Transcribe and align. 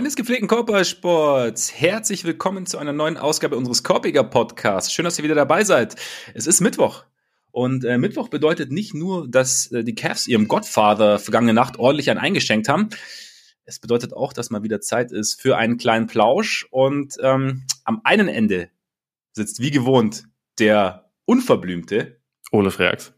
Freunde 0.00 0.08
des 0.08 0.16
gepflegten 0.16 0.48
Körpersports, 0.48 1.78
herzlich 1.78 2.24
willkommen 2.24 2.64
zu 2.64 2.78
einer 2.78 2.94
neuen 2.94 3.18
Ausgabe 3.18 3.58
unseres 3.58 3.82
Korpiger 3.82 4.24
Podcasts. 4.24 4.90
Schön, 4.90 5.04
dass 5.04 5.18
ihr 5.18 5.24
wieder 5.24 5.34
dabei 5.34 5.62
seid. 5.62 5.94
Es 6.32 6.46
ist 6.46 6.62
Mittwoch. 6.62 7.04
Und 7.50 7.84
äh, 7.84 7.98
Mittwoch 7.98 8.30
bedeutet 8.30 8.72
nicht 8.72 8.94
nur, 8.94 9.28
dass 9.28 9.70
äh, 9.72 9.84
die 9.84 9.94
Cavs 9.94 10.26
ihrem 10.26 10.48
Godfather 10.48 11.18
vergangene 11.18 11.52
Nacht 11.52 11.78
ordentlich 11.78 12.08
ein 12.08 12.16
eingeschenkt 12.16 12.66
haben. 12.70 12.88
Es 13.66 13.78
bedeutet 13.78 14.14
auch, 14.14 14.32
dass 14.32 14.48
mal 14.48 14.62
wieder 14.62 14.80
Zeit 14.80 15.12
ist 15.12 15.38
für 15.38 15.58
einen 15.58 15.76
kleinen 15.76 16.06
Plausch. 16.06 16.66
Und 16.70 17.18
ähm, 17.20 17.66
am 17.84 18.00
einen 18.02 18.28
Ende 18.28 18.70
sitzt 19.32 19.60
wie 19.60 19.70
gewohnt 19.70 20.24
der 20.58 21.10
unverblümte 21.26 22.22
Ole 22.52 22.70
Freaks. 22.70 23.12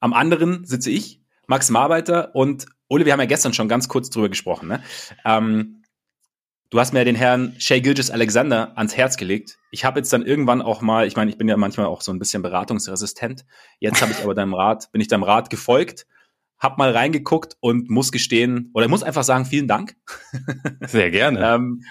Am 0.00 0.14
anderen 0.14 0.64
sitze 0.64 0.90
ich, 0.90 1.20
Max 1.46 1.70
Marbeiter 1.70 2.34
und 2.34 2.66
Ole, 2.90 3.06
wir 3.06 3.12
haben 3.12 3.20
ja 3.20 3.26
gestern 3.26 3.54
schon 3.54 3.68
ganz 3.68 3.88
kurz 3.88 4.10
drüber 4.10 4.28
gesprochen. 4.28 4.68
Ne? 4.68 4.82
Ähm, 5.24 5.84
du 6.70 6.80
hast 6.80 6.92
mir 6.92 6.98
ja 6.98 7.04
den 7.04 7.14
Herrn 7.14 7.54
Shay 7.58 7.80
Gilgis 7.80 8.10
Alexander 8.10 8.76
ans 8.76 8.96
Herz 8.96 9.16
gelegt. 9.16 9.58
Ich 9.70 9.84
habe 9.84 10.00
jetzt 10.00 10.12
dann 10.12 10.26
irgendwann 10.26 10.60
auch 10.60 10.80
mal, 10.80 11.06
ich 11.06 11.14
meine, 11.14 11.30
ich 11.30 11.38
bin 11.38 11.48
ja 11.48 11.56
manchmal 11.56 11.86
auch 11.86 12.02
so 12.02 12.12
ein 12.12 12.18
bisschen 12.18 12.42
beratungsresistent. 12.42 13.46
Jetzt 13.78 14.02
habe 14.02 14.10
ich 14.10 14.22
aber 14.24 14.34
deinem 14.34 14.54
Rat, 14.54 14.90
bin 14.90 15.00
ich 15.00 15.06
deinem 15.06 15.22
Rat 15.22 15.50
gefolgt, 15.50 16.08
hab 16.58 16.78
mal 16.78 16.90
reingeguckt 16.90 17.56
und 17.60 17.88
muss 17.88 18.10
gestehen, 18.10 18.70
oder 18.74 18.88
muss 18.88 19.04
einfach 19.04 19.24
sagen, 19.24 19.46
vielen 19.46 19.68
Dank. 19.68 19.94
Sehr 20.80 21.12
gerne. 21.12 21.40
ähm, 21.54 21.84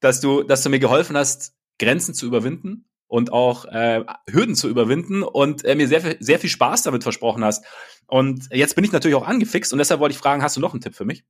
dass 0.00 0.22
du, 0.22 0.42
dass 0.42 0.62
du 0.62 0.70
mir 0.70 0.80
geholfen 0.80 1.18
hast, 1.18 1.54
Grenzen 1.78 2.14
zu 2.14 2.24
überwinden 2.24 2.89
und 3.10 3.32
auch 3.32 3.64
äh, 3.64 4.04
Hürden 4.30 4.54
zu 4.54 4.68
überwinden 4.68 5.24
und 5.24 5.64
äh, 5.64 5.74
mir 5.74 5.88
sehr, 5.88 6.16
sehr 6.20 6.38
viel 6.38 6.48
Spaß 6.48 6.84
damit 6.84 7.02
versprochen 7.02 7.44
hast. 7.44 7.64
Und 8.06 8.48
jetzt 8.52 8.76
bin 8.76 8.84
ich 8.84 8.92
natürlich 8.92 9.16
auch 9.16 9.26
angefixt 9.26 9.72
und 9.72 9.78
deshalb 9.78 10.00
wollte 10.00 10.12
ich 10.12 10.18
fragen, 10.18 10.42
hast 10.42 10.56
du 10.56 10.60
noch 10.60 10.72
einen 10.72 10.80
Tipp 10.80 10.94
für 10.94 11.04
mich? 11.04 11.24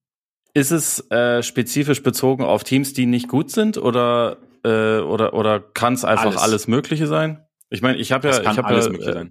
Ist 0.52 0.72
es 0.72 1.10
äh, 1.10 1.42
spezifisch 1.42 2.02
bezogen 2.02 2.44
auf 2.44 2.64
Teams, 2.64 2.92
die 2.92 3.06
nicht 3.06 3.28
gut 3.28 3.50
sind 3.50 3.78
oder 3.78 4.36
äh, 4.62 4.98
oder 4.98 5.32
oder 5.32 5.58
kann 5.60 5.94
es 5.94 6.04
einfach 6.04 6.26
alles. 6.26 6.42
alles. 6.42 6.68
Mögliche 6.68 7.06
sein? 7.06 7.46
Ich 7.70 7.80
meine, 7.80 7.96
ich 7.96 8.12
habe 8.12 8.28
ja, 8.28 8.40
ich 8.40 8.58
habe 8.58 8.74
ja 8.74 9.20
äh, 9.20 9.30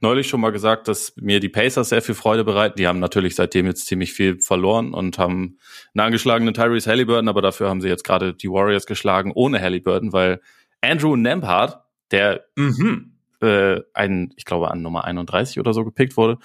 neulich 0.00 0.28
schon 0.28 0.40
mal 0.40 0.50
gesagt, 0.50 0.88
dass 0.88 1.14
mir 1.16 1.40
die 1.40 1.48
Pacers 1.48 1.88
sehr 1.88 2.02
viel 2.02 2.14
Freude 2.14 2.44
bereiten. 2.44 2.76
Die 2.76 2.86
haben 2.86 2.98
natürlich 2.98 3.36
seitdem 3.36 3.64
jetzt 3.64 3.86
ziemlich 3.86 4.12
viel 4.12 4.38
verloren 4.40 4.92
und 4.92 5.16
haben 5.18 5.58
einen 5.94 6.06
angeschlagenen 6.06 6.52
Tyrese 6.52 6.90
Halliburton, 6.90 7.28
aber 7.28 7.40
dafür 7.40 7.70
haben 7.70 7.80
sie 7.80 7.88
jetzt 7.88 8.04
gerade 8.04 8.34
die 8.34 8.50
Warriors 8.50 8.84
geschlagen 8.84 9.32
ohne 9.34 9.62
Halliburton, 9.62 10.12
weil 10.12 10.40
Andrew 10.82 11.16
Nembhard 11.16 11.85
der 12.10 12.44
mhm. 12.56 13.18
äh, 13.40 13.80
ein, 13.94 14.32
ich 14.36 14.44
glaube, 14.44 14.70
an 14.70 14.82
Nummer 14.82 15.04
31 15.04 15.58
oder 15.58 15.72
so 15.72 15.84
gepickt 15.84 16.16
wurde, 16.16 16.38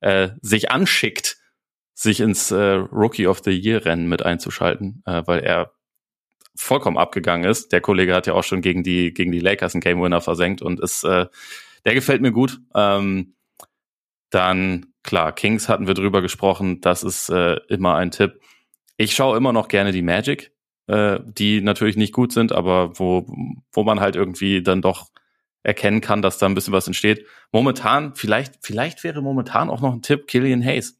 äh, 0.00 0.30
sich 0.40 0.70
anschickt, 0.70 1.38
sich 1.94 2.20
ins 2.20 2.50
äh, 2.50 2.56
Rookie 2.56 3.26
of 3.26 3.40
the 3.44 3.50
Year 3.50 3.84
Rennen 3.84 4.08
mit 4.08 4.24
einzuschalten, 4.24 5.02
äh, 5.06 5.22
weil 5.26 5.40
er 5.40 5.72
vollkommen 6.54 6.98
abgegangen 6.98 7.48
ist. 7.48 7.72
Der 7.72 7.80
Kollege 7.80 8.14
hat 8.14 8.26
ja 8.26 8.34
auch 8.34 8.44
schon 8.44 8.62
gegen 8.62 8.82
die 8.82 9.12
gegen 9.14 9.32
die 9.32 9.40
Lakers 9.40 9.74
einen 9.74 9.80
Game 9.80 10.02
Winner 10.02 10.20
versenkt 10.20 10.62
und 10.62 10.80
ist 10.80 11.04
äh, 11.04 11.26
der 11.84 11.94
gefällt 11.94 12.22
mir 12.22 12.32
gut. 12.32 12.60
Ähm, 12.74 13.34
dann 14.30 14.86
klar, 15.02 15.32
Kings 15.32 15.68
hatten 15.68 15.86
wir 15.86 15.94
drüber 15.94 16.20
gesprochen, 16.20 16.80
das 16.80 17.02
ist 17.02 17.30
äh, 17.30 17.56
immer 17.68 17.94
ein 17.94 18.10
Tipp. 18.10 18.40
Ich 18.96 19.14
schaue 19.14 19.36
immer 19.36 19.52
noch 19.52 19.68
gerne 19.68 19.92
die 19.92 20.02
Magic 20.02 20.52
äh, 20.88 21.20
die 21.24 21.60
natürlich 21.60 21.96
nicht 21.96 22.12
gut 22.12 22.32
sind, 22.32 22.50
aber 22.50 22.98
wo, 22.98 23.26
wo 23.72 23.84
man 23.84 24.00
halt 24.00 24.16
irgendwie 24.16 24.62
dann 24.62 24.82
doch 24.82 25.08
erkennen 25.68 26.00
kann, 26.00 26.22
dass 26.22 26.38
da 26.38 26.46
ein 26.46 26.54
bisschen 26.54 26.72
was 26.72 26.86
entsteht. 26.86 27.26
Momentan, 27.52 28.14
vielleicht, 28.14 28.54
vielleicht 28.62 29.04
wäre 29.04 29.20
momentan 29.20 29.68
auch 29.68 29.82
noch 29.82 29.92
ein 29.92 30.00
Tipp 30.00 30.26
Killian 30.26 30.64
Hayes. 30.64 30.98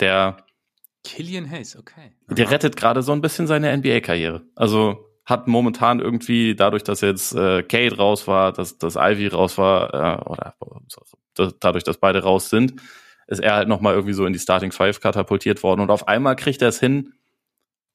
Der 0.00 0.36
Killian 1.02 1.50
Hayes, 1.50 1.76
okay. 1.76 2.12
Der 2.28 2.50
rettet 2.50 2.76
gerade 2.76 3.02
so 3.02 3.12
ein 3.12 3.22
bisschen 3.22 3.46
seine 3.46 3.74
NBA-Karriere. 3.74 4.42
Also 4.54 5.08
hat 5.24 5.48
momentan 5.48 5.98
irgendwie, 5.98 6.54
dadurch, 6.54 6.84
dass 6.84 7.00
jetzt 7.00 7.34
äh, 7.34 7.62
Kate 7.62 7.96
raus 7.96 8.28
war, 8.28 8.52
dass, 8.52 8.76
dass 8.76 8.96
Ivy 8.96 9.28
raus 9.28 9.56
war, 9.56 9.94
äh, 9.94 10.22
oder 10.28 10.54
dass, 11.34 11.54
dadurch, 11.58 11.84
dass 11.84 11.96
beide 11.96 12.22
raus 12.22 12.50
sind, 12.50 12.74
ist 13.28 13.40
er 13.40 13.54
halt 13.54 13.68
nochmal 13.68 13.94
irgendwie 13.94 14.12
so 14.12 14.26
in 14.26 14.34
die 14.34 14.38
Starting 14.38 14.72
Five 14.72 15.00
katapultiert 15.00 15.62
worden. 15.62 15.80
Und 15.80 15.90
auf 15.90 16.06
einmal 16.06 16.36
kriegt 16.36 16.60
er 16.60 16.68
es 16.68 16.78
hin, 16.78 17.14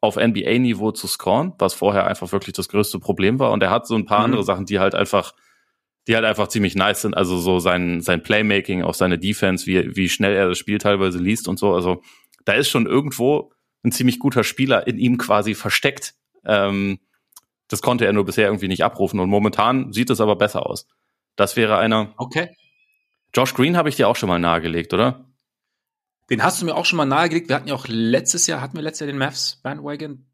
auf 0.01 0.15
NBA-Niveau 0.15 0.91
zu 0.91 1.07
scoren, 1.07 1.53
was 1.59 1.75
vorher 1.75 2.07
einfach 2.07 2.31
wirklich 2.31 2.53
das 2.53 2.69
größte 2.69 2.99
Problem 2.99 3.39
war. 3.39 3.51
Und 3.51 3.61
er 3.61 3.69
hat 3.69 3.85
so 3.85 3.95
ein 3.95 4.05
paar 4.05 4.19
mhm. 4.19 4.25
andere 4.25 4.43
Sachen, 4.43 4.65
die 4.65 4.79
halt 4.79 4.95
einfach, 4.95 5.33
die 6.07 6.15
halt 6.15 6.25
einfach 6.25 6.47
ziemlich 6.47 6.75
nice 6.75 7.01
sind. 7.01 7.15
Also 7.15 7.37
so 7.37 7.59
sein, 7.59 8.01
sein 8.01 8.23
Playmaking, 8.23 8.83
auch 8.83 8.93
seine 8.93 9.19
Defense, 9.19 9.65
wie, 9.65 9.95
wie 9.95 10.09
schnell 10.09 10.35
er 10.35 10.49
das 10.49 10.57
Spiel 10.57 10.77
teilweise 10.77 11.19
liest 11.19 11.47
und 11.47 11.59
so. 11.59 11.73
Also 11.73 12.01
da 12.45 12.53
ist 12.53 12.69
schon 12.69 12.85
irgendwo 12.85 13.51
ein 13.83 13.91
ziemlich 13.91 14.19
guter 14.19 14.43
Spieler 14.43 14.87
in 14.87 14.97
ihm 14.97 15.17
quasi 15.17 15.53
versteckt. 15.53 16.15
Ähm, 16.45 16.99
das 17.67 17.81
konnte 17.81 18.05
er 18.05 18.13
nur 18.13 18.25
bisher 18.25 18.45
irgendwie 18.45 18.69
nicht 18.69 18.83
abrufen. 18.83 19.19
Und 19.19 19.29
momentan 19.29 19.91
sieht 19.91 20.09
es 20.09 20.21
aber 20.21 20.37
besser 20.37 20.65
aus. 20.65 20.87
Das 21.35 21.55
wäre 21.57 21.77
einer. 21.77 22.13
Okay. 22.17 22.55
Josh 23.35 23.53
Green 23.53 23.75
habe 23.75 23.89
ich 23.89 23.97
dir 23.97 24.07
auch 24.07 24.15
schon 24.15 24.29
mal 24.29 24.39
nahegelegt, 24.39 24.93
oder? 24.93 25.25
Den 26.29 26.43
hast 26.43 26.61
du 26.61 26.65
mir 26.65 26.75
auch 26.75 26.85
schon 26.85 26.97
mal 26.97 27.05
nahegelegt. 27.05 27.49
Wir 27.49 27.55
hatten 27.55 27.67
ja 27.67 27.75
auch 27.75 27.85
letztes 27.87 28.47
Jahr, 28.47 28.61
hatten 28.61 28.75
wir 28.75 28.81
letztes 28.81 29.01
Jahr 29.01 29.07
den 29.07 29.17
Mavs 29.17 29.59
Bandwagon. 29.61 30.25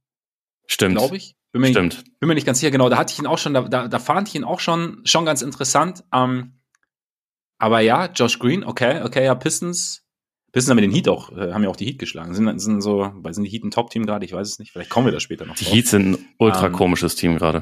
Stimmt. 0.68 0.98
Glaube 0.98 1.18
ich. 1.18 1.36
Bin 1.54 1.62
mir, 1.62 1.70
Stimmt. 1.70 2.04
Bin 2.20 2.28
mir 2.28 2.34
nicht 2.34 2.48
ganz 2.48 2.60
sicher, 2.60 2.72
genau. 2.72 2.90
Da 2.90 2.98
hatte 2.98 3.14
ich 3.14 3.20
ihn 3.20 3.28
auch 3.28 3.38
schon, 3.38 3.54
da, 3.54 3.62
da, 3.62 3.88
da 3.88 4.00
fand 4.00 4.28
ich 4.28 4.36
ihn 4.36 4.44
auch 4.44 4.60
schon, 4.60 5.02
schon 5.06 5.24
ganz 5.24 5.44
interessant. 5.44 6.04
Ähm, 6.12 6.60
aber 7.60 7.80
ja, 7.80 8.08
Josh 8.08 8.40
Green, 8.40 8.64
okay, 8.64 9.04
okay, 9.04 9.24
ja, 9.24 9.36
Pistons. 9.36 10.04
Pistons 10.52 10.72
haben 10.72 10.78
wir 10.78 10.88
den 10.88 10.92
Heat 10.92 11.08
auch, 11.08 11.32
äh, 11.32 11.54
haben 11.54 11.64
ja 11.64 11.70
auch 11.70 11.76
die 11.76 11.86
Heat 11.86 12.00
geschlagen. 12.00 12.34
Sind, 12.34 12.60
sind 12.60 12.82
so, 12.82 13.12
weil 13.14 13.36
sind 13.36 13.44
die 13.44 13.52
Heat 13.52 13.64
ein 13.64 13.72
Top-Team 13.72 14.08
gerade? 14.08 14.26
Ich 14.26 14.34
weiß 14.34 14.48
es 14.48 14.58
nicht. 14.58 14.72
Vielleicht 14.72 14.90
kommen 14.90 15.06
wir 15.06 15.14
da 15.14 15.20
später 15.20 15.46
noch. 15.46 15.56
Die 15.56 15.66
drauf. 15.66 15.74
Heat 15.74 15.88
sind 15.88 16.14
ein 16.14 16.26
ultra 16.40 16.68
ähm, 16.68 16.74
komisches 16.74 17.16
Team 17.16 17.38
gerade. 17.38 17.62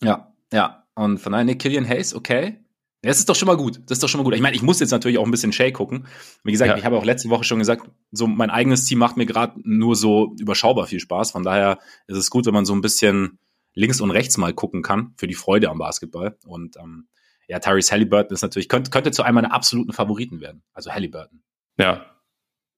Ja, 0.00 0.32
ja. 0.52 0.86
Und 0.94 1.18
von 1.18 1.32
daher, 1.32 1.52
Killian 1.56 1.88
Hayes, 1.88 2.14
okay. 2.14 2.63
Das 3.08 3.18
ist 3.18 3.28
doch 3.28 3.36
schon 3.36 3.46
mal 3.46 3.56
gut. 3.56 3.80
Das 3.86 3.96
ist 3.96 4.02
doch 4.02 4.08
schon 4.08 4.18
mal 4.18 4.24
gut. 4.24 4.34
Ich 4.34 4.40
meine, 4.40 4.56
ich 4.56 4.62
muss 4.62 4.80
jetzt 4.80 4.90
natürlich 4.90 5.18
auch 5.18 5.24
ein 5.24 5.30
bisschen 5.30 5.52
Shay 5.52 5.72
gucken. 5.72 6.06
Wie 6.42 6.52
gesagt, 6.52 6.70
ja. 6.70 6.76
ich 6.76 6.84
habe 6.84 6.96
auch 6.96 7.04
letzte 7.04 7.28
Woche 7.28 7.44
schon 7.44 7.58
gesagt, 7.58 7.88
so 8.12 8.26
mein 8.26 8.50
eigenes 8.50 8.84
Team 8.84 8.98
macht 8.98 9.16
mir 9.16 9.26
gerade 9.26 9.60
nur 9.62 9.96
so 9.96 10.34
überschaubar 10.38 10.86
viel 10.86 11.00
Spaß. 11.00 11.30
Von 11.30 11.42
daher 11.42 11.78
ist 12.06 12.16
es 12.16 12.30
gut, 12.30 12.46
wenn 12.46 12.54
man 12.54 12.64
so 12.64 12.74
ein 12.74 12.80
bisschen 12.80 13.38
links 13.74 14.00
und 14.00 14.10
rechts 14.10 14.38
mal 14.38 14.54
gucken 14.54 14.82
kann 14.82 15.12
für 15.16 15.26
die 15.26 15.34
Freude 15.34 15.68
am 15.68 15.78
Basketball. 15.78 16.38
Und 16.46 16.76
ähm, 16.76 17.08
ja, 17.46 17.58
Tyrese 17.58 17.92
Halliburton 17.92 18.32
ist 18.32 18.42
natürlich, 18.42 18.68
könnte, 18.68 18.90
könnte 18.90 19.10
zu 19.10 19.22
einem 19.22 19.34
meiner 19.34 19.52
absoluten 19.52 19.92
Favoriten 19.92 20.40
werden. 20.40 20.62
Also 20.72 20.92
Halliburton. 20.92 21.42
Ja. 21.78 22.06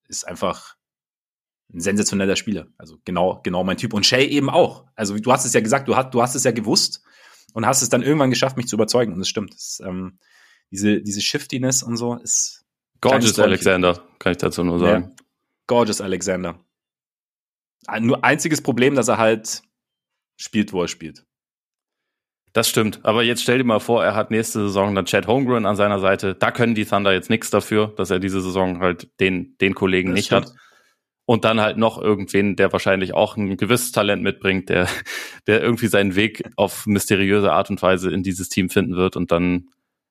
Ist 0.08 0.26
einfach 0.26 0.76
ein 1.72 1.81
sensationeller 1.81 2.37
Spieler. 2.37 2.66
Also 2.78 2.98
genau, 3.04 3.41
genau 3.43 3.64
mein 3.64 3.76
Typ. 3.76 3.93
Und 3.93 4.06
Shay 4.06 4.26
eben 4.26 4.50
auch. 4.50 4.87
Also 4.94 5.16
du 5.19 5.32
hast 5.32 5.44
es 5.44 5.53
ja 5.53 5.60
gesagt, 5.60 5.88
du 5.88 5.97
hast, 5.97 6.14
du 6.14 6.22
hast 6.22 6.34
es 6.34 6.44
ja 6.44 6.53
gewusst 6.53 7.03
und 7.56 7.65
hast 7.65 7.81
es 7.81 7.89
dann 7.89 8.03
irgendwann 8.03 8.28
geschafft, 8.28 8.59
mich 8.59 8.69
zu 8.69 8.77
überzeugen. 8.77 9.15
Und 9.15 9.19
das 9.19 9.31
stimmt. 9.31 9.55
Das, 9.55 9.81
ähm, 9.83 10.19
diese, 10.71 11.00
diese 11.00 11.22
Shiftiness 11.22 11.83
und 11.83 11.97
so 11.97 12.17
ist. 12.17 12.67
Gorgeous 13.00 13.39
Alexander, 13.39 13.99
kann 14.19 14.33
ich 14.33 14.37
dazu 14.37 14.62
nur 14.62 14.78
sagen. 14.78 15.05
Ja. 15.05 15.25
Gorgeous 15.67 16.03
Alexander. 16.03 16.61
Ein, 17.87 18.05
nur 18.05 18.22
einziges 18.22 18.61
Problem, 18.61 18.94
dass 18.94 19.09
er 19.09 19.17
halt 19.17 19.62
spielt, 20.37 20.75
wo 20.75 20.83
er 20.83 20.89
spielt. 20.89 21.25
Das 22.53 22.69
stimmt. 22.69 23.00
Aber 23.05 23.22
jetzt 23.22 23.43
stell 23.43 23.56
dir 23.56 23.65
mal 23.65 23.81
vor, 23.81 24.05
er 24.05 24.15
hat 24.15 24.31
nächste 24.31 24.61
Saison 24.61 24.94
dann 24.94 25.06
Chad 25.06 25.27
Holmgren 25.27 25.65
an 25.65 25.77
seiner 25.77 25.99
Seite. 25.99 26.34
Da 26.34 26.50
können 26.50 26.75
die 26.75 26.84
Thunder 26.84 27.15
jetzt 27.15 27.31
nichts 27.31 27.49
dafür, 27.49 27.94
dass 27.97 28.11
er 28.11 28.19
diese 28.19 28.43
Saison 28.43 28.81
halt 28.81 29.09
den, 29.19 29.56
den 29.62 29.75
Kollegen 29.75 30.11
das 30.11 30.17
nicht 30.17 30.26
stimmt. 30.26 30.49
hat 30.49 30.55
und 31.26 31.44
dann 31.44 31.61
halt 31.61 31.76
noch 31.76 32.00
irgendwen, 32.00 32.56
der 32.56 32.73
wahrscheinlich 32.73 33.12
auch 33.12 33.37
ein 33.37 33.56
gewisses 33.56 33.93
Talent 33.93 34.23
mitbringt, 34.23 34.69
der, 34.69 34.88
der 35.46 35.61
irgendwie 35.61 35.88
seinen 35.88 36.14
Weg 36.14 36.49
auf 36.56 36.87
mysteriöse 36.87 37.52
Art 37.52 37.69
und 37.69 37.82
Weise 37.82 38.11
in 38.11 38.23
dieses 38.23 38.49
Team 38.49 38.70
finden 38.70 38.96
wird 38.96 39.17
und 39.17 39.32
dann, 39.32 39.69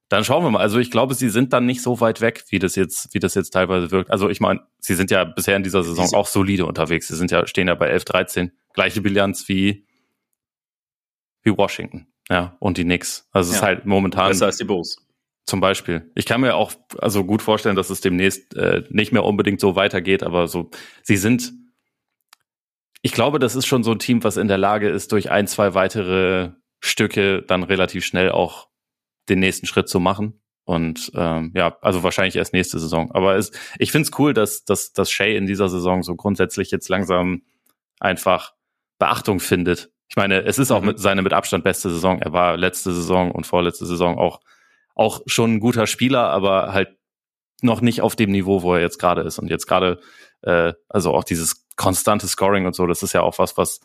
dann 0.09 0.23
schauen 0.25 0.43
wir 0.43 0.51
mal. 0.51 0.59
Also 0.59 0.77
ich 0.77 0.91
glaube, 0.91 1.15
sie 1.15 1.29
sind 1.29 1.53
dann 1.53 1.65
nicht 1.65 1.81
so 1.81 2.01
weit 2.01 2.21
weg, 2.21 2.43
wie 2.49 2.59
das 2.59 2.75
jetzt, 2.75 3.13
wie 3.13 3.19
das 3.19 3.33
jetzt 3.33 3.51
teilweise 3.51 3.91
wirkt. 3.91 4.11
Also 4.11 4.29
ich 4.29 4.41
meine, 4.41 4.61
sie 4.79 4.93
sind 4.93 5.09
ja 5.09 5.23
bisher 5.23 5.55
in 5.55 5.63
dieser 5.63 5.83
Saison 5.83 6.13
auch 6.13 6.27
solide 6.27 6.65
unterwegs. 6.65 7.07
Sie 7.07 7.15
sind 7.15 7.31
ja, 7.31 7.47
stehen 7.47 7.69
ja 7.69 7.75
bei 7.75 7.87
11, 7.87 8.05
13. 8.05 8.51
Gleiche 8.73 9.01
Bilanz 9.01 9.47
wie, 9.47 9.87
wie 11.43 11.57
Washington. 11.57 12.07
Ja, 12.29 12.57
und 12.59 12.77
die 12.77 12.83
Knicks. 12.83 13.27
Also 13.31 13.51
es 13.51 13.57
ist 13.57 13.61
halt 13.63 13.85
momentan. 13.85 14.29
Besser 14.29 14.47
als 14.47 14.57
die 14.57 14.65
Bulls. 14.65 15.04
Zum 15.45 15.61
Beispiel. 15.61 16.11
Ich 16.15 16.25
kann 16.25 16.41
mir 16.41 16.55
auch 16.55 16.73
also 16.97 17.23
gut 17.23 17.41
vorstellen, 17.41 17.75
dass 17.75 17.91
es 17.91 18.01
demnächst 18.01 18.55
äh, 18.55 18.83
nicht 18.89 19.11
mehr 19.11 19.23
unbedingt 19.23 19.59
so 19.59 19.75
weitergeht, 19.75 20.23
aber 20.23 20.47
so, 20.47 20.71
sie 21.03 21.17
sind, 21.17 21.53
ich 23.03 23.11
glaube, 23.11 23.37
das 23.37 23.55
ist 23.55 23.67
schon 23.67 23.83
so 23.83 23.91
ein 23.91 23.99
Team, 23.99 24.23
was 24.23 24.37
in 24.37 24.47
der 24.47 24.57
Lage 24.57 24.89
ist, 24.89 25.11
durch 25.11 25.29
ein, 25.29 25.45
zwei 25.45 25.75
weitere 25.75 26.53
Stücke 26.79 27.43
dann 27.43 27.61
relativ 27.61 28.05
schnell 28.05 28.31
auch 28.31 28.69
den 29.29 29.39
nächsten 29.39 29.67
Schritt 29.67 29.87
zu 29.87 29.99
machen. 29.99 30.41
Und 30.63 31.11
ähm, 31.13 31.51
ja, 31.55 31.77
also 31.81 32.01
wahrscheinlich 32.01 32.35
erst 32.35 32.53
nächste 32.53 32.79
Saison. 32.79 33.11
Aber 33.11 33.35
es, 33.35 33.51
ich 33.77 33.91
finde 33.91 34.09
es 34.09 34.19
cool, 34.19 34.33
dass, 34.33 34.65
dass, 34.65 34.93
dass 34.93 35.11
Shay 35.11 35.35
in 35.35 35.45
dieser 35.45 35.69
Saison 35.69 36.01
so 36.01 36.15
grundsätzlich 36.15 36.71
jetzt 36.71 36.89
langsam 36.89 37.43
einfach 37.99 38.53
Beachtung 38.97 39.39
findet. 39.39 39.91
Ich 40.07 40.15
meine, 40.15 40.43
es 40.43 40.57
ist 40.57 40.71
auch 40.71 40.81
mhm. 40.81 40.87
mit, 40.87 40.99
seine 40.99 41.21
mit 41.21 41.33
Abstand 41.33 41.63
beste 41.63 41.91
Saison. 41.91 42.19
Er 42.19 42.33
war 42.33 42.57
letzte 42.57 42.91
Saison 42.93 43.31
und 43.31 43.45
vorletzte 43.45 43.85
Saison 43.85 44.17
auch 44.17 44.41
auch 44.95 45.21
schon 45.25 45.55
ein 45.55 45.59
guter 45.59 45.87
Spieler, 45.87 46.29
aber 46.29 46.73
halt 46.73 46.97
noch 47.61 47.81
nicht 47.81 48.01
auf 48.01 48.15
dem 48.15 48.31
Niveau, 48.31 48.63
wo 48.63 48.73
er 48.73 48.81
jetzt 48.81 48.97
gerade 48.97 49.21
ist. 49.21 49.39
Und 49.39 49.49
jetzt 49.49 49.67
gerade, 49.67 49.99
äh, 50.41 50.73
also 50.89 51.13
auch 51.13 51.23
dieses 51.23 51.67
konstantes 51.75 52.31
Scoring 52.31 52.65
und 52.65 52.75
so, 52.75 52.87
das 52.87 53.03
ist 53.03 53.13
ja 53.13 53.21
auch 53.21 53.37
was, 53.37 53.57
was 53.57 53.81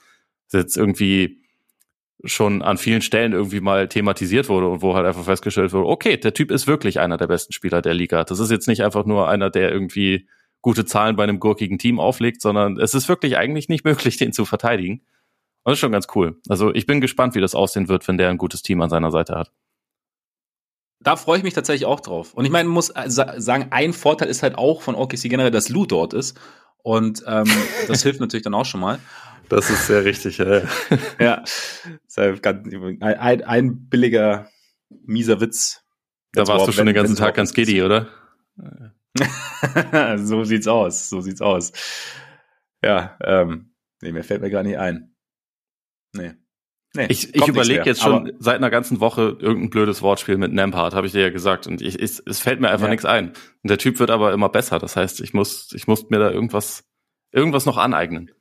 jetzt 0.53 0.77
irgendwie 0.77 1.41
schon 2.25 2.63
an 2.63 2.77
vielen 2.77 3.03
Stellen 3.03 3.33
irgendwie 3.33 3.61
mal 3.61 3.89
thematisiert 3.89 4.49
wurde 4.49 4.69
und 4.69 4.83
wo 4.83 4.95
halt 4.95 5.07
einfach 5.07 5.25
festgestellt 5.25 5.73
wurde, 5.73 5.89
okay, 5.89 6.17
der 6.17 6.35
Typ 6.35 6.51
ist 6.51 6.67
wirklich 6.67 7.01
einer 7.01 7.17
der 7.17 7.27
besten 7.27 7.53
Spieler 7.53 7.81
der 7.81 7.95
Liga. 7.95 8.25
Das 8.25 8.41
ist 8.41 8.51
jetzt 8.51 8.69
nicht 8.69 8.83
einfach 8.85 9.07
nur 9.07 9.29
einer, 9.29 9.51
der 9.51 9.73
irgendwie 9.73 10.29
gute 10.61 10.85
Zahlen 10.85 11.17
bei 11.17 11.23
einem 11.23 11.41
gurkigen 11.41 11.79
Team 11.79 11.99
auflegt, 11.99 12.43
sondern 12.43 12.79
es 12.79 12.95
ist 12.95 13.09
wirklich 13.09 13.39
eigentlich 13.39 13.69
nicht 13.69 13.85
möglich, 13.87 14.17
den 14.17 14.33
zu 14.33 14.45
verteidigen. 14.45 15.03
Und 15.63 15.73
das 15.73 15.75
ist 15.75 15.81
schon 15.81 15.93
ganz 15.93 16.09
cool. 16.15 16.41
Also 16.49 16.75
ich 16.75 16.87
bin 16.87 17.01
gespannt, 17.01 17.35
wie 17.35 17.41
das 17.41 17.55
aussehen 17.55 17.89
wird, 17.89 18.07
wenn 18.09 18.19
der 18.19 18.29
ein 18.29 18.39
gutes 18.39 18.63
Team 18.63 18.81
an 18.83 18.91
seiner 18.91 19.11
Seite 19.11 19.37
hat. 19.37 19.53
Da 21.03 21.17
freue 21.17 21.39
ich 21.39 21.45
mich 21.45 21.55
tatsächlich 21.55 21.87
auch 21.87 22.01
drauf. 22.01 22.35
Und 22.35 22.45
ich 22.45 22.51
meine, 22.51 22.69
muss 22.69 22.93
sagen, 23.07 23.69
ein 23.71 23.93
Vorteil 23.93 24.29
ist 24.29 24.43
halt 24.43 24.57
auch 24.57 24.83
von 24.83 24.95
OKC 24.95 25.23
generell, 25.23 25.51
dass 25.51 25.71
Lou 25.71 25.87
dort 25.87 26.13
ist. 26.13 26.39
Und 26.83 27.25
ähm, 27.27 27.51
das 27.89 28.03
hilft 28.03 28.21
natürlich 28.21 28.45
dann 28.45 28.55
auch 28.55 28.67
schon 28.67 28.81
mal. 28.81 28.99
Das 29.49 29.69
ist 29.69 29.89
sehr 29.89 30.05
richtig, 30.05 30.39
ja. 30.39 30.63
ja, 31.19 31.43
ein, 32.17 33.03
ein, 33.03 33.43
ein 33.43 33.89
billiger, 33.89 34.49
mieser 34.89 35.41
Witz. 35.41 35.83
Da 36.33 36.47
warst 36.47 36.69
du 36.69 36.73
schon 36.73 36.87
den 36.87 36.95
ganzen 36.95 37.17
Tag 37.17 37.35
ganz 37.35 37.53
giddy, 37.53 37.83
oder? 37.83 38.09
so 40.17 40.45
sieht's 40.45 40.69
aus, 40.69 41.09
so 41.09 41.21
sieht's 41.21 41.41
aus. 41.41 41.73
Ja, 42.85 43.19
ähm, 43.25 43.75
nee, 44.01 44.13
mir 44.13 44.23
fällt 44.23 44.41
mir 44.41 44.51
gar 44.51 44.63
nicht 44.63 44.79
ein. 44.79 45.17
Nee. 46.13 46.35
Nee, 46.95 47.07
ich 47.09 47.35
ich 47.35 47.47
überlege 47.47 47.85
jetzt 47.85 48.03
schon 48.03 48.33
seit 48.41 48.57
einer 48.57 48.71
ganzen 48.71 48.99
Woche 48.99 49.37
irgendein 49.39 49.71
blödes 49.71 50.03
Wortspiel 50.03 50.37
mit 50.39 50.53
Nampart, 50.53 50.95
habe 50.95 51.07
ich 51.07 51.13
dir 51.13 51.23
ja 51.23 51.31
gesagt. 51.31 51.69
Und 51.69 51.81
ich, 51.83 52.01
ich, 52.01 52.21
es 52.25 52.41
fällt 52.41 52.61
mir 52.61 52.69
einfach 52.71 52.87
ja. 52.87 52.91
nichts 52.91 53.05
ein. 53.05 53.29
Und 53.29 53.71
der 53.71 53.79
Typ 53.79 54.01
wird 54.01 54.11
aber 54.11 54.33
immer 54.33 54.49
besser. 54.49 54.79
Das 54.81 54.97
heißt, 54.97 55.21
ich 55.21 55.33
muss, 55.33 55.71
ich 55.73 55.87
muss 55.87 56.11
mir 56.11 56.19
da 56.19 56.31
irgendwas, 56.31 56.85
irgendwas 57.31 57.65
noch 57.65 57.77
aneignen. 57.77 58.33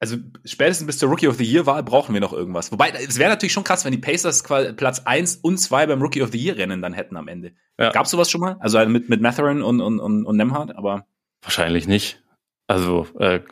Also 0.00 0.16
spätestens 0.44 0.88
bis 0.88 0.98
zur 0.98 1.10
Rookie 1.10 1.28
of 1.28 1.36
the 1.36 1.44
Year 1.44 1.64
Wahl 1.64 1.84
brauchen 1.84 2.12
wir 2.12 2.20
noch 2.20 2.32
irgendwas. 2.32 2.72
Wobei, 2.72 2.90
es 2.90 3.20
wäre 3.20 3.30
natürlich 3.30 3.52
schon 3.52 3.62
krass, 3.62 3.84
wenn 3.84 3.92
die 3.92 3.98
Pacers 3.98 4.42
Platz 4.42 5.02
eins 5.04 5.36
und 5.36 5.58
zwei 5.58 5.86
beim 5.86 6.02
Rookie 6.02 6.22
of 6.22 6.32
the 6.32 6.38
Year 6.38 6.56
Rennen 6.56 6.82
dann 6.82 6.92
hätten 6.92 7.16
am 7.16 7.28
Ende. 7.28 7.52
Ja. 7.78 7.92
Gab's 7.92 8.10
sowas 8.10 8.28
schon 8.28 8.40
mal? 8.40 8.56
Also 8.58 8.84
mit, 8.86 9.08
mit 9.08 9.20
Matherin 9.20 9.62
und, 9.62 9.80
und, 9.80 10.00
und, 10.00 10.26
und 10.26 10.36
Nemhard, 10.36 10.74
aber. 10.76 11.06
Wahrscheinlich 11.40 11.86
nicht. 11.86 12.20
Also, 12.66 13.06
äh, 13.20 13.42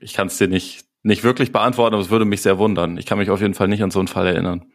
ich 0.00 0.14
kann 0.14 0.28
es 0.28 0.38
dir 0.38 0.48
nicht, 0.48 0.87
nicht 1.08 1.24
wirklich 1.24 1.52
beantworten, 1.52 1.94
aber 1.94 2.02
es 2.02 2.10
würde 2.10 2.24
mich 2.24 2.42
sehr 2.42 2.58
wundern. 2.58 2.98
Ich 2.98 3.06
kann 3.06 3.18
mich 3.18 3.30
auf 3.30 3.40
jeden 3.40 3.54
Fall 3.54 3.66
nicht 3.66 3.82
an 3.82 3.90
so 3.90 3.98
einen 3.98 4.08
Fall 4.08 4.26
erinnern. 4.26 4.70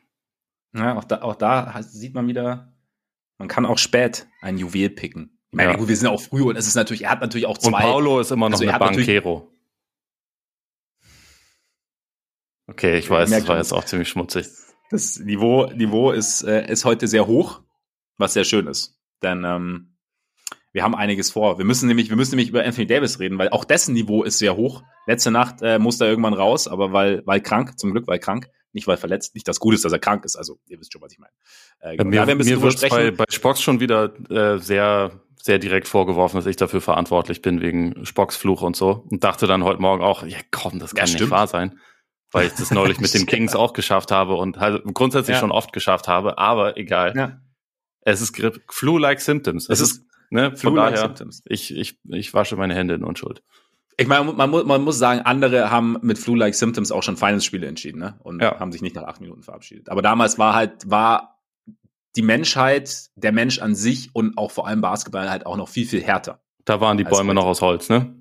Ja, 0.75 0.97
auch 0.97 1.03
da, 1.03 1.21
auch 1.21 1.35
da 1.35 1.81
sieht 1.83 2.15
man 2.15 2.27
wieder, 2.27 2.73
man 3.37 3.47
kann 3.47 3.65
auch 3.65 3.77
spät 3.77 4.27
ein 4.41 4.57
Juwel 4.57 4.89
picken. 4.89 5.39
Ich 5.51 5.57
meine, 5.57 5.71
ja. 5.71 5.77
gut, 5.77 5.87
wir 5.87 5.95
sind 5.95 6.07
auch 6.07 6.19
früh 6.19 6.41
und 6.41 6.55
es 6.55 6.67
ist 6.67 6.75
natürlich, 6.75 7.03
er 7.03 7.11
hat 7.11 7.21
natürlich 7.21 7.45
auch 7.45 7.59
zwei. 7.59 7.67
Und 7.67 7.91
Paulo 7.91 8.19
ist 8.19 8.31
immer 8.31 8.49
noch 8.49 8.59
also 8.59 8.67
eine 8.67 8.79
Bankero. 8.79 9.51
Okay, 12.65 12.97
ich 12.97 13.09
weiß, 13.09 13.29
das 13.29 13.47
war 13.47 13.57
jetzt 13.57 13.71
auch 13.71 13.83
ziemlich 13.83 14.09
schmutzig. 14.09 14.47
Das 14.89 15.19
Niveau, 15.19 15.67
Niveau 15.67 16.11
ist, 16.11 16.41
äh, 16.43 16.67
ist 16.71 16.85
heute 16.85 17.07
sehr 17.07 17.27
hoch, 17.27 17.61
was 18.17 18.33
sehr 18.33 18.43
schön 18.43 18.65
ist. 18.65 18.99
Denn 19.21 19.43
ähm, 19.43 19.92
wir 20.73 20.83
haben 20.83 20.95
einiges 20.95 21.31
vor. 21.31 21.57
Wir 21.57 21.65
müssen 21.65 21.87
nämlich, 21.87 22.09
wir 22.09 22.17
müssen 22.17 22.31
nämlich 22.31 22.49
über 22.49 22.65
Anthony 22.65 22.87
Davis 22.87 23.19
reden, 23.19 23.37
weil 23.37 23.49
auch 23.49 23.63
dessen 23.63 23.93
Niveau 23.93 24.23
ist 24.23 24.39
sehr 24.39 24.55
hoch. 24.55 24.83
Letzte 25.05 25.31
Nacht 25.31 25.61
äh, 25.61 25.79
musste 25.79 26.05
er 26.05 26.09
irgendwann 26.09 26.33
raus, 26.33 26.67
aber 26.67 26.91
weil, 26.91 27.21
weil 27.25 27.41
krank, 27.41 27.79
zum 27.79 27.91
Glück, 27.91 28.07
weil 28.07 28.19
krank, 28.19 28.49
nicht 28.73 28.87
weil 28.87 28.97
verletzt. 28.97 29.35
Nicht 29.35 29.47
das 29.47 29.59
Gute 29.59 29.75
ist, 29.75 29.85
dass 29.85 29.93
er 29.93 29.99
krank 29.99 30.25
ist. 30.25 30.35
Also 30.35 30.57
ihr 30.67 30.79
wisst 30.79 30.91
schon, 30.91 31.01
was 31.01 31.11
ich 31.11 31.19
meine. 31.19 31.31
Äh, 31.79 31.97
genau. 31.97 32.09
Mir, 32.09 32.35
mir 32.35 32.61
wird 32.61 32.89
bei, 32.89 33.11
bei 33.11 33.25
Spocks 33.29 33.61
schon 33.61 33.79
wieder 33.79 34.13
äh, 34.29 34.57
sehr 34.57 35.21
sehr 35.41 35.59
direkt 35.59 35.89
vorgeworfen, 35.89 36.37
dass 36.37 36.45
ich 36.45 36.55
dafür 36.55 36.79
verantwortlich 36.79 37.41
bin 37.41 37.59
wegen 37.59 38.05
Spocks 38.05 38.37
Fluch 38.37 38.61
und 38.61 38.77
so. 38.77 39.05
Und 39.09 39.25
dachte 39.25 39.45
dann 39.45 39.65
heute 39.65 39.81
Morgen 39.81 40.01
auch, 40.01 40.25
ja 40.25 40.37
komm, 40.51 40.79
das 40.79 40.95
kann 40.95 41.07
ja, 41.07 41.13
nicht 41.13 41.29
wahr 41.29 41.47
sein 41.47 41.79
weil 42.33 42.47
ich 42.47 42.53
das 42.53 42.71
neulich 42.71 42.99
mit 42.99 43.13
den 43.13 43.25
Kings 43.27 43.55
auch 43.55 43.73
geschafft 43.73 44.11
habe 44.11 44.35
und 44.35 44.57
halt 44.57 44.83
grundsätzlich 44.93 45.35
ja. 45.35 45.39
schon 45.39 45.51
oft 45.51 45.71
geschafft 45.71 46.07
habe, 46.07 46.37
aber 46.37 46.77
egal. 46.77 47.13
Ja. 47.15 47.39
Es 48.01 48.21
ist 48.21 48.35
Flu-like 48.69 49.21
Symptoms. 49.21 49.69
Es, 49.69 49.79
es 49.79 49.91
ist, 49.91 50.05
ne, 50.33 50.55
von 50.55 50.75
daher, 50.75 50.97
Symptoms. 50.97 51.41
Ich, 51.45 51.75
ich, 51.75 51.99
ich 52.09 52.33
wasche 52.33 52.55
meine 52.55 52.75
Hände 52.75 52.95
in 52.95 53.03
Unschuld. 53.03 53.43
Ich 53.97 54.07
meine, 54.07 54.33
man, 54.33 54.49
muss, 54.49 54.65
man 54.65 54.81
muss 54.81 54.97
sagen, 54.97 55.21
andere 55.21 55.69
haben 55.69 55.97
mit 56.01 56.17
Flu-like 56.17 56.55
Symptoms 56.55 56.91
auch 56.91 57.03
schon 57.03 57.15
Finals-Spiele 57.15 57.67
entschieden, 57.67 57.99
ne? 57.99 58.19
Und 58.23 58.41
ja. 58.41 58.59
haben 58.59 58.71
sich 58.71 58.81
nicht 58.81 58.95
nach 58.95 59.03
acht 59.03 59.21
Minuten 59.21 59.43
verabschiedet. 59.43 59.89
Aber 59.89 60.01
damals 60.01 60.39
war 60.39 60.55
halt, 60.55 60.89
war 60.89 61.39
die 62.15 62.23
Menschheit, 62.23 63.09
der 63.15 63.31
Mensch 63.31 63.59
an 63.59 63.75
sich 63.75 64.09
und 64.13 64.37
auch 64.37 64.51
vor 64.51 64.67
allem 64.67 64.81
Basketball 64.81 65.29
halt 65.29 65.45
auch 65.45 65.57
noch 65.57 65.69
viel, 65.69 65.85
viel 65.85 66.01
härter. 66.01 66.41
Da 66.65 66.81
waren 66.81 66.97
die 66.97 67.03
Bäume 67.03 67.33
noch 67.33 67.45
aus 67.45 67.61
Holz, 67.61 67.89
ne? 67.89 68.15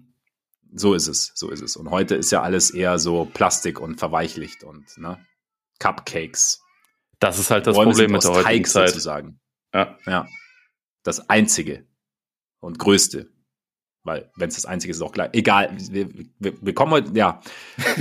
So 0.74 0.94
ist 0.94 1.06
es, 1.06 1.32
so 1.34 1.50
ist 1.50 1.62
es. 1.62 1.76
Und 1.76 1.90
heute 1.90 2.14
ist 2.14 2.30
ja 2.30 2.42
alles 2.42 2.70
eher 2.70 2.98
so 2.98 3.26
Plastik 3.26 3.80
und 3.80 3.98
verweichlicht 3.98 4.64
und 4.64 4.98
ne? 4.98 5.18
Cupcakes. 5.78 6.62
Das 7.18 7.38
ist 7.38 7.50
halt 7.50 7.66
das 7.66 7.76
Problem 7.76 8.12
mit 8.12 8.24
der 8.24 8.30
heutigen 8.30 8.44
Teig 8.44 8.66
Zeit. 8.66 8.88
sozusagen. 8.88 9.40
Ja. 9.74 9.96
ja. 10.06 10.26
Das 11.02 11.28
einzige 11.28 11.86
und 12.62 12.78
größte. 12.78 13.28
Weil, 14.04 14.30
wenn 14.36 14.48
es 14.48 14.56
das 14.56 14.66
einzige 14.66 14.90
ist, 14.90 14.96
ist 14.96 15.02
auch 15.02 15.12
gleich. 15.12 15.30
Egal, 15.32 15.76
wir, 15.76 16.08
wir, 16.38 16.54
wir 16.60 16.74
kommen 16.74 16.92
heute, 16.92 17.10
ja. 17.14 17.40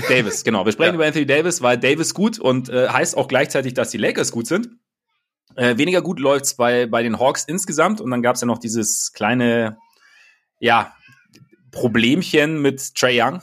Davis, 0.07 0.43
genau. 0.45 0.65
Wir 0.65 0.71
sprechen 0.71 0.93
ja. 0.93 0.95
über 0.95 1.05
Anthony 1.05 1.25
Davis, 1.25 1.61
weil 1.61 1.77
Davis 1.77 2.13
gut 2.13 2.39
und 2.39 2.69
äh, 2.69 2.87
heißt 2.87 3.15
auch 3.15 3.27
gleichzeitig, 3.27 3.73
dass 3.73 3.91
die 3.91 3.97
Lakers 3.97 4.31
gut 4.31 4.47
sind. 4.47 4.69
Äh, 5.55 5.77
weniger 5.77 6.01
gut 6.01 6.19
läuft's 6.19 6.55
bei, 6.55 6.87
bei 6.87 7.03
den 7.03 7.19
Hawks 7.19 7.43
insgesamt 7.43 8.01
und 8.01 8.09
dann 8.09 8.21
gab's 8.21 8.41
ja 8.41 8.47
noch 8.47 8.57
dieses 8.57 9.11
kleine, 9.13 9.77
ja, 10.59 10.93
Problemchen 11.71 12.61
mit 12.61 12.95
Trey 12.95 13.21
Young. 13.21 13.41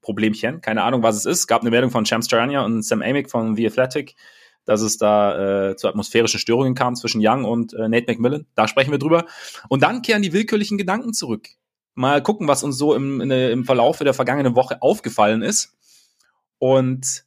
Problemchen, 0.00 0.60
keine 0.60 0.84
Ahnung, 0.84 1.02
was 1.02 1.16
es 1.16 1.24
ist. 1.24 1.46
Gab 1.48 1.62
eine 1.62 1.70
Meldung 1.70 1.90
von 1.90 2.06
Shams 2.06 2.28
Charania 2.30 2.64
und 2.64 2.84
Sam 2.84 3.02
Amick 3.02 3.28
von 3.28 3.56
The 3.56 3.66
Athletic, 3.66 4.14
dass 4.66 4.82
es 4.82 4.98
da 4.98 5.70
äh, 5.70 5.76
zu 5.76 5.88
atmosphärischen 5.88 6.38
Störungen 6.38 6.74
kam 6.74 6.94
zwischen 6.96 7.20
Young 7.24 7.44
und 7.44 7.72
äh, 7.72 7.88
Nate 7.88 8.06
McMillan. 8.08 8.46
Da 8.54 8.68
sprechen 8.68 8.90
wir 8.90 8.98
drüber. 8.98 9.24
Und 9.68 9.82
dann 9.82 10.02
kehren 10.02 10.22
die 10.22 10.32
willkürlichen 10.32 10.76
Gedanken 10.76 11.14
zurück. 11.14 11.48
Mal 11.94 12.22
gucken, 12.22 12.46
was 12.46 12.62
uns 12.62 12.76
so 12.76 12.94
im, 12.94 13.22
in, 13.22 13.30
im 13.30 13.64
Verlauf 13.64 13.98
der 13.98 14.12
vergangenen 14.12 14.54
Woche 14.54 14.82
aufgefallen 14.82 15.40
ist. 15.40 15.74
Und 16.58 17.24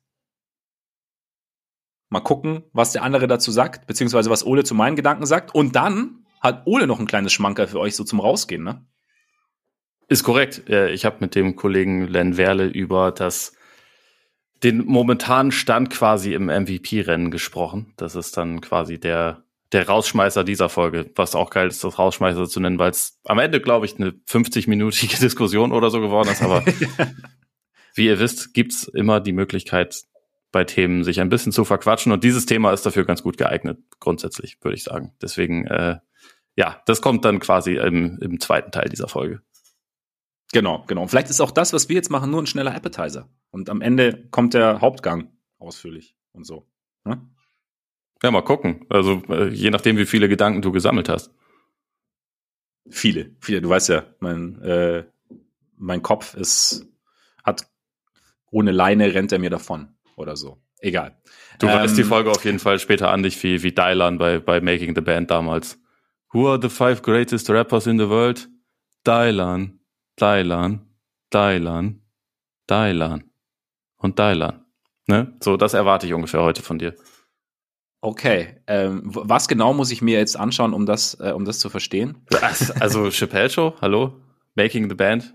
mal 2.10 2.20
gucken, 2.20 2.64
was 2.74 2.92
der 2.92 3.04
andere 3.04 3.28
dazu 3.28 3.52
sagt, 3.52 3.88
beziehungsweise 3.88 4.30
was 4.30 4.46
Ole 4.46 4.64
zu 4.64 4.76
meinen 4.76 4.96
Gedanken 4.96 5.26
sagt. 5.26 5.56
Und 5.56 5.76
dann 5.76 6.26
hat 6.42 6.68
Ole 6.68 6.88
noch 6.88 7.00
ein 7.00 7.08
kleines 7.08 7.34
Schmanker 7.34 7.68
für 7.68 7.80
euch 7.80 7.96
so 7.96 8.04
zum 8.04 8.20
Rausgehen, 8.20 8.64
ne? 8.64 8.86
Ist 10.08 10.24
korrekt. 10.24 10.68
Ich 10.68 11.06
habe 11.06 11.18
mit 11.20 11.36
dem 11.36 11.56
Kollegen 11.56 12.08
Len 12.08 12.36
Werle 12.36 12.66
über 12.66 13.12
das 13.12 13.54
den 14.64 14.86
momentanen 14.86 15.52
Stand 15.52 15.90
quasi 15.90 16.34
im 16.34 16.46
MVP-Rennen 16.48 17.32
gesprochen. 17.32 17.94
Das 17.98 18.16
ist 18.16 18.38
dann 18.38 18.62
quasi 18.62 19.00
der 19.00 19.44
der 19.72 19.88
Rausschmeißer 19.88 20.44
dieser 20.44 20.70
Folge, 20.70 21.12
was 21.16 21.36
auch 21.36 21.52
geil 21.52 21.68
ist, 21.68 21.84
das 21.84 22.00
Rausschmeißer 22.00 22.48
zu 22.48 22.60
nennen, 22.60 22.80
weil 22.80 22.92
es 22.92 23.20
am 23.26 23.40
Ende, 23.40 23.62
glaube 23.62 23.86
ich, 23.86 23.96
eine 23.98 24.12
50-minütige 24.28 25.20
Diskussion 25.22 25.72
oder 25.72 25.92
so 25.92 26.02
geworden 26.02 26.30
ist. 26.30 26.42
Aber 26.42 26.66
wie 27.94 28.08
ihr 28.08 28.20
wisst, 28.20 28.54
gibt's 28.54 28.86
immer 28.88 29.20
die 29.20 29.34
Möglichkeit, 29.34 30.04
bei 30.52 30.64
Themen 30.64 31.04
sich 31.04 31.22
ein 31.22 31.30
bisschen 31.30 31.52
zu 31.52 31.64
verquatschen. 31.66 32.12
Und 32.12 32.24
dieses 32.24 32.48
Thema 32.48 32.74
ist 32.74 32.86
dafür 32.86 33.06
ganz 33.06 33.22
gut 33.22 33.38
geeignet, 33.38 33.78
grundsätzlich, 34.00 34.58
würde 34.62 34.76
ich 34.76 34.84
sagen. 34.84 35.14
Deswegen, 35.22 35.68
äh, 35.68 35.98
ja, 36.56 36.82
das 36.88 37.02
kommt 37.02 37.24
dann 37.24 37.40
quasi 37.40 37.76
im, 37.76 38.18
im 38.20 38.40
zweiten 38.40 38.72
Teil 38.72 38.90
dieser 38.90 39.08
Folge. 39.08 39.42
Genau, 40.52 40.84
genau. 40.88 41.04
Und 41.04 41.10
vielleicht 41.10 41.30
ist 41.30 41.42
auch 41.42 41.52
das, 41.52 41.74
was 41.74 41.90
wir 41.90 41.96
jetzt 41.96 42.10
machen, 42.10 42.32
nur 42.32 42.42
ein 42.42 42.48
schneller 42.48 42.74
Appetizer. 42.74 43.30
Und 43.52 43.70
am 43.70 43.82
Ende 43.82 44.28
kommt 44.32 44.54
der 44.54 44.82
Hauptgang 44.82 45.32
ausführlich 45.58 46.16
und 46.32 46.46
so. 46.46 46.68
Ne? 47.04 47.22
Ja, 48.22 48.32
mal 48.32 48.42
gucken. 48.42 48.86
Also 48.90 49.22
äh, 49.30 49.50
je 49.50 49.70
nachdem, 49.70 49.98
wie 49.98 50.06
viele 50.06 50.30
Gedanken 50.30 50.62
du 50.62 50.72
gesammelt 50.72 51.10
hast. 51.10 51.34
Viele, 52.90 53.36
viele. 53.40 53.62
Du 53.62 53.70
weißt 53.70 53.90
ja, 53.90 54.06
mein, 54.20 54.62
äh, 54.62 55.06
mein 55.78 56.02
Kopf 56.02 56.34
ist, 56.36 56.88
hat 57.44 57.70
ohne 58.52 58.72
Leine 58.72 59.14
rennt 59.14 59.32
er 59.32 59.40
mir 59.40 59.50
davon 59.50 59.96
oder 60.16 60.36
so. 60.36 60.62
Egal. 60.80 61.18
Du 61.60 61.68
ähm, 61.68 61.74
weißt 61.74 61.98
die 61.98 62.04
Folge 62.04 62.32
auf 62.32 62.46
jeden 62.46 62.60
Fall 62.60 62.80
später 62.80 63.12
an 63.12 63.24
dich 63.24 63.42
wie, 63.44 63.64
wie 63.64 63.72
Dylan 63.72 64.18
bei, 64.18 64.40
bei 64.40 64.62
Making 64.62 64.96
the 64.96 65.02
Band 65.02 65.30
damals. 65.32 65.80
Who 66.34 66.48
are 66.48 66.60
the 66.62 66.70
five 66.70 67.02
greatest 67.02 67.50
rappers 67.50 67.88
in 67.88 67.98
the 67.98 68.10
world? 68.10 68.50
Dylan. 69.06 69.80
Dailan, 70.20 70.86
Dailan, 71.30 72.02
Dailan 72.68 73.29
und 74.00 74.18
Dailan. 74.18 74.66
Ne? 75.08 75.36
So, 75.42 75.58
das 75.58 75.74
erwarte 75.74 76.08
ich 76.08 76.14
ungefähr 76.14 76.42
heute 76.42 76.64
von 76.64 76.80
dir. 76.80 76.96
Okay, 78.02 78.62
ähm, 78.68 79.02
was 79.04 79.48
genau 79.48 79.74
muss 79.74 79.92
ich 79.92 80.02
mir 80.02 80.18
jetzt 80.18 80.38
anschauen, 80.38 80.74
um 80.74 80.86
das, 80.86 81.20
äh, 81.20 81.34
um 81.34 81.44
das 81.44 81.60
zu 81.60 81.70
verstehen? 81.70 82.26
Also 82.80 83.12
Chappelle 83.12 83.50
Show, 83.50 83.74
hallo, 83.82 84.14
Making 84.56 84.90
the 84.90 84.96
Band. 84.96 85.34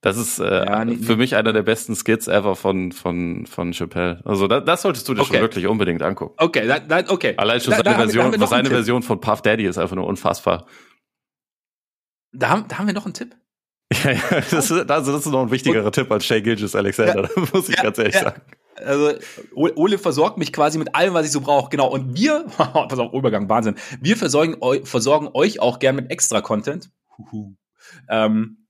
Das 0.00 0.16
ist 0.16 0.38
äh, 0.38 0.44
ja, 0.44 0.84
nee, 0.84 0.96
für 0.96 1.12
nee. 1.12 1.18
mich 1.18 1.34
einer 1.34 1.52
der 1.52 1.62
besten 1.62 1.96
Skits 1.96 2.28
ever 2.28 2.54
von 2.54 2.92
von 2.92 3.46
von 3.46 3.72
Chappelle. 3.72 4.20
Also 4.24 4.46
da, 4.46 4.60
das 4.60 4.82
solltest 4.82 5.08
du 5.08 5.14
dir 5.14 5.22
okay. 5.22 5.34
schon 5.34 5.40
wirklich 5.40 5.66
unbedingt 5.66 6.02
angucken. 6.02 6.34
Okay, 6.36 6.66
da, 6.66 6.78
da, 6.78 7.02
okay. 7.10 7.34
Allein 7.36 7.60
schon 7.60 7.74
seine 7.74 7.96
Version, 7.96 8.46
seine 8.46 8.68
Version 8.68 9.02
von 9.02 9.20
Puff 9.20 9.42
Daddy 9.42 9.64
ist 9.64 9.78
einfach 9.78 9.96
nur 9.96 10.06
unfassbar. 10.06 10.66
Da 12.32 12.50
haben, 12.50 12.68
da 12.68 12.78
haben 12.78 12.86
wir 12.86 12.94
noch 12.94 13.06
einen 13.06 13.14
Tipp. 13.14 13.34
Ja, 14.04 14.12
ja 14.12 14.40
das, 14.50 14.70
ist, 14.70 14.90
also 14.90 15.12
das 15.12 15.26
ist 15.26 15.32
noch 15.32 15.42
ein 15.42 15.50
wichtigerer 15.50 15.86
und, 15.86 15.94
Tipp 15.94 16.10
als 16.10 16.24
Shay 16.24 16.42
Gilgis 16.42 16.74
Alexander, 16.74 17.30
ja, 17.34 17.42
muss 17.52 17.68
ich 17.68 17.76
ja, 17.76 17.82
ganz 17.82 17.98
ehrlich 17.98 18.14
ja. 18.14 18.22
sagen. 18.22 18.42
Also 18.76 19.12
Ole 19.54 19.98
versorgt 19.98 20.38
mich 20.38 20.52
quasi 20.52 20.78
mit 20.78 20.94
allem, 20.94 21.14
was 21.14 21.26
ich 21.26 21.32
so 21.32 21.40
brauche. 21.40 21.68
Genau. 21.70 21.88
Und 21.88 22.16
wir, 22.16 22.46
pass 22.56 22.98
auf, 22.98 23.12
Übergang, 23.12 23.48
Wahnsinn. 23.48 23.74
Wir 24.00 24.16
versorgen, 24.16 24.56
versorgen 24.84 25.30
euch 25.34 25.60
auch 25.60 25.78
gern 25.80 25.96
mit 25.96 26.12
extra 26.12 26.40
Content. 26.40 26.90
Ähm, 28.08 28.66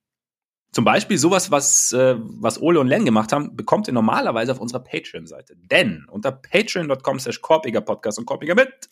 zum 0.73 0.85
Beispiel 0.85 1.19
sowas, 1.19 1.51
was, 1.51 1.93
äh, 1.93 2.15
was 2.19 2.63
Ole 2.63 2.81
und 2.81 2.87
Len 2.87 3.05
gemacht 3.05 3.33
haben, 3.33 3.55
bekommt 3.55 3.87
ihr 3.89 3.93
normalerweise 3.93 4.53
auf 4.53 4.61
unserer 4.61 4.81
Patreon-Seite. 4.81 5.57
Denn 5.57 6.07
unter 6.11 6.33
patreon.com 6.33 7.19
slash 7.19 7.41
Podcast 7.41 8.19
und 8.19 8.25
Korpiger 8.25 8.55
mit. 8.55 8.89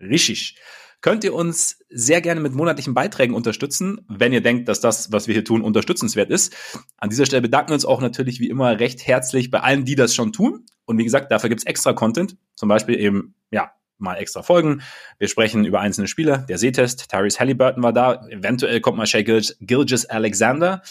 Richtig 0.00 0.56
könnt 1.00 1.24
ihr 1.24 1.34
uns 1.34 1.78
sehr 1.88 2.20
gerne 2.20 2.40
mit 2.40 2.54
monatlichen 2.54 2.94
Beiträgen 2.94 3.34
unterstützen, 3.34 4.00
wenn 4.08 4.32
ihr 4.32 4.40
denkt, 4.40 4.68
dass 4.68 4.80
das, 4.80 5.12
was 5.12 5.28
wir 5.28 5.34
hier 5.34 5.44
tun, 5.44 5.62
unterstützenswert 5.62 6.30
ist. 6.30 6.54
An 6.96 7.10
dieser 7.10 7.26
Stelle 7.26 7.42
bedanken 7.42 7.70
wir 7.70 7.74
uns 7.74 7.84
auch 7.84 8.00
natürlich 8.00 8.40
wie 8.40 8.48
immer 8.48 8.80
recht 8.80 9.06
herzlich 9.06 9.50
bei 9.50 9.60
allen, 9.60 9.84
die 9.84 9.94
das 9.94 10.14
schon 10.14 10.32
tun. 10.32 10.66
Und 10.84 10.98
wie 10.98 11.04
gesagt, 11.04 11.30
dafür 11.30 11.50
gibt's 11.50 11.64
extra 11.64 11.92
Content, 11.92 12.36
zum 12.54 12.68
Beispiel 12.68 12.98
eben, 12.98 13.34
ja, 13.50 13.72
mal 13.98 14.14
extra 14.14 14.42
Folgen. 14.42 14.82
Wir 15.18 15.28
sprechen 15.28 15.64
über 15.64 15.80
einzelne 15.80 16.08
Spiele. 16.08 16.46
Der 16.48 16.58
Sehtest, 16.58 17.10
Tyrese 17.10 17.40
Halliburton 17.40 17.82
war 17.82 17.92
da. 17.92 18.26
Eventuell 18.28 18.80
kommt 18.80 18.96
mal 18.96 19.06
Shay 19.06 19.24
Gilgis 19.24 20.06
Alexander. 20.06 20.82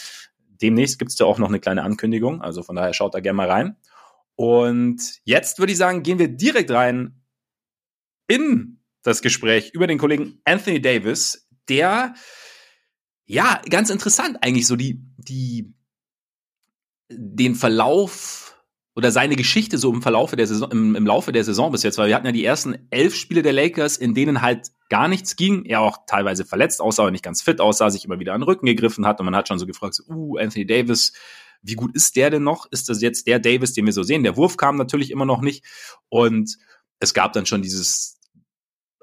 Demnächst 0.60 0.98
gibt's 0.98 1.16
da 1.16 1.24
auch 1.24 1.38
noch 1.38 1.48
eine 1.48 1.60
kleine 1.60 1.82
Ankündigung. 1.82 2.42
Also 2.42 2.62
von 2.62 2.76
daher 2.76 2.92
schaut 2.92 3.14
da 3.14 3.20
gerne 3.20 3.36
mal 3.36 3.50
rein. 3.50 3.76
Und 4.36 5.00
jetzt 5.24 5.58
würde 5.58 5.72
ich 5.72 5.78
sagen, 5.78 6.02
gehen 6.02 6.18
wir 6.18 6.28
direkt 6.28 6.70
rein 6.70 7.22
in 8.28 8.77
das 9.08 9.22
Gespräch 9.22 9.70
über 9.72 9.86
den 9.86 9.98
Kollegen 9.98 10.40
Anthony 10.44 10.80
Davis, 10.80 11.48
der 11.68 12.14
ja 13.26 13.60
ganz 13.68 13.90
interessant 13.90 14.38
eigentlich 14.40 14.66
so 14.66 14.76
die 14.76 15.02
die 15.16 15.74
den 17.10 17.54
Verlauf 17.54 18.48
oder 18.98 19.12
seine 19.12 19.36
Geschichte 19.36 19.78
so 19.78 19.92
im 19.92 20.02
Verlaufe 20.02 20.34
der 20.34 20.48
Saison, 20.48 20.70
im, 20.72 20.96
im 20.96 21.06
Laufe 21.06 21.30
der 21.30 21.44
Saison 21.44 21.70
bis 21.70 21.84
jetzt, 21.84 21.98
weil 21.98 22.08
wir 22.08 22.16
hatten 22.16 22.26
ja 22.26 22.32
die 22.32 22.44
ersten 22.44 22.88
elf 22.90 23.14
Spiele 23.14 23.42
der 23.42 23.52
Lakers, 23.52 23.96
in 23.96 24.12
denen 24.12 24.42
halt 24.42 24.72
gar 24.88 25.06
nichts 25.06 25.36
ging. 25.36 25.64
Er 25.64 25.82
auch 25.82 25.98
teilweise 26.06 26.44
verletzt 26.44 26.80
aussah, 26.80 27.02
aber 27.02 27.12
nicht 27.12 27.22
ganz 27.22 27.40
fit 27.40 27.60
aussah, 27.60 27.90
sich 27.90 28.04
immer 28.04 28.18
wieder 28.18 28.34
an 28.34 28.40
den 28.40 28.48
Rücken 28.48 28.66
gegriffen 28.66 29.06
hat 29.06 29.20
und 29.20 29.26
man 29.26 29.36
hat 29.36 29.46
schon 29.46 29.58
so 29.58 29.66
gefragt, 29.66 29.94
so, 29.94 30.02
uh, 30.12 30.36
Anthony 30.36 30.66
Davis, 30.66 31.12
wie 31.62 31.74
gut 31.74 31.94
ist 31.94 32.16
der 32.16 32.30
denn 32.30 32.42
noch? 32.42 32.66
Ist 32.72 32.88
das 32.88 33.00
jetzt 33.00 33.26
der 33.28 33.38
Davis, 33.38 33.72
den 33.72 33.86
wir 33.86 33.92
so 33.92 34.02
sehen? 34.02 34.24
Der 34.24 34.36
Wurf 34.36 34.56
kam 34.56 34.76
natürlich 34.76 35.12
immer 35.12 35.26
noch 35.26 35.42
nicht 35.42 35.64
und 36.08 36.56
es 36.98 37.14
gab 37.14 37.32
dann 37.34 37.46
schon 37.46 37.62
dieses 37.62 38.17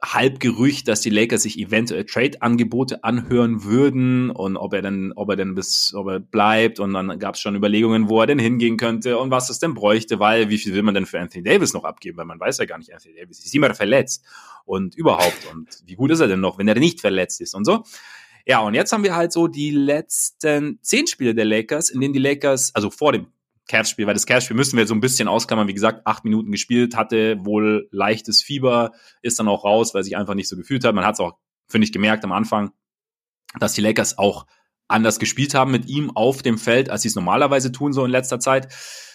Halbgerücht, 0.04 0.88
dass 0.88 1.02
die 1.02 1.10
Lakers 1.10 1.44
sich 1.44 1.58
eventuell 1.58 2.06
Trade-Angebote 2.06 3.04
anhören 3.04 3.64
würden 3.64 4.30
und 4.30 4.58
ob 4.58 4.74
er 4.74 4.82
denn, 4.82 5.14
ob 5.16 5.30
er 5.30 5.36
denn 5.36 5.56
bis, 5.56 5.94
ob 5.96 6.08
er 6.08 6.20
bleibt 6.20 6.80
und 6.80 6.94
dann 6.94 7.18
gab 7.18 7.36
es 7.36 7.42
schon 7.42 7.56
Überlegungen, 7.56 8.10
wo 8.10 8.20
er 8.22 8.28
denn 8.28 8.40
hingehen 8.40 8.78
könnte 8.78 9.18
und 9.18 9.32
was 9.32 9.50
es 9.50 9.60
denn 9.60 9.74
bräuchte, 9.74 10.20
weil 10.20 10.50
wie 10.50 10.58
viel 10.58 10.74
will 10.74 10.84
man 10.84 10.94
denn 10.94 11.06
für 11.06 11.20
Anthony 11.20 11.44
Davis 11.44 11.74
noch 11.74 11.86
abgeben, 11.86 12.18
weil 12.18 12.26
man 12.26 12.40
weiß 12.40 12.58
ja 12.58 12.66
gar 12.66 12.78
nicht, 12.78 12.94
Anthony 12.94 13.16
Davis 13.16 13.44
ist 13.44 13.56
immer 13.56 13.74
verletzt 13.74 14.26
und 14.66 14.96
überhaupt 14.96 15.48
und 15.52 15.68
wie 15.86 15.96
gut 15.96 16.12
ist 16.12 16.20
er 16.20 16.28
denn 16.28 16.42
noch, 16.42 16.58
wenn 16.58 16.68
er 16.68 16.76
nicht 16.76 17.00
verletzt 17.00 17.40
ist 17.42 17.56
und 17.56 17.66
so. 17.66 17.84
Ja, 18.46 18.60
und 18.60 18.76
jetzt 18.76 18.92
haben 18.92 19.04
wir 19.04 19.16
halt 19.16 19.32
so 19.32 19.48
die 19.48 19.72
letzten 19.72 20.78
zehn 20.82 21.08
Spiele 21.08 21.34
der 21.34 21.46
Lakers, 21.46 21.90
in 21.90 22.00
denen 22.00 22.14
die 22.14 22.20
Lakers, 22.20 22.76
also 22.76 22.92
vor 22.92 23.12
dem 23.12 23.28
Cavs-Spiel, 23.68 24.08
weil 24.08 24.14
das 24.14 24.26
Cavs-Spiel 24.26 24.56
müssen 24.56 24.78
wir 24.78 24.88
so 24.88 24.94
ein 24.94 25.02
bisschen 25.02 25.28
ausklammern. 25.28 25.68
Wie 25.68 25.74
gesagt, 25.74 26.06
acht 26.06 26.24
Minuten 26.24 26.52
gespielt, 26.52 26.96
hatte 26.96 27.38
wohl 27.44 27.88
leichtes 27.92 28.42
Fieber, 28.42 28.92
ist 29.22 29.40
dann 29.40 29.48
auch 29.48 29.64
raus, 29.64 29.94
weil 29.94 30.04
sich 30.04 30.18
einfach 30.18 30.36
nicht 30.36 30.50
so 30.50 30.56
gefühlt 30.56 30.84
hat. 30.84 30.94
Man 30.96 31.06
hat 31.06 31.16
es 31.16 31.20
auch, 31.20 31.38
finde 31.68 31.86
ich, 31.86 31.94
gemerkt 31.94 32.24
am 32.24 32.32
Anfang, 32.32 32.72
dass 33.60 33.74
die 33.74 33.82
Lakers 33.82 34.18
auch 34.18 34.46
anders 34.88 35.20
gespielt 35.20 35.54
haben 35.56 35.72
mit 35.72 35.88
ihm 35.88 36.12
auf 36.16 36.42
dem 36.42 36.58
Feld, 36.58 36.90
als 36.90 37.02
sie 37.02 37.08
es 37.08 37.16
normalerweise 37.16 37.72
tun, 37.72 37.94
so 37.94 38.06
in 38.06 38.12
letzter 38.12 38.40
Zeit. 38.40 38.74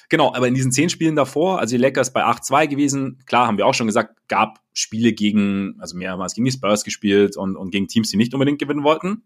Genau, 0.09 0.35
aber 0.35 0.49
in 0.49 0.55
diesen 0.55 0.73
zehn 0.73 0.91
Spielen 0.91 1.15
davor, 1.15 1.61
also 1.61 1.77
die 1.77 1.81
Lakers 1.81 2.13
bei 2.13 2.25
8-2 2.25 2.67
gewesen, 2.67 3.23
klar, 3.27 3.47
haben 3.47 3.59
wir 3.59 3.67
auch 3.67 3.75
schon 3.75 3.87
gesagt, 3.87 4.19
gab 4.27 4.61
Spiele 4.73 5.13
gegen, 5.13 5.77
also 5.79 5.97
mehrmals 5.97 6.35
gegen 6.35 6.47
die 6.47 6.51
Spurs 6.51 6.83
gespielt 6.83 7.37
und, 7.37 7.57
und 7.57 7.71
gegen 7.71 7.87
Teams, 7.87 8.11
die 8.11 8.17
nicht 8.17 8.35
unbedingt 8.35 8.59
gewinnen 8.59 8.83
wollten. 8.83 9.23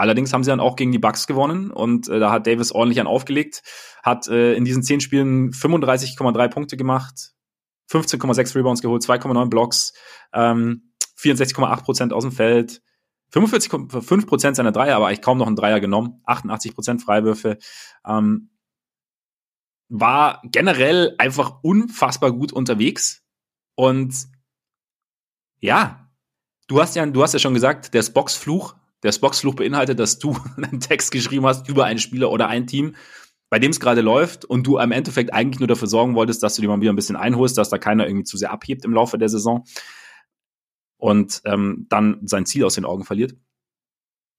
Allerdings 0.00 0.32
haben 0.32 0.42
sie 0.42 0.50
dann 0.50 0.60
auch 0.60 0.76
gegen 0.76 0.92
die 0.92 0.98
Bucks 0.98 1.26
gewonnen 1.26 1.70
und 1.70 2.08
äh, 2.08 2.18
da 2.18 2.32
hat 2.32 2.46
Davis 2.46 2.72
ordentlich 2.72 3.00
an 3.00 3.06
aufgelegt, 3.06 3.62
hat 4.02 4.28
äh, 4.28 4.54
in 4.54 4.64
diesen 4.64 4.82
zehn 4.82 5.02
Spielen 5.02 5.50
35,3 5.50 6.48
Punkte 6.48 6.78
gemacht, 6.78 7.32
15,6 7.90 8.56
Rebounds 8.56 8.80
geholt, 8.80 9.02
2,9 9.02 9.50
Blocks, 9.50 9.92
ähm, 10.32 10.94
64,8 11.18 11.82
Prozent 11.82 12.12
aus 12.14 12.22
dem 12.22 12.32
Feld, 12.32 12.80
45,5 13.34 14.26
Prozent 14.26 14.56
seiner 14.56 14.72
Dreier, 14.72 14.96
aber 14.96 15.08
eigentlich 15.08 15.20
kaum 15.20 15.36
noch 15.36 15.46
einen 15.46 15.56
Dreier 15.56 15.80
genommen, 15.80 16.22
88 16.24 16.74
Prozent 16.74 17.02
Freiwürfe. 17.02 17.58
Ähm, 18.06 18.48
war 19.90 20.40
generell 20.44 21.14
einfach 21.18 21.58
unfassbar 21.62 22.32
gut 22.32 22.54
unterwegs 22.54 23.22
und 23.74 24.14
ja, 25.58 26.10
du 26.68 26.80
hast 26.80 26.96
ja, 26.96 27.04
du 27.04 27.22
hast 27.22 27.34
ja 27.34 27.38
schon 27.38 27.52
gesagt, 27.52 27.92
der 27.92 28.02
Box-Fluch 28.02 28.79
der 29.02 29.12
Spox-Fluch 29.12 29.54
beinhaltet, 29.54 29.98
dass 29.98 30.18
du 30.18 30.36
einen 30.56 30.80
Text 30.80 31.10
geschrieben 31.10 31.46
hast 31.46 31.68
über 31.68 31.84
einen 31.84 31.98
Spieler 31.98 32.30
oder 32.30 32.48
ein 32.48 32.66
Team, 32.66 32.96
bei 33.50 33.58
dem 33.58 33.70
es 33.70 33.80
gerade 33.80 34.00
läuft 34.00 34.44
und 34.44 34.66
du 34.66 34.78
im 34.78 34.92
Endeffekt 34.92 35.32
eigentlich 35.32 35.58
nur 35.58 35.68
dafür 35.68 35.88
sorgen 35.88 36.14
wolltest, 36.14 36.42
dass 36.42 36.54
du 36.54 36.62
dir 36.62 36.68
mal 36.68 36.80
wieder 36.80 36.92
ein 36.92 36.96
bisschen 36.96 37.16
einholst, 37.16 37.58
dass 37.58 37.68
da 37.68 37.78
keiner 37.78 38.06
irgendwie 38.06 38.24
zu 38.24 38.36
sehr 38.36 38.52
abhebt 38.52 38.84
im 38.84 38.94
Laufe 38.94 39.18
der 39.18 39.28
Saison 39.28 39.64
und 40.98 41.42
ähm, 41.44 41.86
dann 41.88 42.20
sein 42.26 42.46
Ziel 42.46 42.64
aus 42.64 42.74
den 42.74 42.84
Augen 42.84 43.04
verliert. 43.04 43.34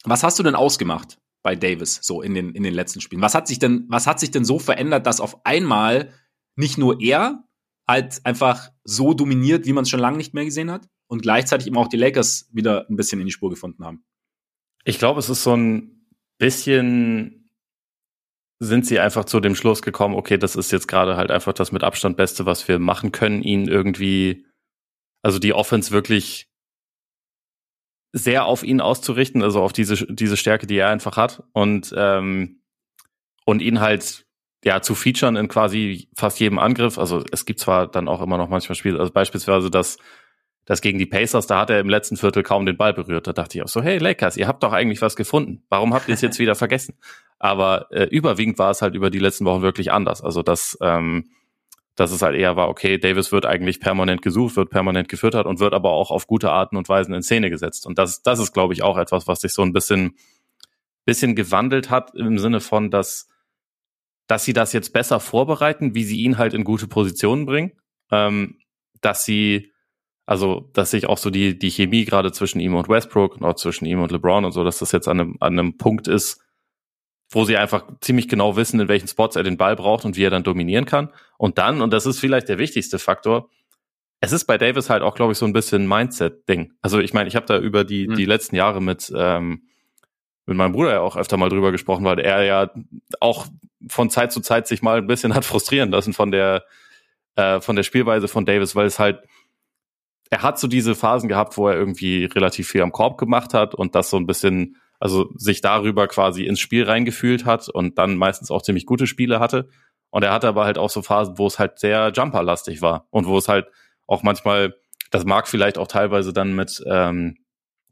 Was 0.05 0.23
hast 0.23 0.39
du 0.39 0.43
denn 0.43 0.55
ausgemacht 0.55 1.17
bei 1.43 1.55
Davis 1.55 1.99
so 2.01 2.21
in 2.21 2.33
den 2.33 2.55
in 2.55 2.63
den 2.63 2.73
letzten 2.73 3.01
Spielen? 3.01 3.21
Was 3.21 3.35
hat 3.35 3.47
sich 3.47 3.59
denn 3.59 3.85
was 3.89 4.07
hat 4.07 4.19
sich 4.19 4.31
denn 4.31 4.45
so 4.45 4.59
verändert, 4.59 5.05
dass 5.05 5.19
auf 5.19 5.45
einmal 5.45 6.13
nicht 6.55 6.77
nur 6.77 7.01
er 7.01 7.43
halt 7.87 8.21
einfach 8.25 8.69
so 8.83 9.13
dominiert, 9.13 9.65
wie 9.65 9.73
man 9.73 9.83
es 9.83 9.89
schon 9.89 9.99
lange 9.99 10.17
nicht 10.17 10.33
mehr 10.33 10.45
gesehen 10.45 10.71
hat 10.71 10.87
und 11.07 11.21
gleichzeitig 11.21 11.67
eben 11.67 11.77
auch 11.77 11.87
die 11.87 11.97
Lakers 11.97 12.47
wieder 12.51 12.87
ein 12.89 12.95
bisschen 12.95 13.19
in 13.19 13.25
die 13.25 13.33
Spur 13.33 13.49
gefunden 13.49 13.83
haben? 13.83 14.05
Ich 14.83 14.99
glaube, 14.99 15.19
es 15.19 15.29
ist 15.29 15.43
so 15.43 15.55
ein 15.55 16.07
bisschen, 16.37 17.49
sind 18.59 18.85
sie 18.85 18.99
einfach 18.99 19.25
zu 19.25 19.39
dem 19.39 19.55
Schluss 19.55 19.81
gekommen, 19.81 20.15
okay, 20.15 20.37
das 20.37 20.55
ist 20.55 20.71
jetzt 20.71 20.87
gerade 20.87 21.15
halt 21.17 21.31
einfach 21.31 21.53
das 21.53 21.71
mit 21.71 21.83
Abstand 21.83 22.17
Beste, 22.17 22.45
was 22.45 22.67
wir 22.67 22.79
machen 22.79 23.11
können, 23.11 23.43
ihn 23.43 23.67
irgendwie, 23.67 24.45
also 25.23 25.39
die 25.39 25.53
Offense 25.53 25.91
wirklich 25.91 26.49
sehr 28.13 28.45
auf 28.45 28.63
ihn 28.63 28.81
auszurichten, 28.81 29.41
also 29.41 29.61
auf 29.61 29.73
diese, 29.73 30.05
diese 30.07 30.37
Stärke, 30.37 30.67
die 30.67 30.77
er 30.77 30.89
einfach 30.89 31.17
hat 31.17 31.43
und, 31.53 31.93
ähm, 31.95 32.61
und 33.45 33.61
ihn 33.61 33.79
halt 33.79 34.25
ja 34.63 34.81
zu 34.81 34.95
featuren 34.95 35.35
in 35.35 35.47
quasi 35.47 36.09
fast 36.15 36.39
jedem 36.39 36.59
Angriff. 36.59 36.97
Also 36.97 37.23
es 37.31 37.45
gibt 37.45 37.59
zwar 37.59 37.87
dann 37.87 38.07
auch 38.07 38.21
immer 38.21 38.37
noch 38.37 38.49
manchmal 38.49 38.75
Spiele, 38.75 38.99
also 38.99 39.11
beispielsweise 39.11 39.71
das 39.71 39.97
das 40.71 40.79
gegen 40.79 40.97
die 40.97 41.05
Pacers, 41.05 41.47
da 41.47 41.59
hat 41.59 41.69
er 41.69 41.81
im 41.81 41.89
letzten 41.89 42.15
Viertel 42.15 42.43
kaum 42.43 42.65
den 42.65 42.77
Ball 42.77 42.93
berührt. 42.93 43.27
Da 43.27 43.33
dachte 43.33 43.57
ich 43.57 43.61
auch 43.61 43.67
so, 43.67 43.81
hey 43.81 43.97
Lakers, 43.97 44.37
ihr 44.37 44.47
habt 44.47 44.63
doch 44.63 44.71
eigentlich 44.71 45.01
was 45.01 45.17
gefunden. 45.17 45.65
Warum 45.67 45.93
habt 45.93 46.07
ihr 46.07 46.13
es 46.13 46.21
jetzt 46.21 46.39
wieder 46.39 46.55
vergessen? 46.55 46.95
Aber 47.39 47.87
äh, 47.91 48.05
überwiegend 48.05 48.57
war 48.57 48.71
es 48.71 48.81
halt 48.81 48.95
über 48.95 49.09
die 49.09 49.19
letzten 49.19 49.43
Wochen 49.43 49.63
wirklich 49.63 49.91
anders. 49.91 50.21
Also 50.21 50.43
dass, 50.43 50.77
ähm, 50.79 51.31
dass 51.95 52.13
es 52.13 52.21
halt 52.21 52.37
eher 52.37 52.55
war, 52.55 52.69
okay, 52.69 52.97
Davis 52.97 53.33
wird 53.33 53.45
eigentlich 53.45 53.81
permanent 53.81 54.21
gesucht, 54.21 54.55
wird 54.55 54.69
permanent 54.69 55.09
gefüttert 55.09 55.45
und 55.45 55.59
wird 55.59 55.73
aber 55.73 55.89
auch 55.89 56.09
auf 56.09 56.25
gute 56.25 56.51
Arten 56.51 56.77
und 56.77 56.87
Weisen 56.87 57.13
in 57.13 57.21
Szene 57.21 57.49
gesetzt. 57.49 57.85
Und 57.85 57.99
das, 57.99 58.21
das 58.21 58.39
ist, 58.39 58.53
glaube 58.53 58.73
ich, 58.73 58.81
auch 58.81 58.97
etwas, 58.97 59.27
was 59.27 59.41
sich 59.41 59.51
so 59.51 59.63
ein 59.63 59.73
bisschen, 59.73 60.15
bisschen 61.03 61.35
gewandelt 61.35 61.89
hat 61.89 62.15
im 62.15 62.39
Sinne 62.39 62.61
von, 62.61 62.89
dass, 62.89 63.27
dass 64.25 64.45
sie 64.45 64.53
das 64.53 64.71
jetzt 64.71 64.93
besser 64.93 65.19
vorbereiten, 65.19 65.95
wie 65.95 66.05
sie 66.05 66.21
ihn 66.21 66.37
halt 66.37 66.53
in 66.53 66.63
gute 66.63 66.87
Positionen 66.87 67.45
bringen, 67.45 67.73
ähm, 68.09 68.55
dass 69.01 69.25
sie 69.25 69.70
also, 70.25 70.69
dass 70.73 70.91
sich 70.91 71.07
auch 71.07 71.17
so 71.17 71.29
die, 71.29 71.57
die 71.57 71.71
Chemie 71.71 72.05
gerade 72.05 72.31
zwischen 72.31 72.59
ihm 72.59 72.75
und 72.75 72.87
Westbrook 72.87 73.37
und 73.37 73.43
auch 73.43 73.55
zwischen 73.55 73.85
ihm 73.85 74.01
und 74.01 74.11
LeBron 74.11 74.45
und 74.45 74.51
so, 74.51 74.63
dass 74.63 74.79
das 74.79 74.91
jetzt 74.91 75.07
an 75.07 75.19
einem, 75.19 75.37
an 75.39 75.59
einem 75.59 75.77
Punkt 75.77 76.07
ist, 76.07 76.41
wo 77.29 77.45
sie 77.45 77.57
einfach 77.57 77.85
ziemlich 78.01 78.27
genau 78.27 78.55
wissen, 78.55 78.79
in 78.79 78.87
welchen 78.87 79.07
Spots 79.07 79.35
er 79.35 79.43
den 79.43 79.57
Ball 79.57 79.75
braucht 79.75 80.05
und 80.05 80.17
wie 80.17 80.23
er 80.23 80.29
dann 80.29 80.43
dominieren 80.43 80.85
kann. 80.85 81.09
Und 81.37 81.57
dann, 81.57 81.81
und 81.81 81.91
das 81.91 82.05
ist 82.05 82.19
vielleicht 82.19 82.49
der 82.49 82.59
wichtigste 82.59 82.99
Faktor, 82.99 83.49
es 84.19 84.31
ist 84.31 84.45
bei 84.45 84.57
Davis 84.57 84.89
halt 84.89 85.01
auch, 85.01 85.15
glaube 85.15 85.31
ich, 85.31 85.37
so 85.37 85.45
ein 85.45 85.53
bisschen 85.53 85.87
Mindset-Ding. 85.87 86.73
Also 86.81 86.99
ich 86.99 87.13
meine, 87.13 87.27
ich 87.27 87.35
habe 87.35 87.47
da 87.47 87.57
über 87.57 87.83
die, 87.83 88.07
mhm. 88.07 88.15
die 88.15 88.25
letzten 88.25 88.55
Jahre 88.55 88.81
mit, 88.81 89.11
ähm, 89.15 89.63
mit 90.45 90.57
meinem 90.57 90.73
Bruder 90.73 90.91
ja 90.91 91.01
auch 91.01 91.15
öfter 91.15 91.37
mal 91.37 91.49
drüber 91.49 91.71
gesprochen, 91.71 92.05
weil 92.05 92.19
er 92.19 92.43
ja 92.43 92.71
auch 93.19 93.47
von 93.87 94.09
Zeit 94.11 94.31
zu 94.31 94.41
Zeit 94.41 94.67
sich 94.67 94.83
mal 94.83 94.99
ein 94.99 95.07
bisschen 95.07 95.33
hat 95.33 95.45
frustrieren 95.45 95.89
lassen 95.89 96.13
von 96.13 96.31
der, 96.31 96.65
äh, 97.35 97.61
von 97.61 97.75
der 97.75 97.83
Spielweise 97.83 98.27
von 98.27 98.45
Davis, 98.45 98.75
weil 98.75 98.85
es 98.85 98.99
halt, 98.99 99.23
er 100.31 100.41
hat 100.41 100.57
so 100.57 100.67
diese 100.67 100.95
Phasen 100.95 101.29
gehabt, 101.29 101.57
wo 101.57 101.67
er 101.67 101.75
irgendwie 101.75 102.25
relativ 102.25 102.69
viel 102.69 102.81
am 102.81 102.93
Korb 102.93 103.17
gemacht 103.19 103.53
hat 103.53 103.75
und 103.75 103.93
das 103.93 104.09
so 104.09 104.17
ein 104.17 104.25
bisschen, 104.25 104.77
also 104.99 105.29
sich 105.35 105.61
darüber 105.61 106.07
quasi 106.07 106.45
ins 106.45 106.61
Spiel 106.61 106.85
reingefühlt 106.85 107.45
hat 107.45 107.69
und 107.69 107.97
dann 107.97 108.15
meistens 108.15 108.49
auch 108.49 108.61
ziemlich 108.61 108.85
gute 108.85 109.07
Spiele 109.07 109.39
hatte. 109.39 109.69
Und 110.09 110.23
er 110.23 110.31
hatte 110.31 110.47
aber 110.47 110.65
halt 110.65 110.77
auch 110.77 110.89
so 110.89 111.01
Phasen, 111.01 111.37
wo 111.37 111.47
es 111.47 111.59
halt 111.59 111.79
sehr 111.79 112.11
Jumper-lastig 112.13 112.81
war 112.81 113.07
und 113.11 113.27
wo 113.27 113.37
es 113.37 113.49
halt 113.49 113.67
auch 114.07 114.23
manchmal, 114.23 114.73
das 115.11 115.25
mag 115.25 115.49
vielleicht 115.49 115.77
auch 115.77 115.87
teilweise 115.87 116.31
dann 116.31 116.55
mit, 116.55 116.81
ähm, 116.87 117.37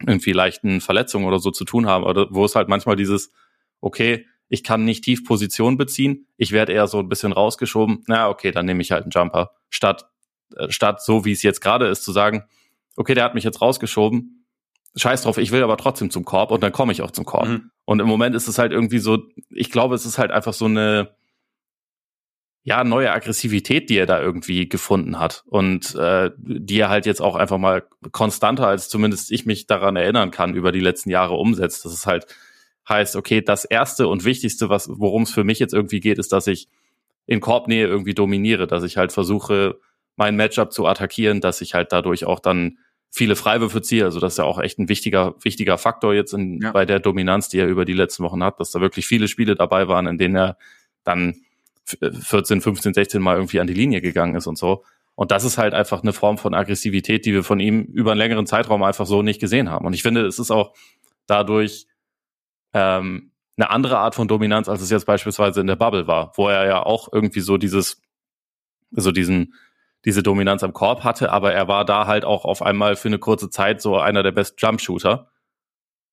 irgendwie 0.07 0.31
leichten 0.31 0.79
Verletzungen 0.79 1.25
oder 1.25 1.39
so 1.39 1.51
zu 1.51 1.65
tun 1.65 1.87
haben, 1.87 2.05
oder 2.05 2.27
wo 2.29 2.45
es 2.45 2.55
halt 2.55 2.69
manchmal 2.69 2.95
dieses, 2.95 3.33
okay, 3.81 4.25
ich 4.47 4.63
kann 4.63 4.85
nicht 4.85 5.03
tief 5.03 5.25
Position 5.25 5.77
beziehen, 5.77 6.27
ich 6.37 6.53
werde 6.53 6.71
eher 6.71 6.87
so 6.87 6.99
ein 6.99 7.09
bisschen 7.09 7.33
rausgeschoben, 7.33 8.03
na 8.07 8.29
okay, 8.29 8.51
dann 8.51 8.65
nehme 8.65 8.81
ich 8.81 8.91
halt 8.91 9.03
einen 9.03 9.11
Jumper, 9.11 9.51
statt, 9.69 10.09
statt 10.69 11.03
so 11.03 11.25
wie 11.25 11.31
es 11.31 11.43
jetzt 11.43 11.61
gerade 11.61 11.87
ist, 11.87 12.03
zu 12.03 12.11
sagen, 12.11 12.43
okay, 12.95 13.13
der 13.13 13.23
hat 13.23 13.35
mich 13.35 13.43
jetzt 13.43 13.61
rausgeschoben, 13.61 14.45
scheiß 14.95 15.23
drauf, 15.23 15.37
ich 15.37 15.51
will 15.51 15.63
aber 15.63 15.77
trotzdem 15.77 16.09
zum 16.09 16.25
Korb 16.25 16.51
und 16.51 16.61
dann 16.61 16.71
komme 16.71 16.91
ich 16.91 17.01
auch 17.01 17.11
zum 17.11 17.25
Korb. 17.25 17.47
Mhm. 17.47 17.71
Und 17.85 17.99
im 17.99 18.07
Moment 18.07 18.35
ist 18.35 18.47
es 18.47 18.57
halt 18.57 18.71
irgendwie 18.71 18.99
so, 18.99 19.23
ich 19.49 19.71
glaube, 19.71 19.95
es 19.95 20.05
ist 20.05 20.17
halt 20.17 20.31
einfach 20.31 20.53
so 20.53 20.65
eine, 20.65 21.15
ja, 22.63 22.83
neue 22.83 23.11
Aggressivität, 23.11 23.89
die 23.89 23.97
er 23.97 24.05
da 24.05 24.21
irgendwie 24.21 24.67
gefunden 24.67 25.17
hat 25.17 25.43
und 25.47 25.95
äh, 25.95 26.31
die 26.37 26.79
er 26.79 26.89
halt 26.89 27.05
jetzt 27.05 27.21
auch 27.21 27.35
einfach 27.35 27.57
mal 27.57 27.83
konstanter, 28.11 28.67
als 28.67 28.89
zumindest 28.89 29.31
ich 29.31 29.45
mich 29.45 29.65
daran 29.65 29.95
erinnern 29.95 30.29
kann, 30.29 30.55
über 30.55 30.71
die 30.71 30.81
letzten 30.81 31.09
Jahre 31.09 31.35
umsetzt. 31.35 31.85
Das 31.85 31.93
ist 31.93 32.05
halt 32.05 32.27
heißt, 32.89 33.15
okay, 33.15 33.41
das 33.41 33.65
erste 33.65 34.07
und 34.07 34.25
wichtigste, 34.25 34.67
was 34.69 34.89
worum 34.91 35.23
es 35.23 35.31
für 35.31 35.43
mich 35.43 35.59
jetzt 35.59 35.73
irgendwie 35.73 35.99
geht, 35.99 36.17
ist, 36.17 36.33
dass 36.33 36.47
ich 36.47 36.67
in 37.25 37.39
Korbnähe 37.39 37.87
irgendwie 37.87 38.15
dominiere, 38.15 38.67
dass 38.67 38.83
ich 38.83 38.97
halt 38.97 39.13
versuche, 39.13 39.79
mein 40.19 40.35
Matchup 40.35 40.73
zu 40.73 40.85
attackieren, 40.85 41.39
dass 41.39 41.61
ich 41.61 41.73
halt 41.73 41.93
dadurch 41.93 42.25
auch 42.25 42.41
dann 42.41 42.77
viele 43.09 43.37
Freiwürfe 43.37 43.81
ziehe. 43.81 44.03
Also 44.03 44.19
das 44.19 44.33
ist 44.33 44.37
ja 44.37 44.43
auch 44.43 44.59
echt 44.59 44.77
ein 44.77 44.89
wichtiger, 44.89 45.33
wichtiger 45.41 45.77
Faktor 45.77 46.13
jetzt 46.13 46.33
in, 46.33 46.61
ja. 46.61 46.73
bei 46.73 46.85
der 46.85 46.99
Dominanz, 46.99 47.47
die 47.47 47.57
er 47.57 47.67
über 47.67 47.85
die 47.85 47.93
letzten 47.93 48.23
Wochen 48.23 48.43
hat, 48.43 48.59
dass 48.59 48.69
da 48.71 48.81
wirklich 48.81 49.07
viele 49.07 49.29
Spiele 49.29 49.55
dabei 49.55 49.87
waren, 49.87 50.07
in 50.07 50.17
denen 50.17 50.35
er 50.35 50.57
dann 51.05 51.37
14, 51.85 52.59
15, 52.59 52.93
16 52.93 53.21
Mal 53.21 53.37
irgendwie 53.37 53.61
an 53.61 53.67
die 53.67 53.73
Linie 53.73 54.01
gegangen 54.01 54.35
ist 54.35 54.45
und 54.45 54.57
so. 54.57 54.83
Und 55.15 55.31
das 55.31 55.45
ist 55.45 55.57
halt 55.57 55.73
einfach 55.73 56.03
eine 56.03 56.11
Form 56.11 56.37
von 56.37 56.53
Aggressivität, 56.53 57.25
die 57.25 57.33
wir 57.33 57.43
von 57.45 57.61
ihm 57.61 57.83
über 57.83 58.11
einen 58.11 58.19
längeren 58.19 58.45
Zeitraum 58.45 58.83
einfach 58.83 59.05
so 59.05 59.21
nicht 59.21 59.39
gesehen 59.39 59.71
haben. 59.71 59.85
Und 59.85 59.93
ich 59.93 60.03
finde, 60.03 60.25
es 60.25 60.37
ist 60.37 60.51
auch 60.51 60.73
dadurch 61.27 61.87
ähm, 62.73 63.31
eine 63.55 63.69
andere 63.69 63.99
Art 63.99 64.15
von 64.15 64.27
Dominanz, 64.27 64.67
als 64.67 64.81
es 64.81 64.89
jetzt 64.89 65.05
beispielsweise 65.05 65.61
in 65.61 65.67
der 65.67 65.77
Bubble 65.77 66.07
war, 66.07 66.33
wo 66.35 66.49
er 66.49 66.65
ja 66.65 66.83
auch 66.83 67.07
irgendwie 67.11 67.39
so 67.39 67.57
dieses, 67.57 68.01
so 68.91 69.13
diesen, 69.13 69.53
diese 70.05 70.23
Dominanz 70.23 70.63
am 70.63 70.73
Korb 70.73 71.03
hatte, 71.03 71.31
aber 71.31 71.53
er 71.53 71.67
war 71.67 71.85
da 71.85 72.07
halt 72.07 72.25
auch 72.25 72.45
auf 72.45 72.61
einmal 72.61 72.95
für 72.95 73.09
eine 73.09 73.19
kurze 73.19 73.49
Zeit 73.49 73.81
so 73.81 73.97
einer 73.97 74.23
der 74.23 74.31
besten 74.31 74.57
Jumpshooter. 74.59 75.29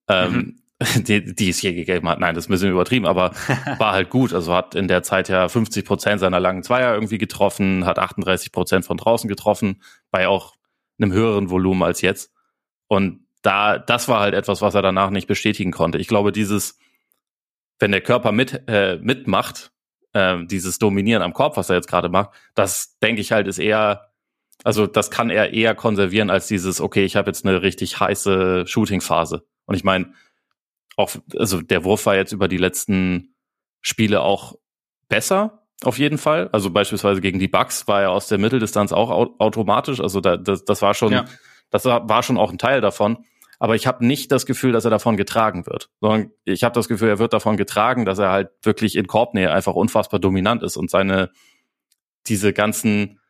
Ähm, 0.09 0.33
mhm. 0.35 0.63
die, 1.05 1.35
die 1.35 1.49
es 1.49 1.63
je 1.63 1.73
gegeben 1.73 2.09
hat. 2.09 2.21
Nein, 2.21 2.35
das 2.35 2.45
ist 2.45 2.51
ein 2.51 2.53
bisschen 2.53 2.71
übertrieben, 2.71 3.07
aber 3.07 3.31
war 3.79 3.93
halt 3.93 4.11
gut. 4.11 4.35
Also 4.35 4.53
hat 4.53 4.75
in 4.75 4.89
der 4.89 5.03
Zeit 5.03 5.29
ja 5.29 5.49
50 5.49 5.87
Prozent 5.87 6.21
seiner 6.21 6.41
langen 6.41 6.63
Zweier 6.63 6.95
irgendwie 6.95 7.19
getroffen, 7.19 7.87
hat 7.87 7.99
38 7.99 8.53
Prozent 8.53 8.85
von 8.85 8.99
draußen 8.99 9.29
getroffen, 9.29 9.83
bei 10.11 10.29
auch 10.29 10.55
einem 10.99 11.13
höheren 11.13 11.51
Volumen 11.51 11.83
als 11.83 12.03
jetzt. 12.03 12.33
Und 12.89 13.27
da, 13.43 13.79
das 13.79 14.09
war 14.09 14.21
halt 14.21 14.35
etwas, 14.35 14.61
was 14.61 14.75
er 14.75 14.83
danach 14.83 15.11
nicht 15.11 15.27
bestätigen 15.27 15.73
konnte. 15.73 15.99
Ich 15.99 16.09
glaube, 16.09 16.31
dieses, 16.31 16.79
wenn 17.79 17.93
der 17.93 18.03
Körper 18.03 18.33
mit, 18.33 18.65
äh, 18.67 18.99
mitmacht, 19.01 19.73
äh, 20.17 20.47
dieses 20.47 20.79
Dominieren 20.79 21.23
am 21.23 21.35
Korb, 21.35 21.57
was 21.57 21.69
er 21.69 21.77
jetzt 21.77 21.89
gerade 21.89 22.09
macht, 22.09 22.31
das 22.55 22.99
denke 23.01 23.21
ich 23.21 23.33
halt 23.33 23.47
ist 23.47 23.59
eher, 23.59 24.13
also 24.65 24.87
das 24.87 25.11
kann 25.11 25.31
er 25.31 25.53
eher 25.53 25.75
konservieren 25.75 26.31
als 26.31 26.47
dieses, 26.47 26.81
okay, 26.81 27.05
ich 27.05 27.17
habe 27.17 27.29
jetzt 27.29 27.45
eine 27.45 27.63
richtig 27.63 28.01
heiße 28.01 28.67
Shooting-Phase. 28.67 29.47
Und 29.67 29.75
ich 29.75 29.85
meine, 29.85 30.15
auch, 30.97 31.11
also 31.37 31.61
der 31.61 31.85
Wurf 31.85 32.07
war 32.07 32.17
jetzt 32.17 32.33
über 32.33 32.49
die 32.49 32.57
letzten 32.57 33.35
Spiele 33.83 34.23
auch 34.23 34.55
besser, 35.09 35.67
auf 35.85 35.99
jeden 35.99 36.17
Fall. 36.17 36.49
Also 36.53 36.71
beispielsweise 36.71 37.21
gegen 37.21 37.39
die 37.39 37.49
Bucks 37.49 37.87
war 37.87 38.01
er 38.01 38.11
aus 38.11 38.29
der 38.29 38.39
Mitteldistanz 38.39 38.93
auch 38.93 39.11
automatisch. 39.39 40.01
Also 40.01 40.23
da, 40.23 40.39
das, 40.39 40.65
das 40.65 40.81
war 40.81 40.95
schon, 40.95 41.13
ja. 41.13 41.27
das 41.71 41.85
war 41.85 42.23
schon 42.23 42.39
auch 42.39 42.51
ein 42.51 42.59
Teil 42.59 42.81
davon. 42.81 43.19
Aber 43.59 43.75
ich 43.75 43.87
habe 43.87 44.05
nicht 44.07 44.33
das 44.33 44.47
Gefühl, 44.47 44.73
dass 44.73 44.85
er 44.85 44.91
davon 44.91 45.17
getragen 45.17 45.67
wird, 45.67 45.89
sondern 46.01 46.31
ich 46.45 46.63
habe 46.63 46.75
das 46.75 46.89
Gefühl, 46.89 47.09
er 47.09 47.19
wird 47.19 47.33
davon 47.33 47.57
getragen, 47.57 48.05
dass 48.05 48.19
er 48.19 48.31
halt 48.31 48.51
wirklich 48.63 48.97
in 48.97 49.07
Korbnähe 49.07 49.51
einfach 49.51 49.75
unfassbar 49.75 50.21
dominant 50.21 50.63
ist 50.63 50.77
und 50.77 50.91
seine 50.91 51.31
diese 52.27 52.53
ganzen 52.53 53.21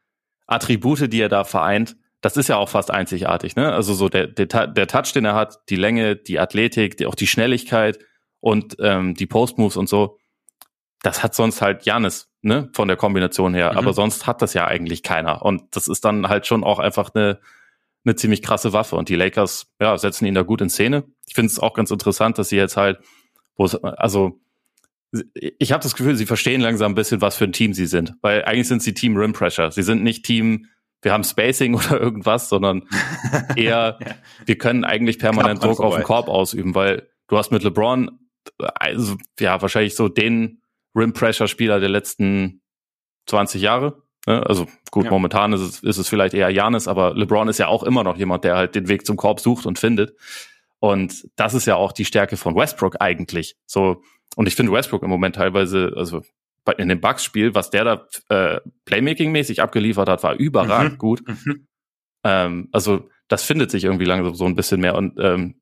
Attribute, 0.47 1.12
die 1.12 1.21
er 1.21 1.29
da 1.29 1.45
vereint, 1.45 1.97
das 2.21 2.37
ist 2.37 2.49
ja 2.49 2.57
auch 2.57 2.69
fast 2.69 2.91
einzigartig, 2.91 3.57
ne? 3.57 3.73
Also 3.73 3.95
so 3.95 4.09
der, 4.09 4.27
der, 4.27 4.67
der 4.67 4.87
Touch, 4.89 5.12
den 5.12 5.25
er 5.25 5.35
hat, 5.35 5.61
die 5.69 5.77
Länge, 5.77 6.17
die 6.17 6.41
Athletik, 6.41 6.97
die, 6.97 7.07
auch 7.07 7.15
die 7.15 7.27
Schnelligkeit 7.27 7.99
und 8.41 8.77
ähm, 8.81 9.15
die 9.15 9.27
Postmoves 9.27 9.77
und 9.77 9.89
so, 9.89 10.19
das 11.03 11.23
hat 11.23 11.35
sonst 11.35 11.62
halt 11.62 11.85
Janis, 11.85 12.33
ne, 12.43 12.71
von 12.73 12.89
der 12.89 12.97
Kombination 12.97 13.55
her. 13.55 13.73
Mhm. 13.73 13.79
Aber 13.79 13.93
sonst 13.93 14.27
hat 14.27 14.43
das 14.43 14.55
ja 14.55 14.67
eigentlich 14.67 15.03
keiner. 15.03 15.43
Und 15.43 15.77
das 15.77 15.89
ist 15.89 16.05
dann 16.05 16.29
halt 16.29 16.47
schon 16.47 16.65
auch 16.65 16.79
einfach 16.79 17.11
eine, 17.15 17.39
eine 18.07 18.16
ziemlich 18.16 18.42
krasse 18.42 18.73
Waffe. 18.73 18.97
Und 18.97 19.09
die 19.09 19.16
Lakers, 19.16 19.73
ja, 19.81 19.99
setzen 19.99 20.27
ihn 20.27 20.35
da 20.35 20.42
gut 20.42 20.61
in 20.61 20.71
Szene. 20.71 21.05
Ich 21.27 21.35
finde 21.35 21.51
es 21.51 21.59
auch 21.59 21.75
ganz 21.75 21.90
interessant, 21.90 22.38
dass 22.38 22.49
sie 22.49 22.57
jetzt 22.57 22.77
halt, 22.77 22.99
wo 23.57 23.64
es, 23.64 23.75
also 23.77 24.40
ich 25.35 25.73
habe 25.73 25.83
das 25.83 25.95
Gefühl, 25.95 26.16
sie 26.16 26.27
verstehen 26.27 26.61
langsam 26.61 26.92
ein 26.92 26.97
bisschen, 26.97 27.21
was 27.21 27.37
für 27.37 27.45
ein 27.45 27.53
Team 27.53 27.75
sie 27.75 27.87
sind. 27.87 28.14
Weil 28.23 28.45
eigentlich 28.45 28.69
sind 28.69 28.83
sie 28.83 28.95
Team 28.95 29.16
Rim 29.16 29.33
Pressure. 29.33 29.71
Sie 29.71 29.83
sind 29.83 30.03
nicht 30.03 30.25
Team 30.25 30.66
wir 31.03 31.12
haben 31.12 31.25
Spacing 31.25 31.75
oder 31.77 32.01
irgendwas, 32.01 32.49
sondern 32.49 32.83
eher, 33.57 33.99
ja. 34.01 34.14
wir 34.45 34.59
können 34.59 34.85
eigentlich 34.85 35.19
permanent 35.19 35.62
Druck 35.62 35.81
auf 35.81 35.95
den 35.95 36.05
Korb 36.05 36.29
ausüben, 36.29 36.75
weil 36.75 37.09
du 37.29 37.38
hast 37.38 37.53
mit 37.53 37.62
LeBron, 37.62 38.19
also, 38.59 39.16
ja, 39.40 39.61
wahrscheinlich 39.61 39.97
so 39.97 40.09
den 40.09 40.62
Rim-Pressure-Spieler 40.95 41.81
der 41.81 41.88
letzten 41.88 42.62
20 43.27 43.61
Jahre. 43.61 44.03
Ne? 44.27 44.45
Also 44.45 44.67
gut, 44.91 45.05
ja. 45.05 45.11
momentan 45.11 45.53
ist 45.53 45.61
es, 45.61 45.83
ist 45.83 45.99
es 45.99 46.09
vielleicht 46.09 46.35
eher 46.35 46.51
Janis, 46.51 46.89
aber 46.89 47.15
LeBron 47.15 47.49
ist 47.49 47.59
ja 47.59 47.69
auch 47.69 47.83
immer 47.83 48.05
noch 48.05 48.17
jemand, 48.17 48.45
der 48.45 48.57
halt 48.57 48.75
den 48.75 48.89
Weg 48.89 49.07
zum 49.07 49.17
Korb 49.17 49.41
sucht 49.41 49.67
und 49.67 49.79
findet. 49.79 50.15
Und 50.79 51.27
das 51.37 51.55
ist 51.55 51.67
ja 51.67 51.77
auch 51.77 51.93
die 51.93 52.05
Stärke 52.05 52.37
von 52.37 52.55
Westbrook 52.55 53.01
eigentlich. 53.01 53.57
So, 53.67 54.03
und 54.35 54.47
ich 54.47 54.55
finde 54.55 54.73
Westbrook 54.73 55.03
im 55.03 55.11
Moment 55.11 55.37
teilweise, 55.37 55.93
also 55.97 56.23
in 56.79 56.89
dem 56.89 57.01
Bucks-Spiel, 57.01 57.55
was 57.55 57.71
der 57.71 57.85
da 57.85 58.07
äh, 58.29 58.61
Playmaking-mäßig 58.85 59.61
abgeliefert 59.61 60.09
hat, 60.09 60.23
war 60.23 60.35
überragend 60.35 60.95
mhm. 60.95 60.99
gut. 60.99 61.23
Mhm. 61.27 61.67
Ähm, 62.25 62.69
also 62.73 63.09
das 63.29 63.45
findet 63.45 63.71
sich 63.71 63.85
irgendwie 63.85 64.05
langsam 64.05 64.35
so 64.35 64.45
ein 64.45 64.57
bisschen 64.57 64.81
mehr 64.81 64.97
und 64.97 65.19
ähm, 65.21 65.61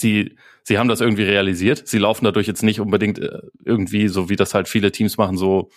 sie, 0.00 0.36
sie 0.62 0.78
haben 0.78 0.88
das 0.88 1.00
irgendwie 1.00 1.24
realisiert. 1.24 1.86
Sie 1.86 1.98
laufen 1.98 2.24
dadurch 2.24 2.46
jetzt 2.46 2.62
nicht 2.62 2.80
unbedingt 2.80 3.18
äh, 3.18 3.40
irgendwie, 3.64 4.08
so 4.08 4.28
wie 4.28 4.36
das 4.36 4.54
halt 4.54 4.68
viele 4.68 4.92
Teams 4.92 5.18
machen, 5.18 5.36
so 5.36 5.70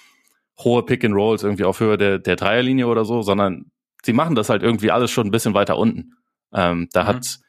hohe 0.59 0.83
Pick-and-Rolls 0.83 1.43
irgendwie 1.43 1.63
auf 1.63 1.79
Höhe 1.79 1.97
der, 1.97 2.19
der 2.19 2.35
Dreierlinie 2.35 2.87
oder 2.87 3.05
so, 3.05 3.21
sondern 3.21 3.71
sie 4.03 4.13
machen 4.13 4.35
das 4.35 4.49
halt 4.49 4.63
irgendwie 4.63 4.91
alles 4.91 5.11
schon 5.11 5.27
ein 5.27 5.31
bisschen 5.31 5.53
weiter 5.53 5.77
unten. 5.77 6.13
Ähm, 6.53 6.89
da 6.93 7.03
mhm. 7.03 7.07
hat 7.07 7.39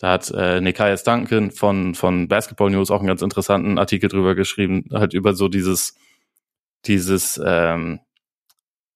da 0.00 0.12
hat 0.12 0.30
äh, 0.30 0.60
Nikias 0.60 1.02
Duncan 1.02 1.50
von, 1.50 1.94
von 1.96 2.28
Basketball 2.28 2.70
News 2.70 2.90
auch 2.90 3.00
einen 3.00 3.08
ganz 3.08 3.20
interessanten 3.20 3.78
Artikel 3.78 4.08
drüber 4.08 4.36
geschrieben, 4.36 4.84
halt 4.92 5.12
über 5.12 5.34
so 5.34 5.48
dieses 5.48 5.96
dieses 6.86 7.40
ähm, 7.44 7.98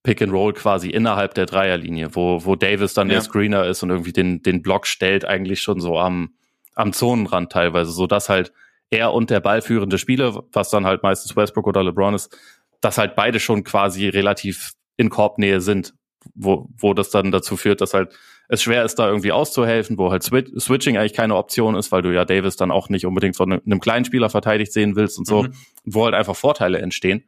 Pick 0.03 0.23
and 0.23 0.33
Roll 0.33 0.53
quasi 0.53 0.91
innerhalb 0.91 1.35
der 1.35 1.47
Dreierlinie, 1.47 2.15
wo, 2.15 2.45
wo 2.45 2.57
Davis 2.57 2.95
dann 2.95 3.09
ja. 3.09 3.15
der 3.15 3.23
Screener 3.23 3.67
ist 3.67 3.83
und 3.83 3.91
irgendwie 3.91 4.13
den, 4.13 4.43
den 4.43 4.63
Block 4.63 4.87
stellt, 4.87 5.25
eigentlich 5.25 5.63
schon 5.63 5.81
so 5.81 5.99
am, 5.99 6.35
am 6.75 6.93
Zonenrand 6.93 7.53
teilweise, 7.53 7.93
so 7.93 8.07
dass 8.07 8.29
halt 8.29 8.53
er 8.91 9.13
und 9.13 9.31
der 9.31 9.41
ballführende 9.41 9.99
Spieler, 9.99 10.43
was 10.53 10.71
dann 10.71 10.87
halt 10.87 11.03
meistens 11.03 11.37
Westbrook 11.37 11.67
oder 11.67 11.85
LeBron 11.85 12.15
ist, 12.15 12.37
dass 12.83 12.99
halt 12.99 13.17
beide 13.17 13.41
schon 13.41 13.65
quasi 13.65 14.09
relativ 14.09 14.73
in 14.99 15.09
Korbnähe 15.09 15.63
sind, 15.63 15.95
wo, 16.35 16.69
wo 16.77 16.93
das 16.93 17.09
dann 17.09 17.33
dazu 17.33 17.57
führt, 17.57 17.81
dass 17.81 17.95
halt 17.95 18.15
es 18.49 18.63
schwer 18.63 18.85
ist, 18.85 18.97
da 18.97 19.09
irgendwie 19.09 19.33
auszuhelfen, 19.33 19.97
wo 19.97 20.11
halt 20.11 20.23
Switching 20.23 20.99
eigentlich 20.99 21.15
keine 21.15 21.37
Option 21.37 21.75
ist, 21.75 21.91
weil 21.91 22.03
du 22.03 22.13
ja 22.13 22.27
Davis 22.27 22.57
dann 22.57 22.71
auch 22.71 22.91
nicht 22.91 23.07
unbedingt 23.07 23.37
von 23.37 23.51
einem 23.51 23.81
kleinen 23.81 24.05
Spieler 24.05 24.29
verteidigt 24.29 24.73
sehen 24.73 24.95
willst 24.95 25.19
und 25.19 25.27
so, 25.27 25.45
mhm. 25.45 25.55
wo 25.85 26.05
halt 26.05 26.15
einfach 26.15 26.37
Vorteile 26.37 26.79
entstehen. 26.79 27.25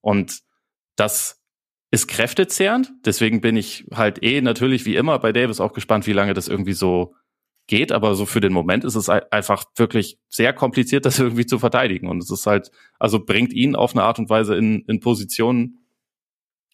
Und 0.00 0.40
das 0.96 1.40
ist 1.90 2.08
kräftezehrend. 2.08 2.90
Deswegen 3.04 3.40
bin 3.40 3.56
ich 3.56 3.86
halt 3.94 4.22
eh 4.22 4.40
natürlich 4.40 4.84
wie 4.84 4.96
immer 4.96 5.18
bei 5.20 5.32
Davis 5.32 5.60
auch 5.60 5.74
gespannt, 5.74 6.06
wie 6.08 6.12
lange 6.12 6.34
das 6.34 6.48
irgendwie 6.48 6.72
so 6.72 7.14
geht. 7.66 7.92
Aber 7.92 8.14
so 8.14 8.26
für 8.26 8.40
den 8.40 8.52
Moment 8.52 8.84
ist 8.84 8.94
es 8.94 9.08
einfach 9.08 9.64
wirklich 9.76 10.18
sehr 10.28 10.52
kompliziert, 10.52 11.04
das 11.06 11.18
irgendwie 11.20 11.46
zu 11.46 11.58
verteidigen. 11.58 12.08
Und 12.08 12.22
es 12.22 12.30
ist 12.30 12.46
halt, 12.46 12.70
also 12.98 13.24
bringt 13.24 13.52
ihn 13.52 13.76
auf 13.76 13.94
eine 13.94 14.04
Art 14.04 14.18
und 14.18 14.30
Weise 14.30 14.56
in, 14.56 14.82
in 14.86 15.00
Positionen, 15.00 15.86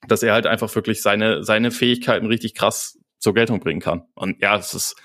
dass 0.08 0.22
er 0.22 0.32
halt 0.32 0.46
einfach 0.46 0.74
wirklich 0.74 1.02
seine, 1.02 1.44
seine 1.44 1.70
Fähigkeiten 1.70 2.26
richtig 2.26 2.54
krass 2.54 2.98
zur 3.18 3.34
Geltung 3.34 3.60
bringen 3.60 3.80
kann. 3.80 4.04
Und 4.14 4.40
ja, 4.40 4.56
es 4.56 4.74
ist, 4.74 4.96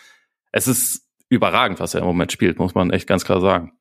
es 0.52 0.68
ist 0.68 1.08
überragend, 1.30 1.80
was 1.80 1.94
er 1.94 2.02
im 2.02 2.08
Moment 2.08 2.32
spielt, 2.32 2.60
muss 2.60 2.76
man 2.76 2.92
echt 2.92 3.08
ganz 3.08 3.26
klar 3.26 3.42
sagen. 3.42 3.74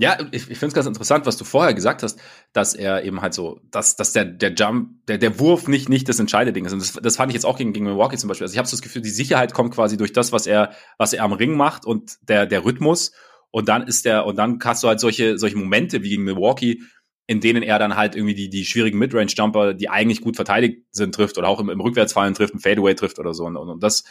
Ja, 0.00 0.16
ich, 0.30 0.48
ich 0.48 0.58
finde 0.58 0.68
es 0.68 0.74
ganz 0.74 0.86
interessant, 0.86 1.26
was 1.26 1.36
du 1.36 1.44
vorher 1.44 1.74
gesagt 1.74 2.04
hast, 2.04 2.20
dass 2.52 2.74
er 2.74 3.02
eben 3.02 3.20
halt 3.20 3.34
so, 3.34 3.60
dass, 3.72 3.96
dass 3.96 4.12
der, 4.12 4.24
der 4.24 4.54
Jump, 4.54 5.04
der, 5.08 5.18
der 5.18 5.40
Wurf 5.40 5.66
nicht, 5.66 5.88
nicht 5.88 6.08
das 6.08 6.20
entscheidende 6.20 6.52
Ding 6.52 6.64
ist. 6.66 6.72
Und 6.72 6.80
das, 6.80 6.92
das 6.92 7.16
fand 7.16 7.32
ich 7.32 7.34
jetzt 7.34 7.44
auch 7.44 7.58
gegen, 7.58 7.72
gegen 7.72 7.84
Milwaukee 7.84 8.16
zum 8.16 8.28
Beispiel. 8.28 8.44
Also 8.44 8.54
ich 8.54 8.58
habe 8.58 8.68
so 8.68 8.76
das 8.76 8.82
Gefühl, 8.82 9.02
die 9.02 9.10
Sicherheit 9.10 9.52
kommt 9.52 9.74
quasi 9.74 9.96
durch 9.96 10.12
das, 10.12 10.30
was 10.30 10.46
er, 10.46 10.70
was 10.98 11.12
er 11.14 11.24
am 11.24 11.32
Ring 11.32 11.56
macht 11.56 11.84
und 11.84 12.16
der, 12.28 12.46
der 12.46 12.64
Rhythmus. 12.64 13.10
Und 13.50 13.68
dann 13.68 13.88
ist 13.88 14.04
der, 14.04 14.24
und 14.24 14.36
dann 14.36 14.60
hast 14.62 14.84
du 14.84 14.88
halt 14.88 15.00
solche, 15.00 15.36
solche 15.36 15.56
Momente 15.56 16.04
wie 16.04 16.10
gegen 16.10 16.22
Milwaukee, 16.22 16.80
in 17.26 17.40
denen 17.40 17.64
er 17.64 17.80
dann 17.80 17.96
halt 17.96 18.14
irgendwie 18.14 18.34
die, 18.34 18.48
die 18.50 18.64
schwierigen 18.64 18.98
Midrange-Jumper, 18.98 19.74
die 19.74 19.88
eigentlich 19.88 20.20
gut 20.20 20.36
verteidigt 20.36 20.84
sind, 20.92 21.12
trifft 21.12 21.38
oder 21.38 21.48
auch 21.48 21.58
im, 21.58 21.70
im 21.70 21.80
Rückwärtsfallen 21.80 22.34
trifft, 22.34 22.54
ein 22.54 22.60
Fadeaway 22.60 22.94
trifft 22.94 23.18
oder 23.18 23.34
so. 23.34 23.46
Und, 23.46 23.56
und, 23.56 23.68
und 23.68 23.82
das, 23.82 24.04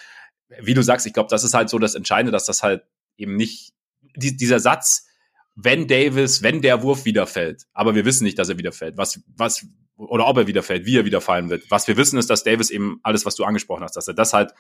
wie 0.60 0.74
du 0.74 0.84
sagst, 0.84 1.08
ich 1.08 1.14
glaube, 1.14 1.30
das 1.30 1.46
ist 1.46 1.54
halt 1.54 1.70
so 1.70 1.80
das 1.80 1.96
Entscheidende, 1.96 2.34
dass 2.34 2.46
das 2.46 2.62
halt 2.62 2.84
eben 3.16 3.38
nicht 3.38 3.72
die, 4.18 4.36
dieser 4.36 4.60
Satz, 4.60 5.07
wenn 5.60 5.88
Davis, 5.88 6.44
wenn 6.44 6.62
der 6.62 6.84
Wurf 6.84 7.04
wieder 7.04 7.26
fällt, 7.26 7.64
aber 7.74 7.96
wir 7.96 8.06
wissen 8.06 8.24
nicht, 8.24 8.38
dass 8.38 8.48
er 8.48 8.60
wieder 8.60 8.72
fällt, 8.72 8.96
was, 8.96 9.20
was, 9.36 9.66
oder 9.96 10.28
ob 10.28 10.38
er 10.38 10.46
wieder 10.46 10.62
fällt, 10.62 10.86
wie 10.86 10.98
er 11.00 11.06
wieder 11.06 11.20
fallen 11.20 11.50
wird. 11.50 11.70
Was 11.72 11.88
wir 11.88 11.98
wissen 11.98 12.20
ist, 12.20 12.30
dass 12.30 12.44
Davis 12.44 12.70
eben 12.70 13.00
alles, 13.02 13.26
was 13.26 13.36
du 13.36 13.44
angesprochen 13.44 13.84
hast, 13.84 13.96
dass 13.96 14.08
er 14.08 14.14
das 14.14 14.34
halt, 14.34 14.54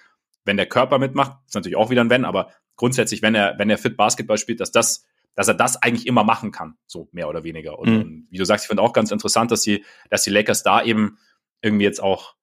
wenn 0.43 0.57
der 0.57 0.65
Körper 0.65 0.97
mitmacht, 0.97 1.37
ist 1.45 1.53
natürlich 1.53 1.77
auch 1.77 1.91
wieder 1.91 2.01
ein 2.01 2.09
Wenn, 2.09 2.25
aber 2.25 2.51
grundsätzlich, 2.77 3.21
wenn 3.21 3.35
er, 3.35 3.59
wenn 3.59 3.69
er 3.69 3.77
fit 3.77 3.95
Basketball 3.95 4.39
spielt, 4.39 4.59
dass 4.59 4.71
das, 4.71 5.05
dass 5.35 5.47
er 5.47 5.53
das 5.53 5.79
eigentlich 5.83 6.07
immer 6.07 6.23
machen 6.23 6.51
kann, 6.51 6.77
so 6.87 7.09
mehr 7.11 7.29
oder 7.29 7.43
weniger. 7.43 7.77
Und, 7.77 7.89
mhm. 7.89 8.01
und 8.01 8.27
wie 8.31 8.37
du 8.37 8.45
sagst, 8.45 8.65
ich 8.65 8.67
finde 8.67 8.81
auch 8.81 8.93
ganz 8.93 9.11
interessant, 9.11 9.51
dass 9.51 9.61
die, 9.61 9.85
dass 10.09 10.23
die 10.23 10.31
Lakers 10.31 10.63
da 10.63 10.83
eben 10.83 11.19
irgendwie 11.61 11.85
jetzt 11.85 12.01
auch, 12.01 12.33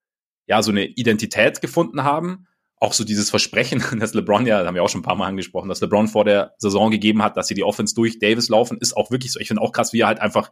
ja, 0.47 0.61
so 0.61 0.71
eine 0.71 0.85
Identität 0.85 1.59
gefunden 1.59 2.03
haben 2.03 2.47
auch 2.79 2.93
so 2.93 3.03
dieses 3.03 3.29
Versprechen, 3.29 3.83
dass 3.99 4.13
LeBron 4.13 4.45
ja, 4.45 4.59
das 4.59 4.67
haben 4.67 4.75
wir 4.75 4.83
auch 4.83 4.89
schon 4.89 5.01
ein 5.01 5.05
paar 5.05 5.15
Mal 5.15 5.27
angesprochen, 5.27 5.69
dass 5.69 5.81
LeBron 5.81 6.07
vor 6.07 6.25
der 6.25 6.53
Saison 6.57 6.91
gegeben 6.91 7.23
hat, 7.23 7.37
dass 7.37 7.47
sie 7.47 7.53
die 7.53 7.63
Offense 7.63 7.95
durch 7.95 8.19
Davis 8.19 8.49
laufen, 8.49 8.77
ist 8.79 8.95
auch 8.95 9.11
wirklich 9.11 9.31
so. 9.31 9.39
Ich 9.39 9.47
finde 9.47 9.61
auch 9.61 9.71
krass, 9.71 9.93
wie 9.93 10.01
er 10.01 10.07
halt 10.07 10.19
einfach, 10.19 10.51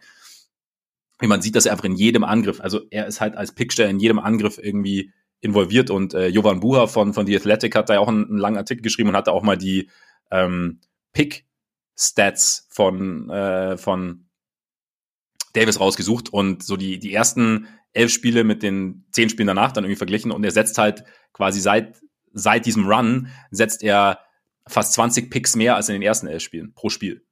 wie 1.20 1.28
man 1.28 1.42
sieht, 1.42 1.56
dass 1.56 1.66
er 1.66 1.74
einfach 1.74 1.86
in 1.86 1.96
jedem 1.96 2.24
Angriff, 2.24 2.62
also 2.62 2.82
er 2.90 3.08
ist 3.08 3.22
halt 3.22 3.36
als 3.36 3.54
Pickster 3.54 3.90
in 3.90 4.00
jedem 4.00 4.20
Angriff 4.20 4.58
irgendwie 4.62 5.12
involviert 5.42 5.90
und 5.90 6.14
äh, 6.14 6.28
Jovan 6.28 6.62
Buha 6.62 6.88
von, 6.88 7.14
von 7.14 7.28
The 7.28 7.36
Athletic 7.36 7.76
hat 7.76 7.90
da 7.90 7.96
ja 7.96 8.00
auch 8.00 8.08
einen, 8.08 8.26
einen 8.26 8.38
langen 8.38 8.58
Artikel 8.58 8.82
geschrieben 8.82 9.10
und 9.10 9.18
hat 9.18 9.28
da 9.28 9.32
auch 9.32 9.44
mal 9.44 9.58
die 9.58 9.90
ähm, 10.32 10.80
Pick-Stats 11.12 12.68
von, 12.70 13.30
äh, 13.30 13.78
von 13.78 14.30
Davis 15.52 15.80
rausgesucht 15.80 16.32
und 16.32 16.64
so 16.64 16.78
die, 16.78 16.98
die 16.98 17.14
ersten 17.14 17.68
elf 17.92 18.12
Spiele 18.12 18.44
mit 18.44 18.64
den 18.64 19.06
zehn 19.12 19.30
Spielen 19.30 19.48
danach 19.48 19.72
dann 19.72 19.84
irgendwie 19.84 19.98
verglichen 19.98 20.32
und 20.32 20.44
er 20.44 20.52
setzt 20.52 20.78
halt 20.78 21.04
quasi 21.34 21.60
seit 21.60 22.02
seit 22.34 22.65
diesem 22.65 22.86
Run 22.86 23.30
setzt 23.52 23.84
er 23.84 24.19
fast 24.67 24.93
20 24.93 25.30
Picks 25.30 25.56
mehr 25.56 25.76
als 25.76 25.89
in 25.89 25.93
den 25.93 26.02
ersten 26.02 26.28
elf 26.28 26.43
Spielen 26.43 26.74
pro 26.74 26.89
Spiel. 26.89 27.26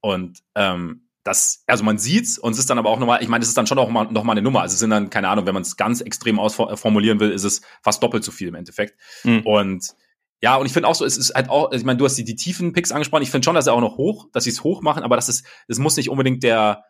Und 0.00 0.40
ähm, 0.54 1.08
das, 1.24 1.64
also 1.66 1.84
man 1.84 1.98
sieht's 1.98 2.38
und 2.38 2.52
es 2.52 2.58
ist 2.58 2.70
dann 2.70 2.78
aber 2.78 2.88
auch 2.88 2.98
nochmal, 2.98 3.22
ich 3.22 3.28
meine, 3.28 3.42
es 3.42 3.48
ist 3.48 3.56
dann 3.56 3.66
schon 3.66 3.78
auch 3.78 3.90
mal, 3.90 4.04
noch 4.04 4.24
mal 4.24 4.32
eine 4.32 4.42
Nummer. 4.42 4.62
Also 4.62 4.74
es 4.74 4.80
sind 4.80 4.90
dann, 4.90 5.10
keine 5.10 5.28
Ahnung, 5.28 5.46
wenn 5.46 5.54
man 5.54 5.62
es 5.62 5.76
ganz 5.76 6.00
extrem 6.00 6.38
ausformulieren 6.38 7.20
will, 7.20 7.30
ist 7.30 7.44
es 7.44 7.60
fast 7.82 8.02
doppelt 8.02 8.24
so 8.24 8.32
viel 8.32 8.48
im 8.48 8.54
Endeffekt. 8.54 8.98
Mhm. 9.24 9.40
Und 9.40 9.94
ja, 10.42 10.56
und 10.56 10.64
ich 10.64 10.72
finde 10.72 10.88
auch 10.88 10.94
so, 10.94 11.04
es 11.04 11.18
ist 11.18 11.34
halt 11.34 11.50
auch, 11.50 11.72
ich 11.72 11.84
meine, 11.84 11.98
du 11.98 12.06
hast 12.06 12.16
die, 12.16 12.24
die 12.24 12.36
tiefen 12.36 12.72
Picks 12.72 12.92
angesprochen. 12.92 13.22
Ich 13.22 13.30
finde 13.30 13.44
schon, 13.44 13.54
dass 13.54 13.66
er 13.66 13.74
auch 13.74 13.80
noch 13.80 13.98
hoch, 13.98 14.28
dass 14.32 14.44
sie 14.44 14.50
es 14.50 14.64
hoch 14.64 14.80
machen, 14.80 15.02
aber 15.02 15.16
das 15.16 15.28
ist, 15.28 15.44
es 15.68 15.78
muss 15.78 15.96
nicht 15.96 16.08
unbedingt 16.08 16.42
der, 16.42 16.84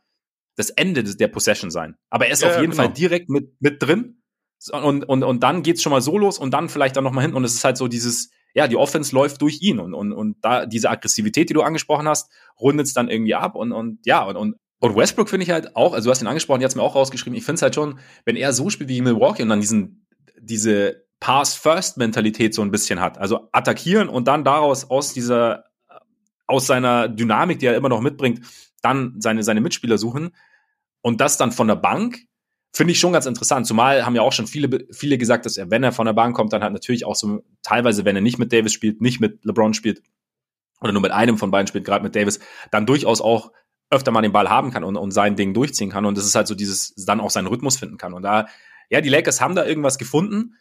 das 0.56 0.70
Ende 0.70 1.02
der 1.02 1.28
Possession 1.28 1.70
sein. 1.72 1.96
Aber 2.10 2.26
er 2.26 2.32
ist 2.32 2.42
ja, 2.42 2.50
auf 2.50 2.60
jeden 2.60 2.70
genau. 2.70 2.84
Fall 2.84 2.92
direkt 2.92 3.28
mit, 3.28 3.60
mit 3.60 3.82
drin 3.82 4.19
und, 4.68 5.04
und, 5.04 5.22
und 5.22 5.42
dann 5.42 5.62
geht's 5.62 5.82
schon 5.82 5.90
mal 5.90 6.02
so 6.02 6.18
los 6.18 6.38
und 6.38 6.52
dann 6.52 6.68
vielleicht 6.68 6.96
dann 6.96 7.04
nochmal 7.04 7.24
hin. 7.24 7.34
Und 7.34 7.44
es 7.44 7.54
ist 7.54 7.64
halt 7.64 7.76
so 7.76 7.88
dieses, 7.88 8.30
ja, 8.54 8.68
die 8.68 8.76
Offense 8.76 9.14
läuft 9.14 9.40
durch 9.42 9.62
ihn 9.62 9.78
und, 9.78 9.94
und, 9.94 10.12
und 10.12 10.36
da 10.42 10.66
diese 10.66 10.90
Aggressivität, 10.90 11.48
die 11.48 11.54
du 11.54 11.62
angesprochen 11.62 12.08
hast, 12.08 12.30
rundet 12.60 12.86
es 12.86 12.92
dann 12.92 13.08
irgendwie 13.08 13.34
ab 13.34 13.54
und, 13.54 13.72
und 13.72 14.00
ja, 14.04 14.24
und, 14.24 14.36
und, 14.36 14.56
und 14.80 14.96
Westbrook 14.96 15.28
finde 15.28 15.44
ich 15.44 15.50
halt 15.50 15.76
auch, 15.76 15.92
also 15.92 16.06
du 16.06 16.10
hast 16.10 16.22
ihn 16.22 16.26
angesprochen, 16.26 16.60
jetzt 16.60 16.74
mir 16.74 16.82
auch 16.82 16.94
rausgeschrieben, 16.94 17.36
ich 17.36 17.44
finde 17.44 17.56
es 17.56 17.62
halt 17.62 17.74
schon, 17.74 17.98
wenn 18.24 18.36
er 18.36 18.52
so 18.52 18.70
spielt 18.70 18.88
wie 18.88 19.02
Milwaukee 19.02 19.42
und 19.42 19.50
dann 19.50 19.60
diesen, 19.60 20.06
diese 20.40 21.04
Pass-First-Mentalität 21.20 22.54
so 22.54 22.62
ein 22.62 22.70
bisschen 22.70 23.00
hat, 23.00 23.18
also 23.18 23.48
attackieren 23.52 24.08
und 24.08 24.26
dann 24.26 24.42
daraus 24.42 24.90
aus 24.90 25.12
dieser, 25.12 25.64
aus 26.46 26.66
seiner 26.66 27.08
Dynamik, 27.08 27.58
die 27.58 27.66
er 27.66 27.76
immer 27.76 27.90
noch 27.90 28.00
mitbringt, 28.00 28.40
dann 28.82 29.14
seine, 29.18 29.42
seine 29.42 29.60
Mitspieler 29.60 29.98
suchen 29.98 30.34
und 31.02 31.20
das 31.20 31.36
dann 31.36 31.52
von 31.52 31.68
der 31.68 31.76
Bank, 31.76 32.18
Finde 32.72 32.92
ich 32.92 33.00
schon 33.00 33.12
ganz 33.12 33.26
interessant. 33.26 33.66
Zumal 33.66 34.06
haben 34.06 34.14
ja 34.14 34.22
auch 34.22 34.32
schon 34.32 34.46
viele, 34.46 34.86
viele 34.92 35.18
gesagt, 35.18 35.44
dass 35.44 35.56
er, 35.56 35.70
wenn 35.70 35.82
er 35.82 35.92
von 35.92 36.06
der 36.06 36.12
Bank 36.12 36.36
kommt, 36.36 36.52
dann 36.52 36.62
halt 36.62 36.72
natürlich 36.72 37.04
auch 37.04 37.16
so 37.16 37.42
teilweise, 37.62 38.04
wenn 38.04 38.14
er 38.14 38.22
nicht 38.22 38.38
mit 38.38 38.52
Davis 38.52 38.72
spielt, 38.72 39.00
nicht 39.00 39.20
mit 39.20 39.44
LeBron 39.44 39.74
spielt 39.74 40.02
oder 40.80 40.92
nur 40.92 41.02
mit 41.02 41.10
einem 41.10 41.36
von 41.36 41.50
beiden 41.50 41.66
spielt, 41.66 41.84
gerade 41.84 42.04
mit 42.04 42.14
Davis, 42.14 42.38
dann 42.70 42.86
durchaus 42.86 43.20
auch 43.20 43.52
öfter 43.90 44.12
mal 44.12 44.22
den 44.22 44.32
Ball 44.32 44.48
haben 44.48 44.70
kann 44.70 44.84
und, 44.84 44.96
und 44.96 45.10
sein 45.10 45.34
Ding 45.34 45.52
durchziehen 45.52 45.90
kann. 45.90 46.06
Und 46.06 46.16
das 46.16 46.24
ist 46.24 46.36
halt 46.36 46.46
so 46.46 46.54
dieses, 46.54 46.94
dann 46.94 47.20
auch 47.20 47.30
seinen 47.30 47.48
Rhythmus 47.48 47.76
finden 47.76 47.98
kann. 47.98 48.14
Und 48.14 48.22
da, 48.22 48.46
ja, 48.88 49.00
die 49.00 49.08
Lakers 49.08 49.40
haben 49.40 49.56
da 49.56 49.66
irgendwas 49.66 49.98
gefunden. 49.98 50.54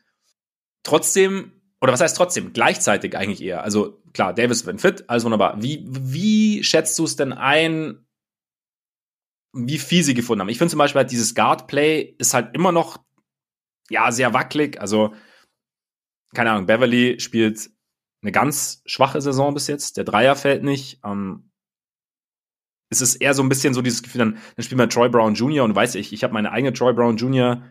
Trotzdem, 0.84 1.62
oder 1.80 1.94
was 1.94 2.02
heißt 2.02 2.18
trotzdem? 2.18 2.54
Gleichzeitig 2.54 3.16
eigentlich 3.16 3.44
eher. 3.44 3.64
Also 3.64 4.02
klar, 4.14 4.34
Davis, 4.34 4.66
wenn 4.66 4.80
fit, 4.80 5.06
alles 5.08 5.26
wunderbar. 5.26 5.62
Wie, 5.62 5.86
wie 5.88 6.64
schätzt 6.64 6.98
du 6.98 7.04
es 7.04 7.16
denn 7.16 7.34
ein, 7.34 8.06
wie 9.54 9.80
viel 9.80 10.04
sie 10.04 10.14
gefunden 10.14 10.42
haben. 10.42 10.50
Ich 10.50 10.58
finde 10.58 10.72
zum 10.72 10.78
Beispiel 10.78 11.00
halt 11.00 11.12
dieses 11.12 11.36
Guard-Play 11.36 12.16
ist 12.18 12.34
halt 12.34 12.56
immer 12.56 12.72
noch, 12.72 13.04
ja, 13.90 14.12
sehr 14.12 14.34
wackelig. 14.34 14.80
Also, 14.80 15.14
keine 16.34 16.52
Ahnung, 16.52 16.68
Beverly 16.68 17.20
spielt 17.20 17.72
eine 18.22 18.32
ganz 18.32 18.82
schwache 18.86 19.22
Saison 19.22 19.54
bis 19.54 19.68
jetzt. 19.68 19.98
Der 19.98 20.04
Dreier 20.04 20.36
fällt 20.36 20.64
nicht. 20.64 21.00
Ähm, 21.04 21.50
es 22.90 23.02
ist 23.02 23.16
eher 23.16 23.34
so 23.34 23.44
ein 23.44 23.50
bisschen 23.50 23.74
so 23.74 23.82
dieses 23.82 24.04
Gefühl, 24.04 24.20
dann, 24.20 24.38
dann 24.56 24.64
spielt 24.64 24.78
man 24.78 24.90
Troy 24.90 25.10
Brown 25.10 25.36
Jr. 25.36 25.64
und 25.64 25.76
weiß 25.76 25.96
ich, 25.96 26.12
ich 26.12 26.24
habe 26.24 26.34
meine 26.34 26.52
eigene 26.52 26.74
Troy 26.74 26.94
Brown 26.94 27.18
Jr. 27.18 27.64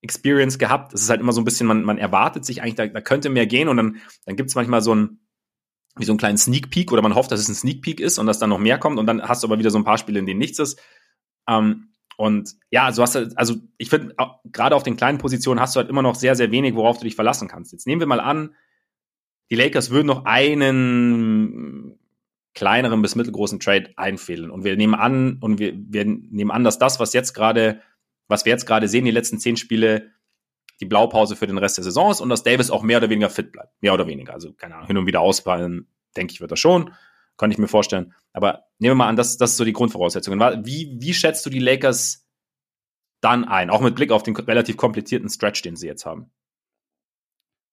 Experience 0.00 0.58
gehabt. 0.58 0.94
Es 0.94 1.02
ist 1.02 1.10
halt 1.10 1.20
immer 1.20 1.32
so 1.32 1.40
ein 1.40 1.44
bisschen, 1.44 1.66
man, 1.66 1.84
man 1.84 1.98
erwartet 1.98 2.44
sich 2.44 2.62
eigentlich, 2.62 2.74
da, 2.74 2.86
da 2.86 3.00
könnte 3.00 3.28
mehr 3.30 3.46
gehen 3.46 3.68
und 3.68 3.76
dann, 3.76 4.00
dann 4.24 4.36
gibt 4.36 4.48
es 4.48 4.54
manchmal 4.54 4.82
so 4.82 4.94
ein, 4.94 5.20
wie 5.96 6.04
so 6.04 6.12
einen 6.12 6.18
kleinen 6.18 6.38
Sneak 6.38 6.70
Peek 6.70 6.90
oder 6.90 7.02
man 7.02 7.14
hofft, 7.14 7.30
dass 7.30 7.40
es 7.40 7.48
ein 7.48 7.54
Sneak 7.54 7.82
Peek 7.82 8.00
ist 8.00 8.18
und 8.18 8.26
dass 8.26 8.38
dann 8.38 8.50
noch 8.50 8.58
mehr 8.58 8.78
kommt 8.78 8.98
und 8.98 9.06
dann 9.06 9.22
hast 9.22 9.42
du 9.42 9.46
aber 9.46 9.58
wieder 9.58 9.70
so 9.70 9.78
ein 9.78 9.84
paar 9.84 9.98
Spiele, 9.98 10.18
in 10.18 10.26
denen 10.26 10.38
nichts 10.38 10.58
ist. 10.58 10.80
Ähm, 11.48 11.88
und 12.16 12.56
ja, 12.70 12.92
so 12.92 13.02
hast 13.02 13.14
du, 13.14 13.32
also 13.36 13.56
ich 13.78 13.90
finde, 13.90 14.14
gerade 14.44 14.76
auf 14.76 14.82
den 14.82 14.96
kleinen 14.96 15.18
Positionen 15.18 15.60
hast 15.60 15.74
du 15.74 15.80
halt 15.80 15.88
immer 15.88 16.02
noch 16.02 16.14
sehr, 16.14 16.36
sehr 16.36 16.50
wenig, 16.50 16.74
worauf 16.74 16.98
du 16.98 17.04
dich 17.04 17.14
verlassen 17.14 17.48
kannst. 17.48 17.72
Jetzt 17.72 17.86
nehmen 17.86 18.00
wir 18.00 18.06
mal 18.06 18.20
an, 18.20 18.54
die 19.50 19.56
Lakers 19.56 19.90
würden 19.90 20.06
noch 20.06 20.24
einen 20.24 21.98
kleineren 22.54 23.02
bis 23.02 23.14
mittelgroßen 23.14 23.60
Trade 23.60 23.90
einfädeln. 23.96 24.50
Und 24.50 24.64
wir 24.64 24.76
nehmen 24.76 24.94
an, 24.94 25.38
und 25.40 25.58
wir, 25.58 25.72
wir 25.74 26.04
nehmen 26.04 26.50
an, 26.50 26.64
dass 26.64 26.78
das, 26.78 27.00
was 27.00 27.12
jetzt 27.12 27.32
gerade, 27.32 27.80
was 28.28 28.44
wir 28.44 28.52
jetzt 28.52 28.66
gerade 28.66 28.88
sehen, 28.88 29.04
die 29.04 29.10
letzten 29.10 29.38
zehn 29.38 29.56
Spiele, 29.56 30.10
die 30.80 30.86
Blaupause 30.86 31.36
für 31.36 31.46
den 31.46 31.58
Rest 31.58 31.76
der 31.78 31.84
Saison 31.84 32.10
ist 32.10 32.20
und 32.20 32.28
dass 32.28 32.42
Davis 32.42 32.70
auch 32.70 32.82
mehr 32.82 32.98
oder 32.98 33.10
weniger 33.10 33.30
fit 33.30 33.52
bleibt. 33.52 33.80
Mehr 33.82 33.94
oder 33.94 34.06
weniger. 34.06 34.34
Also, 34.34 34.52
keine 34.52 34.74
Ahnung, 34.74 34.86
hin 34.86 34.98
und 34.98 35.06
wieder 35.06 35.20
ausfallen, 35.20 35.86
denke 36.16 36.32
ich, 36.34 36.40
wird 36.40 36.50
er 36.50 36.56
schon. 36.56 36.92
Kann 37.42 37.50
ich 37.50 37.58
mir 37.58 37.66
vorstellen. 37.66 38.14
Aber 38.32 38.66
nehmen 38.78 38.92
wir 38.92 38.94
mal 38.94 39.08
an, 39.08 39.16
das, 39.16 39.36
das 39.36 39.50
ist 39.50 39.56
so 39.56 39.64
die 39.64 39.72
Grundvoraussetzungen. 39.72 40.64
Wie, 40.64 40.94
wie 41.00 41.12
schätzt 41.12 41.44
du 41.44 41.50
die 41.50 41.58
Lakers 41.58 42.24
dann 43.20 43.44
ein? 43.44 43.68
Auch 43.68 43.80
mit 43.80 43.96
Blick 43.96 44.12
auf 44.12 44.22
den 44.22 44.36
relativ 44.36 44.76
komplizierten 44.76 45.28
Stretch, 45.28 45.60
den 45.60 45.74
sie 45.74 45.88
jetzt 45.88 46.06
haben. 46.06 46.30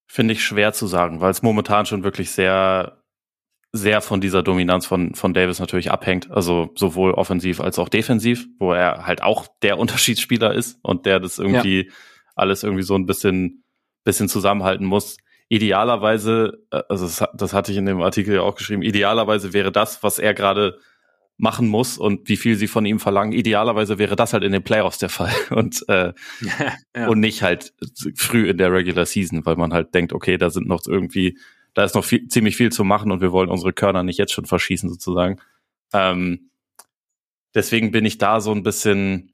Finde 0.07 0.33
ich 0.33 0.43
schwer 0.43 0.73
zu 0.73 0.87
sagen, 0.87 1.21
weil 1.21 1.29
es 1.29 1.43
momentan 1.43 1.85
schon 1.85 2.03
wirklich 2.03 2.31
sehr, 2.31 3.03
sehr 3.71 4.01
von 4.01 4.21
dieser 4.21 4.41
Dominanz 4.41 4.87
von, 4.87 5.13
von 5.13 5.35
Davis 5.35 5.59
natürlich 5.59 5.91
abhängt. 5.91 6.31
Also 6.31 6.71
sowohl 6.73 7.11
offensiv 7.11 7.61
als 7.61 7.77
auch 7.77 7.89
defensiv, 7.89 8.47
wo 8.57 8.73
er 8.73 9.05
halt 9.05 9.21
auch 9.21 9.45
der 9.61 9.77
Unterschiedsspieler 9.77 10.51
ist 10.55 10.79
und 10.81 11.05
der 11.05 11.19
das 11.19 11.37
irgendwie 11.37 11.85
ja. 11.85 11.93
alles 12.33 12.63
irgendwie 12.63 12.81
so 12.81 12.95
ein 12.95 13.05
bisschen, 13.05 13.65
bisschen 14.03 14.29
zusammenhalten 14.29 14.87
muss 14.87 15.17
idealerweise, 15.49 16.63
äh, 16.71 16.83
also 16.87 17.05
das, 17.05 17.23
das 17.33 17.53
hatte 17.53 17.71
ich 17.71 17.77
in 17.77 17.85
dem 17.85 18.01
Artikel 18.01 18.35
ja 18.35 18.41
auch 18.41 18.55
geschrieben, 18.55 18.81
idealerweise 18.81 19.53
wäre 19.53 19.71
das, 19.71 20.01
was 20.03 20.19
er 20.19 20.33
gerade 20.33 20.79
machen 21.37 21.67
muss 21.67 21.97
und 21.97 22.27
wie 22.27 22.37
viel 22.37 22.55
sie 22.55 22.67
von 22.67 22.85
ihm 22.85 22.99
verlangen, 22.99 23.31
idealerweise 23.31 23.97
wäre 23.97 24.15
das 24.15 24.33
halt 24.33 24.43
in 24.43 24.51
den 24.51 24.63
Playoffs 24.63 24.97
der 24.97 25.09
Fall 25.09 25.33
und 25.49 25.83
äh, 25.87 26.13
ja. 26.95 27.07
und 27.07 27.19
nicht 27.19 27.41
halt 27.41 27.73
früh 28.15 28.49
in 28.49 28.57
der 28.57 28.71
Regular 28.71 29.05
Season, 29.05 29.45
weil 29.45 29.55
man 29.55 29.73
halt 29.73 29.93
denkt, 29.93 30.13
okay, 30.13 30.37
da 30.37 30.49
sind 30.49 30.67
noch 30.67 30.81
irgendwie, 30.85 31.37
da 31.73 31.83
ist 31.83 31.95
noch 31.95 32.05
viel, 32.05 32.27
ziemlich 32.27 32.55
viel 32.55 32.71
zu 32.71 32.83
machen 32.83 33.11
und 33.11 33.21
wir 33.21 33.31
wollen 33.31 33.49
unsere 33.49 33.73
Körner 33.73 34.03
nicht 34.03 34.17
jetzt 34.17 34.33
schon 34.33 34.45
verschießen 34.45 34.89
sozusagen. 34.89 35.39
Ähm, 35.93 36.51
deswegen 37.55 37.91
bin 37.91 38.05
ich 38.05 38.17
da 38.17 38.41
so 38.41 38.51
ein 38.51 38.63
bisschen 38.63 39.33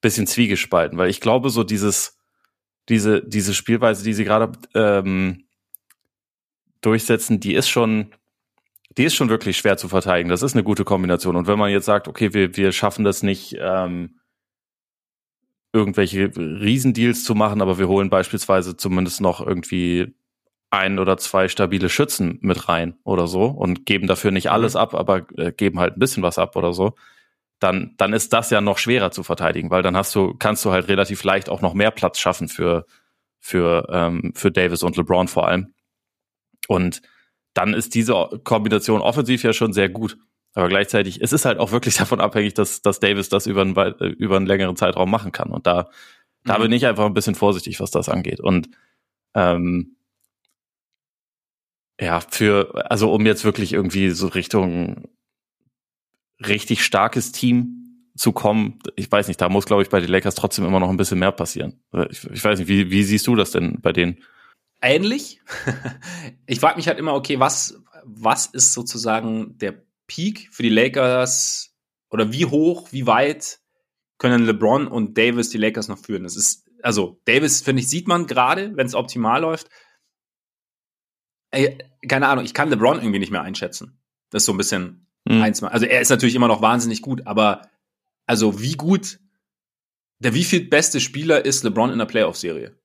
bisschen 0.00 0.26
zwiegespalten, 0.26 0.98
weil 0.98 1.08
ich 1.08 1.20
glaube 1.22 1.48
so 1.48 1.64
dieses 1.64 2.18
diese, 2.88 3.22
diese 3.22 3.54
Spielweise, 3.54 4.04
die 4.04 4.14
sie 4.14 4.24
gerade 4.24 4.52
ähm, 4.74 5.44
durchsetzen, 6.80 7.40
die 7.40 7.54
ist 7.54 7.68
schon, 7.68 8.12
die 8.96 9.04
ist 9.04 9.14
schon 9.14 9.28
wirklich 9.28 9.56
schwer 9.56 9.76
zu 9.76 9.88
verteidigen. 9.88 10.28
Das 10.28 10.42
ist 10.42 10.54
eine 10.54 10.64
gute 10.64 10.84
Kombination. 10.84 11.36
Und 11.36 11.46
wenn 11.46 11.58
man 11.58 11.70
jetzt 11.70 11.86
sagt, 11.86 12.08
okay, 12.08 12.34
wir, 12.34 12.56
wir 12.56 12.72
schaffen 12.72 13.04
das 13.04 13.22
nicht, 13.22 13.56
ähm, 13.58 14.20
irgendwelche 15.72 16.30
Riesendeals 16.36 17.24
zu 17.24 17.34
machen, 17.34 17.60
aber 17.60 17.78
wir 17.78 17.88
holen 17.88 18.08
beispielsweise 18.08 18.76
zumindest 18.76 19.20
noch 19.20 19.44
irgendwie 19.44 20.14
ein 20.70 20.98
oder 20.98 21.16
zwei 21.16 21.48
stabile 21.48 21.88
Schützen 21.88 22.38
mit 22.42 22.68
rein 22.68 22.94
oder 23.02 23.26
so 23.26 23.46
und 23.46 23.84
geben 23.84 24.06
dafür 24.06 24.30
nicht 24.30 24.50
alles 24.50 24.74
mhm. 24.74 24.80
ab, 24.80 24.94
aber 24.94 25.26
äh, 25.36 25.52
geben 25.52 25.80
halt 25.80 25.96
ein 25.96 26.00
bisschen 26.00 26.22
was 26.22 26.38
ab 26.38 26.54
oder 26.56 26.72
so 26.72 26.94
dann, 27.60 27.94
dann 27.96 28.12
ist 28.12 28.32
das 28.32 28.50
ja 28.50 28.60
noch 28.60 28.78
schwerer 28.78 29.10
zu 29.10 29.22
verteidigen, 29.22 29.70
weil 29.70 29.82
dann 29.82 29.96
hast 29.96 30.14
du, 30.14 30.34
kannst 30.34 30.64
du 30.64 30.70
halt 30.70 30.88
relativ 30.88 31.22
leicht 31.24 31.48
auch 31.48 31.60
noch 31.60 31.74
mehr 31.74 31.90
Platz 31.90 32.18
schaffen 32.18 32.48
für, 32.48 32.86
für, 33.40 33.86
ähm, 33.90 34.32
für 34.34 34.50
Davis 34.50 34.82
und 34.82 34.96
LeBron 34.96 35.28
vor 35.28 35.48
allem. 35.48 35.74
Und 36.68 37.02
dann 37.54 37.74
ist 37.74 37.94
diese 37.94 38.14
Kombination 38.44 39.00
offensiv 39.00 39.42
ja 39.44 39.52
schon 39.52 39.72
sehr 39.72 39.88
gut. 39.88 40.18
Aber 40.54 40.68
gleichzeitig, 40.68 41.20
es 41.20 41.32
ist 41.32 41.44
halt 41.44 41.58
auch 41.58 41.72
wirklich 41.72 41.96
davon 41.98 42.20
abhängig, 42.20 42.54
dass, 42.54 42.82
dass 42.82 43.00
Davis 43.00 43.28
das 43.28 43.46
über 43.46 43.62
einen, 43.62 43.76
äh, 43.76 44.06
über 44.06 44.36
einen 44.36 44.46
längeren 44.46 44.76
Zeitraum 44.76 45.10
machen 45.10 45.32
kann. 45.32 45.50
Und 45.50 45.66
da, 45.66 45.88
da 46.44 46.58
mhm. 46.58 46.62
bin 46.62 46.72
ich 46.72 46.86
einfach 46.86 47.06
ein 47.06 47.14
bisschen 47.14 47.34
vorsichtig, 47.34 47.80
was 47.80 47.90
das 47.90 48.08
angeht. 48.08 48.40
Und 48.40 48.68
ähm, 49.34 49.96
Ja, 52.00 52.20
für, 52.20 52.90
also 52.90 53.12
um 53.12 53.24
jetzt 53.24 53.44
wirklich 53.44 53.72
irgendwie 53.72 54.10
so 54.10 54.26
Richtung 54.28 55.08
richtig 56.40 56.84
starkes 56.84 57.32
Team 57.32 57.84
zu 58.16 58.32
kommen, 58.32 58.78
ich 58.96 59.10
weiß 59.10 59.28
nicht, 59.28 59.40
da 59.40 59.48
muss, 59.48 59.66
glaube 59.66 59.82
ich, 59.82 59.88
bei 59.88 60.00
den 60.00 60.10
Lakers 60.10 60.36
trotzdem 60.36 60.64
immer 60.64 60.80
noch 60.80 60.88
ein 60.88 60.96
bisschen 60.96 61.18
mehr 61.18 61.32
passieren. 61.32 61.82
Ich, 62.10 62.24
ich 62.24 62.44
weiß 62.44 62.60
nicht, 62.60 62.68
wie, 62.68 62.90
wie 62.90 63.02
siehst 63.02 63.26
du 63.26 63.34
das 63.34 63.50
denn 63.50 63.80
bei 63.80 63.92
denen? 63.92 64.22
Ähnlich. 64.80 65.40
ich 66.46 66.60
frage 66.60 66.76
mich 66.76 66.86
halt 66.86 66.98
immer, 66.98 67.14
okay, 67.14 67.40
was, 67.40 67.82
was 68.04 68.46
ist 68.46 68.72
sozusagen 68.72 69.58
der 69.58 69.82
Peak 70.06 70.48
für 70.52 70.62
die 70.62 70.68
Lakers 70.68 71.74
oder 72.10 72.32
wie 72.32 72.46
hoch, 72.46 72.88
wie 72.92 73.06
weit 73.06 73.60
können 74.18 74.44
LeBron 74.44 74.86
und 74.86 75.18
Davis 75.18 75.50
die 75.50 75.58
Lakers 75.58 75.88
noch 75.88 75.98
führen? 75.98 76.22
Das 76.22 76.36
ist, 76.36 76.68
also 76.82 77.20
Davis, 77.24 77.62
finde 77.62 77.80
ich, 77.82 77.88
sieht 77.88 78.06
man 78.06 78.26
gerade, 78.26 78.76
wenn 78.76 78.86
es 78.86 78.94
optimal 78.94 79.40
läuft. 79.40 79.68
Ey, 81.50 81.78
keine 82.06 82.28
Ahnung, 82.28 82.44
ich 82.44 82.54
kann 82.54 82.70
LeBron 82.70 82.98
irgendwie 82.98 83.18
nicht 83.18 83.32
mehr 83.32 83.42
einschätzen. 83.42 84.00
Das 84.30 84.42
ist 84.42 84.46
so 84.46 84.52
ein 84.52 84.58
bisschen 84.58 85.04
mhm. 85.24 85.42
eins. 85.42 85.62
Also 85.62 85.86
er 85.86 86.00
ist 86.00 86.10
natürlich 86.10 86.34
immer 86.34 86.48
noch 86.48 86.62
wahnsinnig 86.62 87.02
gut, 87.02 87.26
aber 87.26 87.62
also 88.26 88.60
wie 88.60 88.74
gut, 88.74 89.18
der 90.18 90.34
wie 90.34 90.44
viel 90.44 90.68
beste 90.68 91.00
Spieler 91.00 91.44
ist 91.44 91.64
LeBron 91.64 91.90
in 91.90 91.98
der 91.98 92.06
Playoff-Serie? 92.06 92.78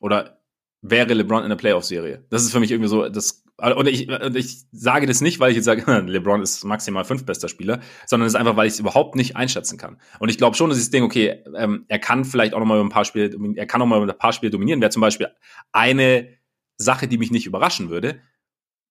Oder 0.00 0.40
wäre 0.82 1.14
LeBron 1.14 1.42
in 1.42 1.48
der 1.48 1.56
Playoff-Serie? 1.56 2.26
Das 2.30 2.42
ist 2.42 2.52
für 2.52 2.60
mich 2.60 2.70
irgendwie 2.70 2.88
so 2.88 3.08
das 3.08 3.44
und 3.60 3.88
ich, 3.88 4.08
und 4.08 4.36
ich 4.36 4.66
sage 4.70 5.06
das 5.06 5.20
nicht, 5.20 5.40
weil 5.40 5.50
ich 5.50 5.56
jetzt 5.56 5.64
sage, 5.64 5.82
LeBron 6.06 6.42
ist 6.42 6.62
maximal 6.64 7.04
fünf 7.04 7.26
bester 7.26 7.48
Spieler, 7.48 7.80
sondern 8.06 8.28
es 8.28 8.34
ist 8.34 8.38
einfach, 8.38 8.56
weil 8.56 8.68
ich 8.68 8.74
es 8.74 8.78
überhaupt 8.78 9.16
nicht 9.16 9.34
einschätzen 9.34 9.78
kann. 9.78 10.00
Und 10.20 10.28
ich 10.28 10.38
glaube 10.38 10.56
schon, 10.56 10.70
dass 10.70 10.78
ich 10.78 10.90
denke, 10.90 11.06
okay, 11.06 11.42
ähm, 11.56 11.84
er 11.88 11.98
kann 11.98 12.24
vielleicht 12.24 12.54
auch 12.54 12.60
noch 12.60 12.66
mal 12.66 12.80
ein 12.80 12.88
paar 12.88 13.04
Spiele, 13.04 13.36
er 13.56 13.66
kann 13.66 13.80
noch 13.80 13.86
mal 13.86 14.00
ein 14.00 14.16
paar 14.16 14.32
Spiele 14.32 14.50
dominieren. 14.50 14.80
Wäre 14.80 14.92
zum 14.92 15.00
Beispiel 15.00 15.28
eine 15.72 16.28
Sache, 16.76 17.08
die 17.08 17.18
mich 17.18 17.32
nicht 17.32 17.46
überraschen 17.46 17.90
würde. 17.90 18.20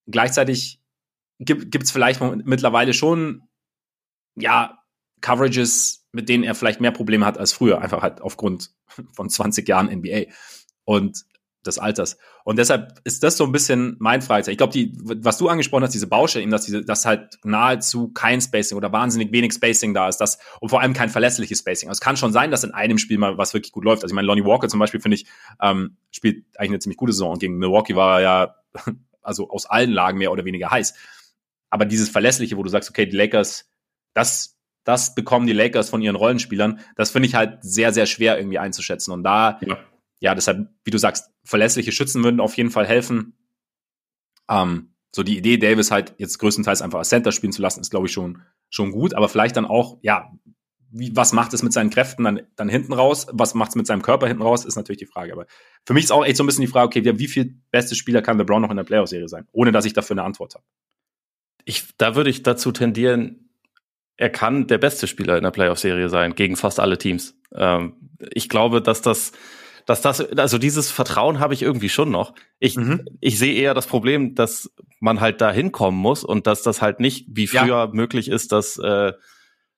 Gleichzeitig 0.06 0.82
gibt 1.40 1.84
es 1.84 1.92
vielleicht 1.92 2.22
mittlerweile 2.22 2.94
schon, 2.94 3.44
ja, 4.36 4.80
Coverages, 5.22 6.08
mit 6.12 6.30
denen 6.30 6.44
er 6.44 6.56
vielleicht 6.56 6.80
mehr 6.80 6.92
Probleme 6.92 7.26
hat 7.26 7.38
als 7.38 7.54
früher, 7.54 7.82
einfach 7.82 8.02
halt 8.02 8.22
aufgrund 8.22 8.72
von 9.14 9.30
20 9.30 9.68
Jahren 9.68 9.88
NBA. 9.88 10.26
Und 10.86 11.26
des 11.68 11.78
Alters. 11.78 12.18
Und 12.44 12.58
deshalb 12.58 13.00
ist 13.04 13.24
das 13.24 13.38
so 13.38 13.44
ein 13.44 13.52
bisschen 13.52 13.98
mein 14.00 14.22
Fragezeichen. 14.22 14.54
Ich 14.54 14.58
glaube, 14.58 14.74
die, 14.74 14.94
was 14.98 15.38
du 15.38 15.50
angesprochen 15.50 15.84
hast, 15.84 15.94
diese 15.94 16.08
Baustelle, 16.08 16.44
eben, 16.44 16.52
dass 16.52 16.66
diese, 16.66 16.84
dass 16.84 17.06
halt 17.06 17.38
nahezu 17.44 18.10
kein 18.14 18.42
Spacing 18.42 18.78
oder 18.78 18.92
wahnsinnig 18.92 19.32
wenig 19.32 19.54
Spacing 19.54 19.94
da 19.94 20.08
ist, 20.08 20.18
das, 20.18 20.40
und 20.60 20.70
vor 20.70 20.82
allem 20.82 20.94
kein 20.94 21.10
verlässliches 21.10 21.60
Spacing. 21.60 21.90
Also 21.90 21.98
es 21.98 22.02
kann 22.02 22.18
schon 22.18 22.32
sein, 22.32 22.50
dass 22.50 22.64
in 22.64 22.72
einem 22.72 22.98
Spiel 22.98 23.18
mal 23.18 23.38
was 23.38 23.54
wirklich 23.54 23.72
gut 23.72 23.84
läuft. 23.84 24.04
Also 24.04 24.14
ich 24.14 24.16
meine, 24.16 24.28
Lonnie 24.28 24.46
Walker 24.46 24.70
zum 24.70 24.80
Beispiel, 24.80 25.02
finde 25.02 25.16
ich, 25.16 25.28
ähm, 25.62 25.98
spielt 26.10 26.46
eigentlich 26.58 26.72
eine 26.72 26.80
ziemlich 26.80 26.98
gute 26.98 27.12
Saison. 27.12 27.34
Und 27.34 27.40
gegen 27.40 27.58
Milwaukee 27.58 27.96
war 27.96 28.20
er 28.20 28.24
ja, 28.24 28.56
also 29.22 29.50
aus 29.50 29.66
allen 29.66 29.92
Lagen 29.92 30.18
mehr 30.18 30.32
oder 30.32 30.46
weniger 30.46 30.72
heiß. 30.72 30.94
Aber 31.70 31.86
dieses 31.86 32.10
Verlässliche, 32.10 32.58
wo 32.58 32.64
du 32.64 32.70
sagst, 32.70 32.90
okay, 32.90 33.06
die 33.06 33.16
Lakers, 33.16 33.72
das, 34.14 34.58
das 34.84 35.16
bekommen 35.16 35.48
die 35.48 35.54
Lakers 35.54 35.90
von 35.90 36.02
ihren 36.02 36.16
Rollenspielern, 36.16 36.80
das 36.96 37.12
finde 37.12 37.28
ich 37.28 37.36
halt 37.36 37.60
sehr, 37.62 37.94
sehr 37.94 38.06
schwer 38.06 38.38
irgendwie 38.38 38.60
einzuschätzen. 38.60 39.12
Und 39.12 39.24
da, 39.24 39.60
ja 39.66 39.78
ja, 40.20 40.36
deshalb, 40.36 40.70
wie 40.84 40.92
du 40.92 40.98
sagst, 40.98 41.32
verlässliche 41.44 41.92
Schützen 41.92 42.24
würden 42.24 42.40
auf 42.40 42.58
jeden 42.58 42.72
Fall 42.72 42.88
helfen. 42.88 43.34
Ähm, 44.50 44.94
so 45.14 45.24
die 45.24 45.38
Idee, 45.38 45.58
Davis 45.58 45.92
halt 45.92 46.16
jetzt 46.18 46.38
größtenteils 46.40 46.82
einfach 46.82 47.00
als 47.00 47.10
Center 47.10 47.32
spielen 47.32 47.52
zu 47.52 47.62
lassen, 47.62 47.82
ist, 47.82 47.90
glaube 47.90 48.08
ich, 48.08 48.14
schon, 48.14 48.42
schon 48.70 48.92
gut. 48.92 49.14
Aber 49.14 49.30
vielleicht 49.30 49.58
dann 49.58 49.66
auch, 49.66 49.98
ja, 50.02 50.32
wie, 50.90 51.16
was 51.16 51.34
macht 51.34 51.54
es 51.54 51.64
mit 51.64 51.74
seinen 51.74 51.90
Kräften 51.90 52.24
dann, 52.24 52.42
dann 52.56 52.70
hinten 52.70 52.94
raus? 52.94 53.28
Was 53.32 53.54
macht 53.54 53.70
es 53.70 53.76
mit 53.76 53.88
seinem 53.88 54.02
Körper 54.02 54.28
hinten 54.28 54.42
raus? 54.42 54.66
Ist 54.66 54.76
natürlich 54.76 55.00
die 55.00 55.06
Frage. 55.06 55.34
Aber 55.34 55.46
für 55.86 55.94
mich 55.94 56.06
ist 56.06 56.12
auch 56.12 56.26
echt 56.26 56.38
so 56.38 56.44
ein 56.44 56.48
bisschen 56.48 56.62
die 56.62 56.72
Frage, 56.72 56.88
okay, 56.88 57.06
wie, 57.06 57.20
wie 57.20 57.28
viel 57.28 57.60
beste 57.72 57.96
Spieler 57.96 58.22
kann 58.22 58.38
LeBron 58.38 58.62
noch 58.62 58.72
in 58.72 58.78
der 58.78 58.84
Playoff-Serie 58.84 59.28
sein? 59.28 59.48
Ohne, 59.52 59.72
dass 59.72 59.86
ich 59.86 59.94
dafür 59.94 60.16
eine 60.16 60.24
Antwort 60.24 60.56
habe. 60.56 60.66
Ich, 61.68 61.98
da 61.98 62.16
würde 62.16 62.30
ich 62.30 62.44
dazu 62.44 62.72
tendieren, 62.72 63.50
er 64.16 64.30
kann 64.30 64.68
der 64.68 64.78
beste 64.78 65.06
Spieler 65.06 65.38
in 65.38 65.44
der 65.44 65.52
Playoff-Serie 65.52 66.08
sein, 66.08 66.34
gegen 66.34 66.56
fast 66.56 66.80
alle 66.80 66.98
Teams. 66.98 67.38
Ähm, 67.54 67.94
ich 68.32 68.48
glaube, 68.48 68.82
dass 68.82 69.02
das, 69.02 69.34
dass 69.86 70.02
das, 70.02 70.22
also 70.22 70.58
dieses 70.58 70.90
Vertrauen 70.92 71.40
habe 71.40 71.54
ich 71.54 71.62
irgendwie 71.62 71.90
schon 71.90 72.10
noch. 72.10 72.34
Ich, 72.60 72.78
mhm. 72.78 73.06
ich 73.20 73.38
sehe 73.38 73.54
eher 73.54 73.74
das 73.74 73.86
Problem, 73.86 74.34
dass 74.34 74.74
man 75.02 75.20
halt 75.20 75.42
da 75.42 75.52
hinkommen 75.52 76.00
muss 76.00 76.24
und 76.24 76.48
dass 76.48 76.64
das 76.64 76.82
halt 76.82 77.02
nicht 77.02 77.28
wie 77.30 77.48
früher 77.48 77.68
ja. 77.68 77.90
möglich 77.92 78.30
ist, 78.30 78.54
dass, 78.54 78.78
äh, 78.78 79.12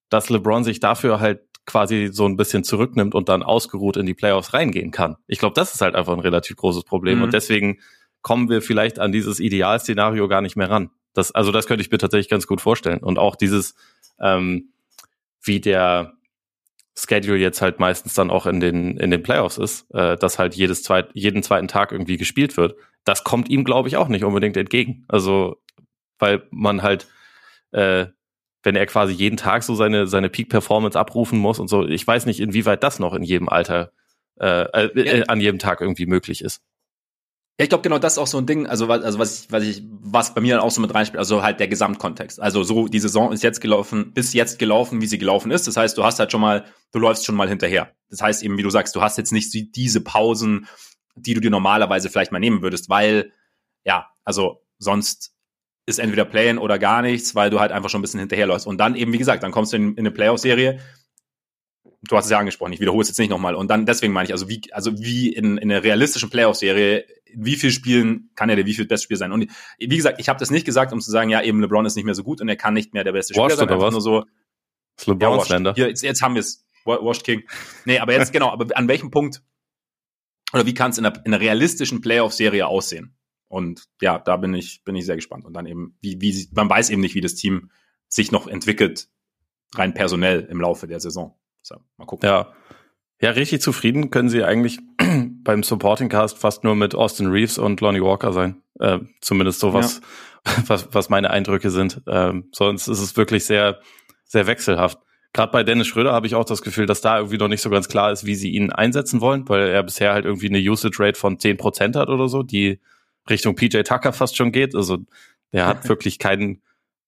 dass 0.10 0.30
LeBron 0.30 0.64
sich 0.64 0.80
dafür 0.80 1.20
halt 1.20 1.42
quasi 1.66 2.10
so 2.12 2.26
ein 2.26 2.38
bisschen 2.38 2.64
zurücknimmt 2.64 3.16
und 3.16 3.30
dann 3.30 3.42
ausgeruht 3.42 3.98
in 3.98 4.06
die 4.06 4.14
Playoffs 4.14 4.54
reingehen 4.54 4.92
kann. 4.92 5.18
Ich 5.26 5.40
glaube, 5.40 5.56
das 5.56 5.74
ist 5.74 5.82
halt 5.82 5.96
einfach 5.96 6.14
ein 6.14 6.20
relativ 6.20 6.56
großes 6.56 6.84
Problem 6.84 7.18
mhm. 7.18 7.24
und 7.26 7.34
deswegen 7.34 7.80
kommen 8.22 8.48
wir 8.48 8.62
vielleicht 8.62 9.00
an 9.00 9.12
dieses 9.12 9.40
Idealszenario 9.40 10.28
gar 10.28 10.42
nicht 10.42 10.56
mehr 10.56 10.70
ran. 10.70 10.92
Das, 11.14 11.32
also 11.32 11.52
das 11.52 11.68
könnte 11.68 11.82
ich 11.82 11.92
mir 11.92 11.98
tatsächlich 11.98 12.30
ganz 12.30 12.48
gut 12.48 12.62
vorstellen. 12.62 13.00
Und 13.00 13.20
auch 13.20 13.36
dieses, 13.36 13.76
ähm, 14.20 14.74
wie 15.42 15.60
der, 15.60 16.14
Schedule 17.08 17.38
jetzt 17.38 17.62
halt 17.62 17.80
meistens 17.80 18.14
dann 18.14 18.30
auch 18.30 18.46
in 18.46 18.60
den, 18.60 18.98
in 18.98 19.12
den 19.12 19.24
Playoffs 19.24 19.58
ist, 19.58 19.90
äh, 19.94 20.18
dass 20.18 20.40
halt 20.40 20.56
jedes 20.56 20.84
zweit, 20.84 21.10
jeden 21.14 21.44
zweiten 21.44 21.68
Tag 21.68 21.92
irgendwie 21.92 22.18
gespielt 22.18 22.58
wird. 22.58 22.76
Das 23.06 23.24
kommt 23.24 23.50
ihm, 23.50 23.64
glaube 23.64 23.88
ich, 23.88 23.98
auch 23.98 24.08
nicht 24.08 24.24
unbedingt 24.24 24.58
entgegen. 24.58 25.06
Also, 25.08 25.62
weil 26.18 26.44
man 26.52 26.82
halt, 26.82 27.08
äh, 27.72 28.08
wenn 28.64 28.76
er 28.76 28.86
quasi 28.86 29.14
jeden 29.14 29.38
Tag 29.38 29.64
so 29.64 29.76
seine, 29.76 30.08
seine 30.08 30.30
Peak-Performance 30.30 31.00
abrufen 31.00 31.40
muss 31.40 31.60
und 31.60 31.70
so, 31.70 31.88
ich 31.88 32.06
weiß 32.06 32.26
nicht, 32.26 32.42
inwieweit 32.42 32.84
das 32.84 33.00
noch 33.00 33.14
in 33.14 33.24
jedem 33.24 33.48
Alter, 33.48 33.92
äh, 34.40 34.64
äh, 34.64 35.24
an 35.28 35.40
jedem 35.40 35.60
Tag 35.60 35.82
irgendwie 35.82 36.06
möglich 36.06 36.44
ist. 36.44 36.62
Ja, 37.60 37.64
ich 37.64 37.70
glaube 37.70 37.82
genau 37.82 38.00
das 38.00 38.14
ist 38.14 38.20
auch 38.20 38.28
so 38.28 38.38
ein 38.38 38.46
Ding, 38.46 38.68
also 38.68 38.88
was, 38.88 39.04
also 39.04 39.20
was 39.20 39.44
ich, 39.44 39.52
was 39.52 39.64
ich, 39.64 39.84
was 39.86 40.34
bei 40.34 40.40
mir 40.40 40.56
dann 40.56 40.64
auch 40.64 40.72
so 40.72 40.80
mit 40.80 40.96
reinspielt, 40.96 41.20
also 41.20 41.44
halt 41.44 41.60
der 41.60 41.68
Gesamtkontext. 41.68 42.40
Also 42.40 42.64
so 42.64 42.88
die 42.88 43.00
Saison 43.00 43.34
ist 43.34 43.44
jetzt 43.44 43.60
gelaufen, 43.60 44.14
bis 44.14 44.32
jetzt 44.32 44.60
gelaufen, 44.60 45.02
wie 45.02 45.08
sie 45.08 45.18
gelaufen 45.18 45.52
ist. 45.52 45.68
Das 45.68 45.76
heißt, 45.76 45.98
du 45.98 46.06
hast 46.06 46.20
halt 46.20 46.32
schon 46.32 46.40
mal, 46.40 46.64
du 46.94 47.00
läufst 47.00 47.26
schon 47.26 47.36
mal 47.36 47.50
hinterher. 47.50 47.92
Das 48.10 48.22
heißt 48.22 48.44
eben, 48.44 48.58
wie 48.58 48.64
du 48.64 48.70
sagst, 48.70 48.96
du 48.96 49.02
hast 49.02 49.18
jetzt 49.18 49.34
nicht 49.34 49.54
diese 49.76 50.00
Pausen, 50.00 50.68
die 51.16 51.34
du 51.34 51.42
dir 51.42 51.52
normalerweise 51.52 52.10
vielleicht 52.10 52.32
mal 52.32 52.40
nehmen 52.40 52.62
würdest, 52.62 52.90
weil 52.90 53.34
ja, 53.84 54.08
also 54.24 54.62
sonst 54.78 55.34
ist 55.86 56.00
entweder 56.00 56.24
Play-in 56.24 56.60
oder 56.60 56.80
gar 56.80 57.02
nichts, 57.02 57.36
weil 57.36 57.50
du 57.50 57.60
halt 57.60 57.74
einfach 57.74 57.90
schon 57.90 58.00
ein 58.00 58.04
bisschen 58.04 58.22
hinterherläufst. 58.22 58.68
Und 58.68 58.78
dann 58.78 58.96
eben, 58.96 59.12
wie 59.12 59.18
gesagt, 59.18 59.44
dann 59.44 59.52
kommst 59.52 59.74
du 59.74 59.78
in, 59.78 59.96
in 59.96 60.00
eine 60.00 60.12
Playoff-Serie, 60.12 60.80
du 62.02 62.16
hast 62.16 62.26
es 62.26 62.32
ja 62.32 62.40
angesprochen, 62.40 62.74
ich 62.74 62.80
wiederhole 62.80 63.02
es 63.02 63.10
jetzt 63.10 63.20
nicht 63.20 63.30
nochmal. 63.30 63.56
Und 63.56 63.70
dann, 63.70 63.86
deswegen 63.86 64.14
meine 64.14 64.28
ich, 64.28 64.32
also 64.32 64.48
wie, 64.48 64.62
also 64.72 64.98
wie 65.00 65.34
in, 65.34 65.58
in 65.58 65.72
einer 65.72 65.84
realistischen 65.84 66.30
Playoff-Serie, 66.30 67.06
wie 67.36 67.56
viel 67.56 67.72
Spielen 67.72 68.32
kann 68.36 68.50
er 68.50 68.56
der 68.56 68.66
wie 68.66 68.74
viel 68.74 68.88
beste 68.88 69.06
Spieler 69.06 69.18
sein? 69.18 69.32
Und 69.32 69.48
wie 69.78 69.88
gesagt, 69.88 70.20
ich 70.20 70.30
habe 70.30 70.40
das 70.40 70.50
nicht 70.50 70.66
gesagt, 70.66 70.94
um 70.94 71.02
zu 71.02 71.12
sagen, 71.12 71.30
ja, 71.30 71.42
eben 71.42 71.62
LeBron 71.62 71.86
ist 71.86 71.96
nicht 71.96 72.06
mehr 72.06 72.16
so 72.16 72.24
gut 72.24 72.42
und 72.42 72.50
er 72.50 72.56
kann 72.56 72.74
nicht 72.74 72.94
mehr 72.94 73.04
der 73.04 73.12
beste 73.12 73.34
Spieler 73.34 73.56
sein. 73.56 73.70
Einfach 73.70 73.92
nur 73.92 74.02
so. 74.02 74.26
Das 74.96 75.08
LeBron 75.08 75.64
ja, 75.66 75.74
Hier, 75.76 75.88
jetzt, 75.90 76.02
jetzt 76.02 76.22
haben 76.22 76.36
wir 76.36 76.42
es. 76.42 76.66
Washed 76.86 77.24
King. 77.24 77.44
Nee, 77.86 78.00
aber 78.00 78.14
jetzt 78.14 78.34
genau, 78.34 78.50
aber 78.50 78.76
an 78.76 78.88
welchem 78.88 79.12
Punkt 79.12 79.44
oder 80.54 80.66
wie 80.66 80.74
kann 80.74 80.92
es 80.92 80.98
in, 80.98 81.06
in 81.06 81.12
einer 81.26 81.40
realistischen 81.40 82.02
Playoff-Serie 82.02 82.68
aussehen? 82.68 83.16
Und 83.48 83.86
ja, 84.02 84.20
da 84.20 84.38
bin 84.38 84.54
ich, 84.54 84.84
bin 84.84 84.96
ich 84.96 85.06
sehr 85.06 85.16
gespannt. 85.16 85.46
Und 85.46 85.54
dann 85.54 85.66
eben, 85.66 85.98
wie, 86.02 86.22
wie, 86.22 86.50
man 86.54 86.70
weiß 86.70 86.90
eben 86.90 87.02
nicht, 87.02 87.16
wie 87.16 87.22
das 87.22 87.36
Team 87.36 87.72
sich 88.08 88.32
noch 88.32 88.48
entwickelt, 88.48 89.10
rein 89.76 89.94
personell 89.94 90.48
im 90.50 90.62
Laufe 90.62 90.88
der 90.88 91.00
Saison. 91.00 91.36
Mal 91.98 92.06
gucken. 92.06 92.28
Ja. 92.28 92.54
Ja, 93.22 93.32
richtig 93.32 93.62
zufrieden 93.62 94.12
können 94.12 94.30
sie 94.30 94.46
eigentlich 94.46 94.80
beim 95.44 95.64
Supporting 95.64 96.08
Cast 96.08 96.38
fast 96.38 96.64
nur 96.64 96.76
mit 96.76 96.96
Austin 96.96 97.28
Reeves 97.28 97.58
und 97.58 97.82
Lonnie 97.82 98.02
Walker 98.02 98.32
sein. 98.32 98.62
Äh, 98.80 99.00
zumindest 99.20 99.60
so 99.60 99.74
was, 99.74 100.00
ja. 100.48 100.54
was, 100.68 100.88
was 100.94 101.10
meine 101.10 101.30
Eindrücke 101.30 101.70
sind. 101.70 102.02
Ähm, 102.08 102.48
sonst 102.54 102.88
ist 102.88 103.02
es 103.02 103.18
wirklich 103.18 103.44
sehr, 103.44 103.82
sehr 104.24 104.48
wechselhaft. 104.48 105.00
Gerade 105.34 105.52
bei 105.52 105.64
Dennis 105.64 105.88
Schröder 105.88 106.14
habe 106.14 106.28
ich 106.28 106.36
auch 106.36 106.46
das 106.46 106.62
Gefühl, 106.62 106.86
dass 106.86 107.02
da 107.02 107.18
irgendwie 107.18 107.38
noch 107.38 107.50
nicht 107.50 107.62
so 107.62 107.70
ganz 107.70 107.88
klar 107.88 108.12
ist, 108.12 108.26
wie 108.26 108.36
sie 108.36 108.52
ihn 108.52 108.72
einsetzen 108.72 109.22
wollen, 109.22 109.48
weil 109.48 109.68
er 109.68 109.84
bisher 109.84 110.14
halt 110.14 110.26
irgendwie 110.26 110.48
eine 110.48 110.60
Usage 110.60 110.98
Rate 111.00 111.20
von 111.20 111.40
zehn 111.40 111.58
Prozent 111.58 111.96
hat 111.96 112.10
oder 112.10 112.30
so, 112.30 112.42
die 112.42 112.80
Richtung 113.30 113.56
PJ 113.56 113.82
Tucker 113.82 114.14
fast 114.14 114.38
schon 114.38 114.52
geht. 114.52 114.76
Also 114.76 115.00
der 115.52 115.68
hat 115.68 115.88
wirklich 115.90 116.20
keinen, 116.20 116.62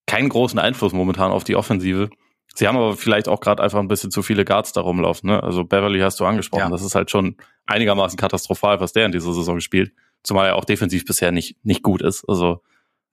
keinen 0.06 0.28
großen 0.28 0.58
Einfluss 0.58 0.92
momentan 0.92 1.32
auf 1.32 1.42
die 1.42 1.56
Offensive. 1.56 2.10
Sie 2.54 2.68
haben 2.68 2.76
aber 2.76 2.96
vielleicht 2.96 3.28
auch 3.28 3.40
gerade 3.40 3.62
einfach 3.62 3.78
ein 3.78 3.88
bisschen 3.88 4.10
zu 4.10 4.22
viele 4.22 4.44
Guards 4.44 4.72
da 4.72 4.82
rumlaufen. 4.82 5.30
Ne? 5.30 5.42
Also 5.42 5.64
Beverly 5.64 6.00
hast 6.00 6.20
du 6.20 6.26
angesprochen. 6.26 6.64
Ja. 6.64 6.70
Das 6.70 6.82
ist 6.82 6.94
halt 6.94 7.10
schon 7.10 7.36
einigermaßen 7.66 8.18
katastrophal, 8.18 8.80
was 8.80 8.92
der 8.92 9.06
in 9.06 9.12
dieser 9.12 9.32
Saison 9.32 9.60
spielt. 9.60 9.92
Zumal 10.22 10.48
er 10.48 10.56
auch 10.56 10.64
defensiv 10.64 11.04
bisher 11.04 11.32
nicht, 11.32 11.56
nicht 11.64 11.82
gut 11.82 12.02
ist. 12.02 12.24
Also 12.28 12.62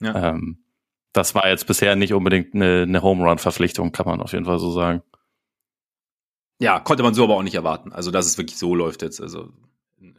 ja. 0.02 0.30
ähm, 0.30 0.60
das 1.14 1.36
war 1.36 1.48
jetzt 1.48 1.68
bisher 1.68 1.96
nicht 1.96 2.14
unbedingt 2.14 2.54
eine, 2.54 2.84
eine 2.84 3.02
Home 3.02 3.28
Run-Verpflichtung, 3.28 3.92
kann 3.92 4.06
man 4.06 4.22
auf 4.22 4.34
jeden 4.34 4.46
Fall 4.46 4.60
so 4.60 4.72
sagen. 4.72 5.02
Ja, 6.60 6.80
konnte 6.80 7.04
man 7.04 7.14
so 7.14 7.24
aber 7.24 7.36
auch 7.36 7.44
nicht 7.44 7.56
erwarten. 7.56 7.94
Also, 7.94 8.12
dass 8.12 8.26
es 8.26 8.38
wirklich 8.38 8.58
so 8.58 8.76
läuft 8.76 9.02
jetzt. 9.02 9.22
Also 9.22 9.50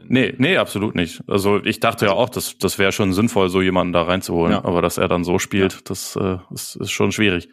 Nee, 0.02 0.35
nee, 0.38 0.56
absolut 0.56 0.94
nicht. 0.94 1.22
Also 1.26 1.62
ich 1.62 1.80
dachte 1.80 2.06
ja 2.06 2.12
auch, 2.12 2.28
dass 2.28 2.59
das 2.59 2.78
wäre 2.78 2.92
schon 2.92 3.12
sinnvoll, 3.12 3.48
so 3.48 3.62
jemanden 3.62 3.92
da 3.92 4.02
reinzuholen, 4.02 4.52
ja. 4.52 4.64
aber 4.64 4.83
dass 4.83 4.98
er 4.98 5.09
dann 5.09 5.24
so 5.24 5.38
spielt, 5.38 5.72
ja. 5.72 5.78
das 5.85 6.16
äh, 6.16 6.38
ist, 6.52 6.76
ist 6.76 6.90
schon 6.90 7.12
schwierig. 7.12 7.48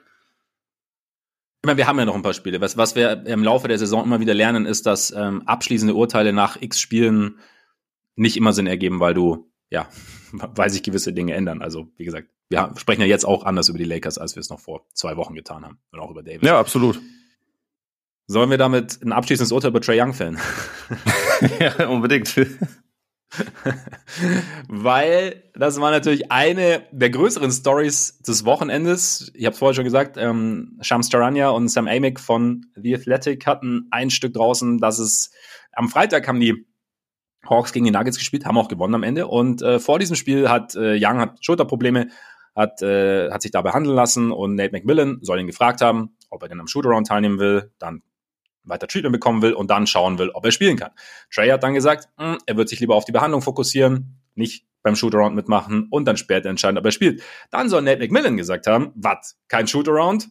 Ich 1.61 1.67
meine, 1.67 1.77
wir 1.77 1.87
haben 1.87 1.99
ja 1.99 2.05
noch 2.05 2.15
ein 2.15 2.21
paar 2.21 2.33
Spiele. 2.33 2.61
Was, 2.61 2.77
was 2.77 2.95
wir 2.95 3.25
im 3.25 3.43
Laufe 3.43 3.67
der 3.67 3.79
Saison 3.79 4.03
immer 4.03 4.19
wieder 4.19 4.33
lernen, 4.33 4.65
ist, 4.65 4.85
dass 4.85 5.11
ähm, 5.11 5.41
abschließende 5.47 5.95
Urteile 5.95 6.33
nach 6.33 6.61
x 6.61 6.79
Spielen 6.79 7.39
nicht 8.15 8.37
immer 8.37 8.53
Sinn 8.53 8.67
ergeben, 8.67 8.99
weil 8.99 9.13
du 9.13 9.51
ja, 9.69 9.89
weil 10.31 10.69
sich 10.69 10.83
gewisse 10.83 11.13
Dinge 11.13 11.33
ändern. 11.33 11.61
Also, 11.61 11.87
wie 11.97 12.05
gesagt, 12.05 12.29
wir 12.49 12.73
sprechen 12.77 13.01
ja 13.01 13.07
jetzt 13.07 13.25
auch 13.25 13.43
anders 13.43 13.69
über 13.69 13.77
die 13.77 13.83
Lakers, 13.83 14.17
als 14.17 14.35
wir 14.35 14.41
es 14.41 14.49
noch 14.49 14.59
vor 14.59 14.85
zwei 14.93 15.17
Wochen 15.17 15.35
getan 15.35 15.65
haben. 15.65 15.79
Und 15.91 15.99
auch 15.99 16.11
über 16.11 16.23
Davis. 16.23 16.47
Ja, 16.47 16.59
absolut. 16.59 17.01
Sollen 18.27 18.49
wir 18.49 18.57
damit 18.57 19.01
ein 19.01 19.11
abschließendes 19.11 19.51
Urteil 19.51 19.69
über 19.69 19.81
Trey 19.81 20.01
Young 20.01 20.13
fällen? 20.13 20.37
ja, 21.59 21.87
unbedingt. 21.87 22.33
Weil 24.67 25.43
das 25.53 25.79
war 25.79 25.91
natürlich 25.91 26.31
eine 26.31 26.83
der 26.91 27.09
größeren 27.09 27.51
Stories 27.51 28.19
des 28.19 28.45
Wochenendes. 28.45 29.31
Ich 29.35 29.45
habe 29.45 29.53
es 29.53 29.59
vorher 29.59 29.75
schon 29.75 29.83
gesagt, 29.83 30.17
ähm, 30.17 30.77
Shams 30.81 31.09
Charania 31.09 31.49
und 31.49 31.67
Sam 31.67 31.87
Amick 31.87 32.19
von 32.19 32.65
The 32.75 32.95
Athletic 32.95 33.45
hatten 33.45 33.87
ein 33.91 34.09
Stück 34.09 34.33
draußen, 34.33 34.79
dass 34.79 34.99
es 34.99 35.31
am 35.73 35.89
Freitag 35.89 36.27
haben 36.27 36.39
die 36.39 36.65
Hawks 37.49 37.71
gegen 37.71 37.85
die 37.85 37.91
Nuggets 37.91 38.17
gespielt, 38.17 38.45
haben 38.45 38.57
auch 38.57 38.67
gewonnen 38.67 38.95
am 38.95 39.03
Ende. 39.03 39.27
Und 39.27 39.61
äh, 39.61 39.79
vor 39.79 39.99
diesem 39.99 40.15
Spiel 40.15 40.49
hat 40.49 40.75
äh, 40.75 40.97
Young 40.99 41.19
hat 41.19 41.43
Schulterprobleme, 41.43 42.07
hat, 42.55 42.81
äh, 42.81 43.29
hat 43.31 43.41
sich 43.41 43.51
da 43.51 43.61
behandeln 43.61 43.95
lassen 43.95 44.31
und 44.31 44.55
Nate 44.55 44.71
McMillan 44.71 45.19
soll 45.21 45.39
ihn 45.39 45.47
gefragt 45.47 45.81
haben, 45.81 46.17
ob 46.29 46.41
er 46.41 46.49
denn 46.49 46.59
am 46.59 46.67
Shootaround 46.67 47.07
teilnehmen 47.07 47.39
will. 47.39 47.71
Dann 47.77 48.01
weiter 48.69 48.87
Treatment 48.87 49.13
bekommen 49.13 49.41
will 49.41 49.53
und 49.53 49.69
dann 49.69 49.87
schauen 49.87 50.17
will, 50.19 50.29
ob 50.29 50.45
er 50.45 50.51
spielen 50.51 50.77
kann. 50.77 50.91
Trey 51.33 51.49
hat 51.49 51.63
dann 51.63 51.73
gesagt, 51.73 52.09
hm, 52.17 52.37
er 52.45 52.57
wird 52.57 52.69
sich 52.69 52.79
lieber 52.79 52.95
auf 52.95 53.05
die 53.05 53.11
Behandlung 53.11 53.41
fokussieren, 53.41 54.19
nicht 54.35 54.65
beim 54.83 54.95
Shootaround 54.95 55.35
mitmachen 55.35 55.87
und 55.89 56.05
dann 56.05 56.17
später 56.17 56.49
entscheiden, 56.49 56.77
ob 56.77 56.85
er 56.85 56.91
spielt. 56.91 57.21
Dann 57.51 57.69
soll 57.69 57.81
Nate 57.81 57.99
McMillan 57.99 58.37
gesagt 58.37 58.67
haben, 58.67 58.91
was, 58.95 59.37
kein 59.47 59.67
Shootaround? 59.67 60.29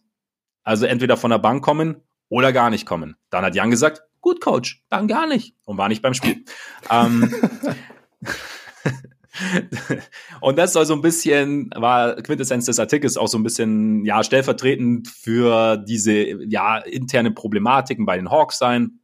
Also 0.62 0.86
entweder 0.86 1.16
von 1.16 1.30
der 1.30 1.38
Bank 1.38 1.64
kommen 1.64 2.02
oder 2.28 2.52
gar 2.52 2.70
nicht 2.70 2.86
kommen. 2.86 3.16
Dann 3.30 3.44
hat 3.44 3.54
Jan 3.54 3.70
gesagt, 3.70 4.02
gut, 4.20 4.40
Coach, 4.40 4.82
dann 4.88 5.08
gar 5.08 5.26
nicht 5.26 5.54
und 5.64 5.78
war 5.78 5.88
nicht 5.88 6.02
beim 6.02 6.14
Spiel. 6.14 6.44
ähm, 6.90 7.34
und 10.40 10.58
das 10.58 10.72
soll 10.72 10.86
so 10.86 10.94
ein 10.94 11.00
bisschen, 11.00 11.70
war 11.74 12.16
Quintessenz 12.16 12.66
des 12.66 12.78
Artikels 12.78 13.16
auch 13.16 13.28
so 13.28 13.38
ein 13.38 13.42
bisschen, 13.42 14.04
ja, 14.04 14.22
stellvertretend 14.22 15.08
für 15.08 15.76
diese, 15.76 16.12
ja, 16.48 16.78
interne 16.78 17.30
Problematiken 17.30 18.06
bei 18.06 18.16
den 18.16 18.30
Hawks 18.30 18.58
sein. 18.58 19.00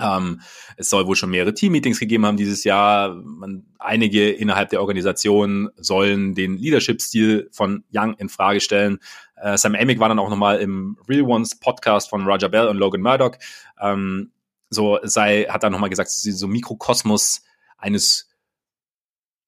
Ähm, 0.00 0.40
es 0.76 0.88
soll 0.88 1.06
wohl 1.06 1.16
schon 1.16 1.30
mehrere 1.30 1.52
Team-Meetings 1.52 2.00
gegeben 2.00 2.24
haben 2.24 2.36
dieses 2.36 2.64
Jahr. 2.64 3.14
Man, 3.14 3.66
einige 3.78 4.30
innerhalb 4.30 4.70
der 4.70 4.80
Organisation 4.80 5.68
sollen 5.76 6.34
den 6.34 6.56
Leadership-Stil 6.56 7.50
von 7.52 7.84
Young 7.92 8.14
in 8.14 8.28
Frage 8.28 8.60
stellen. 8.60 8.98
Äh, 9.36 9.58
Sam 9.58 9.74
Amick 9.74 10.00
war 10.00 10.08
dann 10.08 10.18
auch 10.18 10.30
nochmal 10.30 10.58
im 10.60 10.96
Real 11.08 11.22
Ones 11.22 11.58
Podcast 11.58 12.08
von 12.08 12.26
Roger 12.26 12.48
Bell 12.48 12.68
und 12.68 12.78
Logan 12.78 13.02
Murdoch. 13.02 13.36
Ähm, 13.80 14.32
so 14.70 14.98
sei, 15.02 15.44
hat 15.48 15.64
er 15.64 15.70
nochmal 15.70 15.90
gesagt, 15.90 16.10
so 16.10 16.48
Mikrokosmos 16.48 17.42
eines 17.76 18.29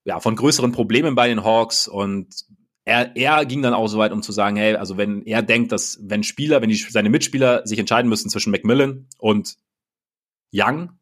ja, 0.04 0.20
von 0.20 0.36
größeren 0.36 0.72
Problemen 0.72 1.14
bei 1.14 1.28
den 1.28 1.44
Hawks 1.44 1.88
und 1.88 2.34
er, 2.84 3.16
er 3.16 3.46
ging 3.46 3.62
dann 3.62 3.74
auch 3.74 3.86
so 3.86 3.98
weit, 3.98 4.12
um 4.12 4.22
zu 4.22 4.32
sagen, 4.32 4.56
hey, 4.56 4.74
also 4.74 4.96
wenn 4.96 5.22
er 5.22 5.42
denkt, 5.42 5.70
dass 5.70 5.98
wenn 6.02 6.24
Spieler, 6.24 6.60
wenn 6.62 6.68
die, 6.68 6.76
seine 6.76 7.10
Mitspieler 7.10 7.64
sich 7.64 7.78
entscheiden 7.78 8.08
müssen 8.08 8.28
zwischen 8.28 8.50
Macmillan 8.50 9.08
und 9.18 9.56
Young, 10.52 10.98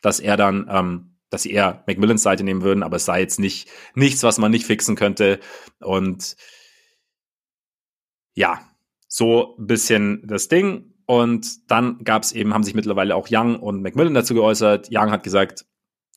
dass 0.00 0.20
er 0.20 0.36
dann, 0.36 0.68
ähm, 0.70 1.16
dass 1.30 1.42
sie 1.42 1.50
eher 1.50 1.82
Macmillans 1.86 2.22
Seite 2.22 2.44
nehmen 2.44 2.62
würden, 2.62 2.82
aber 2.82 2.96
es 2.96 3.04
sei 3.04 3.20
jetzt 3.20 3.40
nicht 3.40 3.68
nichts, 3.94 4.22
was 4.22 4.38
man 4.38 4.52
nicht 4.52 4.66
fixen 4.66 4.94
könnte 4.94 5.40
und 5.80 6.36
ja, 8.34 8.60
so 9.08 9.56
ein 9.58 9.66
bisschen 9.66 10.26
das 10.26 10.48
Ding. 10.48 10.94
Und 11.04 11.70
dann 11.70 12.02
gab 12.04 12.22
es 12.22 12.32
eben, 12.32 12.54
haben 12.54 12.64
sich 12.64 12.74
mittlerweile 12.74 13.14
auch 13.14 13.28
Young 13.30 13.56
und 13.56 13.82
Macmillan 13.82 14.14
dazu 14.14 14.34
geäußert. 14.34 14.88
Young 14.90 15.10
hat 15.10 15.24
gesagt, 15.24 15.66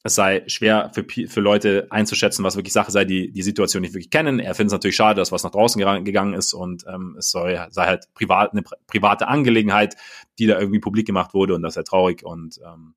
es 0.06 0.14
sei 0.14 0.44
schwer 0.46 0.92
für, 0.94 1.04
für 1.04 1.42
Leute 1.42 1.88
einzuschätzen, 1.90 2.44
was 2.44 2.56
wirklich 2.56 2.74
Sache 2.74 2.92
sei, 2.92 3.06
die 3.06 3.32
die 3.32 3.42
Situation 3.42 3.82
nicht 3.82 3.96
wirklich 3.96 4.12
kennen. 4.12 4.40
Er 4.40 4.54
findet 4.54 4.68
es 4.68 4.74
natürlich 4.74 4.96
schade, 4.96 5.20
dass 5.20 5.32
was 5.32 5.44
nach 5.44 5.50
draußen 5.50 5.80
gegangen 6.04 6.36
ist 6.36 6.54
und 6.54 6.86
ähm, 6.88 7.16
es 7.18 7.32
soll, 7.32 7.60
sei 7.72 7.88
halt 7.88 8.14
privat, 8.14 8.52
eine 8.52 8.62
private 8.86 9.28
Angelegenheit, 9.28 9.96
die 10.38 10.46
da 10.46 10.60
irgendwie 10.60 10.80
publik 10.80 11.08
gemacht 11.08 11.34
wurde 11.34 11.56
und 11.56 11.64
das 11.64 11.74
sei 11.74 11.82
traurig 11.82 12.24
und 12.24 12.60
ähm, 12.64 12.94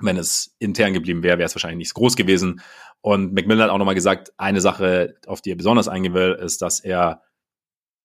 wenn 0.00 0.16
es 0.16 0.56
intern 0.58 0.94
geblieben 0.94 1.22
wäre, 1.22 1.36
wäre 1.36 1.46
es 1.46 1.54
wahrscheinlich 1.54 1.76
nicht 1.76 1.90
so 1.90 2.00
groß 2.00 2.16
gewesen. 2.16 2.62
Und 3.02 3.34
McMillan 3.34 3.64
hat 3.64 3.70
auch 3.70 3.78
nochmal 3.78 3.94
gesagt, 3.94 4.32
eine 4.38 4.62
Sache, 4.62 5.16
auf 5.26 5.42
die 5.42 5.50
er 5.50 5.56
besonders 5.56 5.88
eingehen 5.88 6.14
will, 6.14 6.38
ist, 6.40 6.62
dass 6.62 6.80
er 6.80 7.20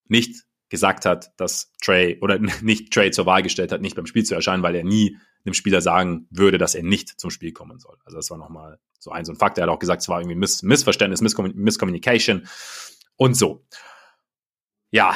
nicht 0.09 0.43
gesagt 0.67 1.05
hat, 1.05 1.31
dass 1.37 1.71
Trey 1.81 2.19
oder 2.19 2.37
nicht 2.61 2.91
Trey 2.91 3.11
zur 3.11 3.27
Wahl 3.27 3.43
gestellt 3.43 3.71
hat, 3.71 3.79
nicht 3.79 3.95
beim 3.95 4.07
Spiel 4.07 4.23
zu 4.23 4.35
erscheinen, 4.35 4.61
weil 4.61 4.75
er 4.75 4.83
nie 4.83 5.17
einem 5.45 5.53
Spieler 5.53 5.81
sagen 5.81 6.27
würde, 6.29 6.57
dass 6.57 6.75
er 6.75 6.83
nicht 6.83 7.19
zum 7.19 7.29
Spiel 7.29 7.51
kommen 7.51 7.79
soll. 7.79 7.97
Also 8.05 8.17
das 8.17 8.29
war 8.29 8.37
nochmal 8.37 8.79
so 8.99 9.11
ein, 9.11 9.25
so 9.25 9.33
ein 9.33 9.37
Fakt. 9.37 9.57
Er 9.57 9.63
hat 9.63 9.69
auch 9.69 9.79
gesagt, 9.79 10.01
es 10.01 10.09
war 10.09 10.19
irgendwie 10.19 10.35
Miss 10.35 10.63
Missverständnis, 10.63 11.21
Misscommun 11.21 11.53
Misscommunication 11.55 12.47
und 13.17 13.35
so. 13.35 13.65
Ja, 14.91 15.15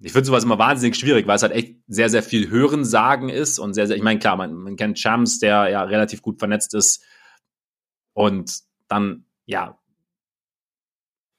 ich 0.00 0.12
finde 0.12 0.26
sowas 0.26 0.44
immer 0.44 0.58
wahnsinnig 0.58 0.96
schwierig, 0.96 1.26
weil 1.26 1.36
es 1.36 1.42
halt 1.42 1.52
echt 1.52 1.76
sehr, 1.88 2.08
sehr 2.08 2.22
viel 2.22 2.50
Hörensagen 2.50 3.28
ist 3.28 3.58
und 3.58 3.74
sehr, 3.74 3.86
sehr, 3.86 3.96
ich 3.96 4.02
meine, 4.02 4.20
klar, 4.20 4.36
man, 4.36 4.54
man 4.54 4.76
kennt 4.76 4.98
Chams, 4.98 5.40
der 5.40 5.68
ja 5.68 5.82
relativ 5.82 6.22
gut 6.22 6.38
vernetzt 6.38 6.74
ist 6.74 7.04
und 8.12 8.60
dann, 8.86 9.24
ja, 9.46 9.78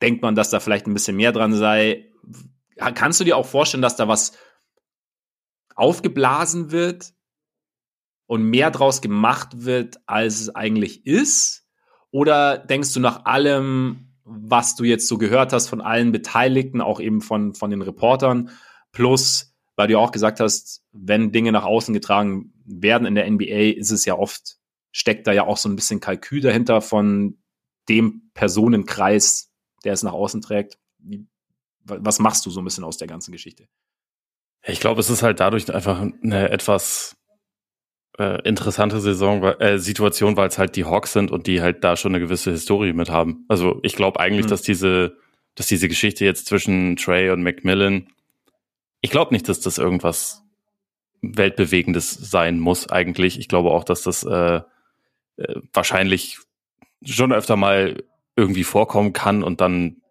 denkt 0.01 0.21
man, 0.21 0.35
dass 0.35 0.49
da 0.49 0.59
vielleicht 0.59 0.87
ein 0.87 0.93
bisschen 0.93 1.15
mehr 1.15 1.31
dran 1.31 1.53
sei. 1.53 2.11
Kannst 2.77 3.19
du 3.19 3.23
dir 3.23 3.37
auch 3.37 3.45
vorstellen, 3.45 3.81
dass 3.81 3.95
da 3.95 4.07
was 4.07 4.33
aufgeblasen 5.79 6.71
wird 6.71 7.13
und 8.27 8.43
mehr 8.43 8.71
draus 8.71 9.01
gemacht 9.01 9.63
wird, 9.63 9.97
als 10.05 10.39
es 10.39 10.55
eigentlich 10.55 11.05
ist? 11.05 11.65
Oder 12.11 12.57
denkst 12.57 12.93
du 12.93 12.99
nach 12.99 13.25
allem, 13.25 14.13
was 14.23 14.75
du 14.75 14.83
jetzt 14.83 15.07
so 15.07 15.17
gehört 15.17 15.53
hast 15.53 15.67
von 15.67 15.81
allen 15.81 16.11
Beteiligten, 16.11 16.81
auch 16.81 16.99
eben 16.99 17.21
von, 17.21 17.53
von 17.55 17.71
den 17.71 17.81
Reportern, 17.81 18.51
plus, 18.91 19.55
weil 19.75 19.87
du 19.87 19.93
ja 19.93 19.99
auch 19.99 20.11
gesagt 20.11 20.39
hast, 20.39 20.83
wenn 20.91 21.31
Dinge 21.31 21.51
nach 21.51 21.63
außen 21.63 21.93
getragen 21.93 22.53
werden 22.65 23.07
in 23.07 23.15
der 23.15 23.29
NBA, 23.29 23.77
ist 23.77 23.91
es 23.91 24.05
ja 24.05 24.15
oft, 24.15 24.57
steckt 24.91 25.25
da 25.25 25.31
ja 25.31 25.45
auch 25.45 25.57
so 25.57 25.69
ein 25.69 25.75
bisschen 25.75 25.99
Kalkül 25.99 26.41
dahinter 26.41 26.81
von 26.81 27.37
dem 27.87 28.29
Personenkreis, 28.33 29.51
der 29.83 29.93
es 29.93 30.03
nach 30.03 30.13
außen 30.13 30.41
trägt. 30.41 30.77
was 31.83 32.19
machst 32.19 32.45
du 32.45 32.51
so 32.51 32.61
ein 32.61 32.65
bisschen 32.65 32.83
aus 32.83 32.97
der 32.97 33.07
ganzen 33.07 33.31
Geschichte? 33.31 33.67
Ich 34.65 34.79
glaube, 34.79 34.99
es 34.99 35.09
ist 35.09 35.23
halt 35.23 35.39
dadurch 35.39 35.73
einfach 35.73 36.01
eine 36.01 36.49
etwas 36.49 37.15
äh, 38.17 38.41
interessante 38.47 38.99
Saison, 38.99 39.43
äh, 39.43 39.79
Situation, 39.79 40.35
weil 40.35 40.49
es 40.49 40.57
halt 40.57 40.75
die 40.75 40.85
Hawks 40.85 41.13
sind 41.13 41.31
und 41.31 41.47
die 41.47 41.61
halt 41.61 41.83
da 41.83 41.95
schon 41.95 42.13
eine 42.13 42.23
gewisse 42.23 42.51
Historie 42.51 42.93
mit 42.93 43.09
haben. 43.09 43.45
Also 43.47 43.79
ich 43.83 43.95
glaube 43.95 44.19
eigentlich, 44.19 44.45
mhm. 44.45 44.49
dass 44.49 44.61
diese, 44.61 45.17
dass 45.55 45.67
diese 45.67 45.87
Geschichte 45.87 46.25
jetzt 46.25 46.45
zwischen 46.45 46.97
Trey 46.97 47.29
und 47.29 47.41
Macmillan, 47.41 48.07
ich 49.01 49.09
glaube 49.09 49.33
nicht, 49.33 49.47
dass 49.47 49.61
das 49.61 49.77
irgendwas 49.77 50.43
weltbewegendes 51.21 52.11
sein 52.11 52.59
muss 52.59 52.89
eigentlich. 52.89 53.39
Ich 53.39 53.47
glaube 53.47 53.71
auch, 53.71 53.83
dass 53.83 54.03
das 54.03 54.23
äh, 54.23 54.61
äh, 55.37 55.55
wahrscheinlich 55.73 56.39
schon 57.03 57.31
öfter 57.31 57.55
mal 57.55 58.03
irgendwie 58.35 58.63
vorkommen 58.63 59.13
kann 59.13 59.43
und 59.43 59.61
dann 59.61 60.01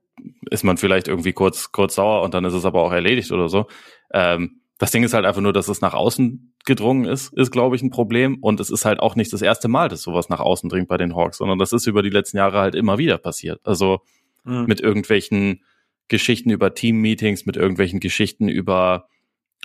ist 0.51 0.65
man 0.65 0.77
vielleicht 0.77 1.09
irgendwie 1.09 1.33
kurz 1.33 1.73
kurz 1.73 1.95
sauer 1.95 2.23
und 2.23 2.35
dann 2.35 2.45
ist 2.45 2.55
es 2.55 2.65
aber 2.65 2.83
auch 2.83 2.93
erledigt 2.93 3.31
oder 3.33 3.49
so. 3.49 3.67
Ähm, 4.13 4.61
das 4.79 4.93
Ding 4.93 5.03
ist 5.03 5.13
halt 5.13 5.27
einfach 5.27 5.41
nur, 5.41 5.53
dass 5.53 5.69
es 5.69 5.81
nach 5.81 5.95
außen 5.95 6.55
gedrungen 6.65 7.05
ist, 7.05 7.33
ist, 7.33 7.51
glaube 7.51 7.75
ich, 7.75 7.83
ein 7.83 7.91
Problem. 7.91 8.39
Und 8.41 8.61
es 8.61 8.71
ist 8.71 8.85
halt 8.85 9.01
auch 9.01 9.17
nicht 9.17 9.33
das 9.33 9.43
erste 9.43 9.67
Mal, 9.67 9.89
dass 9.89 10.03
sowas 10.03 10.29
nach 10.29 10.41
außen 10.41 10.69
dringt 10.69 10.89
bei 10.89 10.97
den 10.97 11.17
Hawks, 11.17 11.39
sondern 11.39 11.59
das 11.59 11.73
ist 11.73 11.87
über 11.87 12.03
die 12.03 12.11
letzten 12.11 12.37
Jahre 12.37 12.61
halt 12.61 12.75
immer 12.75 12.97
wieder 12.97 13.19
passiert. 13.19 13.61
Also 13.65 14.01
mhm. 14.45 14.67
mit 14.67 14.81
irgendwelchen 14.81 15.65
Geschichten 16.07 16.51
über 16.51 16.75
Team-Meetings, 16.75 17.45
mit 17.45 17.57
irgendwelchen 17.57 18.01
Geschichten 18.01 18.49
über 18.49 19.09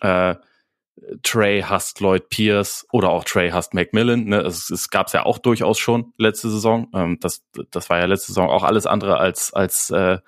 äh, 0.01 0.35
Trey 1.23 1.61
hasst 1.61 1.99
Lloyd 2.01 2.29
Pierce 2.29 2.87
oder 2.91 3.09
auch 3.09 3.23
Trey 3.23 3.49
hasst 3.49 3.73
Macmillan. 3.73 4.25
Ne? 4.25 4.41
Es, 4.41 4.69
es 4.69 4.89
gab 4.89 5.07
es 5.07 5.13
ja 5.13 5.25
auch 5.25 5.37
durchaus 5.37 5.79
schon 5.79 6.13
letzte 6.17 6.49
Saison. 6.49 6.89
Ähm, 6.93 7.17
das, 7.19 7.43
das 7.71 7.89
war 7.89 7.99
ja 7.99 8.05
letzte 8.05 8.27
Saison 8.27 8.49
auch 8.49 8.63
alles 8.63 8.85
andere 8.85 9.17
als, 9.17 9.53
als 9.53 9.89
äh, 9.89 10.19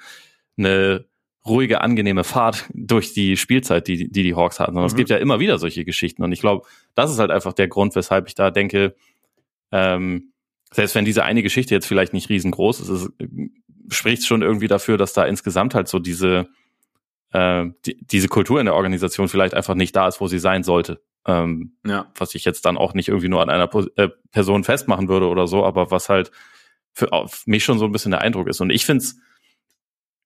eine 0.57 1.05
ruhige, 1.45 1.81
angenehme 1.81 2.23
Fahrt 2.23 2.65
durch 2.73 3.13
die 3.13 3.37
Spielzeit, 3.37 3.87
die 3.87 4.09
die, 4.09 4.23
die 4.23 4.35
Hawks 4.35 4.59
hatten. 4.59 4.73
Sondern 4.73 4.85
mhm. 4.85 4.93
es 4.93 4.95
gibt 4.95 5.09
ja 5.09 5.17
immer 5.17 5.39
wieder 5.39 5.59
solche 5.59 5.85
Geschichten. 5.85 6.23
Und 6.23 6.31
ich 6.31 6.39
glaube, 6.39 6.65
das 6.95 7.11
ist 7.11 7.19
halt 7.19 7.31
einfach 7.31 7.53
der 7.53 7.67
Grund, 7.67 7.95
weshalb 7.95 8.27
ich 8.27 8.35
da 8.35 8.51
denke, 8.51 8.95
ähm, 9.71 10.31
selbst 10.71 10.95
wenn 10.95 11.05
diese 11.05 11.23
eine 11.23 11.43
Geschichte 11.43 11.73
jetzt 11.73 11.87
vielleicht 11.87 12.13
nicht 12.13 12.29
riesengroß 12.29 12.81
ist, 12.81 12.89
es 12.89 13.11
spricht 13.89 14.25
schon 14.25 14.41
irgendwie 14.41 14.67
dafür, 14.67 14.97
dass 14.97 15.13
da 15.13 15.25
insgesamt 15.25 15.75
halt 15.75 15.87
so 15.87 15.99
diese, 15.99 16.49
äh, 17.31 17.65
die, 17.85 17.97
diese 18.05 18.27
Kultur 18.27 18.59
in 18.59 18.65
der 18.65 18.75
Organisation 18.75 19.27
vielleicht 19.27 19.53
einfach 19.53 19.75
nicht 19.75 19.95
da 19.95 20.07
ist, 20.07 20.19
wo 20.21 20.27
sie 20.27 20.39
sein 20.39 20.63
sollte. 20.63 21.01
Ähm, 21.27 21.77
ja. 21.85 22.11
Was 22.15 22.35
ich 22.35 22.45
jetzt 22.45 22.65
dann 22.65 22.77
auch 22.77 22.93
nicht 22.93 23.07
irgendwie 23.07 23.29
nur 23.29 23.41
an 23.41 23.49
einer 23.49 23.69
äh, 23.95 24.09
Person 24.31 24.63
festmachen 24.63 25.07
würde 25.07 25.27
oder 25.27 25.47
so, 25.47 25.63
aber 25.63 25.91
was 25.91 26.09
halt 26.09 26.31
für 26.93 27.09
mich 27.45 27.63
schon 27.63 27.77
so 27.77 27.85
ein 27.85 27.91
bisschen 27.91 28.11
der 28.11 28.21
Eindruck 28.21 28.47
ist. 28.47 28.61
Und 28.61 28.69
ich 28.69 28.85
finde 28.85 29.03
es 29.03 29.19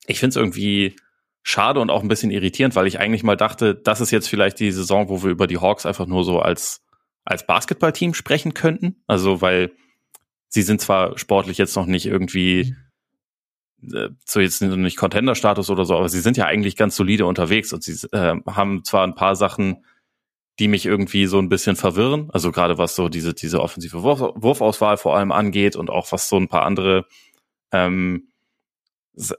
ich 0.09 0.19
find's 0.19 0.35
irgendwie 0.35 0.95
schade 1.43 1.79
und 1.79 1.89
auch 1.89 2.01
ein 2.01 2.07
bisschen 2.07 2.31
irritierend, 2.31 2.75
weil 2.75 2.87
ich 2.87 2.99
eigentlich 2.99 3.23
mal 3.23 3.37
dachte, 3.37 3.75
das 3.75 4.01
ist 4.01 4.11
jetzt 4.11 4.27
vielleicht 4.27 4.59
die 4.59 4.71
Saison, 4.71 5.09
wo 5.09 5.23
wir 5.23 5.31
über 5.31 5.47
die 5.47 5.57
Hawks 5.57 5.85
einfach 5.85 6.05
nur 6.05 6.23
so 6.23 6.39
als, 6.39 6.81
als 7.25 7.45
Basketballteam 7.45 8.13
sprechen 8.13 8.53
könnten. 8.53 9.03
Also, 9.07 9.41
weil 9.41 9.71
sie 10.49 10.61
sind 10.61 10.81
zwar 10.81 11.17
sportlich 11.17 11.57
jetzt 11.57 11.75
noch 11.75 11.85
nicht 11.85 12.05
irgendwie 12.05 12.75
äh, 13.83 14.09
so 14.25 14.39
jetzt 14.39 14.61
nicht 14.61 14.97
Contender-Status 14.97 15.69
oder 15.69 15.85
so, 15.85 15.95
aber 15.95 16.09
sie 16.09 16.19
sind 16.19 16.37
ja 16.37 16.45
eigentlich 16.45 16.75
ganz 16.75 16.95
solide 16.95 17.25
unterwegs 17.25 17.71
und 17.71 17.83
sie 17.83 18.07
äh, 18.11 18.35
haben 18.47 18.83
zwar 18.83 19.05
ein 19.05 19.15
paar 19.15 19.35
Sachen, 19.35 19.85
die 20.59 20.67
mich 20.67 20.85
irgendwie 20.85 21.25
so 21.25 21.39
ein 21.39 21.47
bisschen 21.47 21.77
verwirren, 21.77 22.29
also 22.31 22.51
gerade 22.51 22.77
was 22.77 22.95
so 22.95 23.07
diese 23.07 23.33
diese 23.33 23.61
offensive 23.61 24.03
Wurf, 24.03 24.19
Wurfauswahl 24.35 24.97
vor 24.97 25.15
allem 25.15 25.31
angeht 25.31 25.77
und 25.77 25.89
auch 25.89 26.11
was 26.11 26.27
so 26.27 26.35
ein 26.35 26.49
paar 26.49 26.63
andere 26.63 27.05
ähm, 27.71 28.28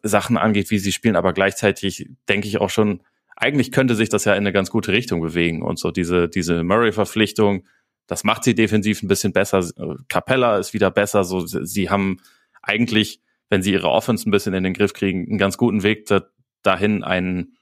Sachen 0.03 0.37
angeht, 0.37 0.70
wie 0.70 0.78
sie 0.78 0.93
spielen, 0.93 1.16
aber 1.16 1.33
gleichzeitig 1.33 2.09
denke 2.28 2.49
ich 2.49 2.59
auch 2.59 2.70
schon, 2.70 3.03
eigentlich 3.37 3.72
könnte 3.72 3.95
sich 3.95 4.11
das 4.11 4.24
ja 4.24 4.35
in 4.35 4.39
eine 4.39 4.53
ganz 4.53 4.70
gute 4.70 4.93
Richtung 4.93 5.20
bewegen 5.20 5.62
und 5.62 5.78
so 5.78 5.91
diese 5.91 6.28
diese 6.28 6.62
Murray-Verpflichtung, 6.62 7.64
das 8.07 8.24
macht 8.24 8.45
sie 8.45 8.55
defensiv 8.55 9.03
ein 9.03 9.09
bisschen 9.09 9.33
besser. 9.33 9.66
Capella 10.09 10.59
ist 10.59 10.74
wieder 10.74 10.91
besser, 10.91 11.24
so 11.24 11.47
sie 11.47 11.89
haben 11.89 12.18
eigentlich 12.62 13.20
wenn 13.51 13.62
sie 13.62 13.72
ihre 13.72 13.91
Offense 13.91 14.26
ein 14.28 14.31
bisschen 14.31 14.55
in 14.55 14.62
den 14.62 14.72
Griff 14.72 14.95
kriegen, 14.95 15.28
einen 15.28 15.39
ganz 15.39 15.59
guten 15.59 15.83
Weg 15.83 16.07
da, 16.07 16.22
dahin, 16.62 17.05
ein 17.05 17.57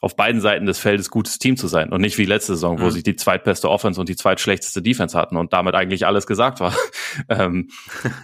auf 0.00 0.16
beiden 0.16 0.40
Seiten 0.40 0.66
des 0.66 0.80
Feldes 0.80 1.10
gutes 1.10 1.38
Team 1.38 1.56
zu 1.56 1.68
sein 1.68 1.92
und 1.92 2.00
nicht 2.00 2.18
wie 2.18 2.24
letzte 2.24 2.54
Saison, 2.54 2.80
wo 2.80 2.86
mhm. 2.86 2.90
sie 2.90 3.02
die 3.04 3.14
zweitbeste 3.14 3.68
Offense 3.70 4.00
und 4.00 4.08
die 4.08 4.16
zweitschlechteste 4.16 4.82
Defense 4.82 5.16
hatten 5.16 5.36
und 5.36 5.52
damit 5.52 5.76
eigentlich 5.76 6.06
alles 6.06 6.26
gesagt 6.26 6.58
war. 6.58 6.74
ähm, 7.28 7.70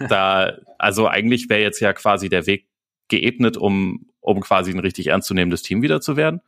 da, 0.09 0.57
also 0.77 1.07
eigentlich 1.07 1.49
wäre 1.49 1.61
jetzt 1.61 1.79
ja 1.79 1.93
quasi 1.93 2.27
der 2.27 2.47
Weg 2.47 2.67
geebnet, 3.09 3.57
um, 3.57 4.07
um 4.21 4.39
quasi 4.39 4.71
ein 4.71 4.79
richtig 4.79 5.07
ernstzunehmendes 5.07 5.61
Team 5.61 5.81
wieder 5.81 6.01
zu 6.01 6.15
werden. 6.15 6.41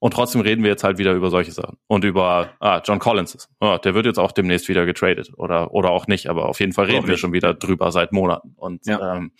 Und 0.00 0.14
trotzdem 0.14 0.42
reden 0.42 0.62
wir 0.62 0.70
jetzt 0.70 0.84
halt 0.84 0.98
wieder 0.98 1.12
über 1.12 1.30
solche 1.30 1.50
Sachen. 1.50 1.76
Und 1.88 2.04
über, 2.04 2.50
ah, 2.60 2.80
John 2.84 3.00
Collins 3.00 3.34
ist. 3.34 3.50
Ah, 3.58 3.78
der 3.78 3.94
wird 3.94 4.06
jetzt 4.06 4.18
auch 4.18 4.30
demnächst 4.30 4.68
wieder 4.68 4.86
getradet. 4.86 5.32
Oder, 5.36 5.72
oder 5.72 5.90
auch 5.90 6.06
nicht, 6.06 6.28
aber 6.28 6.48
auf 6.48 6.60
jeden 6.60 6.72
Fall 6.72 6.86
reden 6.86 7.08
wir 7.08 7.16
schon 7.16 7.32
wieder 7.32 7.54
drüber 7.54 7.90
seit 7.90 8.12
Monaten. 8.12 8.54
Und 8.56 8.86
ja. 8.86 9.16
ähm, 9.16 9.32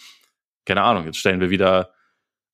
keine 0.65 0.83
Ahnung, 0.83 1.05
jetzt 1.05 1.19
stellen 1.19 1.41
wir 1.41 1.51
wieder 1.51 1.93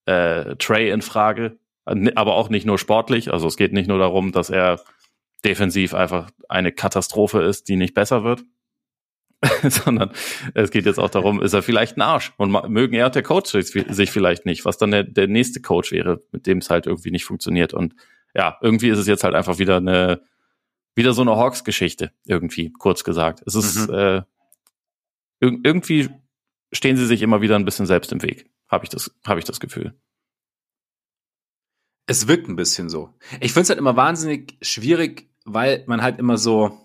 äh, 0.04 0.56
Trey 0.56 0.90
in 0.90 1.00
Frage, 1.00 1.58
aber 1.86 2.34
auch 2.34 2.50
nicht 2.50 2.66
nur 2.66 2.78
sportlich. 2.78 3.32
Also 3.32 3.46
es 3.46 3.56
geht 3.56 3.72
nicht 3.72 3.88
nur 3.88 3.98
darum, 3.98 4.32
dass 4.32 4.50
er 4.50 4.80
defensiv 5.44 5.94
einfach 5.94 6.30
eine 6.48 6.72
Katastrophe 6.72 7.42
ist, 7.42 7.68
die 7.68 7.76
nicht 7.76 7.94
besser 7.94 8.22
wird, 8.24 8.44
sondern 9.68 10.10
es 10.54 10.70
geht 10.70 10.86
jetzt 10.86 10.98
auch 10.98 11.10
darum, 11.10 11.42
ist 11.42 11.52
er 11.52 11.62
vielleicht 11.62 11.96
ein 11.96 12.02
Arsch 12.02 12.32
und 12.36 12.50
mögen 12.70 12.94
er 12.94 13.06
und 13.06 13.14
der 13.14 13.22
Coach 13.22 13.50
sich 13.50 14.10
vielleicht 14.10 14.46
nicht, 14.46 14.64
was 14.64 14.78
dann 14.78 14.90
der, 14.90 15.04
der 15.04 15.28
nächste 15.28 15.60
Coach 15.60 15.92
wäre, 15.92 16.22
mit 16.32 16.46
dem 16.46 16.58
es 16.58 16.70
halt 16.70 16.86
irgendwie 16.86 17.10
nicht 17.10 17.24
funktioniert. 17.24 17.74
Und 17.74 17.94
ja, 18.34 18.58
irgendwie 18.62 18.88
ist 18.88 18.98
es 18.98 19.06
jetzt 19.06 19.24
halt 19.24 19.34
einfach 19.34 19.58
wieder 19.58 19.76
eine, 19.76 20.22
wieder 20.94 21.12
so 21.12 21.22
eine 21.22 21.36
Hawks-Geschichte, 21.36 22.12
irgendwie, 22.24 22.72
kurz 22.72 23.04
gesagt. 23.04 23.42
Es 23.46 23.54
ist 23.54 23.88
mhm. 23.88 23.94
äh, 23.94 24.22
irgendwie 25.40 26.08
stehen 26.72 26.96
sie 26.96 27.06
sich 27.06 27.22
immer 27.22 27.40
wieder 27.40 27.56
ein 27.56 27.64
bisschen 27.64 27.86
selbst 27.86 28.12
im 28.12 28.22
Weg, 28.22 28.50
habe 28.68 28.84
ich, 28.84 28.90
das, 28.90 29.14
hab 29.24 29.38
ich 29.38 29.44
das 29.44 29.60
Gefühl. 29.60 29.94
Es 32.06 32.28
wirkt 32.28 32.48
ein 32.48 32.56
bisschen 32.56 32.88
so. 32.88 33.14
Ich 33.40 33.52
finde 33.52 33.62
es 33.62 33.68
halt 33.70 33.78
immer 33.78 33.96
wahnsinnig 33.96 34.58
schwierig, 34.60 35.30
weil 35.44 35.84
man 35.86 36.02
halt 36.02 36.18
immer 36.18 36.36
so, 36.36 36.83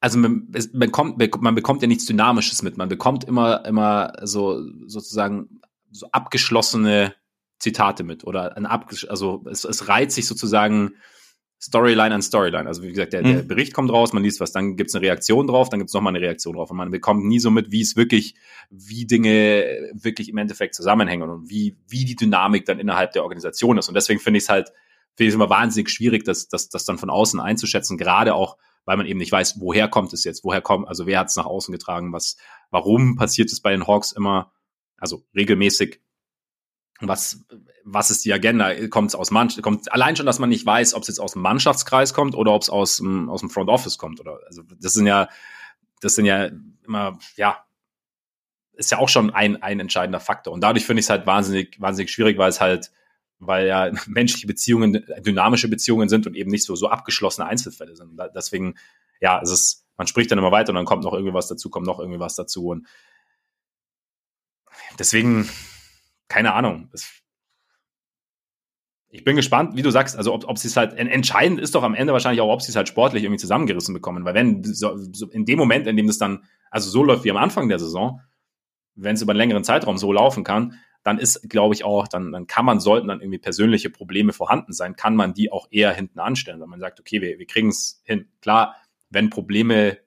also 0.00 0.18
man, 0.18 0.52
man, 0.72 0.92
kommt, 0.92 1.18
man 1.40 1.54
bekommt 1.54 1.82
ja 1.82 1.88
nichts 1.88 2.06
Dynamisches 2.06 2.62
mit. 2.62 2.76
Man 2.76 2.88
bekommt 2.88 3.24
immer, 3.24 3.64
immer 3.64 4.12
so 4.22 4.62
sozusagen 4.86 5.60
so 5.90 6.06
abgeschlossene 6.12 7.14
Zitate 7.58 8.04
mit 8.04 8.24
oder 8.24 8.56
ein 8.56 8.66
abgesch 8.66 9.08
also 9.08 9.42
es, 9.50 9.64
es 9.64 9.88
reiht 9.88 10.12
sich 10.12 10.26
sozusagen 10.26 10.92
Storyline 11.58 12.14
an 12.14 12.20
Storyline. 12.20 12.66
Also 12.66 12.82
wie 12.82 12.90
gesagt, 12.90 13.14
der, 13.14 13.22
der 13.22 13.42
mhm. 13.42 13.48
Bericht 13.48 13.72
kommt 13.72 13.90
raus, 13.90 14.12
man 14.12 14.22
liest 14.22 14.40
was, 14.40 14.52
dann 14.52 14.76
gibt's 14.76 14.94
eine 14.94 15.06
Reaktion 15.06 15.46
drauf, 15.46 15.70
dann 15.70 15.80
gibt's 15.80 15.94
nochmal 15.94 16.14
eine 16.14 16.20
Reaktion 16.20 16.54
drauf. 16.54 16.70
Und 16.70 16.76
man 16.76 16.90
bekommt 16.90 17.24
nie 17.24 17.38
so 17.38 17.50
mit, 17.50 17.72
wie 17.72 17.80
es 17.80 17.96
wirklich, 17.96 18.34
wie 18.68 19.06
Dinge 19.06 19.90
wirklich 19.94 20.28
im 20.28 20.36
Endeffekt 20.36 20.74
zusammenhängen 20.74 21.30
und 21.30 21.48
wie, 21.48 21.78
wie 21.88 22.04
die 22.04 22.16
Dynamik 22.16 22.66
dann 22.66 22.78
innerhalb 22.78 23.12
der 23.12 23.22
Organisation 23.22 23.78
ist. 23.78 23.88
Und 23.88 23.94
deswegen 23.94 24.20
finde 24.20 24.38
ich 24.38 24.44
es 24.44 24.50
halt, 24.50 24.68
finde 25.14 25.28
ich 25.28 25.28
es 25.28 25.34
immer 25.34 25.48
wahnsinnig 25.48 25.88
schwierig, 25.88 26.24
das, 26.24 26.48
das, 26.48 26.68
das 26.68 26.84
dann 26.84 26.98
von 26.98 27.08
außen 27.08 27.40
einzuschätzen, 27.40 27.96
gerade 27.96 28.34
auch, 28.34 28.58
weil 28.86 28.96
man 28.96 29.06
eben 29.06 29.18
nicht 29.18 29.32
weiß, 29.32 29.60
woher 29.60 29.88
kommt 29.88 30.14
es 30.14 30.24
jetzt, 30.24 30.44
woher 30.44 30.62
kommt, 30.62 30.88
also 30.88 31.06
wer 31.06 31.18
hat 31.18 31.28
es 31.28 31.36
nach 31.36 31.44
außen 31.44 31.72
getragen, 31.72 32.12
was, 32.12 32.38
warum 32.70 33.16
passiert 33.16 33.52
es 33.52 33.60
bei 33.60 33.72
den 33.72 33.86
Hawks 33.86 34.12
immer, 34.12 34.52
also 34.96 35.24
regelmäßig 35.34 36.00
was, 37.00 37.44
was 37.84 38.10
ist 38.10 38.24
die 38.24 38.32
Agenda? 38.32 38.72
Kommt 38.88 39.10
es 39.10 39.14
aus 39.14 39.30
Mannschaft, 39.30 39.62
kommt 39.62 39.92
allein 39.92 40.16
schon, 40.16 40.24
dass 40.24 40.38
man 40.38 40.48
nicht 40.48 40.64
weiß, 40.64 40.94
ob 40.94 41.02
es 41.02 41.08
jetzt 41.08 41.20
aus 41.20 41.34
dem 41.34 41.42
Mannschaftskreis 41.42 42.14
kommt 42.14 42.34
oder 42.34 42.52
ob 42.52 42.62
es 42.62 42.70
aus, 42.70 43.02
aus 43.02 43.40
dem 43.40 43.50
Front 43.50 43.68
Office 43.68 43.98
kommt 43.98 44.18
oder, 44.18 44.40
also, 44.46 44.62
das 44.80 44.94
sind 44.94 45.06
ja, 45.06 45.28
das 46.00 46.14
sind 46.14 46.24
ja 46.24 46.48
immer, 46.86 47.18
ja, 47.36 47.64
ist 48.72 48.90
ja 48.90 48.98
auch 48.98 49.08
schon 49.08 49.30
ein, 49.30 49.62
ein 49.62 49.80
entscheidender 49.80 50.20
Faktor. 50.20 50.52
Und 50.52 50.60
dadurch 50.62 50.86
finde 50.86 51.00
ich 51.00 51.06
es 51.06 51.10
halt 51.10 51.26
wahnsinnig, 51.26 51.80
wahnsinnig 51.80 52.10
schwierig, 52.10 52.38
weil 52.38 52.50
es 52.50 52.60
halt, 52.60 52.92
weil 53.38 53.66
ja 53.66 53.90
menschliche 54.06 54.46
Beziehungen 54.46 55.04
dynamische 55.20 55.68
Beziehungen 55.68 56.08
sind 56.08 56.26
und 56.26 56.36
eben 56.36 56.50
nicht 56.50 56.64
so, 56.64 56.74
so 56.74 56.88
abgeschlossene 56.88 57.46
Einzelfälle 57.46 57.96
sind. 57.96 58.20
Deswegen, 58.34 58.74
ja, 59.20 59.40
es 59.42 59.50
ist, 59.50 59.86
man 59.96 60.06
spricht 60.06 60.30
dann 60.30 60.38
immer 60.38 60.52
weiter 60.52 60.70
und 60.70 60.76
dann 60.76 60.84
kommt 60.84 61.04
noch 61.04 61.12
irgendwie 61.12 61.34
was 61.34 61.48
dazu, 61.48 61.70
kommt 61.70 61.86
noch 61.86 61.98
irgendwie 61.98 62.20
was 62.20 62.36
dazu 62.36 62.68
und 62.68 62.86
deswegen, 64.98 65.48
keine 66.28 66.54
Ahnung. 66.54 66.90
ich 69.08 69.24
bin 69.24 69.36
gespannt, 69.36 69.76
wie 69.76 69.82
du 69.82 69.90
sagst, 69.90 70.16
also 70.16 70.34
ob, 70.34 70.48
ob 70.48 70.58
sie 70.58 70.68
es 70.68 70.76
halt, 70.76 70.94
entscheidend 70.94 71.60
ist 71.60 71.74
doch 71.74 71.82
am 71.82 71.94
Ende 71.94 72.12
wahrscheinlich 72.12 72.40
auch, 72.40 72.52
ob 72.52 72.62
sie 72.62 72.70
es 72.70 72.76
halt 72.76 72.88
sportlich 72.88 73.24
irgendwie 73.24 73.40
zusammengerissen 73.40 73.94
bekommen, 73.94 74.24
weil 74.24 74.34
wenn, 74.34 74.64
so, 74.64 74.96
in 75.30 75.44
dem 75.44 75.58
Moment, 75.58 75.86
in 75.86 75.96
dem 75.96 76.06
das 76.06 76.18
dann, 76.18 76.44
also 76.70 76.90
so 76.90 77.02
läuft 77.02 77.24
wie 77.24 77.30
am 77.30 77.36
Anfang 77.36 77.68
der 77.68 77.78
Saison, 77.78 78.20
wenn 78.94 79.14
es 79.14 79.22
über 79.22 79.32
einen 79.32 79.38
längeren 79.38 79.64
Zeitraum 79.64 79.98
so 79.98 80.12
laufen 80.12 80.44
kann, 80.44 80.78
dann 81.06 81.18
ist, 81.18 81.48
glaube 81.48 81.72
ich, 81.72 81.84
auch, 81.84 82.08
dann, 82.08 82.32
dann 82.32 82.48
kann 82.48 82.64
man, 82.64 82.80
sollten 82.80 83.06
dann 83.06 83.20
irgendwie 83.20 83.38
persönliche 83.38 83.90
Probleme 83.90 84.32
vorhanden 84.32 84.72
sein, 84.72 84.96
kann 84.96 85.14
man 85.14 85.34
die 85.34 85.52
auch 85.52 85.68
eher 85.70 85.92
hinten 85.92 86.18
anstellen, 86.18 86.60
wenn 86.60 86.68
man 86.68 86.80
sagt, 86.80 86.98
okay, 86.98 87.22
wir, 87.22 87.38
wir 87.38 87.46
kriegen 87.46 87.68
es 87.68 88.02
hin. 88.02 88.26
Klar, 88.40 88.74
wenn 89.08 89.30
Probleme 89.30 89.98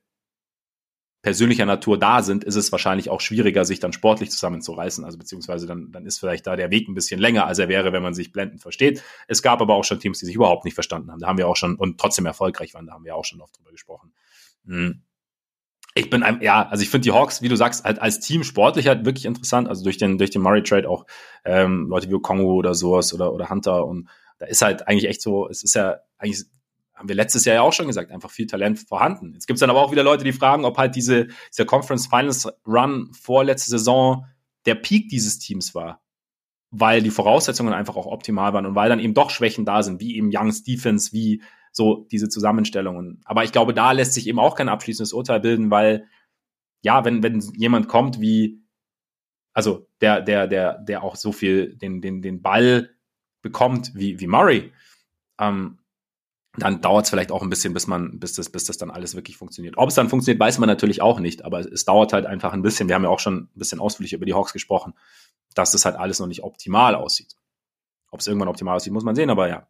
persönlicher 1.22 1.66
Natur 1.66 1.97
da 1.97 2.22
sind, 2.22 2.43
ist 2.43 2.56
es 2.56 2.74
wahrscheinlich 2.74 3.10
auch 3.10 3.22
schwieriger, 3.22 3.64
sich 3.64 3.80
dann 3.80 3.93
sportlich 3.93 4.30
zusammenzureißen. 4.30 5.06
Also 5.06 5.18
beziehungsweise 5.18 5.68
dann, 5.68 5.93
dann 5.93 6.06
ist 6.06 6.20
vielleicht 6.20 6.45
da 6.45 6.58
der 6.58 6.70
Weg 6.70 6.89
ein 6.89 6.95
bisschen 6.95 7.22
länger, 7.22 7.45
als 7.45 7.60
er 7.60 7.70
wäre, 7.70 7.93
wenn 7.93 8.04
man 8.04 8.14
sich 8.14 8.34
blendend 8.34 8.62
versteht. 8.62 9.02
Es 9.30 9.41
gab 9.41 9.62
aber 9.62 9.76
auch 9.76 9.86
schon 9.86 10.02
Teams, 10.02 10.20
die 10.20 10.26
sich 10.26 10.36
überhaupt 10.36 10.66
nicht 10.66 10.74
verstanden 10.74 11.12
haben. 11.12 11.20
Da 11.20 11.28
haben 11.28 11.38
wir 11.38 11.47
auch 11.47 11.56
schon 11.56 11.76
und 11.76 11.97
trotzdem 11.97 12.26
erfolgreich 12.26 12.74
waren. 12.74 12.88
Da 12.88 12.93
haben 12.93 13.06
wir 13.06 13.16
auch 13.16 13.26
schon 13.26 13.39
oft 13.39 13.58
drüber 13.58 13.72
gesprochen. 13.72 14.12
Hm. 14.66 15.02
Ich 15.95 16.09
bin 16.09 16.23
ein, 16.23 16.41
ja, 16.41 16.67
also 16.67 16.83
ich 16.83 16.89
finde 16.89 17.05
die 17.05 17.11
Hawks, 17.11 17.41
wie 17.41 17.49
du 17.49 17.55
sagst, 17.55 17.83
halt 17.83 17.99
als 17.99 18.19
Team 18.19 18.43
sportlich 18.43 18.87
halt 18.87 19.05
wirklich 19.05 19.25
interessant. 19.25 19.67
Also 19.67 19.83
durch 19.83 19.97
den 19.97 20.17
durch 20.17 20.29
den 20.29 20.41
Murray 20.41 20.63
Trade 20.63 20.89
auch 20.89 21.05
ähm, 21.45 21.87
Leute 21.89 22.09
wie 22.09 22.19
Kongo 22.21 22.53
oder 22.53 22.75
sowas 22.75 23.13
oder 23.13 23.33
oder 23.33 23.49
Hunter 23.49 23.85
und 23.85 24.07
da 24.37 24.45
ist 24.45 24.61
halt 24.61 24.87
eigentlich 24.87 25.09
echt 25.09 25.21
so, 25.21 25.49
es 25.49 25.63
ist 25.63 25.75
ja 25.75 25.97
eigentlich 26.17 26.45
haben 26.99 27.07
wir 27.07 27.15
letztes 27.15 27.45
Jahr 27.45 27.55
ja 27.55 27.61
auch 27.61 27.71
schon 27.71 27.87
gesagt, 27.87 28.11
einfach 28.11 28.29
viel 28.29 28.45
Talent 28.45 28.77
vorhanden. 28.79 29.31
Jetzt 29.33 29.47
gibt 29.47 29.55
es 29.55 29.61
dann 29.61 29.69
aber 29.69 29.81
auch 29.81 29.93
wieder 29.93 30.03
Leute, 30.03 30.25
die 30.25 30.33
fragen, 30.33 30.65
ob 30.65 30.77
halt 30.77 30.95
diese, 30.97 31.27
dieser 31.49 31.63
Conference 31.63 32.07
Finals 32.07 32.45
Run 32.67 33.11
vorletzte 33.13 33.69
Saison 33.69 34.25
der 34.65 34.75
Peak 34.75 35.07
dieses 35.07 35.39
Teams 35.39 35.73
war. 35.73 36.01
Weil 36.71 37.01
die 37.01 37.09
Voraussetzungen 37.09 37.73
einfach 37.73 37.95
auch 37.95 38.05
optimal 38.05 38.51
waren 38.51 38.65
und 38.65 38.75
weil 38.75 38.89
dann 38.89 38.99
eben 38.99 39.13
doch 39.13 39.29
Schwächen 39.29 39.63
da 39.63 39.81
sind, 39.81 40.01
wie 40.01 40.17
eben 40.17 40.29
Youngs 40.33 40.63
Defense, 40.63 41.13
wie 41.13 41.41
so 41.72 42.07
diese 42.11 42.30
Zusammenstellungen. 42.30 43.22
Aber 43.26 43.43
ich 43.43 43.51
glaube, 43.51 43.74
da 43.74 43.91
lässt 43.91 44.13
sich 44.13 44.28
eben 44.28 44.39
auch 44.39 44.55
kein 44.55 44.70
abschließendes 44.70 45.13
Urteil 45.13 45.39
bilden, 45.39 45.72
weil 45.72 46.07
ja, 46.82 47.05
wenn, 47.05 47.24
wenn 47.24 47.39
jemand 47.55 47.88
kommt 47.88 48.20
wie, 48.20 48.63
also 49.53 49.88
der, 50.01 50.22
der, 50.22 50.47
der, 50.47 50.78
der 50.80 51.03
auch 51.03 51.15
so 51.15 51.32
viel 51.32 51.76
den, 51.76 52.01
den, 52.01 52.22
den 52.22 52.41
Ball 52.41 52.89
bekommt 53.41 53.91
wie, 53.95 54.20
wie 54.20 54.28
Murray, 54.28 54.72
ähm, 55.39 55.80
dann 56.57 56.82
dauert 56.82 57.05
es 57.05 57.09
vielleicht 57.09 57.32
auch 57.32 57.43
ein 57.43 57.49
bisschen, 57.49 57.74
bis 57.74 57.88
man, 57.88 58.20
bis 58.20 58.34
das, 58.34 58.49
bis 58.49 58.65
das 58.65 58.78
dann 58.78 58.91
alles 58.91 59.15
wirklich 59.15 59.38
funktioniert. 59.38 59.78
Ob 59.78 59.89
es 59.89 59.95
dann 59.95 60.09
funktioniert, 60.09 60.39
weiß 60.39 60.57
man 60.59 60.67
natürlich 60.67 61.01
auch 61.01 61.20
nicht, 61.20 61.45
aber 61.45 61.59
es 61.59 61.86
dauert 61.86 62.11
halt 62.11 62.26
einfach 62.26 62.53
ein 62.53 62.61
bisschen. 62.61 62.88
Wir 62.88 62.95
haben 62.95 63.03
ja 63.03 63.09
auch 63.09 63.20
schon 63.20 63.43
ein 63.43 63.49
bisschen 63.55 63.80
ausführlich 63.80 64.13
über 64.13 64.26
die 64.26 64.34
Hawks 64.34 64.51
gesprochen, 64.51 64.93
dass 65.53 65.72
das 65.72 65.86
halt 65.86 65.95
alles 65.95 66.20
noch 66.20 66.28
nicht 66.28 66.43
optimal 66.43 66.95
aussieht. 66.95 67.36
Ob 68.11 68.20
es 68.20 68.28
irgendwann 68.28 68.47
optimal 68.49 68.76
aussieht, 68.76 68.93
muss 68.93 69.03
man 69.03 69.15
sehen, 69.15 69.30
aber 69.30 69.47
ja. 69.47 69.67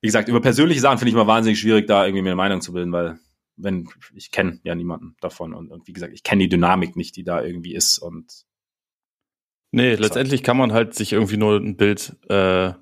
Wie 0.00 0.08
gesagt, 0.08 0.28
über 0.28 0.40
persönliche 0.40 0.80
Sachen 0.80 0.98
finde 0.98 1.10
ich 1.10 1.16
mal 1.16 1.26
wahnsinnig 1.26 1.58
schwierig, 1.58 1.86
da 1.86 2.04
irgendwie 2.04 2.22
mir 2.22 2.30
eine 2.30 2.36
Meinung 2.36 2.60
zu 2.60 2.72
bilden, 2.72 2.92
weil 2.92 3.18
wenn, 3.56 3.88
ich 4.14 4.30
kenne 4.30 4.60
ja 4.64 4.74
niemanden 4.74 5.16
davon 5.20 5.54
und, 5.54 5.70
und 5.70 5.88
wie 5.88 5.92
gesagt, 5.92 6.12
ich 6.12 6.22
kenne 6.22 6.42
die 6.42 6.48
Dynamik 6.48 6.96
nicht, 6.96 7.16
die 7.16 7.24
da 7.24 7.42
irgendwie 7.42 7.74
ist 7.74 7.98
und 7.98 8.44
Nee, 9.72 9.94
letztendlich 9.94 10.42
kann 10.42 10.56
man 10.56 10.72
halt 10.72 10.94
sich 10.94 11.12
irgendwie 11.12 11.36
nur 11.36 11.56
ein 11.56 11.76
Bild 11.76 12.16
äh, 12.28 12.72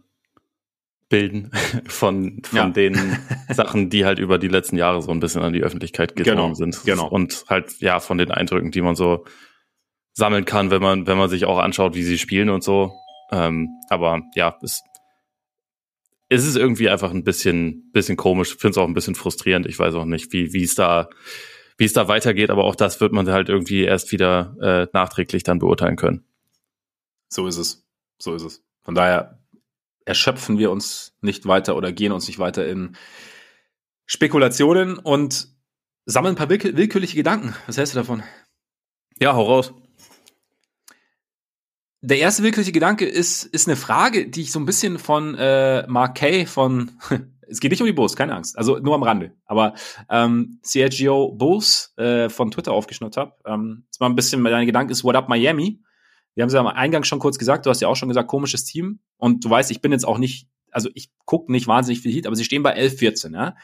bilden 1.09 1.51
von, 1.87 2.41
von 2.45 2.57
ja. 2.57 2.69
den 2.69 3.19
Sachen, 3.51 3.91
die 3.91 4.05
halt 4.05 4.19
über 4.19 4.39
die 4.39 4.49
letzten 4.49 4.77
Jahre 4.77 5.03
so 5.03 5.11
ein 5.11 5.21
bisschen 5.21 5.43
an 5.43 5.53
die 5.53 5.63
Öffentlichkeit 5.63 6.15
gedrungen 6.17 6.37
genau, 6.37 6.55
sind. 6.55 6.83
Genau. 6.85 7.09
Und 7.09 7.45
halt, 7.49 7.81
ja, 7.81 8.01
von 8.01 8.19
den 8.19 8.31
Eindrücken, 8.31 8.71
die 8.71 8.81
man 8.81 8.95
so 8.95 9.25
sammeln 10.13 10.45
kann, 10.45 10.71
wenn 10.71 10.83
man, 10.83 11.07
wenn 11.07 11.19
man 11.19 11.29
sich 11.29 11.45
auch 11.45 11.59
anschaut, 11.59 11.95
wie 11.95 12.05
sie 12.05 12.19
spielen 12.19 12.49
und 12.49 12.63
so. 12.63 12.93
Ähm, 13.33 13.71
aber 13.89 14.23
ja, 14.35 14.57
es, 14.63 14.83
es 16.35 16.45
ist 16.45 16.57
irgendwie 16.57 16.89
einfach 16.89 17.11
ein 17.13 17.25
bisschen, 17.25 17.91
bisschen 17.93 18.17
komisch. 18.17 18.55
Ich 18.55 18.61
finde 18.61 18.73
es 18.73 18.79
auch 18.79 18.89
ein 18.89 18.95
bisschen 18.95 19.15
frustrierend. 19.15 19.67
Ich 19.67 19.79
weiß 19.79 19.95
auch 19.95 20.05
nicht, 20.05 20.33
wie, 20.33 20.53
wie 20.53 20.65
es 20.65 20.75
da, 20.75 21.09
wie 21.77 21.85
es 21.85 21.93
da 21.93 22.09
weitergeht, 22.09 22.51
aber 22.51 22.65
auch 22.65 22.75
das 22.75 23.01
wird 23.01 23.13
man 23.13 23.29
halt 23.31 23.49
irgendwie 23.49 23.83
erst 23.83 24.13
wieder 24.13 24.57
äh, 24.61 24.87
nachträglich 24.93 25.45
dann 25.45 25.59
beurteilen 25.59 25.97
können. 25.97 26.25
So 27.29 27.47
ist 27.47 27.59
es. 27.59 27.87
So 28.19 28.35
ist 28.35 28.43
es. 28.43 28.65
Von 28.83 28.95
daher 28.95 29.41
erschöpfen 30.05 30.59
wir 30.59 30.71
uns 30.71 31.17
nicht 31.21 31.47
weiter 31.47 31.77
oder 31.77 31.93
gehen 31.93 32.13
uns 32.13 32.27
nicht 32.27 32.39
weiter 32.39 32.67
in 32.67 32.97
Spekulationen 34.07 34.99
und 34.99 35.49
sammeln 36.05 36.35
ein 36.35 36.39
paar 36.39 36.51
willkürliche 36.51 37.17
Gedanken. 37.17 37.55
Was 37.67 37.79
hältst 37.79 37.95
du 37.95 37.99
davon? 37.99 38.23
Ja, 39.21 39.35
hau 39.35 39.45
raus. 39.45 39.73
Der 42.07 42.19
erste 42.19 42.43
willkürliche 42.43 42.73
Gedanke 42.73 43.07
ist, 43.07 43.45
ist 43.45 43.67
eine 43.67 43.77
Frage, 43.77 44.29
die 44.29 44.43
ich 44.43 44.53
so 44.53 44.59
ein 44.59 44.67
bisschen 44.67 44.99
von 44.99 45.35
äh, 45.37 45.87
Mark 45.89 46.17
Kay 46.17 46.45
von 46.45 46.91
es 47.49 47.61
geht 47.61 47.71
nicht 47.71 47.81
um 47.81 47.87
die 47.87 47.95
Bulls, 47.95 48.15
keine 48.15 48.35
Angst. 48.35 48.59
Also 48.59 48.79
nur 48.79 48.95
am 48.95 49.03
Rande. 49.03 49.33
Aber 49.47 49.73
ähm, 50.11 50.61
CRGO 50.63 51.33
Bulls 51.33 51.95
äh, 51.97 52.29
von 52.29 52.51
Twitter 52.51 52.73
aufgeschnappt 52.73 53.17
habe. 53.17 53.33
Ähm, 53.47 53.85
jetzt 53.87 54.01
mal 54.01 54.11
ein 54.11 54.17
bisschen, 54.17 54.45
dein 54.45 54.67
Gedanke 54.67 54.93
ist 54.93 55.03
What 55.03 55.17
Up 55.17 55.31
Miami. 55.31 55.81
Wir 56.35 56.43
haben 56.43 56.49
es 56.49 56.53
ja 56.53 56.61
am 56.61 56.67
Eingang 56.67 57.05
schon 57.05 57.21
kurz 57.21 57.39
gesagt, 57.39 57.65
du 57.65 57.71
hast 57.71 57.81
ja 57.81 57.89
auch 57.89 57.97
schon 57.97 58.11
gesagt, 58.11 58.29
komisches 58.29 58.67
Team. 58.67 59.01
Und 59.17 59.43
du 59.43 59.49
weißt, 59.49 59.71
ich 59.71 59.81
bin 59.81 59.91
jetzt 59.91 60.07
auch 60.07 60.19
nicht, 60.19 60.47
also 60.71 60.91
ich 60.93 61.11
gucke 61.25 61.51
nicht 61.51 61.69
wahnsinnig 61.69 62.03
viel 62.03 62.13
Heat, 62.13 62.27
aber 62.27 62.37
sie 62.37 62.45
stehen 62.45 62.63
bei 62.63 62.77
11-14, 62.77 63.33
ja. 63.33 63.57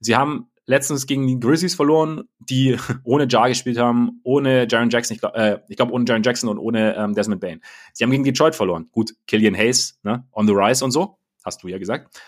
Sie 0.00 0.16
haben 0.16 0.50
letztens 0.66 1.06
gegen 1.06 1.26
die 1.26 1.38
Grizzlies 1.38 1.74
verloren, 1.74 2.24
die 2.38 2.76
ohne 3.04 3.26
Jar 3.28 3.48
gespielt 3.48 3.78
haben, 3.78 4.20
ohne 4.24 4.66
Jaron 4.68 4.90
Jackson, 4.90 5.14
ich 5.14 5.20
glaube, 5.20 5.36
äh, 5.36 5.58
ich 5.68 5.76
glaub, 5.76 5.92
ohne 5.92 6.04
Jaron 6.06 6.22
Jackson 6.22 6.50
und 6.50 6.58
ohne 6.58 6.96
ähm, 6.96 7.14
Desmond 7.14 7.40
Bain. 7.40 7.60
Sie 7.92 8.04
haben 8.04 8.10
gegen 8.10 8.24
Detroit 8.24 8.54
verloren. 8.54 8.88
Gut, 8.92 9.14
Killian 9.26 9.54
Hayes, 9.54 9.98
ne, 10.02 10.26
on 10.32 10.46
the 10.46 10.52
rise 10.52 10.84
und 10.84 10.90
so, 10.90 11.18
hast 11.44 11.62
du 11.62 11.68
ja 11.68 11.78
gesagt. 11.78 12.20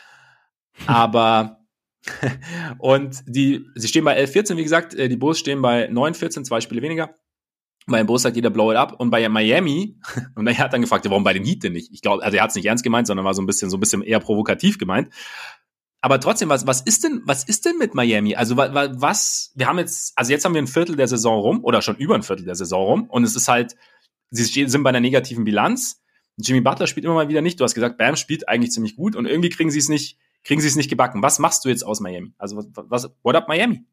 Aber 0.87 1.59
und 2.79 3.23
die, 3.27 3.67
sie 3.75 3.89
stehen 3.89 4.05
bei 4.05 4.19
11-14, 4.23 4.57
wie 4.57 4.63
gesagt, 4.63 4.95
äh, 4.95 5.09
die 5.09 5.17
Bulls 5.17 5.39
stehen 5.39 5.63
bei 5.63 5.89
9-14, 5.91 6.45
zwei 6.45 6.61
Spiele 6.61 6.83
weniger. 6.83 7.15
Bei 7.87 7.99
den 7.99 8.07
Bulls 8.07 8.23
sagt 8.23 8.37
jeder 8.37 8.51
blow 8.51 8.71
it 8.71 8.77
up. 8.77 9.01
Und 9.01 9.11
bei 9.11 9.27
Miami, 9.29 9.99
und 10.35 10.47
er 10.47 10.59
hat 10.59 10.73
dann 10.73 10.83
gefragt, 10.83 11.07
warum 11.09 11.25
bei 11.25 11.33
den 11.33 11.45
Heat 11.45 11.65
denn 11.65 11.73
nicht? 11.73 11.93
Ich 11.93 12.03
glaube, 12.03 12.23
also 12.23 12.37
er 12.37 12.43
hat 12.43 12.51
es 12.51 12.57
nicht 12.57 12.67
ernst 12.67 12.85
gemeint, 12.85 13.07
sondern 13.07 13.25
war 13.25 13.35
so 13.35 13.43
ein 13.43 13.47
bisschen, 13.47 13.71
so 13.71 13.77
ein 13.77 13.81
bisschen 13.81 14.03
eher 14.03 14.21
provokativ 14.21 14.79
gemeint. 14.79 15.13
Aber 16.01 16.21
trotzdem, 16.21 16.49
was, 16.49 16.67
was 16.67 16.81
ist 16.81 17.03
denn, 17.05 17.23
was 17.25 17.45
ist 17.45 17.65
denn 17.65 17.77
mit 17.77 17.95
Miami? 17.95 18.37
Also, 18.37 18.57
was, 18.57 19.53
wir 19.57 19.67
haben 19.67 19.79
jetzt, 19.79 20.13
also 20.17 20.31
jetzt 20.31 20.45
haben 20.45 20.55
wir 20.55 20.63
ein 20.63 20.69
Viertel 20.69 20.95
der 20.97 21.09
Saison 21.09 21.41
rum, 21.41 21.65
oder 21.65 21.83
schon 21.83 21.97
über 21.97 22.15
ein 22.15 22.23
Viertel 22.23 22.45
der 22.45 22.55
Saison 22.55 22.85
rum, 22.85 23.11
und 23.11 23.25
es 23.25 23.35
ist 23.35 23.49
halt, 23.49 23.75
sie 24.31 24.45
sind 24.69 24.83
bei 24.83 24.91
einer 24.91 25.01
negativen 25.01 25.45
Bilanz. 25.45 26.03
Jimmy 26.37 26.61
Butler 26.61 26.87
spielt 26.87 27.05
immer 27.05 27.15
mal 27.15 27.29
wieder 27.29 27.41
nicht. 27.41 27.59
Du 27.59 27.65
hast 27.65 27.75
gesagt, 27.75 27.99
Bam 27.99 28.15
spielt 28.15 28.49
eigentlich 28.49 28.71
ziemlich 28.71 28.95
gut, 28.95 29.17
und 29.17 29.27
irgendwie 29.27 29.49
kriegen 29.49 29.73
sie 29.73 29.81
es 29.81 29.89
nicht, 29.89 30.19
kriegen 30.45 30.61
sie 30.61 30.69
es 30.69 30.77
nicht 30.77 30.89
gebacken. 30.89 31.23
Was 31.23 31.41
machst 31.41 31.65
du 31.65 31.69
jetzt 31.69 31.85
aus 31.85 31.99
Miami? 31.99 32.33
Also, 32.39 32.57
was, 32.57 32.67
was 32.75 33.11
what 33.25 33.35
up 33.35 33.49
Miami? 33.49 33.85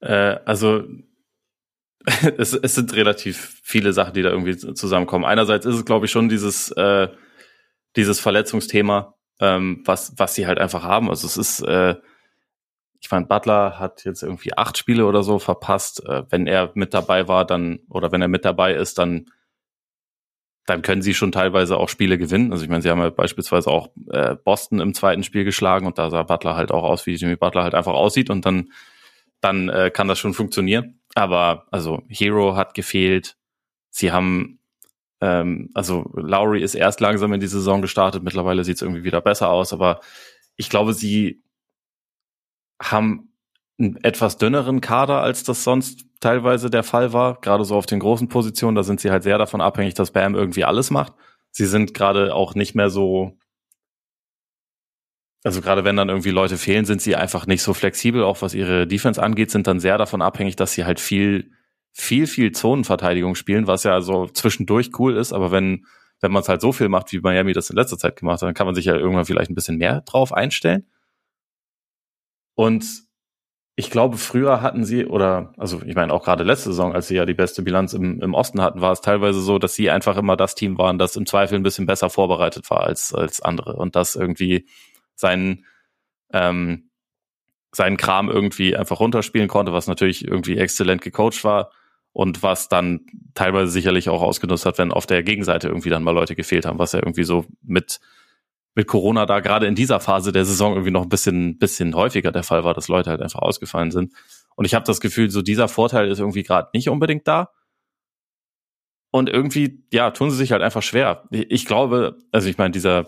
Äh, 0.00 0.38
also, 0.46 0.84
es, 2.38 2.54
es 2.54 2.74
sind 2.74 2.94
relativ 2.94 3.60
viele 3.62 3.92
Sachen, 3.92 4.14
die 4.14 4.22
da 4.22 4.30
irgendwie 4.30 4.56
zusammenkommen. 4.56 5.26
Einerseits 5.26 5.66
ist 5.66 5.74
es, 5.74 5.84
glaube 5.84 6.06
ich, 6.06 6.12
schon 6.12 6.30
dieses, 6.30 6.70
äh, 6.70 7.08
dieses 7.96 8.18
Verletzungsthema, 8.18 9.15
ähm, 9.40 9.82
was, 9.84 10.14
was 10.16 10.34
sie 10.34 10.46
halt 10.46 10.58
einfach 10.58 10.82
haben. 10.82 11.10
Also 11.10 11.26
es 11.26 11.36
ist, 11.36 11.60
äh, 11.60 11.96
ich 13.00 13.10
meine, 13.10 13.26
Butler 13.26 13.78
hat 13.78 14.04
jetzt 14.04 14.22
irgendwie 14.22 14.56
acht 14.56 14.78
Spiele 14.78 15.06
oder 15.06 15.22
so 15.22 15.38
verpasst. 15.38 16.04
Äh, 16.06 16.24
wenn 16.30 16.46
er 16.46 16.72
mit 16.74 16.94
dabei 16.94 17.28
war, 17.28 17.44
dann, 17.44 17.80
oder 17.88 18.12
wenn 18.12 18.22
er 18.22 18.28
mit 18.28 18.44
dabei 18.44 18.74
ist, 18.74 18.98
dann, 18.98 19.30
dann 20.66 20.82
können 20.82 21.02
sie 21.02 21.14
schon 21.14 21.32
teilweise 21.32 21.76
auch 21.76 21.88
Spiele 21.88 22.18
gewinnen. 22.18 22.52
Also 22.52 22.64
ich 22.64 22.70
meine, 22.70 22.82
sie 22.82 22.90
haben 22.90 23.00
ja 23.00 23.10
beispielsweise 23.10 23.70
auch 23.70 23.90
äh, 24.10 24.34
Boston 24.34 24.80
im 24.80 24.94
zweiten 24.94 25.22
Spiel 25.22 25.44
geschlagen 25.44 25.86
und 25.86 25.98
da 25.98 26.10
sah 26.10 26.24
Butler 26.24 26.56
halt 26.56 26.72
auch 26.72 26.82
aus, 26.82 27.06
wie 27.06 27.14
Jimmy 27.14 27.36
Butler 27.36 27.62
halt 27.62 27.74
einfach 27.74 27.94
aussieht 27.94 28.30
und 28.30 28.44
dann, 28.44 28.72
dann 29.40 29.68
äh, 29.68 29.90
kann 29.90 30.08
das 30.08 30.18
schon 30.18 30.34
funktionieren. 30.34 31.00
Aber 31.14 31.66
also 31.70 32.02
Hero 32.08 32.56
hat 32.56 32.74
gefehlt. 32.74 33.36
Sie 33.90 34.12
haben, 34.12 34.58
ähm, 35.20 35.70
also 35.74 36.10
Lowry 36.14 36.62
ist 36.62 36.74
erst 36.74 37.00
langsam 37.00 37.32
in 37.32 37.40
die 37.40 37.46
Saison 37.46 37.82
gestartet. 37.82 38.22
Mittlerweile 38.22 38.64
sieht 38.64 38.76
es 38.76 38.82
irgendwie 38.82 39.04
wieder 39.04 39.20
besser 39.20 39.50
aus. 39.50 39.72
Aber 39.72 40.00
ich 40.56 40.70
glaube, 40.70 40.92
sie 40.92 41.42
haben 42.82 43.32
einen 43.78 43.96
etwas 44.04 44.38
dünneren 44.38 44.80
Kader, 44.80 45.20
als 45.20 45.44
das 45.44 45.64
sonst 45.64 46.04
teilweise 46.20 46.70
der 46.70 46.82
Fall 46.82 47.12
war. 47.12 47.40
Gerade 47.40 47.64
so 47.64 47.76
auf 47.76 47.86
den 47.86 48.00
großen 48.00 48.28
Positionen, 48.28 48.74
da 48.74 48.82
sind 48.82 49.00
sie 49.00 49.10
halt 49.10 49.22
sehr 49.22 49.38
davon 49.38 49.60
abhängig, 49.60 49.94
dass 49.94 50.12
Bam 50.12 50.34
irgendwie 50.34 50.64
alles 50.64 50.90
macht. 50.90 51.14
Sie 51.50 51.66
sind 51.66 51.94
gerade 51.94 52.34
auch 52.34 52.54
nicht 52.54 52.74
mehr 52.74 52.90
so 52.90 53.38
also 55.46 55.60
gerade 55.60 55.84
wenn 55.84 55.94
dann 55.94 56.08
irgendwie 56.08 56.30
Leute 56.30 56.58
fehlen, 56.58 56.86
sind 56.86 57.00
sie 57.00 57.14
einfach 57.14 57.46
nicht 57.46 57.62
so 57.62 57.72
flexibel, 57.72 58.24
auch 58.24 58.42
was 58.42 58.52
ihre 58.52 58.84
Defense 58.88 59.22
angeht, 59.22 59.52
sind 59.52 59.68
dann 59.68 59.78
sehr 59.78 59.96
davon 59.96 60.20
abhängig, 60.20 60.56
dass 60.56 60.72
sie 60.72 60.84
halt 60.84 60.98
viel, 60.98 61.52
viel, 61.98 62.26
viel 62.26 62.52
Zonenverteidigung 62.52 63.34
spielen, 63.34 63.66
was 63.66 63.82
ja 63.84 64.02
so 64.02 64.26
zwischendurch 64.26 64.90
cool 64.98 65.16
ist, 65.16 65.32
aber 65.32 65.50
wenn, 65.50 65.86
wenn 66.20 66.30
man 66.30 66.42
es 66.42 66.48
halt 66.48 66.60
so 66.60 66.70
viel 66.70 66.90
macht, 66.90 67.10
wie 67.12 67.20
Miami 67.20 67.54
das 67.54 67.70
in 67.70 67.76
letzter 67.76 67.96
Zeit 67.96 68.16
gemacht 68.16 68.42
hat, 68.42 68.48
dann 68.48 68.54
kann 68.54 68.66
man 68.66 68.74
sich 68.74 68.84
ja 68.84 68.94
irgendwann 68.94 69.24
vielleicht 69.24 69.50
ein 69.50 69.54
bisschen 69.54 69.78
mehr 69.78 70.02
drauf 70.02 70.34
einstellen. 70.34 70.86
Und 72.54 72.84
ich 73.76 73.90
glaube, 73.90 74.18
früher 74.18 74.60
hatten 74.60 74.84
sie, 74.84 75.06
oder, 75.06 75.54
also 75.56 75.80
ich 75.86 75.94
meine 75.94 76.12
auch 76.12 76.22
gerade 76.22 76.44
letzte 76.44 76.70
Saison, 76.70 76.92
als 76.92 77.08
sie 77.08 77.16
ja 77.16 77.24
die 77.24 77.34
beste 77.34 77.62
Bilanz 77.62 77.94
im, 77.94 78.20
im 78.20 78.34
Osten 78.34 78.60
hatten, 78.60 78.82
war 78.82 78.92
es 78.92 79.00
teilweise 79.00 79.40
so, 79.40 79.58
dass 79.58 79.74
sie 79.74 79.90
einfach 79.90 80.18
immer 80.18 80.36
das 80.36 80.54
Team 80.54 80.76
waren, 80.76 80.98
das 80.98 81.16
im 81.16 81.24
Zweifel 81.24 81.58
ein 81.58 81.62
bisschen 81.62 81.86
besser 81.86 82.10
vorbereitet 82.10 82.68
war 82.70 82.82
als, 82.82 83.14
als 83.14 83.40
andere. 83.40 83.74
Und 83.74 83.96
das 83.96 84.16
irgendwie 84.16 84.68
seinen, 85.14 85.64
ähm, 86.30 86.90
seinen 87.72 87.96
Kram 87.96 88.28
irgendwie 88.28 88.76
einfach 88.76 89.00
runterspielen 89.00 89.48
konnte, 89.48 89.72
was 89.72 89.86
natürlich 89.86 90.26
irgendwie 90.26 90.58
exzellent 90.58 91.00
gecoacht 91.00 91.42
war 91.42 91.70
und 92.16 92.42
was 92.42 92.70
dann 92.70 93.00
teilweise 93.34 93.70
sicherlich 93.70 94.08
auch 94.08 94.22
ausgenutzt 94.22 94.64
hat, 94.64 94.78
wenn 94.78 94.90
auf 94.90 95.04
der 95.04 95.22
Gegenseite 95.22 95.68
irgendwie 95.68 95.90
dann 95.90 96.02
mal 96.02 96.12
Leute 96.12 96.34
gefehlt 96.34 96.64
haben, 96.64 96.78
was 96.78 96.92
ja 96.92 97.00
irgendwie 97.00 97.24
so 97.24 97.44
mit 97.62 98.00
mit 98.74 98.86
Corona 98.86 99.26
da 99.26 99.40
gerade 99.40 99.66
in 99.66 99.74
dieser 99.74 100.00
Phase 100.00 100.32
der 100.32 100.46
Saison 100.46 100.72
irgendwie 100.72 100.92
noch 100.92 101.02
ein 101.02 101.10
bisschen 101.10 101.58
bisschen 101.58 101.94
häufiger 101.94 102.32
der 102.32 102.42
Fall 102.42 102.64
war, 102.64 102.72
dass 102.72 102.88
Leute 102.88 103.10
halt 103.10 103.20
einfach 103.20 103.40
ausgefallen 103.40 103.90
sind. 103.90 104.14
Und 104.54 104.64
ich 104.64 104.74
habe 104.74 104.86
das 104.86 105.02
Gefühl, 105.02 105.30
so 105.30 105.42
dieser 105.42 105.68
Vorteil 105.68 106.08
ist 106.10 106.18
irgendwie 106.18 106.42
gerade 106.42 106.70
nicht 106.72 106.88
unbedingt 106.88 107.28
da. 107.28 107.50
Und 109.10 109.28
irgendwie, 109.28 109.84
ja, 109.92 110.10
tun 110.10 110.30
sie 110.30 110.38
sich 110.38 110.52
halt 110.52 110.62
einfach 110.62 110.82
schwer. 110.82 111.24
Ich 111.30 111.66
glaube, 111.66 112.16
also 112.32 112.48
ich 112.48 112.56
meine, 112.56 112.70
diese 112.70 113.04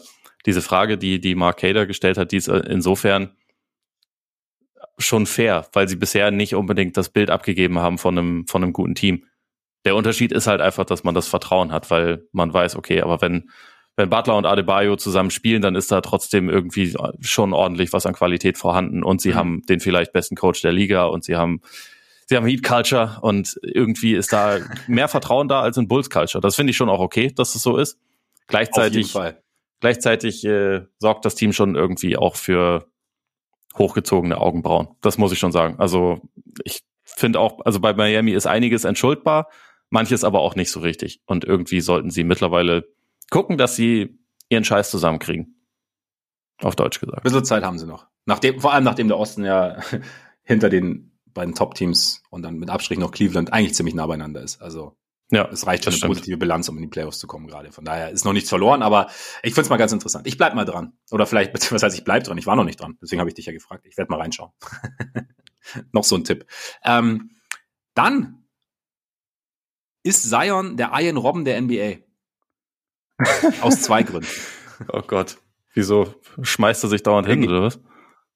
Frage, 0.60 0.98
die, 0.98 1.18
die 1.18 1.34
Mark 1.34 1.60
Cader 1.60 1.86
gestellt 1.86 2.18
hat, 2.18 2.30
die 2.32 2.36
ist 2.36 2.48
äh, 2.48 2.58
insofern 2.68 3.30
schon 4.98 5.26
fair, 5.26 5.66
weil 5.72 5.88
sie 5.88 5.96
bisher 5.96 6.30
nicht 6.30 6.54
unbedingt 6.54 6.96
das 6.96 7.08
Bild 7.08 7.30
abgegeben 7.30 7.78
haben 7.78 7.98
von 7.98 8.18
einem, 8.18 8.46
von 8.46 8.62
einem 8.62 8.72
guten 8.72 8.94
Team. 8.94 9.24
Der 9.84 9.94
Unterschied 9.96 10.32
ist 10.32 10.46
halt 10.46 10.60
einfach, 10.60 10.84
dass 10.84 11.04
man 11.04 11.14
das 11.14 11.28
Vertrauen 11.28 11.72
hat, 11.72 11.90
weil 11.90 12.26
man 12.32 12.52
weiß, 12.52 12.76
okay, 12.76 13.00
aber 13.00 13.20
wenn, 13.22 13.50
wenn 13.96 14.10
Butler 14.10 14.36
und 14.36 14.44
Adebayo 14.44 14.96
zusammen 14.96 15.30
spielen, 15.30 15.62
dann 15.62 15.76
ist 15.76 15.92
da 15.92 16.00
trotzdem 16.00 16.50
irgendwie 16.50 16.94
schon 17.20 17.52
ordentlich 17.52 17.92
was 17.92 18.06
an 18.06 18.14
Qualität 18.14 18.58
vorhanden 18.58 19.02
und 19.02 19.20
sie 19.20 19.30
mhm. 19.30 19.34
haben 19.34 19.62
den 19.68 19.80
vielleicht 19.80 20.12
besten 20.12 20.34
Coach 20.34 20.62
der 20.62 20.72
Liga 20.72 21.04
und 21.04 21.24
sie 21.24 21.36
haben, 21.36 21.62
sie 22.26 22.36
haben 22.36 22.46
Heat 22.46 22.64
Culture 22.64 23.18
und 23.22 23.58
irgendwie 23.62 24.14
ist 24.14 24.32
da 24.32 24.58
mehr 24.88 25.08
Vertrauen 25.08 25.48
da 25.48 25.60
als 25.60 25.76
in 25.76 25.86
Bulls 25.86 26.10
Culture. 26.10 26.42
Das 26.42 26.56
finde 26.56 26.72
ich 26.72 26.76
schon 26.76 26.88
auch 26.88 27.00
okay, 27.00 27.32
dass 27.34 27.54
es 27.54 27.62
so 27.62 27.76
ist. 27.76 27.98
Gleichzeitig, 28.48 29.14
Gleichzeitig 29.80 30.44
äh, 30.44 30.82
sorgt 30.98 31.24
das 31.24 31.36
Team 31.36 31.52
schon 31.52 31.76
irgendwie 31.76 32.16
auch 32.16 32.34
für 32.34 32.87
hochgezogene 33.76 34.38
Augenbrauen. 34.38 34.88
Das 35.00 35.18
muss 35.18 35.32
ich 35.32 35.38
schon 35.38 35.52
sagen. 35.52 35.76
Also 35.78 36.20
ich 36.64 36.82
finde 37.04 37.40
auch, 37.40 37.64
also 37.64 37.80
bei 37.80 37.92
Miami 37.94 38.32
ist 38.32 38.46
einiges 38.46 38.84
entschuldbar, 38.84 39.48
manches 39.90 40.24
aber 40.24 40.40
auch 40.40 40.54
nicht 40.54 40.70
so 40.70 40.80
richtig. 40.80 41.20
Und 41.26 41.44
irgendwie 41.44 41.80
sollten 41.80 42.10
sie 42.10 42.24
mittlerweile 42.24 42.88
gucken, 43.30 43.58
dass 43.58 43.76
sie 43.76 44.18
ihren 44.48 44.64
Scheiß 44.64 44.90
zusammenkriegen. 44.90 45.54
Auf 46.60 46.74
Deutsch 46.74 47.00
gesagt. 47.00 47.18
Ein 47.18 47.22
bisschen 47.22 47.44
Zeit 47.44 47.62
haben 47.62 47.78
sie 47.78 47.86
noch. 47.86 48.06
Nachdem, 48.26 48.60
vor 48.60 48.72
allem 48.72 48.84
nachdem 48.84 49.08
der 49.08 49.18
Osten 49.18 49.44
ja 49.44 49.78
hinter 50.42 50.70
den 50.70 51.18
beiden 51.26 51.54
Top-Teams 51.54 52.22
und 52.30 52.42
dann 52.42 52.58
mit 52.58 52.68
Abstrich 52.68 52.98
noch 52.98 53.12
Cleveland 53.12 53.52
eigentlich 53.52 53.74
ziemlich 53.74 53.94
nah 53.94 54.06
beieinander 54.06 54.42
ist. 54.42 54.60
Also 54.60 54.96
ja, 55.30 55.46
es 55.48 55.66
reicht 55.66 55.84
schon 55.84 55.92
eine 55.92 55.98
stimmt. 55.98 56.10
positive 56.10 56.38
Bilanz, 56.38 56.68
um 56.68 56.76
in 56.76 56.82
die 56.82 56.88
Playoffs 56.88 57.18
zu 57.18 57.26
kommen 57.26 57.46
gerade. 57.46 57.70
Von 57.70 57.84
daher 57.84 58.10
ist 58.10 58.24
noch 58.24 58.32
nichts 58.32 58.48
verloren, 58.48 58.82
aber 58.82 59.08
ich 59.42 59.52
finde 59.52 59.62
es 59.62 59.68
mal 59.68 59.76
ganz 59.76 59.92
interessant. 59.92 60.26
Ich 60.26 60.38
bleib 60.38 60.54
mal 60.54 60.64
dran. 60.64 60.94
Oder 61.10 61.26
vielleicht, 61.26 61.52
was 61.72 61.82
heißt, 61.82 61.96
ich 61.96 62.04
bleib 62.04 62.24
dran? 62.24 62.38
Ich 62.38 62.46
war 62.46 62.56
noch 62.56 62.64
nicht 62.64 62.80
dran. 62.80 62.96
Deswegen 63.02 63.20
habe 63.20 63.28
ich 63.28 63.34
dich 63.34 63.46
ja 63.46 63.52
gefragt. 63.52 63.84
Ich 63.86 63.98
werde 63.98 64.10
mal 64.10 64.20
reinschauen. 64.20 64.52
noch 65.92 66.04
so 66.04 66.16
ein 66.16 66.24
Tipp. 66.24 66.46
Ähm, 66.82 67.30
dann 67.94 68.46
ist 70.02 70.28
Zion 70.28 70.78
der 70.78 70.92
Ian 70.94 71.18
Robben 71.18 71.44
der 71.44 71.60
NBA. 71.60 71.96
Aus 73.60 73.82
zwei 73.82 74.02
Gründen. 74.02 74.28
Oh 74.92 75.02
Gott. 75.02 75.36
Wieso 75.74 76.14
schmeißt 76.40 76.84
er 76.84 76.88
sich 76.88 77.02
dauernd 77.02 77.26
hin, 77.26 77.46
oder 77.46 77.62
was? 77.62 77.78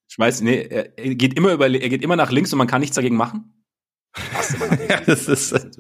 Schmeißt, 0.08 0.42
nee, 0.42 0.60
er 0.60 0.84
geht 1.14 1.34
immer 1.34 1.52
über, 1.52 1.68
er 1.70 1.88
geht 1.88 2.02
immer 2.02 2.16
nach 2.16 2.30
links 2.30 2.52
und 2.52 2.58
man 2.58 2.66
kann 2.66 2.80
nichts 2.80 2.96
dagegen 2.96 3.16
machen. 3.16 3.64
ja, 4.88 5.00
das 5.00 5.26
ist, 5.26 5.78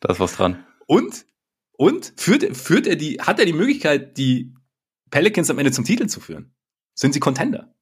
da 0.00 0.12
ist 0.12 0.20
was 0.20 0.34
dran. 0.34 0.64
Und, 0.86 1.26
und 1.72 2.12
führt, 2.16 2.56
führt 2.56 2.86
er 2.86 2.96
die, 2.96 3.20
hat 3.20 3.38
er 3.38 3.46
die 3.46 3.52
Möglichkeit, 3.52 4.16
die 4.18 4.54
Pelicans 5.10 5.50
am 5.50 5.58
Ende 5.58 5.72
zum 5.72 5.84
Titel 5.84 6.06
zu 6.06 6.20
führen? 6.20 6.54
Sind 6.94 7.12
sie 7.12 7.20
Contender? 7.20 7.74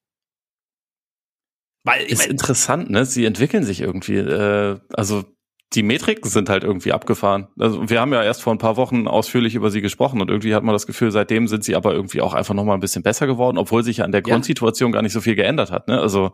Weil, 1.84 2.06
ist 2.06 2.18
mein, 2.18 2.30
interessant, 2.30 2.90
ne? 2.90 3.04
Sie 3.04 3.24
entwickeln 3.24 3.62
sich 3.62 3.80
irgendwie. 3.80 4.16
Äh, 4.16 4.80
also 4.92 5.24
die 5.74 5.82
Metriken 5.82 6.30
sind 6.30 6.48
halt 6.48 6.64
irgendwie 6.64 6.92
abgefahren. 6.92 7.48
Also 7.58 7.88
wir 7.90 8.00
haben 8.00 8.12
ja 8.12 8.22
erst 8.22 8.42
vor 8.42 8.54
ein 8.54 8.58
paar 8.58 8.76
Wochen 8.76 9.08
ausführlich 9.08 9.54
über 9.54 9.70
sie 9.70 9.80
gesprochen 9.80 10.20
und 10.20 10.30
irgendwie 10.30 10.54
hat 10.54 10.62
man 10.62 10.72
das 10.72 10.86
Gefühl, 10.86 11.10
seitdem 11.10 11.48
sind 11.48 11.64
sie 11.64 11.74
aber 11.74 11.92
irgendwie 11.92 12.20
auch 12.20 12.32
einfach 12.32 12.54
noch 12.54 12.64
mal 12.64 12.74
ein 12.74 12.80
bisschen 12.80 13.02
besser 13.02 13.26
geworden, 13.26 13.58
obwohl 13.58 13.82
sich 13.82 14.02
an 14.02 14.12
der 14.12 14.22
ja. 14.24 14.32
Grundsituation 14.32 14.92
gar 14.92 15.02
nicht 15.02 15.12
so 15.12 15.20
viel 15.20 15.34
geändert 15.34 15.70
hat. 15.70 15.88
Ne? 15.88 16.00
Also 16.00 16.32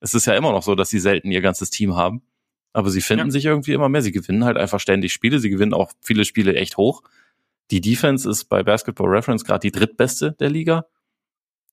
es 0.00 0.14
ist 0.14 0.26
ja 0.26 0.34
immer 0.34 0.50
noch 0.52 0.62
so, 0.62 0.74
dass 0.74 0.88
sie 0.88 0.98
selten 0.98 1.30
ihr 1.30 1.40
ganzes 1.40 1.70
Team 1.70 1.94
haben, 1.94 2.22
aber 2.72 2.90
sie 2.90 3.00
finden 3.00 3.26
ja. 3.26 3.30
sich 3.32 3.44
irgendwie 3.46 3.72
immer 3.72 3.88
mehr. 3.88 4.02
Sie 4.02 4.12
gewinnen 4.12 4.44
halt 4.44 4.56
einfach 4.56 4.80
ständig 4.80 5.12
Spiele. 5.12 5.38
Sie 5.38 5.50
gewinnen 5.50 5.74
auch 5.74 5.92
viele 6.00 6.24
Spiele 6.24 6.54
echt 6.54 6.76
hoch. 6.76 7.02
Die 7.70 7.80
Defense 7.80 8.28
ist 8.28 8.44
bei 8.44 8.62
Basketball 8.62 9.08
Reference 9.08 9.44
gerade 9.44 9.60
die 9.60 9.72
drittbeste 9.72 10.32
der 10.38 10.50
Liga. 10.50 10.86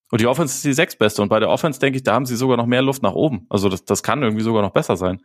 Und 0.10 0.22
die 0.22 0.28
Offense 0.28 0.56
ist 0.56 0.66
die 0.66 0.74
sechstbeste. 0.74 1.22
Und 1.22 1.30
bei 1.30 1.40
der 1.40 1.50
Offense 1.50 1.80
denke 1.80 1.98
ich, 1.98 2.04
da 2.04 2.14
haben 2.14 2.26
sie 2.26 2.36
sogar 2.36 2.58
noch 2.58 2.66
mehr 2.66 2.82
Luft 2.82 3.04
nach 3.04 3.14
oben. 3.14 3.46
Also 3.50 3.70
das, 3.70 3.84
das 3.84 4.04
kann 4.04 4.24
irgendwie 4.24 4.44
sogar 4.44 4.62
noch 4.62 4.72
besser 4.72 4.96
sein. 4.96 5.22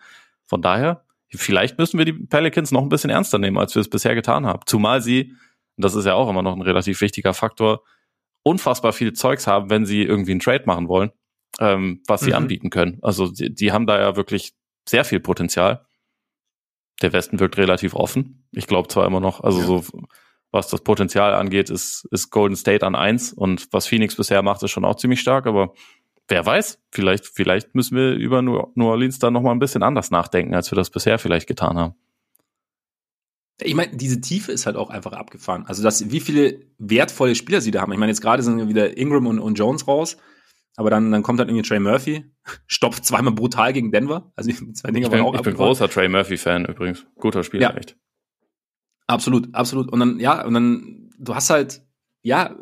Von 0.47 0.61
daher, 0.61 1.05
vielleicht 1.29 1.79
müssen 1.79 1.99
wir 1.99 2.05
die 2.05 2.13
Pelicans 2.13 2.73
noch 2.73 2.83
ein 2.83 2.89
bisschen 2.89 3.11
ernster 3.11 3.39
nehmen, 3.39 3.59
als 3.59 3.75
wir 3.75 3.81
es 3.81 3.89
bisher 3.89 4.15
getan 4.15 4.47
haben. 4.47 4.63
Zumal 4.67 5.01
sie, 5.01 5.35
das 5.77 5.95
ist 5.95 6.05
ja 6.05 6.15
auch 6.15 6.29
immer 6.29 6.43
noch 6.43 6.55
ein 6.55 6.63
relativ 6.63 7.01
wichtiger 7.01 7.33
Faktor, 7.33 7.83
unfassbar 8.43 8.93
viel 8.93 9.13
Zeugs 9.13 9.47
haben, 9.47 9.71
wenn 9.71 9.87
sie 9.87 10.03
irgendwie 10.03 10.33
einen 10.33 10.41
Trade 10.41 10.65
machen 10.67 10.89
wollen, 10.89 11.13
ähm, 11.61 12.03
was 12.07 12.23
sie 12.23 12.31
mhm. 12.31 12.37
anbieten 12.37 12.71
können. 12.71 12.99
Also 13.03 13.29
die, 13.29 13.55
die 13.55 13.73
haben 13.73 13.87
da 13.87 14.01
ja 14.01 14.17
wirklich 14.17 14.53
sehr 14.89 15.05
viel 15.05 15.21
Potenzial. 15.21 15.87
Der 17.03 17.13
Westen 17.13 17.41
wirkt 17.41 17.57
relativ 17.57 17.95
offen. 17.95 18.47
Ich 18.53 18.67
glaube 18.67 18.89
zwar 18.89 19.07
immer 19.07 19.21
noch, 19.21 19.41
also 19.41 19.61
ja. 19.61 19.67
so 19.67 19.85
was 20.53 20.69
das 20.69 20.83
Potenzial 20.83 21.35
angeht, 21.35 21.71
ist, 21.71 22.07
ist 22.11 22.31
Golden 22.31 22.57
State 22.57 22.87
an 22.87 22.95
eins 22.95 23.33
und 23.33 23.73
was 23.73 23.87
Phoenix 23.87 24.17
bisher 24.17 24.43
macht, 24.43 24.63
ist 24.63 24.71
schon 24.71 24.85
auch 24.85 24.97
ziemlich 24.97 25.21
stark, 25.21 25.47
aber 25.47 25.73
wer 26.29 26.45
weiß, 26.45 26.79
vielleicht, 26.91 27.27
vielleicht 27.27 27.75
müssen 27.75 27.97
wir 27.97 28.13
über 28.13 28.43
New 28.43 28.85
Orleans 28.85 29.19
da 29.19 29.31
nochmal 29.31 29.55
ein 29.55 29.59
bisschen 29.59 29.83
anders 29.83 30.11
nachdenken, 30.11 30.55
als 30.55 30.71
wir 30.71 30.77
das 30.77 30.91
bisher 30.91 31.19
vielleicht 31.19 31.47
getan 31.47 31.79
haben. 31.79 31.95
Ich 33.61 33.75
meine, 33.75 33.97
diese 33.97 34.21
Tiefe 34.21 34.53
ist 34.53 34.67
halt 34.67 34.77
auch 34.77 34.91
einfach 34.91 35.13
abgefahren. 35.13 35.65
Also, 35.67 35.83
dass, 35.83 36.11
wie 36.11 36.21
viele 36.21 36.61
wertvolle 36.79 37.35
Spieler 37.35 37.61
sie 37.61 37.71
da 37.71 37.83
haben. 37.83 37.93
Ich 37.93 37.99
meine, 37.99 38.11
jetzt 38.11 38.21
gerade 38.21 38.43
sind 38.43 38.69
wieder 38.69 38.97
Ingram 38.97 39.27
und, 39.27 39.39
und 39.39 39.55
Jones 39.59 39.87
raus, 39.87 40.17
aber 40.77 40.91
dann, 40.91 41.13
dann 41.13 41.23
kommt 41.23 41.39
halt 41.39 41.49
irgendwie 41.49 41.67
Trey 41.67 41.79
Murphy, 41.79 42.25
stopft 42.67 43.05
zweimal 43.05 43.33
brutal 43.33 43.73
gegen 43.73 43.93
Denver. 43.93 44.33
Also, 44.37 44.51
die 44.51 44.73
zwei 44.73 44.91
Dinge 44.91 45.07
ich 45.07 45.11
bin, 45.11 45.21
waren 45.21 45.29
auch 45.29 45.35
Ich 45.35 45.43
bin 45.43 45.55
großer 45.55 45.89
Trey 45.89 46.09
Murphy-Fan 46.09 46.67
übrigens. 46.67 47.07
Guter 47.17 47.45
Spieler, 47.45 47.71
ja. 47.71 47.77
echt. 47.77 47.97
Absolut, 49.07 49.55
absolut. 49.55 49.93
Und 49.93 50.01
dann, 50.01 50.21
ja, 50.21 50.45
und 50.45 50.55
dann, 50.55 51.11
du 51.19 51.35
hast 51.35 51.51
halt, 51.51 51.83
ja, 52.23 52.55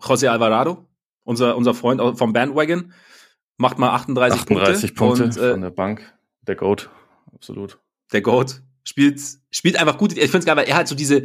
José 0.00 0.28
Alvarado, 0.28 0.86
unser, 1.24 1.56
unser 1.56 1.74
Freund 1.74 2.00
vom 2.18 2.32
Bandwagon, 2.32 2.92
macht 3.58 3.78
mal 3.78 3.90
38, 3.90 4.40
38 4.42 4.94
Punkte. 4.94 5.24
Punkte 5.24 5.40
und, 5.40 5.46
äh, 5.46 5.52
von 5.52 5.60
der 5.60 5.70
Bank. 5.70 6.14
Der 6.42 6.56
Goat, 6.56 6.90
absolut. 7.34 7.78
Der 8.12 8.22
Goat 8.22 8.62
spielt, 8.84 9.20
spielt 9.50 9.76
einfach 9.76 9.98
gut. 9.98 10.12
Ich 10.12 10.18
finde 10.20 10.38
es 10.38 10.44
geil, 10.46 10.56
weil 10.56 10.68
er 10.68 10.76
halt 10.76 10.88
so 10.88 10.94
diese, 10.94 11.24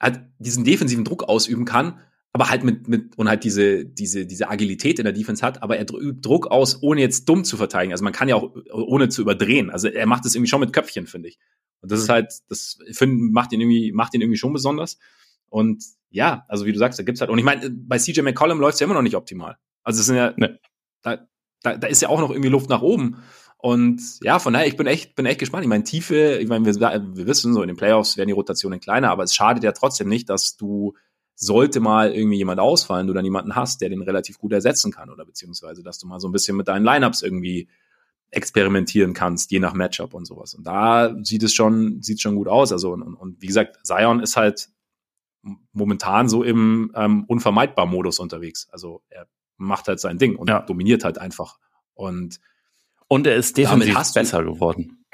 halt 0.00 0.20
diesen 0.38 0.64
defensiven 0.64 1.04
Druck 1.04 1.24
ausüben 1.24 1.64
kann, 1.64 2.00
aber 2.32 2.50
halt 2.50 2.62
mit, 2.62 2.88
mit, 2.88 3.16
und 3.16 3.28
halt 3.28 3.44
diese, 3.44 3.84
diese, 3.84 4.26
diese 4.26 4.50
Agilität 4.50 4.98
in 4.98 5.04
der 5.04 5.12
Defense 5.12 5.44
hat, 5.44 5.62
aber 5.62 5.78
er 5.78 5.86
übt 5.90 6.20
Druck 6.20 6.46
aus, 6.48 6.82
ohne 6.82 7.00
jetzt 7.00 7.28
dumm 7.28 7.44
zu 7.44 7.56
verteidigen. 7.56 7.92
Also 7.92 8.04
man 8.04 8.12
kann 8.12 8.28
ja 8.28 8.36
auch, 8.36 8.54
ohne 8.70 9.08
zu 9.08 9.22
überdrehen. 9.22 9.70
Also 9.70 9.88
er 9.88 10.06
macht 10.06 10.26
es 10.26 10.34
irgendwie 10.34 10.50
schon 10.50 10.60
mit 10.60 10.72
Köpfchen, 10.72 11.06
finde 11.06 11.28
ich. 11.28 11.38
Und 11.80 11.90
das 11.90 12.00
ist 12.00 12.08
halt, 12.08 12.32
das 12.48 12.78
finde, 12.92 13.32
macht 13.32 13.52
ihn 13.52 13.60
irgendwie, 13.60 13.92
macht 13.92 14.14
ihn 14.14 14.20
irgendwie 14.20 14.38
schon 14.38 14.52
besonders. 14.52 14.98
Und 15.48 15.82
ja, 16.10 16.44
also 16.48 16.66
wie 16.66 16.72
du 16.72 16.78
sagst, 16.78 16.98
da 16.98 17.02
gibt's 17.02 17.20
halt, 17.20 17.30
und 17.30 17.38
ich 17.38 17.44
meine, 17.44 17.70
bei 17.70 17.98
CJ 17.98 18.20
McCollum 18.22 18.60
läuft's 18.60 18.80
ja 18.80 18.84
immer 18.84 18.94
noch 18.94 19.02
nicht 19.02 19.16
optimal. 19.16 19.56
Also 19.82 20.00
es 20.00 20.06
sind 20.06 20.16
ja, 20.16 20.34
nee. 20.36 20.50
da, 21.02 21.26
da, 21.62 21.76
da 21.76 21.86
ist 21.86 22.02
ja 22.02 22.08
auch 22.08 22.20
noch 22.20 22.30
irgendwie 22.30 22.50
Luft 22.50 22.68
nach 22.68 22.82
oben. 22.82 23.22
Und 23.56 24.00
ja, 24.22 24.38
von 24.38 24.52
daher, 24.52 24.68
ich 24.68 24.76
bin 24.76 24.86
echt, 24.86 25.16
bin 25.16 25.26
echt 25.26 25.40
gespannt. 25.40 25.64
Ich 25.64 25.68
meine, 25.68 25.82
Tiefe, 25.82 26.38
ich 26.40 26.48
meine, 26.48 26.64
wir, 26.64 26.74
wir 26.76 27.26
wissen 27.26 27.52
so, 27.54 27.62
in 27.62 27.68
den 27.68 27.76
Playoffs 27.76 28.16
werden 28.16 28.28
die 28.28 28.34
Rotationen 28.34 28.80
kleiner, 28.80 29.10
aber 29.10 29.24
es 29.24 29.34
schadet 29.34 29.64
ja 29.64 29.72
trotzdem 29.72 30.08
nicht, 30.08 30.28
dass 30.28 30.56
du, 30.56 30.94
sollte 31.40 31.78
mal 31.78 32.12
irgendwie 32.12 32.36
jemand 32.36 32.58
ausfallen, 32.58 33.06
du 33.06 33.12
dann 33.12 33.24
jemanden 33.24 33.54
hast, 33.54 33.80
der 33.80 33.88
den 33.88 34.02
relativ 34.02 34.38
gut 34.38 34.52
ersetzen 34.52 34.90
kann 34.90 35.08
oder 35.08 35.24
beziehungsweise, 35.24 35.84
dass 35.84 35.98
du 35.98 36.08
mal 36.08 36.18
so 36.18 36.28
ein 36.28 36.32
bisschen 36.32 36.56
mit 36.56 36.66
deinen 36.66 36.84
Lineups 36.84 37.22
irgendwie 37.22 37.68
experimentieren 38.30 39.14
kannst, 39.14 39.52
je 39.52 39.60
nach 39.60 39.72
Matchup 39.72 40.14
und 40.14 40.26
sowas. 40.26 40.54
Und 40.54 40.66
da 40.66 41.14
sieht 41.22 41.44
es 41.44 41.54
schon, 41.54 42.02
sieht 42.02 42.20
schon 42.20 42.34
gut 42.34 42.48
aus. 42.48 42.72
Also, 42.72 42.92
und, 42.92 43.02
und 43.02 43.40
wie 43.40 43.46
gesagt, 43.46 43.78
Zion 43.86 44.20
ist 44.20 44.36
halt 44.36 44.68
momentan 45.72 46.28
so 46.28 46.42
im 46.42 46.90
ähm, 46.96 47.24
unvermeidbar 47.28 47.86
Modus 47.86 48.18
unterwegs. 48.18 48.68
Also 48.70 49.02
er 49.08 49.28
macht 49.56 49.86
halt 49.86 50.00
sein 50.00 50.18
Ding 50.18 50.34
und 50.34 50.50
ja. 50.50 50.60
dominiert 50.62 51.04
halt 51.04 51.18
einfach. 51.18 51.58
Und, 51.94 52.40
und 53.06 53.28
er 53.28 53.36
ist 53.36 53.56
definitiv 53.56 54.12
besser 54.12 54.42
geworden. 54.42 55.04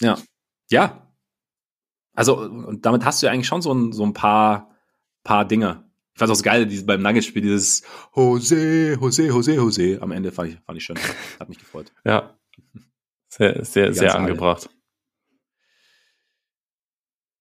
Ja. 0.00 0.18
Ja. 0.70 1.12
Also, 2.14 2.38
und 2.38 2.86
damit 2.86 3.04
hast 3.04 3.20
du 3.20 3.26
ja 3.26 3.32
eigentlich 3.32 3.48
schon 3.48 3.62
so 3.62 3.74
ein, 3.74 3.92
so 3.92 4.04
ein 4.04 4.12
paar, 4.12 4.70
paar 5.28 5.44
Dinge. 5.44 5.84
Ich 6.14 6.18
fand 6.18 6.30
auch 6.30 6.34
das 6.34 6.42
Geile, 6.42 6.66
dieses, 6.66 6.86
beim 6.86 7.02
Nuggets-Spiel, 7.02 7.42
dieses 7.42 7.82
Jose, 8.14 8.94
Jose, 8.94 9.26
Jose, 9.26 9.54
Jose. 9.54 9.98
Am 10.00 10.10
Ende 10.10 10.32
fand 10.32 10.48
ich, 10.48 10.58
fand 10.64 10.78
ich 10.78 10.84
schön. 10.84 10.96
Hat 11.38 11.50
mich 11.50 11.58
gefreut. 11.58 11.92
Ja. 12.02 12.34
Sehr, 13.28 13.62
sehr, 13.62 13.92
sehr 13.92 14.14
angebracht. 14.16 14.70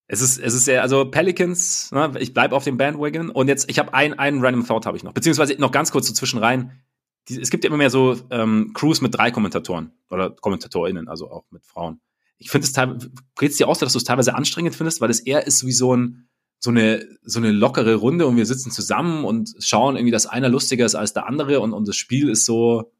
Es 0.07 0.21
ist, 0.21 0.37
es 0.37 0.53
ist 0.53 0.65
sehr, 0.65 0.81
also 0.81 1.09
Pelicans, 1.09 1.91
ne, 1.93 2.11
ich 2.19 2.33
bleibe 2.33 2.55
auf 2.55 2.65
dem 2.65 2.77
Bandwagon 2.77 3.29
und 3.29 3.47
jetzt, 3.47 3.69
ich 3.69 3.79
habe 3.79 3.93
ein, 3.93 4.19
einen 4.19 4.43
Random 4.43 4.65
Thought 4.65 4.85
habe 4.85 4.95
ich 4.95 5.03
noch, 5.03 5.13
beziehungsweise 5.13 5.55
noch 5.59 5.71
ganz 5.71 5.91
kurz 5.91 6.07
so 6.07 6.13
zwischenrein. 6.13 6.83
Die, 7.27 7.41
es 7.41 7.49
gibt 7.49 7.63
ja 7.63 7.69
immer 7.69 7.77
mehr 7.77 7.89
so 7.89 8.17
ähm, 8.31 8.71
Crews 8.73 9.01
mit 9.01 9.15
drei 9.15 9.31
Kommentatoren 9.31 9.91
oder 10.09 10.29
KommentatorInnen, 10.29 11.07
also 11.07 11.29
auch 11.31 11.45
mit 11.51 11.65
Frauen. 11.65 11.99
Ich 12.37 12.51
finde 12.51 12.65
es 12.65 12.73
teilweise, 12.73 13.11
geht 13.37 13.51
es 13.51 13.57
dir 13.57 13.67
aus, 13.67 13.79
dass 13.79 13.93
du 13.93 13.97
es 13.97 14.03
teilweise 14.03 14.35
anstrengend 14.35 14.75
findest, 14.75 15.01
weil 15.01 15.09
es 15.09 15.19
eher 15.19 15.47
ist 15.47 15.65
wie 15.65 15.71
so 15.71 15.95
ein, 15.95 16.26
so 16.59 16.71
eine, 16.71 17.05
so 17.23 17.39
eine 17.39 17.51
lockere 17.51 17.95
Runde 17.95 18.25
und 18.25 18.35
wir 18.37 18.45
sitzen 18.45 18.71
zusammen 18.71 19.25
und 19.25 19.53
schauen 19.59 19.95
irgendwie, 19.95 20.11
dass 20.11 20.25
einer 20.25 20.49
lustiger 20.49 20.85
ist 20.85 20.95
als 20.95 21.13
der 21.13 21.27
andere 21.27 21.59
und, 21.59 21.73
und 21.73 21.87
das 21.87 21.95
Spiel 21.95 22.29
ist 22.29 22.45
so, 22.45 22.91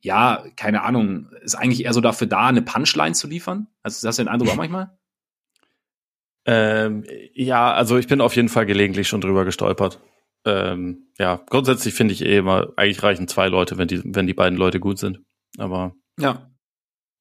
ja, 0.00 0.44
keine 0.56 0.82
Ahnung, 0.82 1.28
ist 1.42 1.54
eigentlich 1.54 1.84
eher 1.84 1.94
so 1.94 2.00
dafür 2.00 2.26
da, 2.26 2.48
eine 2.48 2.62
Punchline 2.62 3.14
zu 3.14 3.26
liefern? 3.26 3.68
Also 3.82 4.06
hast 4.06 4.18
du 4.18 4.24
den 4.24 4.28
Eindruck 4.28 4.50
auch 4.50 4.56
manchmal? 4.56 4.96
Ähm, 6.44 7.04
ja, 7.34 7.72
also 7.72 7.98
ich 7.98 8.08
bin 8.08 8.20
auf 8.20 8.34
jeden 8.34 8.48
Fall 8.48 8.66
gelegentlich 8.66 9.06
schon 9.06 9.20
drüber 9.20 9.44
gestolpert. 9.44 10.00
Ähm, 10.44 11.06
ja, 11.16 11.40
grundsätzlich 11.48 11.94
finde 11.94 12.14
ich 12.14 12.24
eh 12.24 12.38
immer, 12.38 12.72
eigentlich 12.76 13.02
reichen 13.02 13.28
zwei 13.28 13.46
Leute, 13.46 13.78
wenn 13.78 13.86
die, 13.86 14.02
wenn 14.04 14.26
die 14.26 14.34
beiden 14.34 14.58
Leute 14.58 14.80
gut 14.80 14.98
sind. 14.98 15.20
Aber 15.58 15.94
ja. 16.18 16.50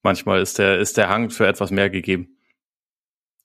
manchmal 0.02 0.42
ist 0.42 0.58
der, 0.58 0.80
ist 0.80 0.98
der 0.98 1.10
Hang 1.10 1.30
für 1.30 1.46
etwas 1.46 1.70
mehr 1.70 1.92
gegeben. 1.92 2.38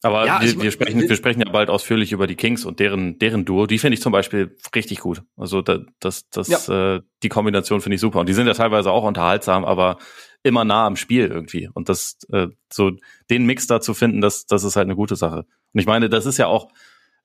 Aber 0.07 0.25
ja, 0.25 0.35
wir, 0.35 0.41
also 0.41 0.63
wir, 0.63 0.71
sprechen, 0.71 1.01
wir 1.01 1.17
sprechen 1.17 1.41
ja 1.41 1.51
bald 1.51 1.69
ausführlich 1.69 2.13
über 2.13 2.29
die 2.29 2.37
Kings 2.37 2.65
und 2.65 2.79
deren, 2.79 3.19
deren 3.19 3.45
Duo. 3.45 3.67
Die 3.67 3.79
finde 3.79 3.95
ich 3.95 4.01
zum 4.01 4.13
Beispiel 4.13 4.57
richtig 4.75 5.01
gut. 5.01 5.23
Also 5.37 5.63
da, 5.63 5.81
das, 5.99 6.29
das, 6.31 6.49
ja. 6.49 6.97
äh, 6.97 7.01
die 7.25 7.29
Kombination 7.29 7.81
finde 7.81 7.97
ich 7.97 8.01
super. 8.01 8.21
Und 8.21 8.29
die 8.29 8.33
sind 8.33 8.47
ja 8.47 8.55
teilweise 8.55 8.93
auch 8.93 9.03
unterhaltsam, 9.03 9.65
aber 9.65 9.99
immer 10.45 10.65
nah 10.65 10.87
am 10.87 10.95
Spiel 10.95 11.27
irgendwie. 11.27 11.69
Und 11.75 11.89
das, 11.89 12.19
äh, 12.31 12.47
so 12.73 12.93
den 13.31 13.47
Mix 13.47 13.67
da 13.67 13.81
zu 13.81 13.95
finden, 13.95 14.21
das, 14.21 14.47
das 14.47 14.63
ist 14.63 14.77
halt 14.77 14.87
eine 14.87 14.95
gute 14.95 15.17
Sache. 15.17 15.39
Und 15.73 15.81
ich 15.81 15.87
meine, 15.87 16.09
das 16.09 16.25
ist 16.25 16.39
ja 16.39 16.47
auch, 16.47 16.69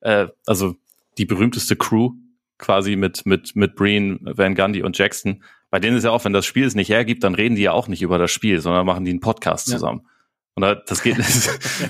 äh, 0.00 0.26
also 0.44 0.74
die 1.18 1.24
berühmteste 1.24 1.76
Crew 1.76 2.14
quasi 2.58 2.96
mit, 2.96 3.26
mit, 3.26 3.54
mit 3.54 3.76
Breen, 3.76 4.18
Van 4.22 4.56
Gundy 4.56 4.82
und 4.82 4.98
Jackson. 4.98 5.44
Bei 5.70 5.78
denen 5.78 5.96
ist 5.96 6.04
ja 6.04 6.10
auch, 6.10 6.24
wenn 6.24 6.32
das 6.32 6.46
Spiel 6.46 6.66
es 6.66 6.74
nicht 6.74 6.88
hergibt, 6.88 7.22
dann 7.22 7.36
reden 7.36 7.54
die 7.54 7.62
ja 7.62 7.72
auch 7.72 7.86
nicht 7.86 8.02
über 8.02 8.18
das 8.18 8.30
Spiel, 8.30 8.60
sondern 8.60 8.86
machen 8.86 9.04
die 9.04 9.10
einen 9.10 9.20
Podcast 9.20 9.68
ja. 9.68 9.74
zusammen. 9.74 10.06
Und 10.54 10.64
das 10.86 11.02
geht, 11.02 11.16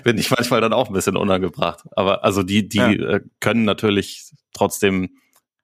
bin 0.04 0.18
ich 0.18 0.30
manchmal 0.30 0.60
dann 0.60 0.72
auch 0.72 0.88
ein 0.88 0.92
bisschen 0.92 1.16
unangebracht. 1.16 1.84
Aber 1.92 2.24
also 2.24 2.42
die, 2.42 2.68
die 2.68 2.78
ja. 2.78 2.90
Äh, 2.90 3.20
können 3.40 3.64
natürlich 3.64 4.30
trotzdem, 4.52 5.16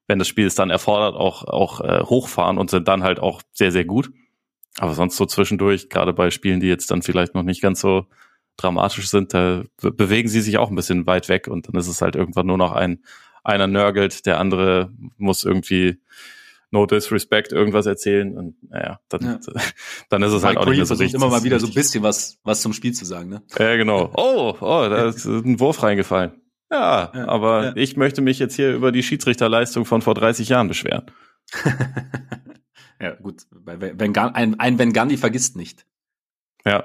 wenn 0.08 0.18
das 0.18 0.28
Spiel 0.28 0.46
es 0.46 0.54
dann 0.54 0.70
erfordert, 0.70 1.14
auch, 1.14 1.44
auch 1.44 1.80
äh, 1.80 2.02
hochfahren 2.02 2.58
und 2.58 2.70
sind 2.70 2.88
dann 2.88 3.02
halt 3.02 3.20
auch 3.20 3.42
sehr, 3.52 3.70
sehr 3.70 3.84
gut. 3.84 4.10
Aber 4.78 4.94
sonst 4.94 5.16
so 5.16 5.26
zwischendurch, 5.26 5.88
gerade 5.88 6.12
bei 6.12 6.30
Spielen, 6.30 6.60
die 6.60 6.68
jetzt 6.68 6.90
dann 6.90 7.02
vielleicht 7.02 7.34
noch 7.34 7.42
nicht 7.42 7.60
ganz 7.60 7.80
so 7.80 8.06
dramatisch 8.56 9.08
sind, 9.08 9.34
da 9.34 9.64
bewegen 9.80 10.28
sie 10.28 10.40
sich 10.40 10.58
auch 10.58 10.68
ein 10.68 10.76
bisschen 10.76 11.06
weit 11.06 11.28
weg 11.28 11.46
und 11.46 11.68
dann 11.68 11.76
ist 11.76 11.86
es 11.86 12.02
halt 12.02 12.16
irgendwann 12.16 12.46
nur 12.46 12.58
noch 12.58 12.72
ein, 12.72 13.04
einer 13.44 13.68
nörgelt, 13.68 14.26
der 14.26 14.40
andere 14.40 14.92
muss 15.16 15.44
irgendwie 15.44 16.00
no 16.70 16.86
disrespect 16.86 17.52
irgendwas 17.52 17.86
erzählen 17.86 18.36
und 18.36 18.56
naja, 18.70 19.00
dann, 19.08 19.22
ja. 19.22 19.40
dann 20.10 20.22
ist 20.22 20.32
es 20.32 20.44
halt 20.44 20.58
auch 20.58 20.66
nicht 20.66 20.76
mehr 20.76 20.86
so 20.86 20.94
richtig. 20.94 21.14
immer 21.14 21.28
mal 21.28 21.44
wieder 21.44 21.60
so 21.60 21.66
ein 21.66 21.74
bisschen 21.74 22.02
was, 22.02 22.38
was 22.44 22.60
zum 22.60 22.72
Spiel 22.72 22.92
zu 22.92 23.04
sagen, 23.04 23.28
ne? 23.28 23.42
Ja, 23.58 23.76
genau. 23.76 24.12
Oh, 24.14 24.54
oh, 24.60 24.88
da 24.88 25.08
ist 25.08 25.24
ein 25.26 25.60
Wurf 25.60 25.82
reingefallen. 25.82 26.32
Ja, 26.70 27.12
ja 27.14 27.28
aber 27.28 27.64
ja. 27.64 27.72
ich 27.76 27.96
möchte 27.96 28.20
mich 28.20 28.38
jetzt 28.38 28.54
hier 28.54 28.74
über 28.74 28.92
die 28.92 29.02
Schiedsrichterleistung 29.02 29.84
von 29.84 30.02
vor 30.02 30.14
30 30.14 30.48
Jahren 30.48 30.68
beschweren. 30.68 31.06
ja, 33.00 33.14
gut. 33.14 33.42
Wenn, 33.50 34.16
ein, 34.16 34.60
ein 34.60 34.78
Wenn 34.78 34.92
Gandhi 34.92 35.16
vergisst 35.16 35.56
nicht. 35.56 35.86
Ja, 36.66 36.84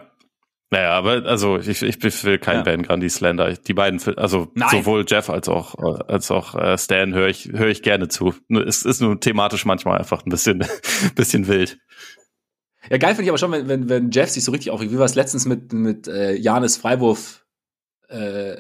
naja, 0.74 0.90
aber 0.94 1.24
also 1.28 1.60
ich, 1.60 1.84
ich 1.84 2.24
will 2.24 2.40
keinen 2.40 2.58
ja. 2.58 2.64
Ben 2.64 2.82
Grundy 2.82 3.08
Slender. 3.08 3.54
Die 3.54 3.76
beiden, 3.76 4.02
also 4.18 4.52
Nein. 4.56 4.70
sowohl 4.72 5.06
Jeff 5.08 5.30
als 5.30 5.48
auch 5.48 5.76
als 5.76 6.32
auch 6.32 6.56
äh, 6.56 6.80
Stan 6.80 7.14
höre 7.14 7.28
ich 7.28 7.52
höre 7.54 7.68
ich 7.68 7.84
gerne 7.84 8.08
zu. 8.08 8.34
Es 8.50 8.82
ist 8.82 9.00
nur 9.00 9.20
thematisch 9.20 9.66
manchmal 9.66 10.00
einfach 10.00 10.26
ein 10.26 10.32
bisschen 10.32 10.66
bisschen 11.16 11.48
wild. 11.48 11.78
Ja, 12.90 12.98
geil 12.98 13.14
finde 13.14 13.26
ich 13.26 13.30
aber 13.30 13.38
schon, 13.38 13.52
wenn, 13.52 13.68
wenn, 13.68 13.88
wenn 13.88 14.10
Jeff 14.10 14.32
sich 14.32 14.44
so 14.44 14.52
richtig 14.52 14.72
aufregt. 14.72 14.92
Wie 14.92 14.98
war 14.98 15.06
es 15.06 15.14
letztens 15.14 15.46
mit, 15.46 15.72
mit 15.74 16.08
äh, 16.08 16.34
Janis 16.34 16.76
Freiwurf, 16.76 17.46
äh, 18.10 18.56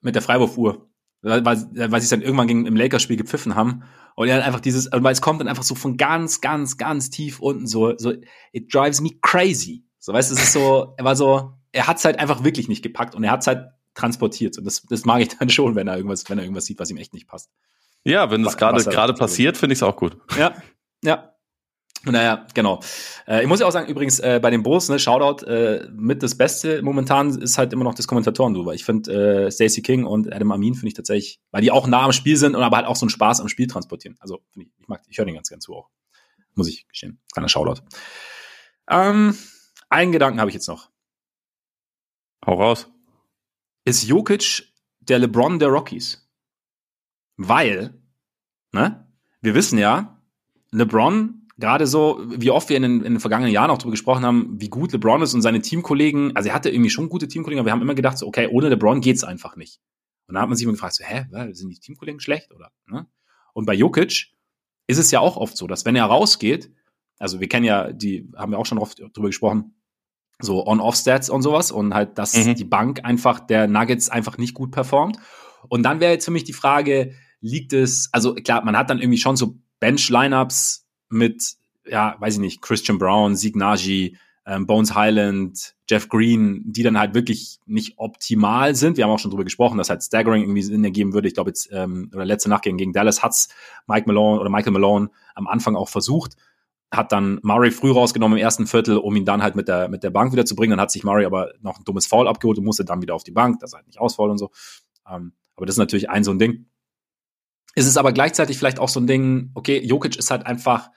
mit 0.00 0.14
der 0.14 0.22
Freiwurfuhr? 0.22 0.88
Weil, 1.20 1.44
weil 1.44 1.58
sie 1.58 2.04
es 2.04 2.08
dann 2.08 2.22
irgendwann 2.22 2.48
gegen, 2.48 2.64
im 2.64 2.74
Lakers-Spiel 2.74 3.18
gepfiffen 3.18 3.54
haben. 3.54 3.82
Und 4.16 4.28
er 4.28 4.36
hat 4.36 4.44
einfach 4.44 4.60
dieses, 4.60 4.88
weil 4.90 5.12
es 5.12 5.20
kommt 5.20 5.42
dann 5.42 5.48
einfach 5.48 5.62
so 5.62 5.74
von 5.74 5.98
ganz, 5.98 6.40
ganz, 6.40 6.78
ganz 6.78 7.10
tief 7.10 7.38
unten 7.38 7.66
so, 7.66 7.98
so, 7.98 8.14
it 8.52 8.74
drives 8.74 9.02
me 9.02 9.10
crazy. 9.20 9.84
So, 10.00 10.12
weißt 10.12 10.30
du, 10.30 10.34
es 10.34 10.42
ist 10.42 10.52
so, 10.52 10.94
er 10.96 11.04
war 11.04 11.14
so, 11.14 11.52
er 11.72 11.86
hat 11.86 11.98
es 11.98 12.04
halt 12.04 12.18
einfach 12.18 12.42
wirklich 12.42 12.68
nicht 12.68 12.82
gepackt 12.82 13.14
und 13.14 13.22
er 13.22 13.30
hat 13.30 13.42
es 13.42 13.46
halt 13.46 13.68
transportiert. 13.94 14.58
Und 14.58 14.64
das, 14.64 14.82
das 14.82 15.04
mag 15.04 15.20
ich 15.20 15.28
dann 15.38 15.50
schon, 15.50 15.76
wenn 15.76 15.86
er 15.86 15.96
irgendwas, 15.96 16.28
wenn 16.28 16.38
er 16.38 16.44
irgendwas 16.44 16.64
sieht, 16.64 16.80
was 16.80 16.90
ihm 16.90 16.96
echt 16.96 17.14
nicht 17.14 17.28
passt. 17.28 17.50
Ja, 18.02 18.30
wenn 18.30 18.42
das 18.42 18.56
gerade 18.56 18.82
gerade 18.82 19.12
passiert, 19.12 19.58
finde 19.58 19.74
ich 19.74 19.78
es 19.78 19.82
auch 19.82 19.96
gut. 19.96 20.16
Ja, 20.38 20.54
ja. 21.04 21.26
Naja, 22.04 22.46
genau. 22.54 22.80
Äh, 23.26 23.42
ich 23.42 23.46
muss 23.46 23.60
ja 23.60 23.66
auch 23.66 23.72
sagen, 23.72 23.90
übrigens, 23.90 24.20
äh, 24.20 24.40
bei 24.42 24.48
den 24.48 24.62
Bulls, 24.62 24.88
ne, 24.88 24.98
Shoutout, 24.98 25.44
äh, 25.44 25.86
mit 25.92 26.22
das 26.22 26.34
Beste 26.34 26.80
momentan 26.80 27.38
ist 27.42 27.58
halt 27.58 27.74
immer 27.74 27.84
noch 27.84 27.94
das 27.94 28.06
Kommentatoren 28.06 28.54
weil 28.64 28.74
Ich 28.74 28.86
finde 28.86 29.46
äh, 29.46 29.50
Stacey 29.50 29.82
King 29.82 30.06
und 30.06 30.32
Adam 30.32 30.50
Amin 30.52 30.72
finde 30.72 30.88
ich 30.88 30.94
tatsächlich, 30.94 31.40
weil 31.50 31.60
die 31.60 31.70
auch 31.70 31.86
nah 31.86 32.06
am 32.06 32.12
Spiel 32.12 32.38
sind 32.38 32.56
und 32.56 32.62
aber 32.62 32.78
halt 32.78 32.86
auch 32.86 32.96
so 32.96 33.04
einen 33.04 33.10
Spaß 33.10 33.42
am 33.42 33.48
Spiel 33.48 33.66
transportieren. 33.66 34.16
Also 34.18 34.40
ich, 34.56 34.68
ich 34.78 34.88
mag, 34.88 35.02
ich 35.10 35.18
höre 35.18 35.26
den 35.26 35.34
ganz 35.34 35.50
gern 35.50 35.60
zu 35.60 35.74
auch. 35.74 35.90
Muss 36.54 36.68
ich 36.68 36.88
gestehen. 36.88 37.20
Kleiner 37.34 37.50
Shoutout. 37.50 37.82
Ähm, 38.88 39.36
einen 39.90 40.12
Gedanken 40.12 40.40
habe 40.40 40.50
ich 40.50 40.54
jetzt 40.54 40.68
noch. 40.68 40.90
Hau 42.46 42.54
raus. 42.54 42.90
Ist 43.84 44.04
Jokic 44.04 44.64
der 45.00 45.18
LeBron 45.18 45.58
der 45.58 45.68
Rockies? 45.68 46.28
Weil, 47.36 48.00
ne, 48.72 49.06
wir 49.40 49.54
wissen 49.54 49.78
ja, 49.78 50.22
LeBron, 50.72 51.48
gerade 51.58 51.86
so, 51.86 52.22
wie 52.26 52.50
oft 52.50 52.68
wir 52.68 52.76
in 52.76 52.82
den, 52.82 52.96
in 52.98 53.14
den 53.14 53.20
vergangenen 53.20 53.52
Jahren 53.52 53.70
auch 53.70 53.78
darüber 53.78 53.92
gesprochen 53.92 54.24
haben, 54.24 54.60
wie 54.60 54.68
gut 54.68 54.92
LeBron 54.92 55.22
ist 55.22 55.34
und 55.34 55.42
seine 55.42 55.60
Teamkollegen, 55.60 56.36
also 56.36 56.48
er 56.48 56.54
hatte 56.54 56.70
irgendwie 56.70 56.90
schon 56.90 57.08
gute 57.08 57.28
Teamkollegen, 57.28 57.60
aber 57.60 57.68
wir 57.68 57.72
haben 57.72 57.82
immer 57.82 57.94
gedacht, 57.94 58.18
so, 58.18 58.26
okay, 58.26 58.48
ohne 58.48 58.68
LeBron 58.68 59.00
geht's 59.00 59.24
einfach 59.24 59.56
nicht. 59.56 59.80
Und 60.26 60.34
da 60.34 60.42
hat 60.42 60.48
man 60.48 60.56
sich 60.56 60.64
immer 60.64 60.74
gefragt, 60.74 60.94
so, 60.94 61.04
hä, 61.04 61.26
sind 61.52 61.70
die 61.70 61.80
Teamkollegen 61.80 62.20
schlecht 62.20 62.52
oder? 62.52 62.70
Ne? 62.86 63.06
Und 63.52 63.66
bei 63.66 63.74
Jokic 63.74 64.32
ist 64.86 64.98
es 64.98 65.10
ja 65.10 65.20
auch 65.20 65.36
oft 65.36 65.56
so, 65.56 65.66
dass 65.66 65.84
wenn 65.84 65.96
er 65.96 66.04
rausgeht, 66.04 66.72
also 67.18 67.40
wir 67.40 67.48
kennen 67.48 67.64
ja, 67.64 67.92
die 67.92 68.30
haben 68.36 68.52
wir 68.52 68.58
auch 68.58 68.66
schon 68.66 68.78
oft 68.78 68.98
drüber 68.98 69.28
gesprochen, 69.28 69.74
so 70.42 70.66
On-Off-Stats 70.66 71.30
und 71.30 71.42
sowas 71.42 71.70
und 71.70 71.94
halt, 71.94 72.18
dass 72.18 72.34
mhm. 72.34 72.54
die 72.54 72.64
Bank 72.64 73.04
einfach 73.04 73.40
der 73.40 73.66
Nuggets 73.66 74.08
einfach 74.08 74.38
nicht 74.38 74.54
gut 74.54 74.70
performt. 74.70 75.18
Und 75.68 75.82
dann 75.82 76.00
wäre 76.00 76.12
jetzt 76.12 76.24
für 76.24 76.30
mich 76.30 76.44
die 76.44 76.52
Frage, 76.52 77.12
liegt 77.40 77.72
es, 77.72 78.08
also 78.12 78.34
klar, 78.34 78.64
man 78.64 78.76
hat 78.76 78.90
dann 78.90 78.98
irgendwie 78.98 79.18
schon 79.18 79.36
so 79.36 79.56
Bench-Lineups 79.80 80.86
mit, 81.08 81.54
ja, 81.86 82.16
weiß 82.18 82.34
ich 82.34 82.40
nicht, 82.40 82.62
Christian 82.62 82.98
Brown, 82.98 83.36
Sieg 83.36 83.56
Nagy, 83.56 84.16
ähm, 84.46 84.66
Bones 84.66 84.94
Highland, 84.94 85.74
Jeff 85.88 86.08
Green, 86.08 86.62
die 86.64 86.82
dann 86.82 86.98
halt 86.98 87.14
wirklich 87.14 87.58
nicht 87.66 87.94
optimal 87.98 88.74
sind. 88.74 88.96
Wir 88.96 89.04
haben 89.04 89.10
auch 89.10 89.18
schon 89.18 89.30
drüber 89.30 89.44
gesprochen, 89.44 89.78
dass 89.78 89.90
halt 89.90 90.02
Staggering 90.02 90.42
irgendwie 90.42 90.62
Sinn 90.62 90.84
ergeben 90.84 91.12
würde. 91.12 91.28
Ich 91.28 91.34
glaube 91.34 91.50
jetzt, 91.50 91.68
ähm, 91.72 92.10
oder 92.14 92.24
letzte 92.24 92.48
Nacht 92.48 92.62
gegen, 92.62 92.76
gegen 92.76 92.92
Dallas 92.92 93.22
hat's 93.22 93.48
Mike 93.86 94.06
Malone 94.06 94.40
oder 94.40 94.50
Michael 94.50 94.72
Malone 94.72 95.10
am 95.34 95.46
Anfang 95.46 95.76
auch 95.76 95.88
versucht 95.88 96.36
hat 96.92 97.12
dann 97.12 97.38
Murray 97.42 97.70
früh 97.70 97.92
rausgenommen 97.92 98.38
im 98.38 98.42
ersten 98.42 98.66
Viertel, 98.66 98.98
um 98.98 99.14
ihn 99.14 99.24
dann 99.24 99.42
halt 99.42 99.54
mit 99.54 99.68
der, 99.68 99.88
mit 99.88 100.02
der 100.02 100.10
Bank 100.10 100.32
wieder 100.32 100.44
zu 100.44 100.56
bringen. 100.56 100.72
Dann 100.72 100.80
hat 100.80 100.90
sich 100.90 101.04
Murray 101.04 101.24
aber 101.24 101.52
noch 101.60 101.78
ein 101.78 101.84
dummes 101.84 102.06
Foul 102.06 102.26
abgeholt 102.26 102.58
und 102.58 102.64
musste 102.64 102.84
dann 102.84 103.00
wieder 103.00 103.14
auf 103.14 103.22
die 103.22 103.30
Bank, 103.30 103.60
das 103.60 103.74
halt 103.74 103.86
nicht 103.86 104.00
ausfallen 104.00 104.32
und 104.32 104.38
so. 104.38 104.50
Ähm, 105.08 105.32
aber 105.56 105.66
das 105.66 105.74
ist 105.74 105.78
natürlich 105.78 106.10
ein 106.10 106.24
so 106.24 106.32
ein 106.32 106.38
Ding. 106.38 106.66
Ist 107.76 107.86
es 107.86 107.96
aber 107.96 108.12
gleichzeitig 108.12 108.58
vielleicht 108.58 108.80
auch 108.80 108.88
so 108.88 108.98
ein 108.98 109.06
Ding, 109.06 109.50
okay, 109.54 109.78
Jokic 109.78 110.16
ist 110.16 110.30
halt 110.30 110.46
einfach 110.46 110.90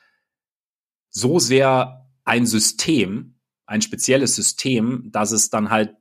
so 1.09 1.37
sehr 1.37 2.09
ein 2.23 2.47
System, 2.47 3.39
ein 3.67 3.81
spezielles 3.81 4.35
System, 4.35 5.09
dass 5.11 5.31
es 5.31 5.51
dann 5.51 5.69
halt 5.69 5.95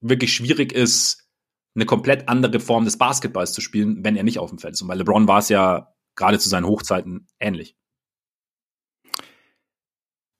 wirklich 0.00 0.32
schwierig 0.32 0.72
ist, 0.72 1.28
eine 1.74 1.86
komplett 1.86 2.28
andere 2.28 2.60
Form 2.60 2.84
des 2.84 2.98
Basketballs 2.98 3.52
zu 3.52 3.60
spielen, 3.60 4.04
wenn 4.04 4.16
er 4.16 4.22
nicht 4.22 4.38
auf 4.38 4.50
dem 4.50 4.58
Feld 4.58 4.74
ist. 4.74 4.82
Und 4.82 4.88
bei 4.88 4.94
LeBron 4.94 5.26
war 5.26 5.38
es 5.38 5.48
ja 5.48 5.88
gerade 6.14 6.38
zu 6.38 6.48
seinen 6.48 6.66
Hochzeiten 6.66 7.26
ähnlich. 7.40 7.76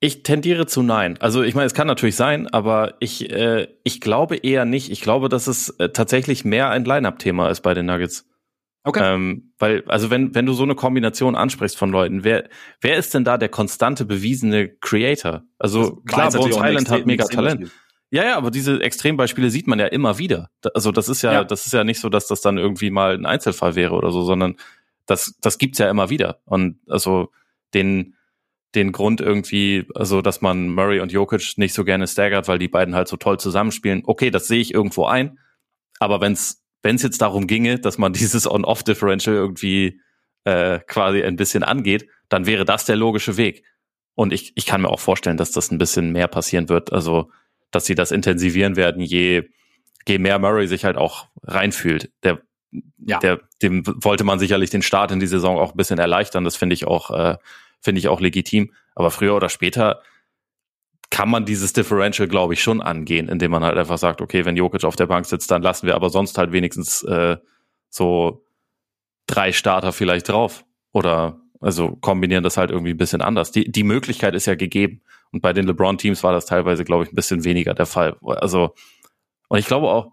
Ich 0.05 0.25
tendiere 0.25 0.67
zu 0.67 0.83
nein. 0.83 1.17
Also 1.21 1.45
ich 1.45 1.55
meine, 1.55 1.67
es 1.67 1.75
kann 1.75 1.87
natürlich 1.87 2.17
sein, 2.17 2.49
aber 2.49 2.95
ich, 2.99 3.31
äh, 3.31 3.69
ich 3.85 4.01
glaube 4.01 4.35
eher 4.35 4.65
nicht. 4.65 4.91
Ich 4.91 5.01
glaube, 5.01 5.29
dass 5.29 5.47
es 5.47 5.69
äh, 5.79 5.91
tatsächlich 5.91 6.45
mehr 6.45 6.71
ein 6.71 6.85
Line-Up-Thema 6.85 7.49
ist 7.51 7.61
bei 7.61 7.73
den 7.73 7.87
Nuggets. 7.87 8.29
Okay. 8.83 9.01
Ähm, 9.01 9.53
weil, 9.61 9.85
also 9.87 10.11
wenn, 10.11 10.35
wenn 10.35 10.45
du 10.45 10.55
so 10.55 10.65
eine 10.65 10.75
Kombination 10.75 11.37
ansprichst 11.37 11.79
von 11.79 11.93
Leuten, 11.93 12.25
wer, 12.25 12.49
wer 12.81 12.97
ist 12.97 13.15
denn 13.15 13.23
da 13.23 13.39
der 13.39 13.49
konstante 13.49 14.05
bewiesene 14.05 14.71
Creator? 14.71 15.45
Also, 15.61 16.03
klar, 16.05 16.33
Bones 16.33 16.57
Island 16.57 16.91
hat 16.91 17.07
mega 17.07 17.25
Talent. 17.27 17.71
Ja, 18.11 18.25
ja, 18.25 18.37
aber 18.37 18.51
diese 18.51 18.83
Extrembeispiele 18.83 19.51
sieht 19.51 19.69
man 19.69 19.79
ja 19.79 19.87
immer 19.87 20.19
wieder. 20.19 20.51
Also 20.75 20.91
das 20.91 21.09
ist 21.09 21.23
ja, 21.23 21.33
ja, 21.33 21.45
das 21.45 21.65
ist 21.67 21.75
ja 21.75 21.85
nicht 21.85 22.01
so, 22.01 22.09
dass 22.09 22.27
das 22.27 22.41
dann 22.41 22.59
irgendwie 22.59 22.91
mal 22.91 23.15
ein 23.15 23.25
Einzelfall 23.25 23.77
wäre 23.77 23.95
oder 23.95 24.11
so, 24.11 24.23
sondern 24.25 24.57
das, 25.07 25.39
das 25.41 25.59
gibt's 25.59 25.79
ja 25.79 25.89
immer 25.89 26.11
wieder. 26.11 26.41
Und 26.45 26.81
also 26.89 27.31
den, 27.73 28.17
den 28.75 28.93
Grund 28.93 29.21
irgendwie, 29.21 29.87
also 29.95 30.23
dass 30.23 30.41
man 30.41 30.69
Murray 30.69 31.01
und 31.01 31.13
Jokic 31.13 31.57
nicht 31.57 31.75
so 31.75 31.85
gerne 31.85 32.07
staggert, 32.07 32.49
weil 32.49 32.59
die 32.59 32.69
beiden 32.69 32.95
halt 32.95 33.09
so 33.09 33.17
toll 33.17 33.39
zusammenspielen. 33.39 34.03
Okay, 34.07 34.31
das 34.31 34.49
sehe 34.49 34.61
ich 34.61 34.73
irgendwo 34.73 35.05
ein. 35.05 35.39
Aber 35.99 36.21
wenn 36.21 36.33
es 36.33 36.63
wenn 36.83 36.97
es 36.97 37.03
jetzt 37.03 37.23
darum 37.23 37.47
ginge, 37.47 37.79
dass 37.79 37.99
man 37.99 38.13
dieses 38.13 38.51
On-Off-Differential 38.51 39.37
irgendwie 39.37 40.01
äh, 40.45 40.81
quasi 40.81 41.23
ein 41.23 41.37
bisschen 41.37 41.63
angeht, 41.63 42.09
dann 42.29 42.47
wäre 42.47 42.65
das 42.65 42.85
der 42.85 42.97
logische 42.97 43.37
Weg. 43.37 43.65
Und 44.15 44.33
ich, 44.33 44.53
ich 44.57 44.67
kann 44.67 44.83
mir 44.83 44.91
auch 44.91 45.01
vorstellen, 45.01 45.37
dass 45.37 45.53
das 45.53 45.71
ein 45.71 45.79
bisschen 45.79 46.13
mehr 46.13 46.29
passieren 46.29 46.69
wird. 46.69 46.93
Also, 46.93 47.31
dass 47.71 47.87
sie 47.87 47.95
das 47.95 48.11
intensivieren 48.11 48.77
werden, 48.77 49.03
je, 49.03 49.45
je 50.07 50.19
mehr 50.19 50.39
Murray 50.39 50.67
sich 50.67 50.85
halt 50.85 50.97
auch 50.97 51.29
reinfühlt. 51.43 52.11
Der, 52.23 52.43
ja. 52.99 53.19
der, 53.21 53.41
dem 53.63 53.85
wollte 53.87 54.25
man 54.25 54.39
sicherlich 54.39 54.71
den 54.71 54.83
Start 54.83 55.13
in 55.13 55.21
die 55.21 55.27
Saison 55.27 55.59
auch 55.59 55.73
ein 55.73 55.77
bisschen 55.77 55.99
erleichtern. 55.99 56.45
Das 56.45 56.57
finde 56.57 56.75
ich 56.75 56.87
auch 56.87 57.11
äh, 57.11 57.37
finde 57.83 57.99
ich 57.99 58.09
auch 58.09 58.21
legitim. 58.21 58.73
Aber 58.95 59.11
früher 59.11 59.35
oder 59.35 59.49
später 59.49 60.03
kann 61.11 61.29
man 61.29 61.45
dieses 61.45 61.75
Differential, 61.75 62.27
glaube 62.27 62.55
ich, 62.55 62.63
schon 62.63 62.81
angehen, 62.81 63.29
indem 63.29 63.51
man 63.51 63.63
halt 63.63 63.77
einfach 63.77 63.99
sagt, 63.99 64.23
okay, 64.23 64.47
wenn 64.47 64.57
Jokic 64.57 64.85
auf 64.85 64.97
der 64.97 65.07
Bank 65.07 65.27
sitzt, 65.27 65.51
dann 65.51 65.61
lassen 65.61 65.87
wir 65.87 65.95
aber 65.95 66.09
sonst 66.09 66.39
halt 66.39 66.53
wenigstens 66.53 67.03
äh, 67.03 67.37
so 67.91 68.47
drei 69.27 69.53
Starter 69.53 69.93
vielleicht 69.93 70.31
drauf. 70.31 70.65
Oder 70.93 71.41
also 71.61 71.97
kombinieren 71.97 72.43
das 72.43 72.57
halt 72.57 72.71
irgendwie 72.71 72.93
ein 72.93 72.99
bisschen 72.99 73.21
anders. 73.21 73.53
Die, 73.53 73.71
die 73.71 73.85
Möglichkeit 73.85 74.35
ist 74.35 74.47
ja 74.47 74.55
gegeben. 74.55 75.03
Und 75.33 75.43
bei 75.43 75.53
den 75.53 75.67
LeBron-Teams 75.67 76.23
war 76.23 76.33
das 76.33 76.47
teilweise, 76.47 76.85
glaube 76.85 77.05
ich, 77.05 77.13
ein 77.13 77.17
bisschen 77.17 77.45
weniger 77.45 77.75
der 77.75 77.87
Fall. 77.87 78.17
Also, 78.23 78.75
und 79.49 79.59
ich 79.59 79.67
glaube 79.67 79.89
auch, 79.89 80.13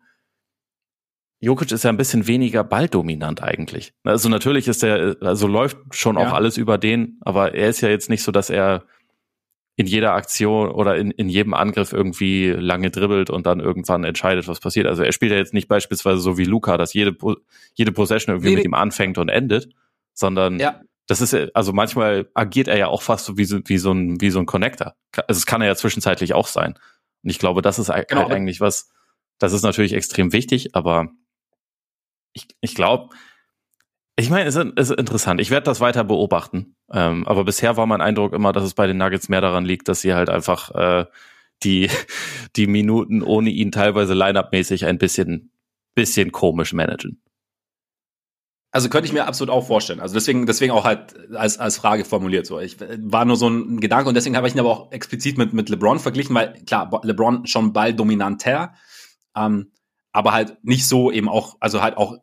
Jokic 1.42 1.72
ist 1.72 1.84
ja 1.84 1.90
ein 1.90 1.98
bisschen 1.98 2.28
weniger 2.28 2.64
balldominant 2.64 3.42
eigentlich. 3.42 3.94
Also 4.04 4.28
natürlich 4.28 4.68
ist 4.68 4.84
er, 4.84 5.16
also 5.22 5.48
läuft 5.48 5.78
schon 5.92 6.18
ja. 6.18 6.28
auch 6.28 6.34
alles 6.34 6.58
über 6.58 6.78
den, 6.78 7.18
aber 7.22 7.54
er 7.54 7.70
ist 7.70 7.82
ja 7.82 7.90
jetzt 7.90 8.10
nicht 8.10 8.24
so, 8.24 8.32
dass 8.32 8.50
er 8.50 8.84
in 9.78 9.88
jeder 9.88 10.14
Aktion 10.14 10.70
oder 10.70 10.98
in, 10.98 11.12
in 11.12 11.30
jedem 11.30 11.54
Angriff 11.54 11.94
irgendwie 11.94 12.50
lange 12.50 12.92
dribbelt 12.92 13.30
und 13.30 13.46
dann 13.46 13.62
irgendwann 13.62 14.04
entscheidet, 14.04 14.50
was 14.50 14.60
passiert. 14.60 14.88
Also 14.88 15.04
er 15.04 15.14
spielt 15.14 15.32
ja 15.32 15.38
jetzt 15.38 15.54
nicht 15.54 15.70
beispielsweise 15.70 16.20
so 16.20 16.38
wie 16.38 16.44
Luca, 16.44 16.78
dass 16.78 16.94
jede, 16.94 17.16
jede 17.76 17.94
Possession 17.94 18.36
irgendwie 18.36 18.50
nee, 18.50 18.56
mit 18.58 18.66
ihm 18.66 18.74
anfängt 18.74 19.18
und 19.18 19.30
endet, 19.30 19.70
sondern 20.14 20.60
ja. 20.60 20.82
das 21.08 21.22
ist, 21.22 21.34
also 21.56 21.72
manchmal 21.72 22.28
agiert 22.34 22.68
er 22.68 22.78
ja 22.78 22.88
auch 22.88 23.02
fast 23.02 23.24
so 23.24 23.38
wie 23.38 23.46
so, 23.46 23.60
wie 23.64 23.78
so 23.78 23.94
ein, 23.94 24.20
wie 24.20 24.32
so 24.32 24.40
ein 24.40 24.46
Connector. 24.46 24.96
Also 25.28 25.40
es 25.40 25.46
kann 25.46 25.62
er 25.62 25.68
ja 25.68 25.76
zwischenzeitlich 25.76 26.34
auch 26.34 26.48
sein. 26.48 26.74
Und 27.24 27.30
ich 27.30 27.40
glaube, 27.40 27.62
das 27.62 27.80
ist 27.80 27.88
genau. 27.88 28.24
halt 28.24 28.32
eigentlich 28.32 28.60
was, 28.60 28.92
das 29.38 29.54
ist 29.54 29.64
natürlich 29.64 29.94
extrem 29.94 30.34
wichtig, 30.34 30.76
aber 30.76 31.10
ich, 32.34 32.48
ich 32.62 32.76
glaube, 32.76 33.10
ich 34.20 34.30
meine, 34.30 34.50
es 34.50 34.56
ist 34.56 34.92
interessant. 34.92 35.40
Ich 35.40 35.50
werde 35.50 35.66
das 35.66 35.80
weiter 35.80 36.04
beobachten. 36.04 36.76
Ähm, 36.92 37.26
aber 37.26 37.46
bisher 37.46 37.78
war 37.78 37.86
mein 37.86 38.02
Eindruck 38.02 38.34
immer, 38.34 38.52
dass 38.52 38.64
es 38.64 38.74
bei 38.74 38.86
den 38.86 38.98
Nuggets 38.98 39.30
mehr 39.30 39.42
daran 39.42 39.64
liegt, 39.64 39.88
dass 39.88 40.02
sie 40.02 40.14
halt 40.14 40.30
einfach 40.30 40.72
äh, 40.76 41.06
die, 41.64 41.90
die 42.56 42.68
Minuten 42.68 43.22
ohne 43.22 43.50
ihn 43.50 43.72
teilweise 43.72 44.14
Line-Up-mäßig 44.14 44.86
ein 44.86 44.98
bisschen, 44.98 45.52
bisschen 45.96 46.32
komisch 46.32 46.74
managen. 46.74 47.22
Also 48.72 48.90
könnte 48.90 49.08
ich 49.08 49.14
mir 49.14 49.26
absolut 49.26 49.52
auch 49.52 49.66
vorstellen. 49.66 50.00
Also 50.00 50.14
deswegen, 50.14 50.46
deswegen 50.46 50.74
auch 50.74 50.84
halt 50.84 51.16
als, 51.34 51.58
als 51.58 51.78
Frage 51.78 52.06
formuliert. 52.06 52.46
So, 52.46 52.60
ich 52.60 52.78
war 52.80 53.26
nur 53.26 53.36
so 53.36 53.48
ein 53.48 53.80
Gedanke 53.80 54.10
und 54.10 54.16
deswegen 54.16 54.36
habe 54.36 54.48
ich 54.48 54.54
ihn 54.54 54.60
aber 54.60 54.70
auch 54.70 54.92
explizit 54.92 55.38
mit, 55.40 55.54
mit 55.54 55.70
LeBron 55.70 55.98
verglichen, 55.98 56.36
weil 56.36 56.54
klar, 56.66 57.02
LeBron 57.04 57.48
schon 57.48 57.74
balldominanter, 57.74 58.74
ähm, 59.36 59.72
aber 60.12 60.34
halt 60.34 60.58
nicht 60.64 60.88
so 60.88 61.12
eben 61.12 61.30
auch, 61.30 61.58
also 61.60 61.82
halt 61.82 61.98
auch 61.98 62.18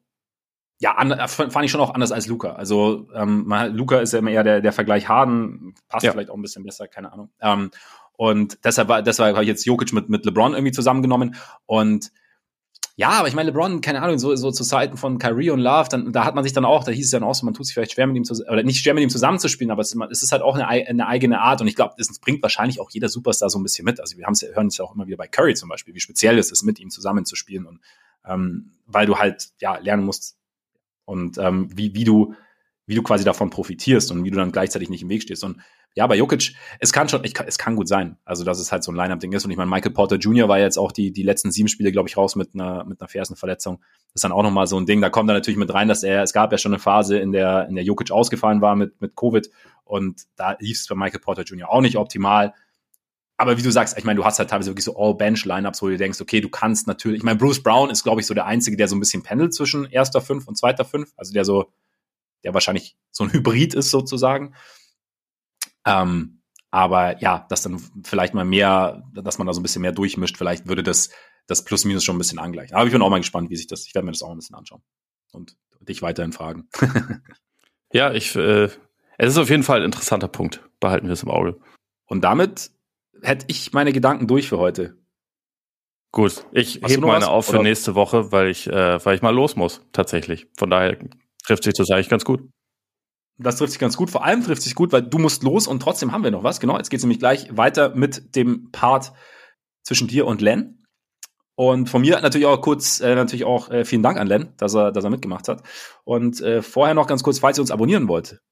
ja, 0.79 0.93
an, 0.93 1.11
äh, 1.11 1.29
fand 1.29 1.65
ich 1.65 1.71
schon 1.71 1.81
auch 1.81 1.95
anders 1.95 2.13
als 2.13 2.27
Luca. 2.27 2.53
Also 2.53 3.09
ähm, 3.15 3.45
man, 3.47 3.75
Luca 3.75 3.99
ist 4.01 4.13
ja 4.13 4.19
immer 4.19 4.31
eher 4.31 4.45
der, 4.45 4.61
der 4.61 4.73
Vergleich 4.73 5.09
Harden, 5.09 5.75
passt 5.89 6.05
ja. 6.05 6.13
vielleicht 6.13 6.31
auch 6.31 6.35
ein 6.35 6.43
bisschen 6.43 6.65
besser, 6.65 6.87
keine 6.87 7.13
Ahnung. 7.13 7.31
Ähm, 7.41 7.71
und 8.13 8.59
deshalb 8.65 8.89
war, 8.89 9.03
deshalb 9.03 9.35
habe 9.35 9.45
ich 9.45 9.49
jetzt 9.49 9.65
Jokic 9.65 9.93
mit, 9.93 10.09
mit 10.09 10.25
LeBron 10.25 10.53
irgendwie 10.53 10.73
zusammengenommen. 10.73 11.37
Und 11.67 12.13
Ja, 12.99 13.11
aber 13.11 13.29
ich 13.29 13.35
meine, 13.35 13.51
LeBron, 13.51 13.83
keine 13.83 14.01
Ahnung, 14.01 14.19
so, 14.19 14.35
so 14.37 14.51
zu 14.51 14.65
Zeiten 14.65 14.97
von 14.97 15.19
Kyrie 15.19 15.51
und 15.51 15.61
Love, 15.61 15.89
dann, 15.91 16.13
da 16.13 16.25
hat 16.25 16.35
man 16.35 16.43
sich 16.43 16.55
dann 16.55 16.65
auch, 16.65 16.83
da 16.83 16.93
hieß 16.93 17.05
es 17.05 17.11
dann 17.11 17.23
auch 17.23 17.35
so, 17.35 17.45
man 17.45 17.53
tut 17.53 17.67
sich 17.67 17.75
vielleicht 17.75 17.93
schwer 17.93 18.07
mit 18.07 18.17
ihm 18.17 18.25
zu, 18.25 18.43
oder 18.51 18.63
nicht 18.63 18.81
schwer 18.83 18.95
mit 18.95 19.03
ihm 19.03 19.11
zusammenzuspielen, 19.11 19.71
aber 19.71 19.83
es, 19.83 19.95
es 20.11 20.23
ist 20.23 20.33
halt 20.33 20.41
auch 20.41 20.55
eine, 20.55 20.67
eine 20.67 21.07
eigene 21.07 21.43
Art 21.43 21.61
und 21.61 21.67
ich 21.67 21.77
glaube, 21.77 21.95
das 21.99 22.19
bringt 22.19 22.43
wahrscheinlich 22.43 22.81
auch 22.81 22.91
jeder 22.91 23.11
Superstar 23.11 23.51
so 23.51 23.59
ein 23.59 23.63
bisschen 23.63 23.85
mit. 23.85 24.01
Also 24.01 24.17
wir 24.17 24.25
haben's, 24.25 24.41
hören 24.43 24.69
es 24.69 24.79
ja 24.79 24.85
auch 24.87 24.95
immer 24.95 25.07
wieder 25.07 25.19
bei 25.19 25.29
Curry 25.29 25.55
zum 25.55 25.69
Beispiel, 25.69 25.95
wie 25.95 26.01
speziell 26.01 26.39
es 26.39 26.51
ist, 26.51 26.63
mit 26.63 26.79
ihm 26.81 26.89
zusammenzuspielen 26.89 27.67
und 27.67 27.81
ähm, 28.25 28.73
weil 28.87 29.05
du 29.05 29.19
halt 29.19 29.51
ja 29.61 29.77
lernen 29.77 30.05
musst 30.05 30.39
und 31.05 31.37
ähm, 31.37 31.69
wie, 31.77 31.95
wie 31.95 32.05
du 32.05 32.35
wie 32.87 32.95
du 32.95 33.03
quasi 33.03 33.25
davon 33.25 33.51
profitierst 33.51 34.11
und 34.13 34.25
wie 34.25 34.31
du 34.31 34.37
dann 34.37 34.53
gleichzeitig 34.53 34.89
nicht 34.89 35.03
im 35.03 35.09
Weg 35.09 35.23
stehst. 35.23 35.45
Und 35.45 35.61
ja, 35.97 36.07
bei 36.07 36.15
Jokic, 36.15 36.53
es 36.79 36.93
kann 36.93 37.09
schon, 37.09 37.25
ich, 37.25 37.33
es 37.47 37.57
kann 37.57 37.75
gut 37.75 37.89
sein. 37.89 38.19
Also, 38.27 38.45
dass 38.45 38.61
es 38.61 38.71
halt 38.71 38.85
so 38.85 38.93
ein 38.93 38.97
Line-Up-Ding 38.97 39.33
ist. 39.33 39.47
Und 39.47 39.51
ich 39.51 39.57
meine, 39.57 39.71
Michael 39.71 39.93
Porter 39.93 40.17
Jr. 40.17 40.47
war 40.47 40.59
jetzt 40.59 40.77
auch 40.77 40.93
die, 40.93 41.11
die 41.11 41.23
letzten 41.23 41.51
sieben 41.51 41.69
Spiele, 41.69 41.91
glaube 41.91 42.07
ich, 42.07 42.19
raus 42.19 42.37
mit 42.37 42.51
einer, 42.53 42.85
mit 42.85 43.01
einer 43.01 43.09
Fersenverletzung. 43.09 43.79
Das 43.79 44.17
ist 44.17 44.25
dann 44.25 44.33
auch 44.33 44.43
nochmal 44.43 44.67
so 44.67 44.79
ein 44.79 44.85
Ding. 44.85 45.01
Da 45.01 45.09
kommt 45.09 45.31
dann 45.31 45.37
natürlich 45.37 45.57
mit 45.57 45.73
rein, 45.73 45.89
dass 45.89 46.03
er, 46.03 46.23
es 46.23 46.35
gab 46.35 46.53
ja 46.53 46.59
schon 46.59 46.75
eine 46.75 46.81
Phase, 46.81 47.19
in 47.19 47.33
der, 47.33 47.67
in 47.69 47.77
der 47.77 47.85
Jokic 47.85 48.11
ausgefallen 48.11 48.61
war 48.61 48.77
mit, 48.77 49.01
mit 49.01 49.17
Covid. 49.17 49.51
Und 49.85 50.25
da 50.37 50.55
lief 50.61 50.79
es 50.79 50.87
bei 50.87 50.95
Michael 50.95 51.21
Porter 51.21 51.45
Jr. 51.45 51.71
auch 51.71 51.81
nicht 51.81 51.97
optimal. 51.97 52.53
Aber 53.39 53.57
wie 53.57 53.63
du 53.63 53.73
sagst, 53.73 53.97
ich 53.97 54.05
meine, 54.05 54.19
du 54.19 54.25
hast 54.27 54.39
halt 54.39 54.51
teilweise 54.51 54.73
wirklich 54.73 54.85
so 54.85 54.99
All-Bench-Lineups, 54.99 55.81
wo 55.81 55.89
du 55.89 55.97
denkst, 55.97 56.21
okay, 56.21 56.43
du 56.43 56.51
kannst 56.51 56.87
natürlich, 56.87 57.19
ich 57.19 57.25
meine, 57.25 57.39
Bruce 57.39 57.63
Brown 57.63 57.89
ist, 57.89 58.03
glaube 58.03 58.21
ich, 58.21 58.27
so 58.27 58.35
der 58.35 58.45
Einzige, 58.45 58.77
der 58.77 58.89
so 58.89 58.97
ein 58.97 59.01
bisschen 59.01 59.23
pendelt 59.23 59.55
zwischen 59.55 59.87
erster 59.87 60.21
Fünf 60.21 60.47
und 60.47 60.59
zweiter 60.59 60.85
Fünf. 60.85 61.15
Also 61.17 61.33
der 61.33 61.47
so, 61.47 61.73
der 62.45 62.53
wahrscheinlich 62.53 62.99
so 63.11 63.25
ein 63.25 63.33
Hybrid 63.33 63.73
ist 63.73 63.91
sozusagen. 63.91 64.55
Ähm, 65.87 66.43
aber 66.71 67.21
ja, 67.23 67.47
dass 67.49 67.63
dann 67.63 67.81
vielleicht 68.05 68.35
mal 68.35 68.45
mehr, 68.45 69.03
dass 69.15 69.39
man 69.39 69.47
da 69.47 69.55
so 69.55 69.61
ein 69.61 69.63
bisschen 69.63 69.83
mehr 69.83 69.93
durchmischt, 69.93 70.37
vielleicht 70.37 70.67
würde 70.67 70.83
das 70.83 71.11
das 71.47 71.65
Plus-Minus 71.65 72.05
schon 72.05 72.17
ein 72.17 72.19
bisschen 72.19 72.39
angleichen. 72.39 72.77
Aber 72.77 72.87
ich 72.87 72.93
bin 72.93 73.03
auch 73.03 73.11
mal 73.11 73.19
gespannt, 73.19 73.51
wie 73.51 73.57
sich 73.57 73.67
das, 73.67 73.87
ich 73.87 73.95
werde 73.95 74.07
mir 74.07 74.13
das 74.13 74.23
auch 74.23 74.31
ein 74.31 74.37
bisschen 74.37 74.57
anschauen 74.57 74.83
und 75.33 75.57
dich 75.81 76.03
weiterhin 76.03 76.33
fragen. 76.33 76.69
ja, 77.93 78.13
ich, 78.13 78.35
äh, 78.35 78.65
es 79.19 79.29
ist 79.33 79.39
auf 79.39 79.51
jeden 79.51 79.63
Fall 79.63 79.81
ein 79.81 79.85
interessanter 79.85 80.29
Punkt. 80.29 80.61
Behalten 80.81 81.07
wir 81.07 81.13
es 81.13 81.23
im 81.23 81.31
Auge. 81.31 81.59
Und 82.07 82.23
damit 82.23 82.71
hätte 83.23 83.47
ich 83.49 83.73
meine 83.73 83.93
Gedanken 83.93 84.27
durch 84.27 84.49
für 84.49 84.59
heute. 84.59 84.99
Gut, 86.13 86.47
ich 86.53 86.77
hebe 86.87 87.07
meine 87.07 87.27
was? 87.27 87.29
auf 87.29 87.47
für 87.47 87.55
Oder? 87.55 87.63
nächste 87.65 87.95
Woche, 87.95 88.33
weil 88.33 88.49
ich, 88.49 88.67
äh, 88.69 89.05
weil 89.05 89.17
ich 89.17 89.23
mal 89.23 89.35
los 89.35 89.57
muss, 89.57 89.83
tatsächlich. 89.93 90.47
Von 90.57 90.71
daher 90.71 90.99
trifft 91.45 91.65
sich 91.65 91.75
das 91.75 91.91
eigentlich 91.91 92.09
ganz 92.09 92.25
gut. 92.25 92.49
Das 93.39 93.57
trifft 93.57 93.73
sich 93.73 93.81
ganz 93.81 93.97
gut. 93.97 94.11
Vor 94.11 94.25
allem 94.25 94.43
trifft 94.43 94.63
sich 94.63 94.75
gut, 94.75 94.93
weil 94.93 95.03
du 95.03 95.19
musst 95.19 95.43
los 95.43 95.67
und 95.67 95.81
trotzdem 95.81 96.13
haben 96.13 96.25
wir 96.25 96.31
noch 96.31 96.43
was. 96.43 96.61
Genau, 96.61 96.77
jetzt 96.79 96.89
geht 96.89 96.99
es 96.99 97.05
nämlich 97.05 97.19
gleich 97.19 97.55
weiter 97.57 97.95
mit 97.95 98.35
dem 98.35 98.71
Part 98.73 99.13
zwischen 99.83 100.09
dir 100.09 100.27
und 100.27 100.41
Len. 100.41 100.87
Und 101.55 101.89
von 101.89 102.03
mir 102.03 102.21
natürlich 102.21 102.47
auch 102.47 102.61
kurz, 102.61 103.01
äh, 103.01 103.15
natürlich 103.15 103.45
auch 103.45 103.71
äh, 103.71 103.85
vielen 103.85 104.03
Dank 104.03 104.19
an 104.19 104.27
Len, 104.27 104.53
dass 104.59 104.75
er, 104.75 104.93
dass 104.93 105.05
er 105.05 105.11
mitgemacht 105.11 105.49
hat. 105.49 105.63
Und 106.05 106.41
äh, 106.41 106.63
vorher 106.63 106.95
noch 106.95 107.07
ganz 107.07 107.23
kurz, 107.23 107.39
falls 107.39 107.59
ihr 107.59 107.63
uns 107.63 107.71
abonnieren 107.71 108.09
wollt, 108.09 108.43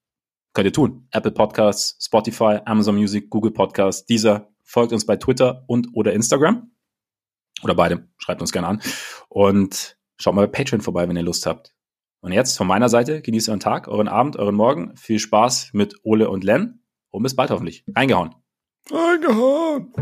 könnt 0.54 0.66
ihr 0.66 0.72
tun. 0.72 1.08
Apple 1.10 1.32
Podcasts, 1.32 2.02
Spotify, 2.02 2.60
Amazon 2.64 2.96
Music, 2.96 3.28
Google 3.28 3.52
Podcasts, 3.52 4.06
dieser 4.06 4.48
folgt 4.62 4.92
uns 4.92 5.04
bei 5.04 5.16
Twitter 5.16 5.64
und 5.66 5.88
oder 5.92 6.12
Instagram. 6.12 6.70
Oder 7.62 7.74
beide. 7.74 8.08
Schreibt 8.18 8.40
uns 8.40 8.52
gerne 8.52 8.68
an. 8.68 8.82
Und 9.28 9.98
schaut 10.18 10.34
mal 10.34 10.46
bei 10.46 10.58
Patreon 10.58 10.80
vorbei, 10.80 11.08
wenn 11.08 11.16
ihr 11.16 11.22
Lust 11.22 11.46
habt. 11.46 11.73
Und 12.24 12.32
jetzt 12.32 12.56
von 12.56 12.66
meiner 12.66 12.88
Seite, 12.88 13.20
genießt 13.20 13.50
euren 13.50 13.60
Tag, 13.60 13.86
euren 13.86 14.08
Abend, 14.08 14.38
euren 14.38 14.54
Morgen. 14.54 14.96
Viel 14.96 15.18
Spaß 15.18 15.72
mit 15.74 15.96
Ole 16.04 16.30
und 16.30 16.42
Len. 16.42 16.80
Und 17.10 17.22
bis 17.22 17.36
bald 17.36 17.50
hoffentlich. 17.50 17.84
Reingehauen. 17.94 18.34
Reingehauen. 18.90 19.92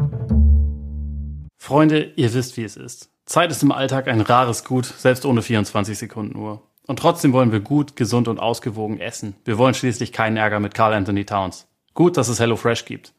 Freunde, 1.58 2.12
ihr 2.14 2.32
wisst, 2.32 2.56
wie 2.56 2.62
es 2.62 2.76
ist. 2.76 3.10
Zeit 3.26 3.50
ist 3.50 3.64
im 3.64 3.72
Alltag 3.72 4.06
ein 4.06 4.20
rares 4.20 4.62
Gut, 4.62 4.84
selbst 4.86 5.26
ohne 5.26 5.42
24 5.42 5.98
Sekunden 5.98 6.36
Uhr. 6.36 6.62
Und 6.86 7.00
trotzdem 7.00 7.32
wollen 7.32 7.50
wir 7.50 7.58
gut, 7.58 7.96
gesund 7.96 8.28
und 8.28 8.38
ausgewogen 8.38 9.00
essen. 9.00 9.34
Wir 9.44 9.58
wollen 9.58 9.74
schließlich 9.74 10.12
keinen 10.12 10.36
Ärger 10.36 10.60
mit 10.60 10.74
Carl 10.74 10.94
Anthony 10.94 11.24
Towns. 11.24 11.66
Gut, 11.92 12.16
dass 12.16 12.28
es 12.28 12.38
HelloFresh 12.38 12.84
gibt. 12.84 13.14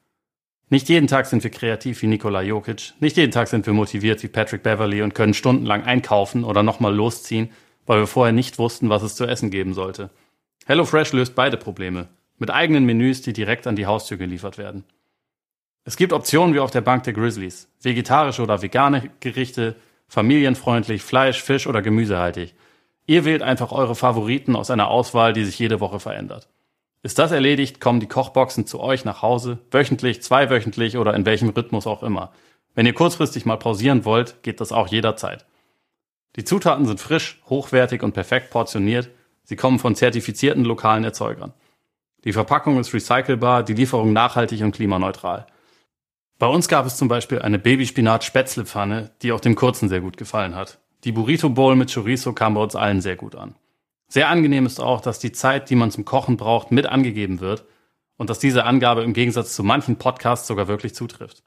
Nicht 0.70 0.88
jeden 0.88 1.08
Tag 1.08 1.26
sind 1.26 1.44
wir 1.44 1.52
kreativ 1.52 2.02
wie 2.04 2.08
Nikola 2.08 2.42
Jokic. 2.42 2.94
Nicht 3.02 3.18
jeden 3.18 3.34
Tag 3.34 3.50
sind 3.50 3.66
wir 3.66 3.74
motiviert 3.74 4.24
wie 4.24 4.30
Patrick 4.30 4.64
Beverly 4.64 5.02
und 5.02 5.14
können 5.14 5.34
stundenlang 5.34 5.84
einkaufen 5.84 6.46
oder 6.46 6.64
nochmal 6.64 6.96
losziehen, 6.96 7.50
weil 7.86 8.00
wir 8.00 8.08
vorher 8.08 8.34
nicht 8.34 8.60
wussten, 8.60 8.90
was 8.90 9.04
es 9.04 9.16
zu 9.16 9.26
essen 9.26 9.50
geben 9.50 9.74
sollte. 9.74 10.10
HelloFresh 10.66 11.14
löst 11.14 11.36
beide 11.36 11.58
Probleme, 11.58 12.08
mit 12.38 12.50
eigenen 12.50 12.86
Menüs, 12.86 13.22
die 13.22 13.34
direkt 13.34 13.68
an 13.68 13.76
die 13.76 13.86
Haustür 13.86 14.18
geliefert 14.18 14.58
werden. 14.58 14.84
Es 15.86 15.98
gibt 15.98 16.14
Optionen 16.14 16.56
wie 16.56 16.60
auf 16.60 16.72
der 16.72 16.82
Bank 16.82 17.04
der 17.04 17.14
Grizzlies, 17.14 17.70
vegetarische 17.82 18.42
oder 18.42 18.62
vegane 18.62 19.12
Gerichte, 19.20 19.76
familienfreundlich, 20.08 21.02
Fleisch, 21.02 21.42
Fisch 21.42 21.68
oder 21.68 21.82
gemüsehaltig. 21.82 22.56
Ihr 23.06 23.26
wählt 23.26 23.42
einfach 23.42 23.74
eure 23.74 23.96
Favoriten 23.96 24.56
aus 24.56 24.72
einer 24.72 24.88
Auswahl, 24.88 25.34
die 25.34 25.44
sich 25.44 25.60
jede 25.60 25.82
Woche 25.82 26.00
verändert. 26.00 26.48
Ist 27.02 27.20
das 27.20 27.34
erledigt, 27.34 27.82
kommen 27.82 28.00
die 28.00 28.08
Kochboxen 28.08 28.66
zu 28.66 28.80
euch 28.80 29.04
nach 29.04 29.22
Hause, 29.22 29.60
wöchentlich, 29.72 30.22
zweiwöchentlich 30.22 30.98
oder 30.98 31.14
in 31.14 31.26
welchem 31.26 31.50
Rhythmus 31.50 31.86
auch 31.86 32.02
immer. 32.02 32.32
Wenn 32.76 32.86
ihr 32.86 32.94
kurzfristig 32.94 33.46
mal 33.46 33.58
pausieren 33.58 34.06
wollt, 34.06 34.42
geht 34.42 34.62
das 34.62 34.72
auch 34.72 34.88
jederzeit. 34.88 35.46
Die 36.36 36.44
Zutaten 36.44 36.86
sind 36.86 37.00
frisch, 37.00 37.42
hochwertig 37.50 38.02
und 38.02 38.14
perfekt 38.14 38.50
portioniert. 38.50 39.10
Sie 39.44 39.56
kommen 39.56 39.80
von 39.80 39.96
zertifizierten 39.96 40.64
lokalen 40.64 41.04
Erzeugern. 41.04 41.54
Die 42.24 42.34
Verpackung 42.34 42.80
ist 42.80 42.94
recycelbar, 42.94 43.64
die 43.64 43.74
Lieferung 43.74 44.14
nachhaltig 44.14 44.62
und 44.62 44.74
klimaneutral. 44.74 45.46
Bei 46.40 46.48
uns 46.48 46.68
gab 46.68 46.86
es 46.86 46.98
zum 46.98 47.08
Beispiel 47.08 47.40
eine 47.40 47.60
Babyspinat-Spätzlepfanne, 47.60 49.12
die 49.22 49.32
auch 49.32 49.40
dem 49.40 49.56
Kurzen 49.56 49.90
sehr 49.90 50.02
gut 50.02 50.18
gefallen 50.18 50.56
hat. 50.56 50.80
Die 51.04 51.12
Burrito 51.12 51.50
Bowl 51.50 51.76
mit 51.76 51.94
Chorizo 51.94 52.34
kam 52.34 52.54
bei 52.54 52.62
uns 52.62 52.76
allen 52.76 53.02
sehr 53.02 53.16
gut 53.16 53.36
an. 53.36 53.56
Sehr 54.08 54.30
angenehm 54.30 54.66
ist 54.66 54.80
auch, 54.80 55.02
dass 55.02 55.20
die 55.20 55.32
Zeit, 55.32 55.70
die 55.70 55.76
man 55.76 55.92
zum 55.92 56.06
Kochen 56.06 56.38
braucht, 56.38 56.72
mit 56.72 56.86
angegeben 56.86 57.40
wird 57.40 57.66
und 58.18 58.30
dass 58.30 58.40
diese 58.40 58.64
Angabe 58.64 59.04
im 59.04 59.14
Gegensatz 59.14 59.56
zu 59.56 59.64
manchen 59.64 59.98
Podcasts 59.98 60.48
sogar 60.48 60.68
wirklich 60.68 60.96
zutrifft. 60.96 61.44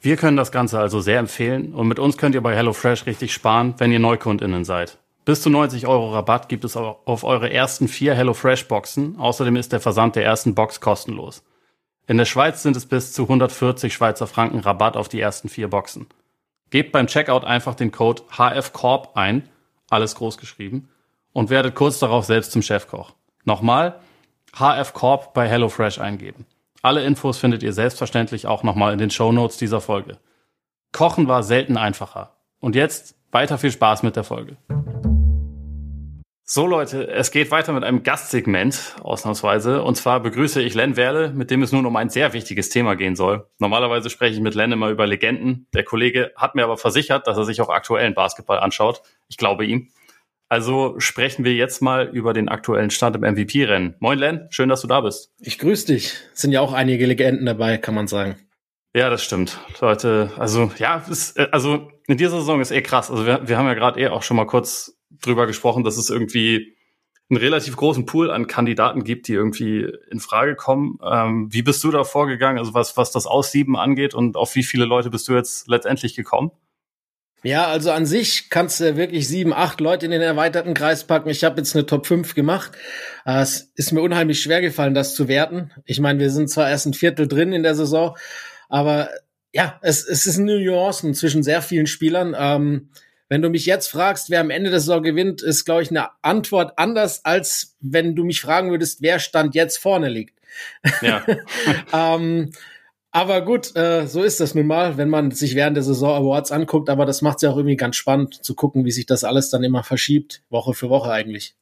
Wir 0.00 0.16
können 0.16 0.36
das 0.36 0.52
Ganze 0.52 0.78
also 0.78 1.00
sehr 1.00 1.18
empfehlen 1.18 1.74
und 1.74 1.88
mit 1.88 1.98
uns 1.98 2.16
könnt 2.16 2.34
ihr 2.34 2.42
bei 2.42 2.54
HelloFresh 2.54 3.06
richtig 3.06 3.32
sparen, 3.32 3.74
wenn 3.78 3.92
ihr 3.92 3.98
NeukundInnen 3.98 4.64
seid. 4.64 4.98
Bis 5.24 5.42
zu 5.42 5.50
90 5.50 5.88
Euro 5.88 6.12
Rabatt 6.12 6.48
gibt 6.48 6.64
es 6.64 6.76
auf 6.76 7.24
eure 7.24 7.52
ersten 7.52 7.88
vier 7.88 8.14
HelloFresh-Boxen. 8.14 9.18
Außerdem 9.18 9.56
ist 9.56 9.72
der 9.72 9.80
Versand 9.80 10.14
der 10.14 10.24
ersten 10.24 10.54
Box 10.54 10.80
kostenlos. 10.80 11.42
In 12.06 12.16
der 12.18 12.26
Schweiz 12.26 12.62
sind 12.62 12.76
es 12.76 12.86
bis 12.86 13.12
zu 13.12 13.22
140 13.22 13.92
Schweizer 13.92 14.28
Franken 14.28 14.60
Rabatt 14.60 14.96
auf 14.96 15.08
die 15.08 15.20
ersten 15.20 15.48
vier 15.48 15.68
Boxen. 15.68 16.06
Gebt 16.70 16.92
beim 16.92 17.08
Checkout 17.08 17.44
einfach 17.44 17.74
den 17.74 17.90
Code 17.90 18.22
HFCORP 18.30 19.16
ein, 19.16 19.48
alles 19.90 20.14
groß 20.14 20.38
geschrieben, 20.38 20.88
und 21.32 21.50
werdet 21.50 21.74
kurz 21.74 21.98
darauf 21.98 22.24
selbst 22.24 22.52
zum 22.52 22.62
Chefkoch. 22.62 23.12
Nochmal, 23.44 23.98
HFCORP 24.56 25.34
bei 25.34 25.48
HelloFresh 25.48 25.98
eingeben. 25.98 26.46
Alle 26.86 27.02
Infos 27.02 27.38
findet 27.38 27.64
ihr 27.64 27.72
selbstverständlich 27.72 28.46
auch 28.46 28.62
nochmal 28.62 28.92
in 28.92 29.00
den 29.00 29.10
Show 29.10 29.32
Notes 29.32 29.56
dieser 29.56 29.80
Folge. 29.80 30.18
Kochen 30.92 31.26
war 31.26 31.42
selten 31.42 31.76
einfacher. 31.76 32.36
Und 32.60 32.76
jetzt 32.76 33.16
weiter 33.32 33.58
viel 33.58 33.72
Spaß 33.72 34.04
mit 34.04 34.14
der 34.14 34.22
Folge. 34.22 34.56
So 36.44 36.64
Leute, 36.64 37.08
es 37.08 37.32
geht 37.32 37.50
weiter 37.50 37.72
mit 37.72 37.82
einem 37.82 38.04
Gastsegment, 38.04 38.94
ausnahmsweise. 39.02 39.82
Und 39.82 39.96
zwar 39.96 40.20
begrüße 40.20 40.62
ich 40.62 40.74
Len 40.74 40.96
Werle, 40.96 41.30
mit 41.30 41.50
dem 41.50 41.64
es 41.64 41.72
nun 41.72 41.86
um 41.86 41.96
ein 41.96 42.08
sehr 42.08 42.32
wichtiges 42.34 42.68
Thema 42.68 42.94
gehen 42.94 43.16
soll. 43.16 43.48
Normalerweise 43.58 44.08
spreche 44.08 44.36
ich 44.36 44.40
mit 44.40 44.54
Len 44.54 44.70
immer 44.70 44.90
über 44.90 45.08
Legenden. 45.08 45.66
Der 45.74 45.82
Kollege 45.82 46.30
hat 46.36 46.54
mir 46.54 46.62
aber 46.62 46.76
versichert, 46.76 47.26
dass 47.26 47.36
er 47.36 47.46
sich 47.46 47.60
auch 47.60 47.68
aktuellen 47.68 48.14
Basketball 48.14 48.60
anschaut. 48.60 49.02
Ich 49.26 49.38
glaube 49.38 49.66
ihm. 49.66 49.88
Also 50.48 50.94
sprechen 50.98 51.44
wir 51.44 51.54
jetzt 51.54 51.82
mal 51.82 52.08
über 52.08 52.32
den 52.32 52.48
aktuellen 52.48 52.90
Stand 52.90 53.16
im 53.16 53.22
MVP-Rennen. 53.22 53.96
Moin 53.98 54.18
Len, 54.18 54.46
schön, 54.50 54.68
dass 54.68 54.80
du 54.80 54.86
da 54.86 55.00
bist. 55.00 55.32
Ich 55.40 55.58
grüße 55.58 55.86
dich. 55.86 56.14
Es 56.32 56.42
sind 56.42 56.52
ja 56.52 56.60
auch 56.60 56.72
einige 56.72 57.06
Legenden 57.06 57.46
dabei, 57.46 57.78
kann 57.78 57.94
man 57.94 58.06
sagen. 58.06 58.36
Ja, 58.94 59.10
das 59.10 59.24
stimmt. 59.24 59.58
Leute, 59.80 60.30
also 60.38 60.70
ja, 60.78 61.04
ist, 61.10 61.36
äh, 61.36 61.48
also 61.50 61.90
in 62.06 62.16
dieser 62.16 62.38
Saison 62.38 62.60
ist 62.60 62.70
eh 62.70 62.80
krass. 62.80 63.10
Also 63.10 63.26
wir, 63.26 63.46
wir 63.48 63.58
haben 63.58 63.66
ja 63.66 63.74
gerade 63.74 64.00
eh 64.00 64.08
auch 64.08 64.22
schon 64.22 64.36
mal 64.36 64.46
kurz 64.46 64.96
drüber 65.10 65.46
gesprochen, 65.46 65.84
dass 65.84 65.96
es 65.96 66.10
irgendwie 66.10 66.76
einen 67.28 67.38
relativ 67.38 67.76
großen 67.76 68.06
Pool 68.06 68.30
an 68.30 68.46
Kandidaten 68.46 69.02
gibt, 69.02 69.26
die 69.26 69.32
irgendwie 69.32 69.92
in 70.10 70.20
Frage 70.20 70.54
kommen. 70.54 70.98
Ähm, 71.04 71.48
wie 71.50 71.62
bist 71.62 71.82
du 71.82 71.90
da 71.90 72.04
vorgegangen? 72.04 72.58
Also 72.58 72.72
was, 72.72 72.96
was 72.96 73.10
das 73.10 73.26
Aussieben 73.26 73.76
angeht 73.76 74.14
und 74.14 74.36
auf 74.36 74.54
wie 74.54 74.62
viele 74.62 74.84
Leute 74.84 75.10
bist 75.10 75.26
du 75.26 75.34
jetzt 75.34 75.66
letztendlich 75.66 76.14
gekommen? 76.14 76.52
Ja, 77.46 77.68
also 77.68 77.92
an 77.92 78.06
sich 78.06 78.50
kannst 78.50 78.80
du 78.80 78.96
wirklich 78.96 79.28
sieben, 79.28 79.52
acht 79.52 79.80
Leute 79.80 80.04
in 80.04 80.10
den 80.10 80.20
erweiterten 80.20 80.74
Kreis 80.74 81.04
packen. 81.04 81.28
Ich 81.28 81.44
habe 81.44 81.58
jetzt 81.58 81.76
eine 81.76 81.86
Top 81.86 82.04
5 82.04 82.34
gemacht. 82.34 82.72
Äh, 83.24 83.40
es 83.40 83.70
ist 83.76 83.92
mir 83.92 84.00
unheimlich 84.00 84.42
schwer 84.42 84.60
gefallen, 84.60 84.94
das 84.94 85.14
zu 85.14 85.28
werten. 85.28 85.70
Ich 85.84 86.00
meine, 86.00 86.18
wir 86.18 86.30
sind 86.30 86.50
zwar 86.50 86.68
erst 86.68 86.86
ein 86.86 86.94
Viertel 86.94 87.28
drin 87.28 87.52
in 87.52 87.62
der 87.62 87.76
Saison, 87.76 88.16
aber 88.68 89.10
ja, 89.52 89.78
es, 89.80 90.04
es 90.04 90.26
ist 90.26 90.40
eine 90.40 90.58
Nuancen 90.58 91.14
zwischen 91.14 91.44
sehr 91.44 91.62
vielen 91.62 91.86
Spielern. 91.86 92.34
Ähm, 92.36 92.88
wenn 93.28 93.42
du 93.42 93.48
mich 93.48 93.64
jetzt 93.64 93.86
fragst, 93.86 94.28
wer 94.28 94.40
am 94.40 94.50
Ende 94.50 94.70
der 94.70 94.80
Saison 94.80 95.04
gewinnt, 95.04 95.40
ist, 95.40 95.64
glaube 95.64 95.82
ich, 95.82 95.90
eine 95.90 96.08
Antwort 96.22 96.72
anders, 96.80 97.24
als 97.24 97.76
wenn 97.78 98.16
du 98.16 98.24
mich 98.24 98.40
fragen 98.40 98.70
würdest, 98.72 99.02
wer 99.02 99.20
Stand 99.20 99.54
jetzt 99.54 99.76
vorne 99.76 100.08
liegt. 100.08 100.36
Ja. 101.00 101.24
ähm, 101.92 102.50
Aber 103.16 103.40
gut, 103.40 103.74
äh, 103.76 104.06
so 104.06 104.22
ist 104.22 104.40
das 104.40 104.54
nun 104.54 104.66
mal, 104.66 104.98
wenn 104.98 105.08
man 105.08 105.30
sich 105.30 105.54
während 105.54 105.74
der 105.74 105.82
Saison 105.82 106.22
Awards 106.22 106.52
anguckt. 106.52 106.90
Aber 106.90 107.06
das 107.06 107.22
macht 107.22 107.36
es 107.36 107.42
ja 107.44 107.50
auch 107.50 107.56
irgendwie 107.56 107.76
ganz 107.76 107.96
spannend 107.96 108.44
zu 108.44 108.54
gucken, 108.54 108.84
wie 108.84 108.90
sich 108.90 109.06
das 109.06 109.24
alles 109.24 109.48
dann 109.48 109.64
immer 109.64 109.82
verschiebt, 109.82 110.42
Woche 110.50 110.74
für 110.74 110.90
Woche 110.90 111.10
eigentlich. 111.10 111.56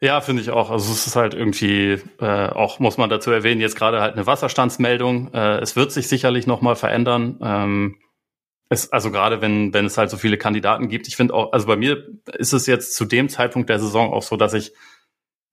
Ja, 0.00 0.22
finde 0.22 0.40
ich 0.40 0.48
auch. 0.48 0.70
Also 0.70 0.90
es 0.90 1.06
ist 1.06 1.14
halt 1.14 1.34
irgendwie 1.34 2.00
äh, 2.18 2.48
auch, 2.48 2.78
muss 2.78 2.96
man 2.96 3.10
dazu 3.10 3.30
erwähnen, 3.30 3.60
jetzt 3.60 3.76
gerade 3.76 4.00
halt 4.00 4.14
eine 4.14 4.26
Wasserstandsmeldung. 4.26 5.34
Äh, 5.34 5.58
es 5.58 5.76
wird 5.76 5.92
sich 5.92 6.08
sicherlich 6.08 6.46
nochmal 6.46 6.76
verändern. 6.76 7.40
Ähm, 7.42 7.96
es, 8.70 8.90
also 8.90 9.10
gerade 9.10 9.42
wenn, 9.42 9.74
wenn 9.74 9.84
es 9.84 9.98
halt 9.98 10.08
so 10.08 10.16
viele 10.16 10.38
Kandidaten 10.38 10.88
gibt. 10.88 11.08
Ich 11.08 11.16
finde 11.16 11.34
auch, 11.34 11.52
also 11.52 11.66
bei 11.66 11.76
mir 11.76 12.06
ist 12.38 12.54
es 12.54 12.66
jetzt 12.66 12.96
zu 12.96 13.04
dem 13.04 13.28
Zeitpunkt 13.28 13.68
der 13.68 13.80
Saison 13.80 14.14
auch 14.14 14.22
so, 14.22 14.38
dass 14.38 14.54
ich 14.54 14.72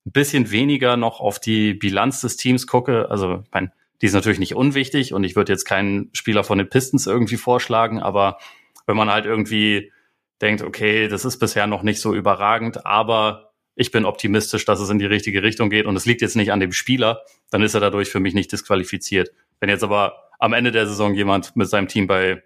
ein 0.05 0.13
bisschen 0.13 0.51
weniger 0.51 0.95
noch 0.95 1.19
auf 1.19 1.41
die 1.41 1.73
Bilanz 1.73 2.21
des 2.21 2.37
Teams 2.37 2.65
gucke. 2.65 3.11
Also, 3.11 3.41
ich 3.43 3.51
meine, 3.51 3.73
die 4.03 4.07
ist 4.07 4.13
natürlich 4.13 4.39
nicht 4.39 4.53
unwichtig 4.53 5.13
und 5.13 5.23
ich 5.23 5.37
würde 5.37 5.53
jetzt 5.53 5.63
keinen 5.63 6.09
Spieler 6.11 6.43
von 6.43 6.57
den 6.57 6.67
Pistons 6.67 7.07
irgendwie 7.07 7.37
vorschlagen, 7.37 8.01
aber 8.01 8.37
wenn 8.85 8.97
man 8.97 9.09
halt 9.09 9.25
irgendwie 9.25 9.93
denkt, 10.41 10.61
okay, 10.61 11.07
das 11.07 11.23
ist 11.23 11.39
bisher 11.39 11.67
noch 11.67 11.83
nicht 11.83 12.01
so 12.01 12.13
überragend, 12.13 12.85
aber 12.85 13.53
ich 13.75 13.91
bin 13.91 14.03
optimistisch, 14.03 14.65
dass 14.65 14.81
es 14.81 14.89
in 14.89 14.99
die 14.99 15.05
richtige 15.05 15.41
Richtung 15.41 15.69
geht 15.69 15.85
und 15.85 15.95
es 15.95 16.05
liegt 16.05 16.21
jetzt 16.21 16.35
nicht 16.35 16.51
an 16.51 16.59
dem 16.59 16.73
Spieler, 16.73 17.21
dann 17.49 17.61
ist 17.61 17.75
er 17.75 17.79
dadurch 17.79 18.09
für 18.09 18.19
mich 18.19 18.33
nicht 18.33 18.51
disqualifiziert. 18.51 19.31
Wenn 19.61 19.69
jetzt 19.69 19.85
aber 19.85 20.29
am 20.37 20.51
Ende 20.51 20.73
der 20.73 20.85
Saison 20.85 21.13
jemand 21.13 21.55
mit 21.55 21.69
seinem 21.69 21.87
Team 21.87 22.05
bei 22.05 22.43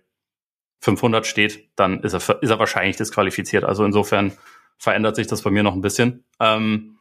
500 0.81 1.25
steht, 1.25 1.71
dann 1.75 2.01
ist 2.01 2.13
er, 2.13 2.39
ist 2.39 2.51
er 2.51 2.59
wahrscheinlich 2.59 2.97
disqualifiziert. 2.97 3.63
Also 3.63 3.83
insofern 3.83 4.31
verändert 4.77 5.15
sich 5.15 5.25
das 5.25 5.41
bei 5.41 5.49
mir 5.49 5.63
noch 5.63 5.73
ein 5.73 5.81
bisschen. 5.81 6.23
Ähm, 6.39 6.99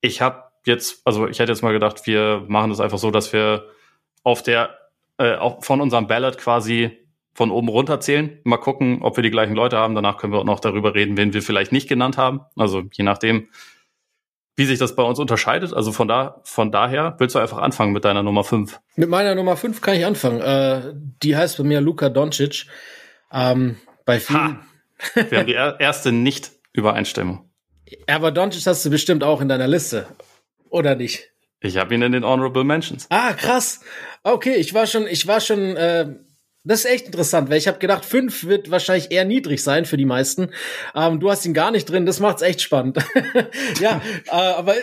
ich 0.00 0.22
habe 0.22 0.45
jetzt, 0.66 1.02
also 1.04 1.28
ich 1.28 1.38
hätte 1.38 1.52
jetzt 1.52 1.62
mal 1.62 1.72
gedacht, 1.72 2.06
wir 2.06 2.44
machen 2.48 2.70
das 2.70 2.80
einfach 2.80 2.98
so, 2.98 3.10
dass 3.10 3.32
wir 3.32 3.66
auf 4.22 4.42
der, 4.42 4.76
äh, 5.18 5.36
von 5.60 5.80
unserem 5.80 6.06
Ballot 6.06 6.38
quasi 6.38 6.98
von 7.34 7.50
oben 7.50 7.68
runter 7.68 8.00
zählen. 8.00 8.38
Mal 8.44 8.56
gucken, 8.56 9.02
ob 9.02 9.16
wir 9.16 9.22
die 9.22 9.30
gleichen 9.30 9.54
Leute 9.54 9.76
haben. 9.76 9.94
Danach 9.94 10.16
können 10.16 10.32
wir 10.32 10.40
auch 10.40 10.44
noch 10.44 10.60
darüber 10.60 10.94
reden, 10.94 11.16
wen 11.16 11.34
wir 11.34 11.42
vielleicht 11.42 11.70
nicht 11.70 11.88
genannt 11.88 12.16
haben. 12.16 12.40
Also 12.56 12.84
je 12.92 13.04
nachdem, 13.04 13.48
wie 14.56 14.64
sich 14.64 14.78
das 14.78 14.96
bei 14.96 15.02
uns 15.02 15.18
unterscheidet. 15.18 15.74
Also 15.74 15.92
von 15.92 16.08
da, 16.08 16.40
von 16.44 16.72
daher 16.72 17.14
willst 17.18 17.34
du 17.34 17.38
einfach 17.38 17.58
anfangen 17.58 17.92
mit 17.92 18.06
deiner 18.06 18.22
Nummer 18.22 18.42
5. 18.42 18.80
Mit 18.96 19.10
meiner 19.10 19.34
Nummer 19.34 19.56
5 19.56 19.82
kann 19.82 19.96
ich 19.96 20.06
anfangen. 20.06 20.40
Äh, 20.40 20.94
die 21.22 21.36
heißt 21.36 21.58
bei 21.58 21.64
mir 21.64 21.82
Luka 21.82 22.08
Doncic. 22.08 22.66
Ähm, 23.30 23.76
bei 24.06 24.18
vielen. 24.18 24.60
Wir 25.14 25.38
haben 25.38 25.46
die 25.46 25.52
erste 25.52 26.10
Nicht-Übereinstimmung. 26.10 27.50
Aber 28.08 28.32
Doncic 28.32 28.66
hast 28.66 28.84
du 28.84 28.90
bestimmt 28.90 29.22
auch 29.22 29.42
in 29.42 29.48
deiner 29.48 29.68
Liste. 29.68 30.06
Oder 30.70 30.94
nicht? 30.94 31.30
Ich 31.60 31.76
habe 31.76 31.94
ihn 31.94 32.02
in 32.02 32.12
den 32.12 32.24
Honorable 32.24 32.64
Mentions. 32.64 33.06
Ah, 33.10 33.32
krass. 33.32 33.80
Okay, 34.22 34.54
ich 34.56 34.74
war 34.74 34.86
schon, 34.86 35.06
ich 35.06 35.26
war 35.26 35.40
schon 35.40 35.76
äh, 35.76 36.14
das 36.66 36.80
ist 36.80 36.90
echt 36.90 37.06
interessant, 37.06 37.48
weil 37.48 37.58
ich 37.58 37.68
habe 37.68 37.78
gedacht, 37.78 38.04
fünf 38.04 38.44
wird 38.44 38.70
wahrscheinlich 38.72 39.12
eher 39.12 39.24
niedrig 39.24 39.62
sein 39.62 39.84
für 39.84 39.96
die 39.96 40.04
meisten. 40.04 40.50
Ähm, 40.96 41.20
du 41.20 41.30
hast 41.30 41.46
ihn 41.46 41.54
gar 41.54 41.70
nicht 41.70 41.88
drin, 41.88 42.06
das 42.06 42.18
macht's 42.18 42.42
echt 42.42 42.60
spannend. 42.60 42.98
ja, 43.80 44.02
äh, 44.26 44.30
aber 44.30 44.74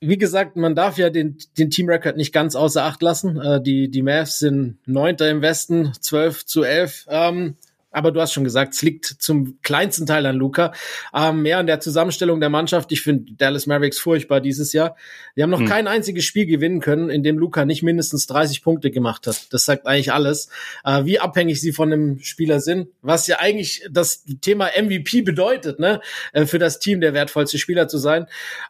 wie 0.00 0.18
gesagt, 0.18 0.56
man 0.56 0.74
darf 0.74 0.98
ja 0.98 1.10
den, 1.10 1.38
den 1.56 1.70
Team-Record 1.70 2.16
nicht 2.16 2.32
ganz 2.32 2.56
außer 2.56 2.82
Acht 2.82 3.02
lassen. 3.02 3.40
Äh, 3.40 3.62
die, 3.62 3.88
die 3.88 4.02
Mavs 4.02 4.40
sind 4.40 4.78
Neunter 4.86 5.30
im 5.30 5.40
Westen, 5.40 5.92
12 6.00 6.44
zu 6.44 6.64
11. 6.64 7.06
Ähm, 7.08 7.56
aber 7.90 8.12
du 8.12 8.20
hast 8.20 8.32
schon 8.32 8.44
gesagt, 8.44 8.74
es 8.74 8.82
liegt 8.82 9.06
zum 9.06 9.58
kleinsten 9.62 10.06
Teil 10.06 10.26
an 10.26 10.36
Luca. 10.36 10.72
Ähm, 11.14 11.42
mehr 11.42 11.58
an 11.58 11.66
der 11.66 11.80
Zusammenstellung 11.80 12.40
der 12.40 12.50
Mannschaft. 12.50 12.92
Ich 12.92 13.00
finde 13.00 13.32
Dallas 13.32 13.66
Mavericks 13.66 13.98
furchtbar 13.98 14.40
dieses 14.40 14.72
Jahr. 14.72 14.96
Wir 15.34 15.44
haben 15.44 15.50
noch 15.50 15.60
hm. 15.60 15.68
kein 15.68 15.86
einziges 15.86 16.24
Spiel 16.24 16.46
gewinnen 16.46 16.80
können, 16.80 17.08
in 17.08 17.22
dem 17.22 17.38
Luca 17.38 17.64
nicht 17.64 17.82
mindestens 17.82 18.26
30 18.26 18.62
Punkte 18.62 18.90
gemacht 18.90 19.26
hat. 19.26 19.52
Das 19.52 19.64
sagt 19.64 19.86
eigentlich 19.86 20.12
alles, 20.12 20.50
äh, 20.84 21.04
wie 21.04 21.18
abhängig 21.18 21.60
sie 21.60 21.72
von 21.72 21.90
dem 21.90 22.18
Spieler 22.20 22.60
sind. 22.60 22.88
Was 23.00 23.26
ja 23.26 23.38
eigentlich 23.38 23.84
das 23.90 24.24
Thema 24.40 24.68
MVP 24.78 25.22
bedeutet, 25.22 25.78
ne? 25.78 26.00
Äh, 26.32 26.46
für 26.46 26.58
das 26.58 26.78
Team 26.78 27.00
der 27.00 27.14
wertvollste 27.14 27.58
Spieler 27.58 27.88
zu 27.88 27.98
sein. 27.98 28.26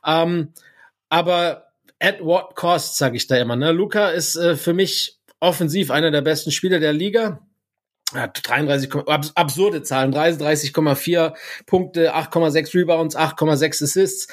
Ähm, 0.06 0.52
aber 1.08 1.68
at 2.00 2.22
what 2.22 2.54
cost, 2.54 2.96
sage 2.96 3.16
ich 3.16 3.26
da 3.26 3.36
immer. 3.36 3.56
Ne? 3.56 3.72
Luca 3.72 4.08
ist 4.08 4.36
äh, 4.36 4.56
für 4.56 4.74
mich 4.74 5.18
offensiv 5.40 5.90
einer 5.90 6.10
der 6.10 6.22
besten 6.22 6.50
Spieler 6.50 6.80
der 6.80 6.92
Liga. 6.92 7.40
33, 8.14 8.90
absurde 9.34 9.82
Zahlen, 9.82 10.14
33,4 10.14 11.34
Punkte, 11.66 12.14
8,6 12.14 12.74
Rebounds, 12.74 13.16
8,6 13.16 13.84
Assists. 13.84 14.28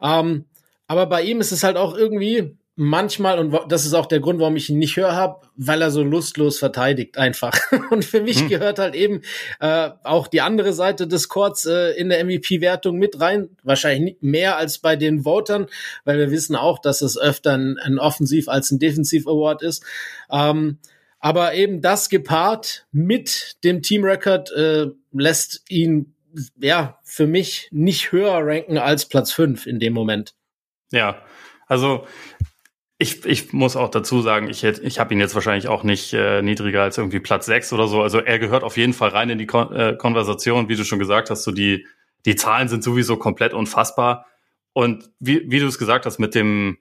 Ähm, 0.00 0.44
aber 0.86 1.06
bei 1.06 1.22
ihm 1.22 1.40
ist 1.40 1.52
es 1.52 1.64
halt 1.64 1.76
auch 1.76 1.96
irgendwie 1.96 2.56
manchmal, 2.76 3.38
und 3.38 3.72
das 3.72 3.86
ist 3.86 3.94
auch 3.94 4.04
der 4.04 4.20
Grund, 4.20 4.38
warum 4.38 4.54
ich 4.54 4.68
ihn 4.68 4.78
nicht 4.78 4.96
höre 4.96 5.14
habe, 5.14 5.46
weil 5.56 5.80
er 5.80 5.90
so 5.90 6.02
lustlos 6.02 6.58
verteidigt 6.58 7.16
einfach. 7.16 7.58
Und 7.90 8.04
für 8.04 8.20
mich 8.20 8.40
hm. 8.40 8.48
gehört 8.48 8.78
halt 8.78 8.94
eben 8.94 9.22
äh, 9.60 9.90
auch 10.04 10.28
die 10.28 10.42
andere 10.42 10.74
Seite 10.74 11.08
des 11.08 11.30
Courts 11.30 11.64
äh, 11.64 11.92
in 11.92 12.10
der 12.10 12.22
MVP-Wertung 12.22 12.98
mit 12.98 13.18
rein. 13.18 13.48
Wahrscheinlich 13.62 14.18
mehr 14.20 14.58
als 14.58 14.78
bei 14.78 14.94
den 14.94 15.24
Votern, 15.24 15.66
weil 16.04 16.18
wir 16.18 16.30
wissen 16.30 16.54
auch, 16.54 16.78
dass 16.78 17.00
es 17.00 17.18
öfter 17.18 17.54
ein, 17.54 17.78
ein 17.78 17.98
Offensiv- 17.98 18.48
als 18.48 18.70
ein 18.70 18.78
Defensiv-Award 18.78 19.62
ist. 19.62 19.82
Ähm, 20.30 20.78
aber 21.18 21.54
eben 21.54 21.80
das 21.80 22.08
gepaart 22.08 22.86
mit 22.92 23.56
dem 23.64 23.82
Team-Record 23.82 24.52
äh, 24.52 24.86
lässt 25.12 25.62
ihn 25.68 26.14
ja 26.60 26.98
für 27.04 27.26
mich 27.26 27.68
nicht 27.72 28.12
höher 28.12 28.38
ranken 28.42 28.78
als 28.78 29.06
Platz 29.06 29.32
5 29.32 29.66
in 29.66 29.80
dem 29.80 29.92
Moment. 29.92 30.34
Ja, 30.90 31.22
also 31.66 32.06
ich, 32.98 33.24
ich 33.26 33.52
muss 33.52 33.76
auch 33.76 33.90
dazu 33.90 34.22
sagen, 34.22 34.48
ich, 34.48 34.62
hätte, 34.62 34.82
ich 34.82 34.98
habe 34.98 35.12
ihn 35.12 35.20
jetzt 35.20 35.34
wahrscheinlich 35.34 35.68
auch 35.68 35.82
nicht 35.82 36.12
äh, 36.14 36.40
niedriger 36.42 36.82
als 36.82 36.96
irgendwie 36.96 37.20
Platz 37.20 37.46
6 37.46 37.72
oder 37.72 37.88
so. 37.88 38.02
Also 38.02 38.20
er 38.20 38.38
gehört 38.38 38.64
auf 38.64 38.76
jeden 38.76 38.94
Fall 38.94 39.10
rein 39.10 39.28
in 39.28 39.38
die 39.38 39.46
Kon 39.46 39.72
äh, 39.74 39.96
Konversation, 39.98 40.68
wie 40.68 40.76
du 40.76 40.84
schon 40.84 40.98
gesagt 40.98 41.28
hast, 41.28 41.44
so 41.44 41.52
die, 41.52 41.86
die 42.24 42.36
Zahlen 42.36 42.68
sind 42.68 42.82
sowieso 42.82 43.16
komplett 43.16 43.52
unfassbar. 43.52 44.26
Und 44.72 45.10
wie, 45.18 45.50
wie 45.50 45.58
du 45.58 45.66
es 45.66 45.78
gesagt 45.78 46.06
hast, 46.06 46.18
mit 46.18 46.34
dem, 46.34 46.78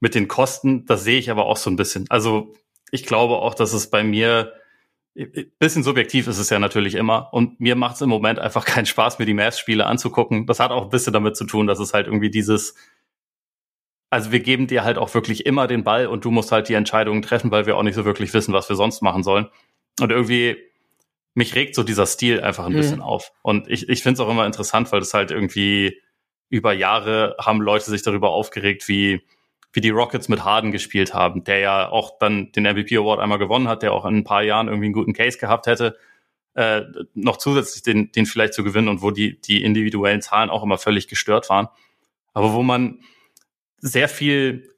mit 0.00 0.14
den 0.14 0.28
Kosten, 0.28 0.84
das 0.84 1.04
sehe 1.04 1.18
ich 1.18 1.30
aber 1.30 1.46
auch 1.46 1.56
so 1.56 1.70
ein 1.70 1.76
bisschen. 1.76 2.06
Also 2.10 2.54
ich 2.96 3.06
glaube 3.06 3.36
auch, 3.36 3.54
dass 3.54 3.72
es 3.72 3.90
bei 3.90 4.02
mir 4.02 4.52
bisschen 5.58 5.82
subjektiv 5.82 6.26
ist 6.26 6.38
es 6.38 6.50
ja 6.50 6.58
natürlich 6.58 6.94
immer. 6.94 7.32
Und 7.32 7.60
mir 7.60 7.74
macht 7.74 7.96
es 7.96 8.02
im 8.02 8.08
Moment 8.08 8.38
einfach 8.38 8.64
keinen 8.66 8.86
Spaß, 8.86 9.18
mir 9.18 9.26
die 9.26 9.34
Mavs-Spiele 9.34 9.86
anzugucken. 9.86 10.46
Das 10.46 10.60
hat 10.60 10.70
auch 10.70 10.84
ein 10.84 10.90
bisschen 10.90 11.12
damit 11.12 11.36
zu 11.36 11.44
tun, 11.44 11.66
dass 11.66 11.78
es 11.78 11.94
halt 11.94 12.06
irgendwie 12.06 12.30
dieses, 12.30 12.74
also 14.10 14.32
wir 14.32 14.40
geben 14.40 14.66
dir 14.66 14.84
halt 14.84 14.98
auch 14.98 15.12
wirklich 15.14 15.46
immer 15.46 15.66
den 15.66 15.84
Ball 15.84 16.06
und 16.06 16.24
du 16.24 16.30
musst 16.30 16.52
halt 16.52 16.68
die 16.68 16.74
Entscheidungen 16.74 17.22
treffen, 17.22 17.50
weil 17.50 17.66
wir 17.66 17.76
auch 17.76 17.82
nicht 17.82 17.94
so 17.94 18.04
wirklich 18.04 18.32
wissen, 18.34 18.52
was 18.52 18.68
wir 18.68 18.76
sonst 18.76 19.02
machen 19.02 19.22
sollen. 19.22 19.48
Und 20.00 20.10
irgendwie, 20.10 20.56
mich 21.34 21.54
regt 21.54 21.74
so 21.74 21.82
dieser 21.82 22.06
Stil 22.06 22.40
einfach 22.40 22.66
ein 22.66 22.72
mhm. 22.72 22.76
bisschen 22.76 23.00
auf. 23.00 23.32
Und 23.42 23.68
ich, 23.68 23.88
ich 23.88 24.02
finde 24.02 24.14
es 24.14 24.26
auch 24.26 24.30
immer 24.30 24.46
interessant, 24.46 24.92
weil 24.92 25.00
das 25.00 25.14
halt 25.14 25.30
irgendwie 25.30 26.00
über 26.48 26.72
Jahre 26.72 27.36
haben 27.40 27.60
Leute 27.60 27.90
sich 27.90 28.02
darüber 28.02 28.30
aufgeregt, 28.30 28.86
wie 28.88 29.22
wie 29.76 29.80
die 29.80 29.90
Rockets 29.90 30.28
mit 30.28 30.44
Harden 30.44 30.72
gespielt 30.72 31.14
haben, 31.14 31.44
der 31.44 31.58
ja 31.58 31.88
auch 31.88 32.18
dann 32.18 32.50
den 32.52 32.64
MVP 32.64 32.96
Award 32.96 33.20
einmal 33.20 33.38
gewonnen 33.38 33.68
hat, 33.68 33.82
der 33.82 33.92
auch 33.92 34.06
in 34.06 34.16
ein 34.16 34.24
paar 34.24 34.42
Jahren 34.42 34.68
irgendwie 34.68 34.86
einen 34.86 34.94
guten 34.94 35.12
Case 35.12 35.38
gehabt 35.38 35.66
hätte, 35.66 35.96
äh, 36.54 36.82
noch 37.12 37.36
zusätzlich 37.36 37.82
den, 37.82 38.10
den 38.10 38.24
vielleicht 38.24 38.54
zu 38.54 38.64
gewinnen 38.64 38.88
und 38.88 39.02
wo 39.02 39.10
die, 39.10 39.38
die 39.40 39.62
individuellen 39.62 40.22
Zahlen 40.22 40.48
auch 40.48 40.62
immer 40.62 40.78
völlig 40.78 41.06
gestört 41.06 41.50
waren. 41.50 41.68
Aber 42.32 42.54
wo 42.54 42.62
man 42.62 43.00
sehr 43.78 44.08
viel 44.08 44.74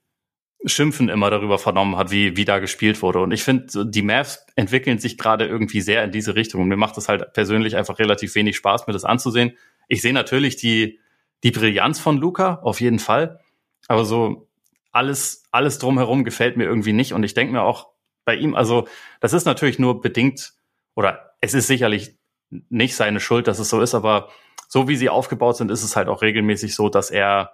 Schimpfen 0.65 1.09
immer 1.09 1.31
darüber 1.31 1.59
vernommen 1.61 1.97
hat, 1.97 2.11
wie, 2.11 2.37
wie 2.37 2.45
da 2.45 2.59
gespielt 2.59 3.01
wurde. 3.01 3.21
Und 3.21 3.31
ich 3.31 3.45
finde, 3.45 3.87
die 3.87 4.03
Mavs 4.03 4.45
entwickeln 4.57 4.99
sich 4.99 5.17
gerade 5.17 5.47
irgendwie 5.47 5.81
sehr 5.81 6.03
in 6.03 6.11
diese 6.11 6.35
Richtung. 6.35 6.63
Und 6.63 6.69
mir 6.69 6.77
macht 6.77 6.99
es 6.99 7.09
halt 7.09 7.33
persönlich 7.33 7.77
einfach 7.77 8.01
relativ 8.01 8.35
wenig 8.35 8.57
Spaß, 8.57 8.89
mir 8.89 8.93
das 8.93 9.05
anzusehen. 9.05 9.57
Ich 9.87 10.03
sehe 10.03 10.13
natürlich 10.13 10.57
die, 10.57 10.99
die 11.45 11.53
Brillanz 11.53 12.01
von 12.01 12.19
Luca, 12.19 12.57
auf 12.63 12.81
jeden 12.81 12.99
Fall. 12.99 13.39
Aber 13.87 14.05
so 14.05 14.48
alles, 14.93 15.45
alles 15.51 15.79
drumherum 15.79 16.25
gefällt 16.25 16.57
mir 16.57 16.65
irgendwie 16.65 16.93
nicht. 16.93 17.13
Und 17.13 17.23
ich 17.23 17.35
denke 17.35 17.53
mir 17.53 17.63
auch 17.63 17.89
bei 18.25 18.35
ihm, 18.35 18.55
also 18.55 18.89
das 19.21 19.33
ist 19.33 19.45
natürlich 19.45 19.79
nur 19.79 20.01
bedingt, 20.01 20.53
oder 20.95 21.35
es 21.41 21.55
ist 21.55 21.67
sicherlich 21.67 22.17
nicht 22.51 22.97
seine 22.97 23.21
Schuld, 23.21 23.47
dass 23.47 23.59
es 23.59 23.69
so 23.69 23.81
ist, 23.81 23.95
aber 23.95 24.29
so 24.69 24.89
wie 24.89 24.97
sie 24.97 25.09
aufgebaut 25.09 25.57
sind, 25.57 25.71
ist 25.71 25.83
es 25.83 25.97
halt 25.97 26.09
auch 26.09 26.23
regelmäßig 26.23 26.75
so, 26.75 26.89
dass 26.89 27.11
er 27.11 27.53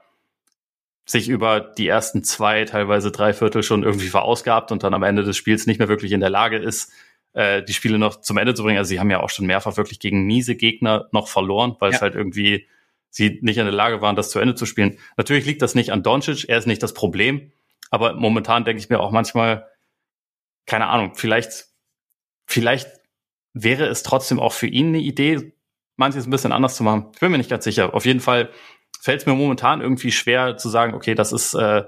sich 1.06 1.28
über 1.28 1.60
die 1.60 1.86
ersten 1.86 2.24
zwei, 2.24 2.64
teilweise 2.64 3.12
drei 3.12 3.34
Viertel 3.34 3.62
schon 3.62 3.82
irgendwie 3.82 4.08
verausgabt 4.08 4.72
und 4.72 4.82
dann 4.82 4.94
am 4.94 5.02
Ende 5.02 5.22
des 5.22 5.36
Spiels 5.36 5.66
nicht 5.66 5.78
mehr 5.78 5.88
wirklich 5.88 6.12
in 6.12 6.20
der 6.20 6.30
Lage 6.30 6.56
ist, 6.56 6.92
äh, 7.34 7.62
die 7.62 7.74
Spiele 7.74 7.98
noch 7.98 8.20
zum 8.20 8.38
Ende 8.38 8.54
zu 8.54 8.62
bringen. 8.62 8.78
Also 8.78 8.88
sie 8.88 9.00
haben 9.00 9.10
ja 9.10 9.20
auch 9.20 9.30
schon 9.30 9.46
mehrfach 9.46 9.76
wirklich 9.76 10.00
gegen 10.00 10.24
miese 10.24 10.56
Gegner 10.56 11.08
noch 11.12 11.28
verloren, 11.28 11.76
weil 11.78 11.90
ja. 11.90 11.96
es 11.96 12.02
halt 12.02 12.14
irgendwie 12.14 12.66
sie 13.14 13.38
nicht 13.42 13.58
in 13.58 13.64
der 13.64 13.72
Lage 13.72 14.00
waren, 14.00 14.16
das 14.16 14.30
zu 14.30 14.40
Ende 14.40 14.56
zu 14.56 14.66
spielen. 14.66 14.98
Natürlich 15.16 15.46
liegt 15.46 15.62
das 15.62 15.76
nicht 15.76 15.92
an 15.92 16.02
Doncic, 16.02 16.48
er 16.48 16.58
ist 16.58 16.66
nicht 16.66 16.82
das 16.82 16.94
Problem, 16.94 17.52
aber 17.90 18.14
momentan 18.14 18.64
denke 18.64 18.80
ich 18.80 18.90
mir 18.90 18.98
auch 18.98 19.12
manchmal, 19.12 19.68
keine 20.66 20.88
Ahnung, 20.88 21.12
vielleicht, 21.14 21.66
vielleicht 22.44 22.88
wäre 23.52 23.86
es 23.86 24.02
trotzdem 24.02 24.40
auch 24.40 24.52
für 24.52 24.66
ihn 24.66 24.88
eine 24.88 24.98
Idee, 24.98 25.52
manches 25.94 26.26
ein 26.26 26.30
bisschen 26.30 26.50
anders 26.50 26.74
zu 26.74 26.82
machen. 26.82 27.10
Ich 27.14 27.20
bin 27.20 27.30
mir 27.30 27.38
nicht 27.38 27.50
ganz 27.50 27.62
sicher. 27.62 27.94
Auf 27.94 28.04
jeden 28.04 28.18
Fall 28.18 28.50
fällt 29.00 29.20
es 29.20 29.26
mir 29.26 29.34
momentan 29.34 29.80
irgendwie 29.80 30.10
schwer 30.10 30.56
zu 30.56 30.68
sagen, 30.68 30.94
okay, 30.94 31.14
das 31.14 31.30
ist 31.32 31.54
äh, 31.54 31.84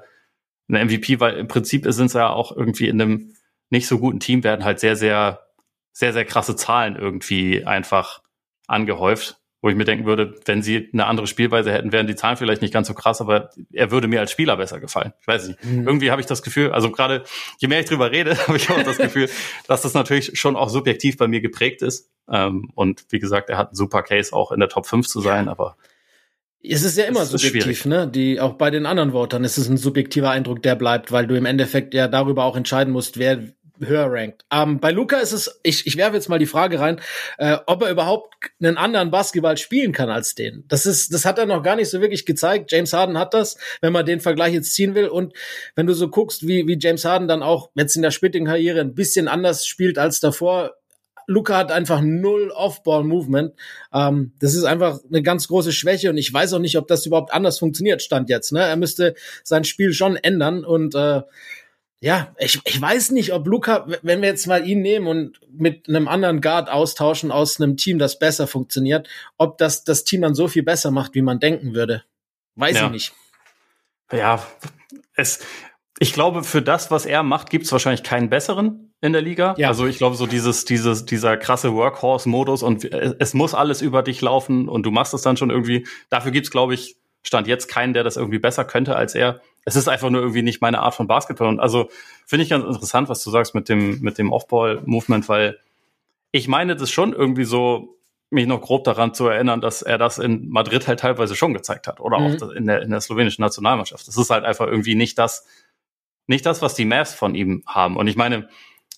eine 0.69 0.85
MVP, 0.85 1.19
weil 1.19 1.35
im 1.39 1.49
Prinzip 1.49 1.87
sind 1.89 2.09
sie 2.09 2.19
ja 2.19 2.31
auch 2.31 2.57
irgendwie 2.57 2.87
in 2.87 3.03
einem 3.03 3.35
nicht 3.69 3.89
so 3.89 3.99
guten 3.99 4.21
Team 4.21 4.45
werden 4.45 4.65
halt 4.65 4.79
sehr, 4.79 4.95
sehr, 4.95 5.45
sehr, 5.91 6.13
sehr 6.13 6.25
krasse 6.25 6.55
Zahlen 6.55 6.95
irgendwie 6.95 7.65
einfach 7.67 8.23
angehäuft 8.69 9.41
wo 9.67 9.71
ich 9.71 9.75
mir 9.75 9.85
denken 9.85 10.07
würde, 10.07 10.33
wenn 10.45 10.63
sie 10.63 10.89
eine 10.93 11.07
andere 11.07 11.27
Spielweise 11.27 11.73
hätten, 11.73 11.91
wären 11.91 12.07
die 12.07 12.15
Zahlen 12.15 12.37
vielleicht 12.37 12.63
nicht 12.63 12.73
ganz 12.73 12.87
so 12.87 12.95
krass, 12.95 13.21
aber 13.21 13.51
er 13.73 13.91
würde 13.91 14.07
mir 14.07 14.21
als 14.21 14.31
Spieler 14.31 14.57
besser 14.57 14.79
gefallen. 14.79 15.13
Ich 15.21 15.27
weiß 15.27 15.49
nicht. 15.49 15.65
Mhm. 15.65 15.89
Irgendwie 15.89 16.13
habe 16.13 16.21
ich 16.21 16.29
das 16.29 16.45
Gefühl, 16.45 16.71
also 16.71 16.93
gerade 16.93 17.25
je 17.59 17.67
mehr 17.67 17.81
ich 17.81 17.87
drüber 17.87 18.13
rede, 18.13 18.39
habe 18.47 18.59
ich 18.59 18.71
auch 18.71 18.81
das 18.85 18.99
Gefühl, 18.99 19.29
dass 19.67 19.83
das 19.83 19.93
natürlich 19.93 20.39
schon 20.39 20.55
auch 20.55 20.69
subjektiv 20.69 21.17
bei 21.17 21.27
mir 21.27 21.41
geprägt 21.41 21.83
ist. 21.83 22.09
Ähm, 22.31 22.71
und 22.77 23.07
wie 23.11 23.19
gesagt, 23.19 23.51
er 23.51 23.59
hat 23.59 23.71
einen 23.71 23.75
super 23.75 24.05
Case, 24.05 24.33
auch 24.33 24.53
in 24.53 24.61
der 24.61 24.69
Top 24.69 24.87
5 24.87 25.09
zu 25.09 25.21
sein, 25.21 25.49
aber 25.49 25.77
es 26.63 26.85
ist 26.85 26.97
ja 26.97 27.05
immer 27.05 27.25
subjektiv, 27.25 27.87
ne? 27.87 28.07
Die 28.07 28.41
auch 28.41 28.55
bei 28.55 28.71
den 28.71 28.87
anderen 28.87 29.13
Votern 29.15 29.43
ist 29.43 29.59
es 29.59 29.69
ein 29.69 29.77
subjektiver 29.77 30.31
Eindruck, 30.31 30.63
der 30.63 30.77
bleibt, 30.77 31.11
weil 31.11 31.27
du 31.27 31.37
im 31.37 31.45
Endeffekt 31.45 31.93
ja 31.93 32.07
darüber 32.07 32.45
auch 32.45 32.57
entscheiden 32.57 32.93
musst, 32.93 33.19
wer 33.19 33.41
höher 33.81 34.11
rankt. 34.11 34.45
Ähm, 34.53 34.81
bei 34.81 34.91
Luca 34.91 35.19
ist 35.19 35.33
es, 35.33 35.61
ich, 35.63 35.87
ich 35.87 35.97
werfe 35.97 36.17
jetzt 36.17 36.29
mal 36.29 36.39
die 36.39 36.47
Frage 36.47 36.81
rein, 36.81 37.01
äh, 37.39 37.59
ob 37.67 37.83
er 37.83 37.91
überhaupt 37.91 38.35
einen 38.61 38.77
anderen 38.77 39.11
Basketball 39.11 39.57
spielen 39.57 39.93
kann 39.93 40.11
als 40.11 40.35
den. 40.35 40.65
Das 40.69 40.87
ist, 40.87 41.13
das 41.13 41.25
hat 41.25 41.39
er 41.39 41.47
noch 41.47 41.63
gar 41.63 41.77
nicht 41.77 41.91
so 41.91 42.01
wirklich 42.01 42.27
gezeigt. 42.27 42.73
James 42.73 42.93
Harden 42.93 43.19
hat 43.19 43.35
das, 43.35 43.57
wenn 43.81 43.93
man 43.93 44.07
den 44.07 44.21
Vergleich 44.21 44.55
jetzt 44.55 44.75
ziehen 44.75 44.95
will. 44.95 45.09
Und 45.09 45.35
wenn 45.75 45.87
du 45.87 45.95
so 45.95 46.09
guckst, 46.09 46.47
wie, 46.47 46.67
wie 46.67 46.79
James 46.81 47.05
Harden 47.05 47.29
dann 47.29 47.43
auch 47.43 47.71
jetzt 47.75 47.97
in 47.97 48.03
der 48.03 48.11
späteren 48.11 48.47
Karriere 48.47 48.81
ein 48.81 48.95
bisschen 48.95 49.29
anders 49.29 49.67
spielt 49.67 49.99
als 49.99 50.21
davor, 50.21 50.75
Luca 51.27 51.57
hat 51.57 51.73
einfach 51.73 52.01
null 52.03 52.51
Off-Ball-Movement. 52.51 53.55
Ähm, 53.93 54.33
das 54.39 54.55
ist 54.55 54.65
einfach 54.65 55.01
eine 55.09 55.23
ganz 55.23 55.49
große 55.49 55.73
Schwäche 55.73 56.11
und 56.11 56.19
ich 56.19 56.33
weiß 56.33 56.53
auch 56.55 56.61
nicht, 56.61 56.79
ob 56.79 56.87
das 56.87 57.05
überhaupt 57.05 57.33
anders 57.33 57.59
funktioniert, 57.59 58.03
stand 58.03 58.31
jetzt. 58.31 58.53
Ne? 58.53 58.61
Er 58.61 58.77
müsste 58.77 59.15
sein 59.43 59.65
Spiel 59.65 59.93
schon 59.93 60.17
ändern 60.17 60.65
und 60.65 60.95
äh, 60.95 61.23
ja, 62.01 62.35
ich, 62.39 62.61
ich 62.65 62.81
weiß 62.81 63.11
nicht, 63.13 63.33
ob 63.33 63.47
Luca, 63.47 63.87
wenn 64.03 64.21
wir 64.21 64.29
jetzt 64.29 64.47
mal 64.47 64.67
ihn 64.67 64.83
nehmen 64.83 65.07
und 65.07 65.41
mit 65.51 65.89
einem 65.89 66.09
anderen 66.09 66.41
Guard 66.41 66.69
austauschen 66.69 67.33
aus 67.33 67.61
einem 67.61 67.77
Team, 67.77 67.99
das 67.99 68.19
besser 68.19 68.47
funktioniert, 68.47 69.09
ob 69.39 69.57
das 69.59 69.85
das 69.85 70.05
Team 70.05 70.21
dann 70.23 70.35
so 70.35 70.47
viel 70.47 70.63
besser 70.63 70.91
macht, 70.91 71.15
wie 71.15 71.23
man 71.23 71.41
denken 71.41 71.75
würde. 71.75 72.05
Weiß 72.55 72.77
ja. 72.77 72.87
ich 72.87 72.93
nicht. 72.93 73.13
Ja, 74.13 74.47
es, 75.15 75.41
ich 75.99 76.13
glaube, 76.13 76.45
für 76.45 76.61
das, 76.61 76.91
was 76.91 77.07
er 77.07 77.23
macht, 77.23 77.49
gibt 77.49 77.65
es 77.65 77.73
wahrscheinlich 77.73 78.03
keinen 78.03 78.29
besseren 78.29 78.95
in 79.01 79.13
der 79.13 79.23
Liga. 79.23 79.55
Ja. 79.57 79.69
Also 79.69 79.87
ich 79.87 79.97
glaube, 79.97 80.17
so 80.17 80.27
dieses, 80.27 80.67
dieses, 80.67 81.07
dieser 81.07 81.37
krasse 81.39 81.73
Workhorse-Modus 81.73 82.63
und 82.63 82.85
es 82.85 83.35
muss 83.35 83.55
alles 83.55 83.81
über 83.81 84.03
dich 84.03 84.21
laufen 84.21 84.69
und 84.69 84.85
du 84.85 84.91
machst 84.91 85.15
es 85.15 85.23
dann 85.23 85.37
schon 85.39 85.51
irgendwie. 85.51 85.87
Dafür 86.11 86.31
gibt's, 86.31 86.51
glaube 86.51 86.75
ich, 86.75 86.97
stand 87.27 87.47
jetzt 87.49 87.67
keinen, 87.69 87.93
der 87.93 88.05
das 88.05 88.17
irgendwie 88.17 88.39
besser 88.39 88.65
könnte 88.65 88.97
als 88.97 89.15
er. 89.15 89.41
Es 89.65 89.75
ist 89.75 89.89
einfach 89.89 90.11
nur 90.11 90.21
irgendwie 90.21 90.43
nicht 90.43 90.61
meine 90.61 90.79
Art 90.79 90.95
von 90.95 91.09
Basketball. 91.09 91.49
Und 91.49 91.61
also 91.61 91.89
finde 92.25 92.45
ich 92.45 92.51
ganz 92.51 92.65
interessant, 92.65 93.09
was 93.09 93.23
du 93.25 93.31
sagst 93.31 93.55
mit 93.55 93.69
dem, 93.69 94.01
mit 94.01 94.17
dem 94.19 94.33
Off-Ball-Movement, 94.33 95.29
weil 95.29 95.59
ich 96.31 96.47
meine 96.47 96.77
das 96.77 96.91
schon 96.91 97.13
irgendwie 97.13 97.45
so, 97.45 97.97
mich 98.31 98.47
noch 98.47 98.61
grob 98.61 98.85
daran 98.85 99.15
zu 99.15 99.27
erinnern, 99.29 99.61
dass 99.61 99.83
er 99.83 99.99
das 99.99 100.19
in 100.19 100.49
Madrid 100.49 100.87
halt 100.89 101.01
teilweise 101.01 101.37
schon 101.37 101.55
gezeigt 101.55 101.87
hat 101.87 102.01
oder 102.01 102.19
mhm. 102.19 102.27
auch 102.43 102.51
in 102.51 102.67
der, 102.67 102.83
in 102.83 102.91
der 102.91 103.01
slowenischen 103.01 103.43
Nationalmannschaft. 103.43 104.07
Das 104.07 104.17
ist 104.17 104.31
halt 104.31 104.45
einfach 104.45 104.67
irgendwie 104.67 104.95
nicht 104.95 105.19
das, 105.19 105.47
nicht 106.27 106.45
das, 106.45 106.61
was 106.61 106.75
die 106.75 106.85
Mavs 106.85 107.15
von 107.15 107.35
ihm 107.35 107.63
haben. 107.67 107.97
Und 107.97 108.09
ich 108.09 108.17
meine, 108.17 108.49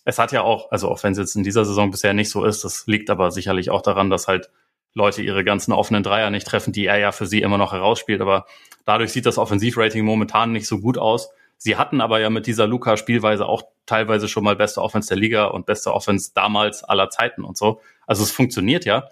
es 0.05 0.19
hat 0.19 0.33
ja 0.33 0.43
auch, 0.43 0.71
also 0.71 0.89
auch 0.89 1.03
wenn 1.03 1.13
es 1.13 1.19
jetzt 1.19 1.37
in 1.37 1.43
dieser 1.43 1.67
Saison 1.67 1.91
bisher 1.91 2.15
nicht 2.15 2.31
so 2.31 2.45
ist, 2.45 2.65
das 2.65 2.87
liegt 2.87 3.11
aber 3.11 3.31
sicherlich 3.31 3.69
auch 3.69 3.83
daran, 3.83 4.09
dass 4.09 4.29
halt 4.29 4.51
Leute 4.95 5.23
ihre 5.23 5.45
ganzen 5.45 5.73
offenen 5.73 6.03
Dreier 6.03 6.31
nicht 6.31 6.47
treffen, 6.47 6.73
die 6.73 6.87
er 6.87 6.99
ja 6.99 7.13
für 7.13 7.27
sie 7.27 7.43
immer 7.43 7.59
noch 7.59 7.73
herausspielt. 7.73 8.21
Aber 8.21 8.47
dadurch 8.85 9.13
sieht 9.13 9.27
das 9.27 9.39
Offensivrating 9.39 10.05
momentan 10.05 10.53
nicht 10.53 10.67
so 10.67 10.81
gut 10.81 10.99
aus. 10.99 11.31
Sie 11.57 11.77
hatten 11.77 12.01
aber 12.01 12.21
ja 12.21 12.31
mit 12.31 12.47
dieser 12.47 12.67
Luca-Spielweise 12.67 13.47
auch 13.47 13.63
teilweise 13.85 14.29
schon 14.29 14.45
mal 14.45 14.57
beste 14.57 14.81
Offense 14.81 15.09
der 15.09 15.17
Liga 15.17 15.47
und 15.47 15.67
beste 15.67 15.93
Offense 15.93 16.31
damals 16.35 16.85
aller 16.85 17.11
Zeiten 17.11 17.43
und 17.43 17.57
so. 17.57 17.81
Also 18.07 18.23
es 18.23 18.31
funktioniert 18.31 18.85
ja. 18.85 19.09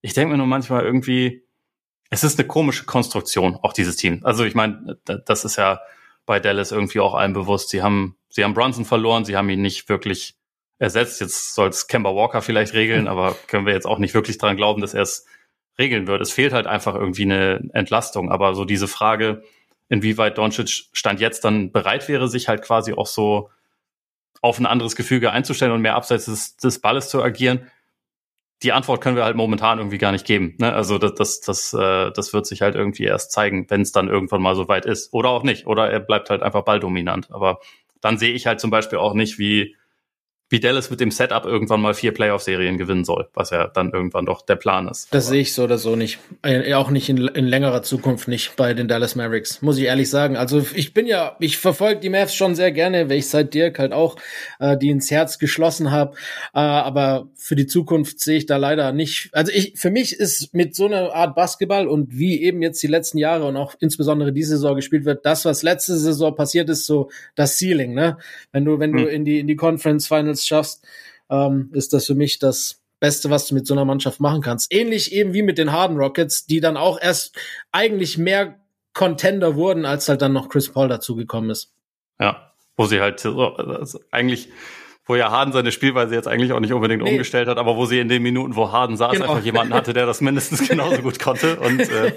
Ich 0.00 0.14
denke 0.14 0.32
mir 0.32 0.38
nur 0.38 0.46
manchmal 0.46 0.82
irgendwie, 0.82 1.44
es 2.08 2.24
ist 2.24 2.38
eine 2.38 2.48
komische 2.48 2.86
Konstruktion, 2.86 3.56
auch 3.62 3.74
dieses 3.74 3.96
Team. 3.96 4.20
Also 4.24 4.44
ich 4.44 4.54
meine, 4.54 4.98
das 5.04 5.44
ist 5.44 5.56
ja 5.56 5.80
bei 6.24 6.40
Dallas 6.40 6.72
irgendwie 6.72 7.00
auch 7.00 7.14
allen 7.14 7.34
bewusst. 7.34 7.68
Sie 7.68 7.82
haben, 7.82 8.16
sie 8.30 8.44
haben 8.44 8.54
Brunson 8.54 8.86
verloren, 8.86 9.24
sie 9.26 9.36
haben 9.36 9.50
ihn 9.50 9.62
nicht 9.62 9.88
wirklich 9.88 10.39
ersetzt. 10.80 11.20
Jetzt 11.20 11.54
soll 11.54 11.68
es 11.68 11.86
Kemba 11.86 12.14
Walker 12.14 12.42
vielleicht 12.42 12.74
regeln, 12.74 13.06
aber 13.06 13.36
können 13.46 13.66
wir 13.66 13.74
jetzt 13.74 13.86
auch 13.86 13.98
nicht 13.98 14.14
wirklich 14.14 14.38
dran 14.38 14.56
glauben, 14.56 14.80
dass 14.80 14.94
er 14.94 15.02
es 15.02 15.26
regeln 15.78 16.08
wird. 16.08 16.20
Es 16.20 16.32
fehlt 16.32 16.52
halt 16.52 16.66
einfach 16.66 16.94
irgendwie 16.94 17.22
eine 17.22 17.68
Entlastung. 17.72 18.32
Aber 18.32 18.54
so 18.54 18.64
diese 18.64 18.88
Frage, 18.88 19.42
inwieweit 19.88 20.38
Doncic 20.38 20.88
Stand 20.92 21.20
jetzt 21.20 21.44
dann 21.44 21.70
bereit 21.70 22.08
wäre, 22.08 22.28
sich 22.28 22.48
halt 22.48 22.62
quasi 22.62 22.94
auch 22.94 23.06
so 23.06 23.50
auf 24.42 24.58
ein 24.58 24.66
anderes 24.66 24.96
Gefüge 24.96 25.32
einzustellen 25.32 25.72
und 25.72 25.82
mehr 25.82 25.94
abseits 25.94 26.24
des, 26.24 26.56
des 26.56 26.80
Balles 26.80 27.10
zu 27.10 27.22
agieren, 27.22 27.70
die 28.62 28.72
Antwort 28.72 29.02
können 29.02 29.16
wir 29.16 29.24
halt 29.24 29.36
momentan 29.36 29.78
irgendwie 29.78 29.98
gar 29.98 30.12
nicht 30.12 30.26
geben. 30.26 30.54
Ne? 30.58 30.72
Also 30.72 30.98
das, 30.98 31.14
das, 31.14 31.40
das, 31.40 31.74
äh, 31.74 32.10
das 32.12 32.32
wird 32.32 32.46
sich 32.46 32.62
halt 32.62 32.74
irgendwie 32.74 33.04
erst 33.04 33.32
zeigen, 33.32 33.68
wenn 33.68 33.82
es 33.82 33.92
dann 33.92 34.08
irgendwann 34.08 34.42
mal 34.42 34.54
so 34.54 34.68
weit 34.68 34.86
ist. 34.86 35.12
Oder 35.12 35.30
auch 35.30 35.42
nicht. 35.42 35.66
Oder 35.66 35.90
er 35.90 36.00
bleibt 36.00 36.30
halt 36.30 36.42
einfach 36.42 36.62
balldominant. 36.62 37.30
Aber 37.32 37.60
dann 38.00 38.18
sehe 38.18 38.32
ich 38.32 38.46
halt 38.46 38.60
zum 38.60 38.70
Beispiel 38.70 38.98
auch 38.98 39.14
nicht, 39.14 39.38
wie 39.38 39.76
wie 40.50 40.58
Dallas 40.58 40.90
mit 40.90 41.00
dem 41.00 41.12
Setup 41.12 41.46
irgendwann 41.46 41.80
mal 41.80 41.94
vier 41.94 42.12
Playoff-Serien 42.12 42.76
gewinnen 42.76 43.04
soll, 43.04 43.28
was 43.34 43.50
ja 43.50 43.68
dann 43.68 43.92
irgendwann 43.92 44.26
doch 44.26 44.42
der 44.42 44.56
Plan 44.56 44.88
ist. 44.88 45.06
Das 45.14 45.28
sehe 45.28 45.42
ich 45.42 45.54
so 45.54 45.62
oder 45.62 45.78
so 45.78 45.94
nicht. 45.94 46.18
Äh, 46.42 46.74
auch 46.74 46.90
nicht 46.90 47.08
in, 47.08 47.18
in, 47.28 47.46
längerer 47.46 47.82
Zukunft 47.82 48.26
nicht 48.26 48.56
bei 48.56 48.74
den 48.74 48.88
Dallas 48.88 49.14
Mavericks, 49.14 49.62
muss 49.62 49.78
ich 49.78 49.84
ehrlich 49.84 50.10
sagen. 50.10 50.36
Also 50.36 50.66
ich 50.74 50.92
bin 50.92 51.06
ja, 51.06 51.36
ich 51.38 51.56
verfolge 51.56 52.00
die 52.00 52.08
Mavs 52.08 52.34
schon 52.34 52.56
sehr 52.56 52.72
gerne, 52.72 53.08
weil 53.08 53.18
ich 53.18 53.28
seit 53.28 53.54
Dirk 53.54 53.78
halt 53.78 53.92
auch 53.92 54.16
äh, 54.58 54.76
die 54.76 54.90
ins 54.90 55.10
Herz 55.10 55.38
geschlossen 55.38 55.92
habe. 55.92 56.16
Äh, 56.52 56.58
aber 56.58 57.28
für 57.36 57.54
die 57.54 57.66
Zukunft 57.68 58.18
sehe 58.18 58.38
ich 58.38 58.46
da 58.46 58.56
leider 58.56 58.90
nicht. 58.90 59.30
Also 59.32 59.52
ich, 59.52 59.74
für 59.76 59.90
mich 59.90 60.18
ist 60.18 60.52
mit 60.52 60.74
so 60.74 60.86
einer 60.86 61.14
Art 61.14 61.36
Basketball 61.36 61.86
und 61.86 62.18
wie 62.18 62.42
eben 62.42 62.60
jetzt 62.60 62.82
die 62.82 62.88
letzten 62.88 63.18
Jahre 63.18 63.46
und 63.46 63.56
auch 63.56 63.76
insbesondere 63.78 64.32
diese 64.32 64.56
Saison 64.56 64.74
gespielt 64.74 65.04
wird, 65.04 65.24
das, 65.24 65.44
was 65.44 65.62
letzte 65.62 65.96
Saison 65.96 66.34
passiert 66.34 66.68
ist, 66.70 66.86
so 66.86 67.08
das 67.36 67.56
Ceiling, 67.56 67.94
ne? 67.94 68.18
Wenn 68.50 68.64
du, 68.64 68.80
wenn 68.80 68.92
hm. 68.92 68.98
du 68.98 69.06
in 69.06 69.24
die, 69.24 69.38
in 69.38 69.46
die 69.46 69.56
Conference 69.56 70.08
Finals 70.08 70.39
es 70.40 70.46
schaffst, 70.46 70.84
ähm, 71.30 71.70
ist 71.72 71.92
das 71.92 72.06
für 72.06 72.14
mich 72.14 72.38
das 72.38 72.80
Beste, 73.00 73.30
was 73.30 73.46
du 73.46 73.54
mit 73.54 73.66
so 73.66 73.74
einer 73.74 73.84
Mannschaft 73.84 74.20
machen 74.20 74.42
kannst. 74.42 74.72
Ähnlich 74.72 75.12
eben 75.12 75.32
wie 75.32 75.42
mit 75.42 75.58
den 75.58 75.72
Harden 75.72 75.96
Rockets, 75.96 76.46
die 76.46 76.60
dann 76.60 76.76
auch 76.76 77.00
erst 77.00 77.36
eigentlich 77.72 78.18
mehr 78.18 78.60
Contender 78.92 79.56
wurden, 79.56 79.86
als 79.86 80.08
halt 80.08 80.22
dann 80.22 80.32
noch 80.32 80.48
Chris 80.48 80.70
Paul 80.70 80.88
dazugekommen 80.88 81.50
ist. 81.50 81.72
Ja, 82.20 82.52
wo 82.76 82.86
sie 82.86 83.00
halt 83.00 83.20
so, 83.20 83.54
also 83.54 84.00
eigentlich, 84.10 84.50
wo 85.06 85.16
ja 85.16 85.30
Harden 85.30 85.52
seine 85.52 85.72
Spielweise 85.72 86.14
jetzt 86.14 86.28
eigentlich 86.28 86.52
auch 86.52 86.60
nicht 86.60 86.72
unbedingt 86.72 87.02
nee. 87.02 87.12
umgestellt 87.12 87.48
hat, 87.48 87.56
aber 87.56 87.76
wo 87.76 87.86
sie 87.86 87.98
in 87.98 88.08
den 88.08 88.22
Minuten, 88.22 88.56
wo 88.56 88.70
Harden 88.70 88.96
saß, 88.96 89.12
genau. 89.12 89.30
einfach 89.30 89.44
jemanden 89.44 89.72
hatte, 89.72 89.92
der 89.94 90.06
das 90.06 90.20
mindestens 90.20 90.68
genauso 90.68 91.00
gut 91.00 91.18
konnte. 91.18 91.58
Und 91.58 91.80
äh, 91.80 92.12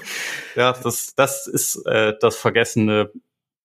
ja, 0.55 0.73
das, 0.73 1.15
das 1.15 1.47
ist 1.47 1.85
äh, 1.85 2.13
das 2.19 2.35
vergessene 2.35 3.11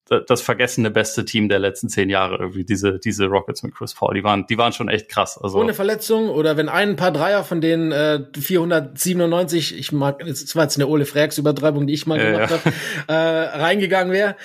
das 0.09 0.43
vergessene 0.43 0.91
beste 0.91 1.25
Team 1.25 1.49
der 1.49 1.59
letzten 1.59 1.89
zehn 1.89 2.11
Jahre 2.11 2.37
irgendwie, 2.39 2.65
diese, 2.65 2.99
diese 2.99 3.27
Rockets 3.27 3.63
mit 3.63 3.75
Chris 3.75 3.95
Paul. 3.95 4.15
Die 4.15 4.25
waren, 4.25 4.47
die 4.47 4.59
waren 4.59 4.73
schon 4.73 4.89
echt 4.89 5.09
krass. 5.09 5.39
Also 5.39 5.59
Ohne 5.59 5.75
Verletzung 5.75 6.29
oder 6.29 6.57
wenn 6.57 6.69
ein 6.69 6.97
paar 6.97 7.13
Dreier 7.13 7.45
von 7.45 7.61
den 7.61 7.93
äh, 7.93 8.25
497, 8.39 9.79
ich 9.79 9.93
mag, 9.93 10.21
das 10.21 10.55
war 10.57 10.65
jetzt 10.65 10.77
eine 10.77 10.87
Ole 10.87 11.05
Frags 11.05 11.39
Übertreibung, 11.39 11.87
die 11.87 11.95
ich 11.95 12.07
mal 12.07 12.19
ja, 12.19 12.31
gemacht 12.31 12.51
ja. 12.51 12.65
habe, 12.65 12.77
äh, 13.09 13.59
reingegangen 13.59 14.13
wäre, 14.13 14.37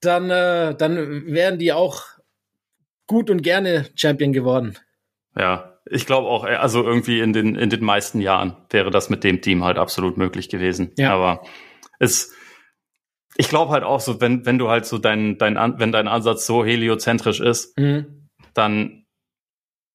dann, 0.00 0.30
äh, 0.30 0.74
dann 0.74 1.26
wären 1.26 1.58
die 1.58 1.72
auch 1.72 2.02
gut 3.06 3.30
und 3.30 3.42
gerne 3.42 3.86
Champion 3.94 4.32
geworden. 4.32 4.76
Ja, 5.36 5.78
ich 5.90 6.06
glaube 6.06 6.28
auch, 6.28 6.44
äh, 6.44 6.54
also 6.54 6.82
irgendwie 6.84 7.20
in 7.20 7.32
den, 7.32 7.56
in 7.56 7.70
den 7.70 7.84
meisten 7.84 8.20
Jahren 8.20 8.56
wäre 8.70 8.90
das 8.90 9.10
mit 9.10 9.24
dem 9.24 9.42
Team 9.42 9.64
halt 9.64 9.78
absolut 9.78 10.16
möglich 10.16 10.48
gewesen. 10.48 10.92
Ja. 10.96 11.12
Aber 11.12 11.42
es, 11.98 12.32
ich 13.40 13.48
glaube 13.48 13.72
halt 13.72 13.84
auch 13.84 14.00
so, 14.00 14.20
wenn, 14.20 14.44
wenn 14.44 14.58
du 14.58 14.68
halt 14.68 14.84
so 14.84 14.98
dein, 14.98 15.38
dein, 15.38 15.56
wenn 15.78 15.92
dein 15.92 16.08
Ansatz 16.08 16.44
so 16.44 16.62
heliozentrisch 16.62 17.40
ist, 17.40 17.76
mhm. 17.78 18.28
dann 18.52 19.06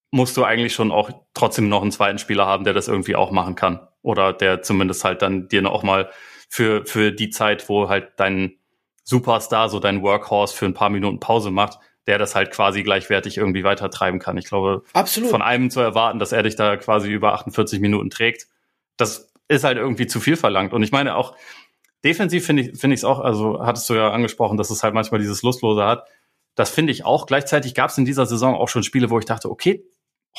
musst 0.10 0.36
du 0.36 0.44
eigentlich 0.44 0.74
schon 0.74 0.92
auch 0.92 1.12
trotzdem 1.36 1.70
noch 1.70 1.84
einen 1.84 1.92
zweiten 1.92 2.18
Spieler 2.18 2.48
haben, 2.48 2.64
der 2.64 2.74
das 2.74 2.88
irgendwie 2.88 3.16
auch 3.16 3.30
machen 3.30 3.54
kann. 3.54 3.88
Oder 4.02 4.34
der 4.34 4.64
zumindest 4.64 5.04
halt 5.04 5.22
dann 5.22 5.48
dir 5.48 5.70
auch 5.70 5.84
mal 5.84 6.10
für, 6.50 6.88
für 6.88 7.12
die 7.12 7.30
Zeit, 7.30 7.70
wo 7.70 7.88
halt 7.88 8.14
dein 8.18 8.58
Superstar, 9.04 9.70
so 9.70 9.80
dein 9.80 10.02
Workhorse 10.02 10.56
für 10.56 10.66
ein 10.66 10.74
paar 10.74 10.90
Minuten 10.90 11.20
Pause 11.20 11.52
macht, 11.52 11.78
der 12.08 12.18
das 12.18 12.34
halt 12.34 12.50
quasi 12.50 12.82
gleichwertig 12.82 13.38
irgendwie 13.38 13.64
weitertreiben 13.64 14.20
kann. 14.20 14.38
Ich 14.38 14.46
glaube, 14.46 14.82
Absolut. 14.94 15.30
von 15.30 15.44
einem 15.44 15.70
zu 15.70 15.82
erwarten, 15.82 16.18
dass 16.18 16.32
er 16.32 16.42
dich 16.42 16.56
da 16.56 16.78
quasi 16.78 17.12
über 17.12 17.34
48 17.34 17.80
Minuten 17.80 18.10
trägt, 18.10 18.48
das 18.98 19.32
ist 19.48 19.64
halt 19.64 19.78
irgendwie 19.78 20.08
zu 20.08 20.20
viel 20.20 20.36
verlangt. 20.36 20.74
Und 20.74 20.82
ich 20.82 20.92
meine 20.92 21.16
auch, 21.16 21.36
Defensiv 22.06 22.46
finde 22.46 22.64
ich 22.64 22.80
finde 22.80 22.94
ich 22.94 23.02
es 23.02 23.04
auch, 23.04 23.20
also 23.20 23.60
hattest 23.60 23.90
du 23.90 23.96
ja 23.96 24.12
angesprochen, 24.12 24.58
dass 24.58 24.70
es 24.70 24.84
halt 24.84 24.94
manchmal 24.94 25.20
dieses 25.20 25.42
Lustlose 25.42 25.84
hat. 25.84 26.08
Das 26.56 26.70
finde 26.70 26.92
ich 26.92 27.04
auch. 27.04 27.26
Gleichzeitig 27.26 27.74
gab 27.74 27.90
es 27.90 27.98
in 27.98 28.06
dieser 28.06 28.26
Saison 28.26 28.56
auch 28.56 28.70
schon 28.70 28.84
Spiele, 28.84 29.10
wo 29.10 29.20
ich 29.20 29.26
dachte, 29.26 29.50
okay, 29.50 29.84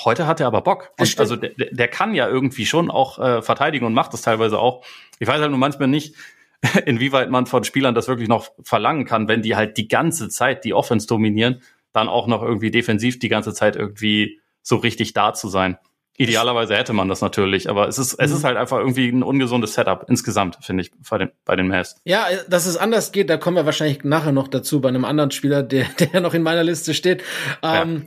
heute 0.05 0.27
hat 0.27 0.41
er 0.41 0.47
aber 0.47 0.63
Bock. 0.63 0.93
Und 0.99 1.19
also 1.19 1.37
der, 1.37 1.51
der 1.51 1.89
kann 1.89 2.15
ja 2.15 2.29
irgendwie 2.29 2.67
schon 2.67 2.91
auch 2.91 3.19
äh, 3.19 3.43
verteidigen 3.43 3.85
und 3.85 3.95
macht 3.95 4.13
das 4.13 4.23
teilweise 4.23 4.59
auch. 4.59 4.85
Ich 5.19 5.29
weiß 5.29 5.41
halt 5.41 5.51
nur 5.51 5.59
manchmal 5.59 5.89
nicht, 5.89 6.15
inwieweit 6.87 7.31
man 7.31 7.47
von 7.47 7.65
Spielern 7.65 7.95
das 7.95 8.09
wirklich 8.09 8.29
noch 8.29 8.51
verlangen 8.63 9.05
kann, 9.05 9.29
wenn 9.29 9.43
die 9.43 9.57
halt 9.57 9.77
die 9.77 9.89
ganze 9.89 10.29
Zeit 10.29 10.65
die 10.65 10.73
Offense 10.73 11.07
dominieren, 11.07 11.63
dann 11.93 12.09
auch 12.09 12.27
noch 12.27 12.43
irgendwie 12.43 12.71
defensiv 12.71 13.19
die 13.19 13.29
ganze 13.29 13.53
Zeit 13.53 13.77
irgendwie 13.77 14.41
so 14.63 14.77
richtig 14.77 15.13
da 15.13 15.35
zu 15.35 15.49
sein. 15.49 15.79
Idealerweise 16.19 16.75
hätte 16.77 16.95
man 16.95 17.09
das 17.09 17.21
natürlich, 17.21 17.69
aber 17.69 17.89
es 17.89 17.99
ist, 17.99 18.15
es 18.15 18.31
ist 18.31 18.41
mhm. 18.41 18.47
halt 18.47 18.57
einfach 18.57 18.79
irgendwie 18.79 19.09
ein 19.09 19.23
ungesundes 19.23 19.75
Setup 19.75 20.07
insgesamt, 20.09 20.57
finde 20.63 20.83
ich, 20.83 20.91
bei 21.11 21.19
den, 21.19 21.31
bei 21.45 21.57
den 21.57 21.69
Mavs. 21.69 21.97
Ja, 22.05 22.27
dass 22.49 22.65
es 22.65 22.79
anders 22.79 23.13
geht, 23.13 23.29
da 23.29 23.37
kommen 23.37 23.57
wir 23.57 23.67
wahrscheinlich 23.67 24.03
nachher 24.03 24.33
noch 24.33 24.49
dazu 24.49 24.81
bei 24.81 24.89
einem 24.89 25.05
anderen 25.05 25.31
Spieler, 25.31 25.63
der, 25.63 25.85
der 26.13 26.21
noch 26.23 26.33
in 26.33 26.43
meiner 26.43 26.65
Liste 26.65 26.95
steht. 26.95 27.23
Ähm, 27.63 28.05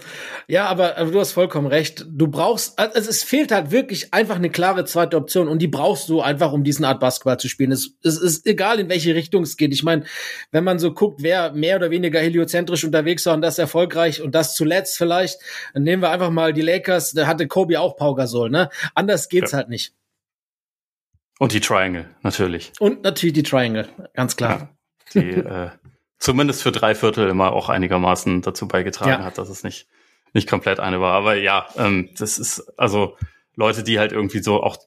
ja. 0.48 0.64
ja, 0.64 0.66
aber, 0.68 0.98
aber 0.98 1.12
du 1.12 1.20
hast 1.20 1.34
vollkommen 1.34 1.68
recht. 1.68 2.06
Du 2.10 2.28
brauchst, 2.28 2.80
also 2.80 3.10
es 3.10 3.24
fehlt 3.24 3.52
halt 3.52 3.70
wirklich 3.70 4.14
einfach 4.14 4.38
eine 4.38 4.50
klare 4.50 4.86
zweite 4.86 5.16
Option 5.16 5.48
und 5.48 5.62
die 5.62 5.68
brauchst 5.68 6.10
du 6.10 6.22
einfach, 6.22 6.52
um 6.52 6.64
diesen 6.64 6.86
Art 6.86 7.00
Basketball 7.00 7.40
zu 7.40 7.48
spielen. 7.48 7.72
Es, 7.72 7.96
es 8.04 8.20
ist 8.20 8.48
egal, 8.48 8.80
in 8.80 8.90
welche 8.90 9.14
Richtung 9.14 9.44
es 9.44 9.56
geht. 9.56 9.72
Ich 9.72 9.84
meine, 9.84 10.04
wenn 10.52 10.64
man 10.64 10.80
so 10.80 10.94
guckt, 10.94 11.22
wer 11.22 11.52
mehr 11.52 11.76
oder 11.76 11.92
weniger 11.92 12.20
heliozentrisch 12.20 12.84
unterwegs 12.84 13.26
war 13.28 13.36
und 13.36 13.42
das 13.42 13.60
erfolgreich 13.60 14.22
und 14.22 14.34
das 14.34 14.56
zuletzt 14.56 14.98
vielleicht, 14.98 15.40
dann 15.76 15.84
nehmen 15.84 16.02
wir 16.02 16.10
einfach 16.10 16.32
mal 16.32 16.54
die 16.54 16.62
Lakers, 16.62 17.12
da 17.12 17.28
hatte 17.28 17.48
Kobe 17.48 17.80
auch 17.80 17.99
Pau 18.00 18.16
Gasol, 18.16 18.50
ne? 18.50 18.70
Anders 18.96 19.30
geht's 19.30 19.52
ja. 19.52 19.60
halt 19.60 19.70
nicht. 19.70 19.94
Und 21.38 21.54
die 21.54 21.62
Triangle, 21.62 22.10
natürlich. 22.22 22.74
Und 22.80 23.04
natürlich 23.04 23.34
die 23.34 23.44
Triangle, 23.44 23.88
ganz 24.14 24.36
klar. 24.36 24.76
Ja, 25.14 25.22
die 25.22 25.30
äh, 25.36 25.70
zumindest 26.18 26.64
für 26.64 26.72
drei 26.72 26.96
Viertel 26.96 27.30
immer 27.30 27.54
auch 27.54 27.70
einigermaßen 27.70 28.42
dazu 28.42 28.68
beigetragen 28.68 29.22
ja. 29.22 29.24
hat, 29.24 29.38
dass 29.38 29.50
es 29.50 29.64
nicht, 29.64 29.88
nicht 30.34 30.50
komplett 30.50 30.80
eine 30.80 31.00
war. 31.00 31.14
Aber 31.14 31.36
ja, 31.36 31.68
ähm, 31.78 32.10
das 32.18 32.38
ist 32.40 32.74
also 32.78 33.18
Leute, 33.56 33.84
die 33.84 34.00
halt 34.00 34.12
irgendwie 34.12 34.44
so 34.44 34.62
auch 34.62 34.78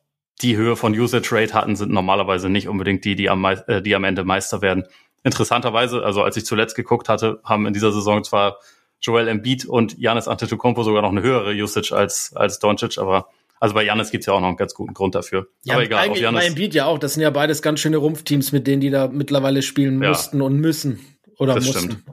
die 0.43 0.57
Höhe 0.57 0.77
von 0.77 0.93
Usage 0.93 1.29
Rate 1.33 1.55
hatten, 1.55 1.77
sind 1.77 1.93
normalerweise 1.93 2.49
nicht 2.49 2.69
unbedingt 2.69 3.05
die, 3.05 3.17
die 3.17 3.31
am, 3.31 3.45
äh, 3.45 3.81
die 3.81 3.95
am 3.95 4.05
Ende 4.05 4.25
Meister 4.25 4.61
werden. 4.61 4.85
Interessanterweise, 5.25 6.03
also 6.03 6.23
als 6.23 6.37
ich 6.37 6.45
zuletzt 6.45 6.75
geguckt 6.75 7.09
hatte, 7.09 7.41
haben 7.45 7.67
in 7.67 7.73
dieser 7.73 7.93
Saison 7.93 8.25
zwar 8.25 8.59
Joel 9.03 9.29
Embiid 9.29 9.67
und 9.67 9.99
Janis 9.99 10.29
Antetokounmpo 10.29 10.83
sogar 10.85 11.03
noch 11.03 11.11
eine 11.11 11.23
höhere 11.23 11.53
Usage 11.53 11.93
als, 11.95 12.33
als 12.35 12.59
Doncic, 12.59 12.99
aber 12.99 13.29
also 13.61 13.75
bei 13.75 13.85
Janis 13.85 14.11
gibt's 14.11 14.27
ja 14.27 14.33
auch 14.33 14.41
noch 14.41 14.49
einen 14.49 14.57
ganz 14.57 14.75
guten 14.75 14.93
Grund 14.93 15.15
dafür. 15.15 15.47
Ja, 15.63 15.75
aber 15.75 15.85
egal, 15.85 16.05
eigentlich 16.05 16.29
bei 16.29 16.45
Embiid 16.45 16.75
ja 16.75 16.87
auch. 16.87 16.99
Das 16.99 17.15
sind 17.15 17.23
ja 17.23 17.31
beides 17.31 17.63
ganz 17.63 17.79
schöne 17.79 17.99
Rumpfteams, 17.99 18.51
mit 18.51 18.67
denen 18.67 18.81
die 18.81 18.91
da 18.91 19.07
mittlerweile 19.07 19.63
spielen 19.63 20.03
ja. 20.03 20.09
mussten 20.09 20.43
und 20.43 20.59
müssen. 20.59 20.99
Oder 21.39 21.55
das 21.55 21.67
mussten. 21.67 21.93
Stimmt. 21.93 22.05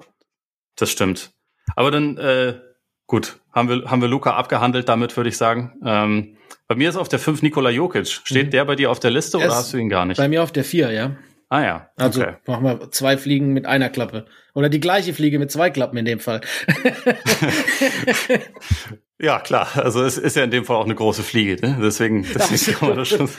Das 0.76 0.92
stimmt. 0.92 1.32
Aber 1.76 1.90
dann, 1.90 2.18
äh, 2.18 2.60
gut, 3.08 3.40
haben 3.52 3.68
wir, 3.68 3.90
haben 3.90 4.02
wir 4.02 4.08
Luca 4.08 4.36
abgehandelt 4.36 4.88
damit, 4.90 5.18
würde 5.18 5.30
ich 5.30 5.38
sagen. 5.38 5.74
Ähm, 5.84 6.38
bei 6.68 6.76
mir 6.76 6.88
ist 6.88 6.98
auf 6.98 7.10
der 7.10 7.18
5 7.18 7.42
Nikola 7.42 7.72
Jokic. 7.72 8.08
Steht 8.08 8.48
mhm. 8.48 8.52
der 8.52 8.66
bei 8.66 8.76
dir 8.76 8.92
auf 8.92 9.00
der 9.00 9.10
Liste 9.10 9.38
oder 9.38 9.50
hast 9.50 9.74
du 9.74 9.78
ihn 9.78 9.90
gar 9.90 10.06
nicht? 10.06 10.18
Bei 10.18 10.28
mir 10.28 10.44
auf 10.44 10.52
der 10.52 10.64
4, 10.64 10.92
ja. 10.92 11.18
Ah 11.50 11.64
ja. 11.64 11.90
Also 11.96 12.22
okay. 12.22 12.36
machen 12.46 12.64
wir 12.64 12.92
zwei 12.92 13.18
Fliegen 13.18 13.54
mit 13.54 13.66
einer 13.66 13.90
Klappe. 13.90 14.28
Oder 14.54 14.70
die 14.70 14.80
gleiche 14.80 15.14
Fliege 15.14 15.40
mit 15.40 15.52
zwei 15.52 15.72
Klappen 15.72 15.98
in 15.98 16.06
dem 16.06 16.20
Fall. 16.20 16.42
ja, 19.20 19.40
klar. 19.40 19.68
Also 19.76 20.04
es 20.04 20.20
ist 20.20 20.36
ja 20.36 20.44
in 20.44 20.52
dem 20.52 20.64
Fall 20.64 20.76
auch 20.76 20.86
eine 20.86 20.94
große 20.94 21.24
Fliege, 21.24 21.56
ne? 21.56 21.80
Deswegen, 21.82 22.24
deswegen 22.36 22.78
kann 22.78 22.90
man 22.90 22.98
das 23.00 23.08
schon. 23.08 23.30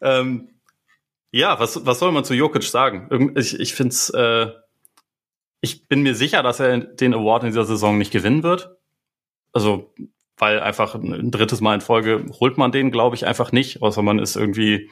ähm, 0.00 0.50
ja, 1.32 1.58
was, 1.58 1.84
was 1.84 1.98
soll 1.98 2.12
man 2.12 2.24
zu 2.24 2.34
Jokic 2.34 2.62
sagen? 2.62 3.34
Ich, 3.36 3.58
ich 3.58 3.74
finde 3.74 3.90
es, 3.90 4.08
äh, 4.10 4.52
ich 5.60 5.88
bin 5.88 6.02
mir 6.02 6.14
sicher, 6.14 6.44
dass 6.44 6.60
er 6.60 6.78
den 6.78 7.12
Award 7.12 7.42
in 7.42 7.48
dieser 7.48 7.64
Saison 7.64 7.98
nicht 7.98 8.12
gewinnen 8.12 8.44
wird. 8.44 8.76
Also, 9.52 9.92
weil 10.36 10.60
einfach 10.60 10.94
ein 10.94 11.32
drittes 11.32 11.60
Mal 11.60 11.74
in 11.74 11.80
Folge 11.80 12.24
holt 12.38 12.56
man 12.56 12.70
den, 12.70 12.92
glaube 12.92 13.16
ich, 13.16 13.26
einfach 13.26 13.50
nicht, 13.50 13.82
außer 13.82 14.02
man 14.02 14.20
ist 14.20 14.36
irgendwie 14.36 14.90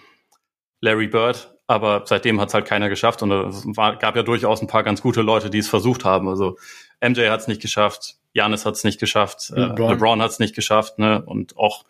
Larry 0.82 1.06
Bird, 1.06 1.54
aber 1.66 2.02
seitdem 2.04 2.40
hat 2.40 2.48
es 2.48 2.54
halt 2.54 2.66
keiner 2.66 2.90
geschafft 2.90 3.22
und 3.22 3.30
es 3.30 3.64
war, 3.76 3.96
gab 3.96 4.16
ja 4.16 4.22
durchaus 4.22 4.60
ein 4.60 4.66
paar 4.66 4.82
ganz 4.82 5.00
gute 5.00 5.22
Leute, 5.22 5.48
die 5.48 5.58
es 5.58 5.68
versucht 5.68 6.04
haben. 6.04 6.28
Also 6.28 6.58
MJ 7.00 7.28
hat 7.28 7.40
es 7.40 7.48
nicht 7.48 7.62
geschafft, 7.62 8.16
Janis 8.34 8.66
hat 8.66 8.74
es 8.74 8.84
nicht 8.84 9.00
geschafft, 9.00 9.50
LeBron, 9.54 9.88
äh, 9.88 9.92
LeBron 9.92 10.20
hat 10.20 10.30
es 10.32 10.38
nicht 10.38 10.54
geschafft, 10.54 10.98
ne? 10.98 11.22
Und 11.24 11.56
auch 11.56 11.84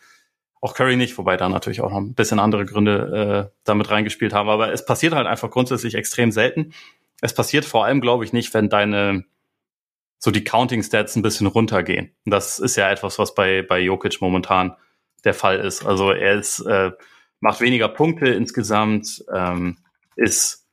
auch 0.60 0.74
Curry 0.74 0.94
nicht, 0.94 1.18
wobei 1.18 1.36
da 1.36 1.48
natürlich 1.48 1.80
auch 1.80 1.90
noch 1.90 1.96
ein 1.96 2.14
bisschen 2.14 2.38
andere 2.38 2.64
Gründe 2.64 3.50
äh, 3.50 3.56
damit 3.64 3.90
reingespielt 3.90 4.32
haben. 4.32 4.48
Aber 4.48 4.72
es 4.72 4.84
passiert 4.84 5.12
halt 5.12 5.26
einfach 5.26 5.50
grundsätzlich 5.50 5.96
extrem 5.96 6.30
selten. 6.30 6.72
Es 7.20 7.34
passiert 7.34 7.64
vor 7.64 7.84
allem, 7.84 8.00
glaube 8.00 8.24
ich, 8.24 8.32
nicht, 8.32 8.54
wenn 8.54 8.68
deine 8.68 9.24
so 10.20 10.30
die 10.30 10.44
Counting 10.44 10.84
Stats 10.84 11.16
ein 11.16 11.22
bisschen 11.22 11.48
runtergehen. 11.48 12.14
Das 12.24 12.60
ist 12.60 12.76
ja 12.76 12.88
etwas, 12.92 13.18
was 13.18 13.34
bei 13.34 13.62
bei 13.62 13.80
Jokic 13.80 14.20
momentan 14.20 14.76
der 15.24 15.34
Fall 15.34 15.58
ist. 15.58 15.84
Also 15.84 16.12
er 16.12 16.34
ist 16.38 16.60
äh, 16.60 16.92
macht 17.42 17.60
weniger 17.60 17.88
Punkte 17.88 18.28
insgesamt, 18.28 19.24
ähm, 19.34 19.76
ist 20.14 20.64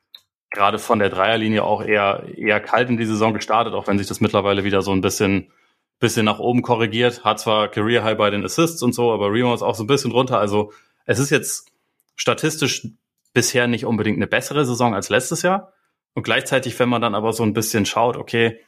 gerade 0.51 0.77
von 0.77 0.99
der 0.99 1.09
Dreierlinie 1.09 1.63
auch 1.63 1.83
eher, 1.83 2.25
eher 2.37 2.59
kalt 2.59 2.89
in 2.89 2.97
die 2.97 3.07
Saison 3.07 3.33
gestartet, 3.33 3.73
auch 3.73 3.87
wenn 3.87 3.97
sich 3.97 4.07
das 4.07 4.21
mittlerweile 4.21 4.63
wieder 4.63 4.83
so 4.83 4.91
ein 4.91 5.01
bisschen, 5.01 5.51
bisschen 5.99 6.25
nach 6.25 6.37
oben 6.37 6.61
korrigiert. 6.61 7.23
Hat 7.23 7.39
zwar 7.39 7.69
Career 7.69 8.03
High 8.03 8.17
bei 8.17 8.29
den 8.29 8.45
Assists 8.45 8.83
und 8.83 8.93
so, 8.93 9.11
aber 9.11 9.33
ist 9.33 9.63
auch 9.63 9.73
so 9.73 9.83
ein 9.83 9.87
bisschen 9.87 10.11
runter. 10.11 10.39
Also 10.39 10.71
es 11.05 11.17
ist 11.17 11.31
jetzt 11.31 11.71
statistisch 12.15 12.87
bisher 13.33 13.65
nicht 13.65 13.85
unbedingt 13.85 14.17
eine 14.17 14.27
bessere 14.27 14.63
Saison 14.63 14.93
als 14.93 15.09
letztes 15.09 15.41
Jahr. 15.41 15.73
Und 16.13 16.21
gleichzeitig, 16.21 16.77
wenn 16.77 16.89
man 16.89 17.01
dann 17.01 17.15
aber 17.15 17.33
so 17.33 17.41
ein 17.41 17.53
bisschen 17.53 17.87
schaut, 17.87 18.15
okay, 18.15 18.59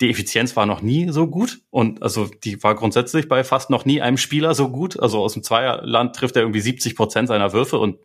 die 0.00 0.10
Effizienz 0.10 0.56
war 0.56 0.66
noch 0.66 0.82
nie 0.82 1.10
so 1.10 1.26
gut 1.26 1.60
und 1.70 2.02
also 2.02 2.28
die 2.44 2.62
war 2.62 2.74
grundsätzlich 2.74 3.28
bei 3.28 3.44
fast 3.44 3.70
noch 3.70 3.84
nie 3.84 4.02
einem 4.02 4.18
Spieler 4.18 4.54
so 4.54 4.68
gut. 4.68 5.00
Also 5.00 5.22
aus 5.22 5.32
dem 5.32 5.42
Zweierland 5.42 6.14
trifft 6.14 6.36
er 6.36 6.42
irgendwie 6.42 6.60
70 6.60 6.96
Prozent 6.96 7.28
seiner 7.28 7.52
Würfe 7.52 7.78
und 7.78 7.98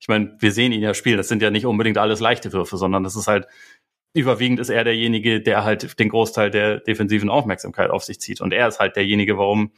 ich 0.00 0.08
meine, 0.08 0.36
wir 0.38 0.52
sehen 0.52 0.72
ihn 0.72 0.82
ja 0.82 0.94
spielen. 0.94 1.16
Das 1.16 1.28
sind 1.28 1.42
ja 1.42 1.50
nicht 1.50 1.66
unbedingt 1.66 1.98
alles 1.98 2.20
leichte 2.20 2.52
Würfe, 2.52 2.76
sondern 2.76 3.04
das 3.04 3.16
ist 3.16 3.26
halt 3.26 3.46
überwiegend 4.14 4.60
ist 4.60 4.70
er 4.70 4.84
derjenige, 4.84 5.40
der 5.40 5.64
halt 5.64 5.98
den 5.98 6.08
Großteil 6.08 6.50
der 6.50 6.78
defensiven 6.78 7.28
Aufmerksamkeit 7.28 7.90
auf 7.90 8.04
sich 8.04 8.20
zieht 8.20 8.40
und 8.40 8.52
er 8.52 8.68
ist 8.68 8.78
halt 8.78 8.96
derjenige, 8.96 9.36
warum 9.38 9.72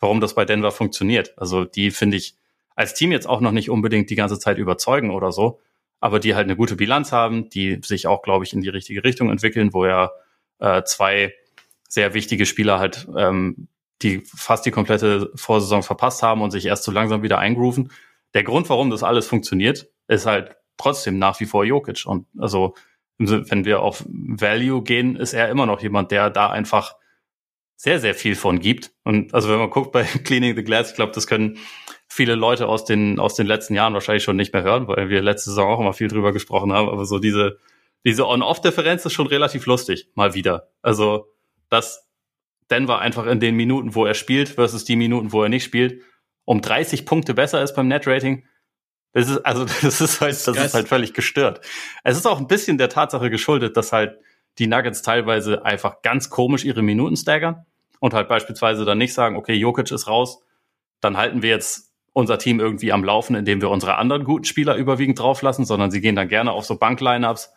warum 0.00 0.20
das 0.20 0.34
bei 0.34 0.44
Denver 0.44 0.70
funktioniert. 0.70 1.32
Also 1.36 1.64
die 1.64 1.90
finde 1.90 2.16
ich 2.18 2.36
als 2.76 2.94
Team 2.94 3.12
jetzt 3.12 3.26
auch 3.28 3.40
noch 3.40 3.52
nicht 3.52 3.70
unbedingt 3.70 4.10
die 4.10 4.16
ganze 4.16 4.38
Zeit 4.38 4.58
überzeugen 4.58 5.10
oder 5.10 5.32
so, 5.32 5.60
aber 6.00 6.20
die 6.20 6.34
halt 6.34 6.44
eine 6.44 6.56
gute 6.56 6.76
Bilanz 6.76 7.12
haben, 7.12 7.48
die 7.48 7.80
sich 7.82 8.06
auch, 8.06 8.22
glaube 8.22 8.44
ich, 8.44 8.52
in 8.52 8.60
die 8.60 8.68
richtige 8.68 9.02
Richtung 9.04 9.30
entwickeln, 9.30 9.72
wo 9.72 9.84
er 9.84 10.12
äh, 10.58 10.82
zwei 10.84 11.34
sehr 11.88 12.14
wichtige 12.14 12.46
Spieler 12.46 12.78
halt, 12.78 13.06
ähm, 13.16 13.68
die 14.02 14.22
fast 14.24 14.66
die 14.66 14.70
komplette 14.70 15.30
Vorsaison 15.34 15.82
verpasst 15.82 16.22
haben 16.22 16.42
und 16.42 16.50
sich 16.50 16.66
erst 16.66 16.84
so 16.84 16.92
langsam 16.92 17.22
wieder 17.22 17.38
eingrooven. 17.38 17.90
Der 18.34 18.42
Grund, 18.42 18.68
warum 18.68 18.90
das 18.90 19.02
alles 19.02 19.26
funktioniert, 19.26 19.88
ist 20.08 20.26
halt 20.26 20.56
trotzdem 20.76 21.18
nach 21.18 21.38
wie 21.40 21.46
vor 21.46 21.64
Jokic. 21.64 22.04
Und 22.06 22.26
also, 22.38 22.74
wenn 23.18 23.64
wir 23.64 23.80
auf 23.80 24.04
Value 24.08 24.82
gehen, 24.82 25.16
ist 25.16 25.32
er 25.32 25.48
immer 25.48 25.66
noch 25.66 25.80
jemand, 25.80 26.10
der 26.10 26.30
da 26.30 26.50
einfach 26.50 26.96
sehr, 27.76 28.00
sehr 28.00 28.14
viel 28.14 28.34
von 28.34 28.58
gibt. 28.58 28.92
Und 29.04 29.34
also 29.34 29.48
wenn 29.48 29.58
man 29.58 29.70
guckt 29.70 29.92
bei 29.92 30.02
Cleaning 30.24 30.56
the 30.56 30.64
Glass, 30.64 30.90
ich 30.90 30.96
glaube, 30.96 31.12
das 31.12 31.26
können 31.26 31.58
viele 32.08 32.34
Leute 32.34 32.66
aus 32.66 32.84
den, 32.84 33.18
aus 33.20 33.34
den 33.34 33.46
letzten 33.46 33.74
Jahren 33.74 33.94
wahrscheinlich 33.94 34.24
schon 34.24 34.36
nicht 34.36 34.52
mehr 34.52 34.62
hören, 34.62 34.88
weil 34.88 35.08
wir 35.08 35.22
letzte 35.22 35.50
Saison 35.50 35.70
auch 35.70 35.80
immer 35.80 35.92
viel 35.92 36.08
drüber 36.08 36.32
gesprochen 36.32 36.72
haben. 36.72 36.88
Aber 36.88 37.06
so 37.06 37.18
diese, 37.18 37.58
diese 38.04 38.26
On-Off-Differenz 38.26 39.04
ist 39.04 39.12
schon 39.12 39.26
relativ 39.26 39.66
lustig, 39.66 40.08
mal 40.14 40.34
wieder. 40.34 40.68
Also, 40.82 41.28
dass 41.70 42.08
Denver 42.70 42.98
einfach 42.98 43.26
in 43.26 43.40
den 43.40 43.56
Minuten, 43.56 43.94
wo 43.94 44.04
er 44.04 44.14
spielt, 44.14 44.50
versus 44.50 44.84
die 44.84 44.96
Minuten, 44.96 45.32
wo 45.32 45.42
er 45.42 45.48
nicht 45.48 45.64
spielt, 45.64 46.02
um 46.44 46.60
30 46.60 47.06
Punkte 47.06 47.34
besser 47.34 47.62
ist 47.62 47.74
beim 47.74 47.88
Net-Rating. 47.88 48.46
Das 49.12 49.28
ist, 49.28 49.38
also, 49.38 49.64
das 49.82 50.00
ist 50.00 50.20
halt, 50.20 50.46
das 50.46 50.56
ist 50.56 50.74
halt 50.74 50.88
völlig 50.88 51.14
gestört. 51.14 51.60
Es 52.02 52.16
ist 52.16 52.26
auch 52.26 52.38
ein 52.38 52.48
bisschen 52.48 52.78
der 52.78 52.88
Tatsache 52.88 53.30
geschuldet, 53.30 53.76
dass 53.76 53.92
halt 53.92 54.18
die 54.58 54.66
Nuggets 54.66 55.02
teilweise 55.02 55.64
einfach 55.64 56.02
ganz 56.02 56.30
komisch 56.30 56.64
ihre 56.64 56.82
Minuten 56.82 57.16
staggern 57.16 57.64
und 58.00 58.14
halt 58.14 58.28
beispielsweise 58.28 58.84
dann 58.84 58.98
nicht 58.98 59.14
sagen, 59.14 59.36
okay, 59.36 59.54
Jokic 59.54 59.90
ist 59.90 60.06
raus, 60.06 60.42
dann 61.00 61.16
halten 61.16 61.42
wir 61.42 61.50
jetzt 61.50 61.92
unser 62.12 62.38
Team 62.38 62.60
irgendwie 62.60 62.92
am 62.92 63.02
Laufen, 63.02 63.34
indem 63.34 63.60
wir 63.60 63.70
unsere 63.70 63.96
anderen 63.96 64.24
guten 64.24 64.44
Spieler 64.44 64.76
überwiegend 64.76 65.18
drauflassen, 65.18 65.64
sondern 65.64 65.90
sie 65.90 66.00
gehen 66.00 66.14
dann 66.14 66.28
gerne 66.28 66.52
auf 66.52 66.64
so 66.64 66.76
Bank-Lineups, 66.78 67.52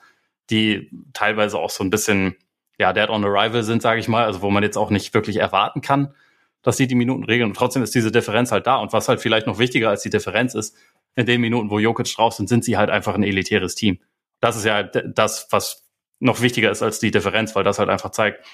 die 0.50 0.90
teilweise 1.14 1.58
auch 1.58 1.70
so 1.70 1.84
ein 1.84 1.90
bisschen, 1.90 2.36
ja, 2.80 2.94
dead 2.94 3.10
on 3.10 3.26
arrival 3.26 3.64
sind, 3.64 3.82
sage 3.82 4.00
ich 4.00 4.08
mal, 4.08 4.26
also 4.26 4.42
wo 4.42 4.50
man 4.50 4.64
jetzt 4.64 4.78
auch 4.78 4.90
nicht 4.90 5.14
wirklich 5.14 5.38
erwarten 5.38 5.82
kann, 5.82 6.14
dass 6.62 6.78
sie 6.78 6.88
die 6.88 6.96
Minuten 6.96 7.24
regeln. 7.24 7.52
Und 7.52 7.58
trotzdem 7.58 7.84
ist 7.84 7.96
diese 7.96 8.12
Differenz 8.12 8.52
halt 8.52 8.68
da. 8.68 8.78
Und 8.78 8.94
was 8.94 9.08
halt 9.08 9.22
vielleicht 9.22 9.48
noch 9.48 9.60
wichtiger 9.60 9.90
als 9.90 10.02
die 10.02 10.10
Differenz 10.10 10.54
ist, 10.54 10.76
in 11.16 11.26
den 11.26 11.42
Minuten, 11.42 11.70
wo 11.70 11.80
Jokic 11.80 12.14
drauf 12.14 12.34
sind, 12.34 12.48
sind 12.48 12.64
sie 12.64 12.78
halt 12.78 12.90
einfach 12.90 13.16
ein 13.16 13.24
elitäres 13.24 13.76
Team. 13.76 14.00
Das 14.40 14.56
ist 14.56 14.66
ja 14.66 14.84
das, 14.84 15.48
was 15.50 15.88
noch 16.20 16.42
wichtiger 16.42 16.72
ist 16.72 16.84
als 16.84 17.00
die 17.00 17.12
Differenz, 17.12 17.56
weil 17.56 17.64
das 17.64 17.80
halt 17.80 17.90
einfach 17.90 18.12
zeigt, 18.12 18.46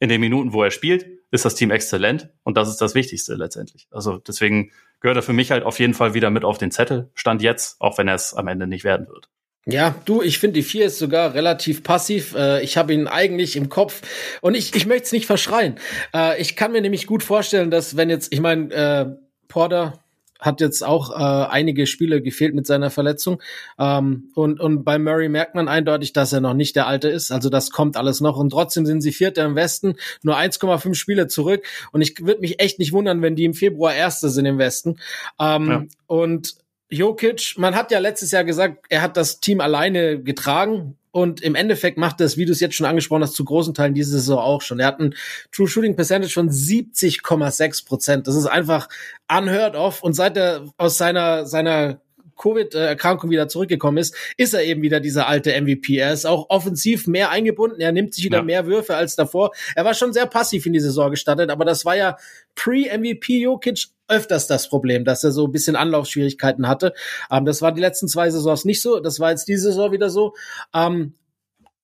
in 0.00 0.08
den 0.08 0.20
Minuten, 0.20 0.52
wo 0.52 0.62
er 0.64 0.70
spielt, 0.70 1.06
ist 1.30 1.44
das 1.44 1.54
Team 1.54 1.70
exzellent 1.70 2.30
und 2.42 2.56
das 2.56 2.68
ist 2.68 2.80
das 2.80 2.94
Wichtigste 2.94 3.34
letztendlich. 3.34 3.86
Also 3.90 4.16
deswegen 4.16 4.72
gehört 5.00 5.16
er 5.16 5.22
für 5.22 5.32
mich 5.32 5.50
halt 5.50 5.62
auf 5.62 5.78
jeden 5.78 5.94
Fall 5.94 6.14
wieder 6.14 6.30
mit 6.30 6.44
auf 6.44 6.58
den 6.58 6.70
Zettel, 6.70 7.10
stand 7.14 7.42
jetzt, 7.42 7.80
auch 7.80 7.98
wenn 7.98 8.08
er 8.08 8.14
es 8.14 8.34
am 8.34 8.48
Ende 8.48 8.66
nicht 8.66 8.82
werden 8.82 9.06
wird. 9.08 9.28
Ja, 9.66 9.94
du, 10.06 10.22
ich 10.22 10.38
finde 10.38 10.54
die 10.54 10.62
vier 10.62 10.86
ist 10.86 10.98
sogar 10.98 11.34
relativ 11.34 11.82
passiv. 11.82 12.34
Äh, 12.34 12.62
ich 12.62 12.76
habe 12.76 12.94
ihn 12.94 13.06
eigentlich 13.06 13.56
im 13.56 13.68
Kopf 13.68 14.02
und 14.40 14.54
ich, 14.54 14.74
ich 14.74 14.86
möchte 14.86 15.04
es 15.04 15.12
nicht 15.12 15.26
verschreien. 15.26 15.76
Äh, 16.14 16.40
ich 16.40 16.56
kann 16.56 16.72
mir 16.72 16.80
nämlich 16.80 17.06
gut 17.06 17.22
vorstellen, 17.22 17.70
dass 17.70 17.96
wenn 17.96 18.08
jetzt, 18.08 18.32
ich 18.32 18.40
meine, 18.40 18.72
äh, 18.74 19.06
Porter 19.48 20.00
hat 20.40 20.60
jetzt 20.60 20.82
auch 20.82 21.10
äh, 21.10 21.48
einige 21.50 21.86
Spiele 21.86 22.22
gefehlt 22.22 22.54
mit 22.54 22.66
seiner 22.66 22.90
Verletzung. 22.90 23.42
Ähm, 23.78 24.30
und, 24.34 24.58
und 24.58 24.84
bei 24.84 24.98
Murray 24.98 25.28
merkt 25.28 25.54
man 25.54 25.68
eindeutig, 25.68 26.12
dass 26.12 26.32
er 26.32 26.40
noch 26.40 26.54
nicht 26.54 26.76
der 26.76 26.86
Alte 26.86 27.08
ist. 27.08 27.30
Also 27.30 27.50
das 27.50 27.70
kommt 27.70 27.96
alles 27.96 28.20
noch. 28.20 28.38
Und 28.38 28.50
trotzdem 28.50 28.86
sind 28.86 29.02
sie 29.02 29.12
Vierter 29.12 29.44
im 29.44 29.54
Westen, 29.54 29.96
nur 30.22 30.36
1,5 30.36 30.94
Spiele 30.94 31.26
zurück. 31.26 31.62
Und 31.92 32.00
ich 32.00 32.24
würde 32.24 32.40
mich 32.40 32.60
echt 32.60 32.78
nicht 32.78 32.92
wundern, 32.92 33.22
wenn 33.22 33.36
die 33.36 33.44
im 33.44 33.54
Februar 33.54 33.94
Erste 33.94 34.30
sind 34.30 34.46
im 34.46 34.58
Westen. 34.58 34.96
Ähm, 35.38 35.68
ja. 35.68 35.84
Und 36.06 36.54
Jokic, 36.90 37.54
man 37.56 37.74
hat 37.74 37.90
ja 37.92 37.98
letztes 38.00 38.32
Jahr 38.32 38.44
gesagt, 38.44 38.84
er 38.88 39.02
hat 39.02 39.16
das 39.16 39.40
Team 39.40 39.60
alleine 39.60 40.22
getragen. 40.22 40.96
Und 41.12 41.40
im 41.40 41.56
Endeffekt 41.56 41.98
macht 41.98 42.20
das, 42.20 42.36
wie 42.36 42.44
du 42.44 42.52
es 42.52 42.60
jetzt 42.60 42.76
schon 42.76 42.86
angesprochen 42.86 43.22
hast, 43.22 43.34
zu 43.34 43.44
großen 43.44 43.74
Teilen 43.74 43.94
diese 43.94 44.12
Saison 44.12 44.38
auch 44.38 44.62
schon. 44.62 44.78
Er 44.78 44.86
hat 44.86 45.00
ein 45.00 45.14
True 45.50 45.66
Shooting 45.66 45.96
Percentage 45.96 46.32
von 46.32 46.50
70,6 46.50 47.84
Prozent. 47.84 48.28
Das 48.28 48.36
ist 48.36 48.46
einfach 48.46 48.88
unheard 49.28 49.74
of. 49.74 50.04
Und 50.04 50.12
seit 50.14 50.36
er 50.36 50.72
aus 50.76 50.98
seiner, 50.98 51.46
seiner 51.46 52.00
Covid-Erkrankung 52.40 53.30
wieder 53.30 53.48
zurückgekommen 53.48 53.98
ist, 53.98 54.14
ist 54.36 54.54
er 54.54 54.64
eben 54.64 54.82
wieder 54.82 55.00
dieser 55.00 55.26
alte 55.26 55.58
MVP. 55.60 55.96
Er 55.96 56.12
ist 56.12 56.26
auch 56.26 56.48
offensiv 56.48 57.06
mehr 57.06 57.30
eingebunden. 57.30 57.80
Er 57.80 57.92
nimmt 57.92 58.14
sich 58.14 58.24
wieder 58.24 58.38
ja. 58.38 58.44
mehr 58.44 58.66
Würfe 58.66 58.96
als 58.96 59.16
davor. 59.16 59.50
Er 59.74 59.84
war 59.84 59.94
schon 59.94 60.12
sehr 60.12 60.26
passiv 60.26 60.64
in 60.66 60.72
die 60.72 60.80
Saison 60.80 61.10
gestartet, 61.10 61.50
aber 61.50 61.64
das 61.64 61.84
war 61.84 61.96
ja 61.96 62.16
pre-MVP 62.54 63.40
Jokic 63.40 63.88
öfters 64.10 64.46
das 64.46 64.68
Problem, 64.68 65.04
dass 65.04 65.24
er 65.24 65.32
so 65.32 65.46
ein 65.46 65.52
bisschen 65.52 65.76
Anlaufschwierigkeiten 65.76 66.68
hatte. 66.68 66.92
Ähm, 67.30 67.44
das 67.44 67.62
war 67.62 67.72
die 67.72 67.80
letzten 67.80 68.08
zwei 68.08 68.30
Saisons 68.30 68.64
nicht 68.64 68.82
so. 68.82 69.00
Das 69.00 69.20
war 69.20 69.30
jetzt 69.30 69.48
diese 69.48 69.70
Saison 69.70 69.92
wieder 69.92 70.10
so. 70.10 70.34
Ähm, 70.74 71.14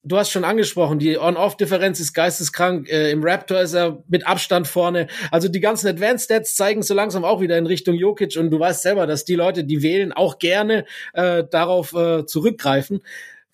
du 0.06 0.16
hast 0.16 0.30
schon 0.30 0.44
angesprochen, 0.44 0.98
die 0.98 1.18
On-Off-Differenz 1.18 2.00
ist 2.00 2.14
geisteskrank. 2.14 2.88
Äh, 2.88 3.10
Im 3.10 3.22
Raptor 3.22 3.60
ist 3.60 3.74
er 3.74 4.02
mit 4.08 4.26
Abstand 4.26 4.68
vorne. 4.68 5.08
Also 5.30 5.48
die 5.48 5.60
ganzen 5.60 5.88
Advanced 5.88 6.26
Stats 6.26 6.54
zeigen 6.54 6.82
so 6.82 6.94
langsam 6.94 7.24
auch 7.24 7.40
wieder 7.40 7.58
in 7.58 7.66
Richtung 7.66 7.94
Jokic 7.96 8.36
und 8.36 8.50
du 8.50 8.58
weißt 8.58 8.82
selber, 8.82 9.06
dass 9.06 9.24
die 9.24 9.34
Leute, 9.34 9.64
die 9.64 9.82
wählen, 9.82 10.12
auch 10.12 10.38
gerne 10.38 10.84
äh, 11.12 11.44
darauf 11.50 11.92
äh, 11.94 12.24
zurückgreifen. 12.24 13.00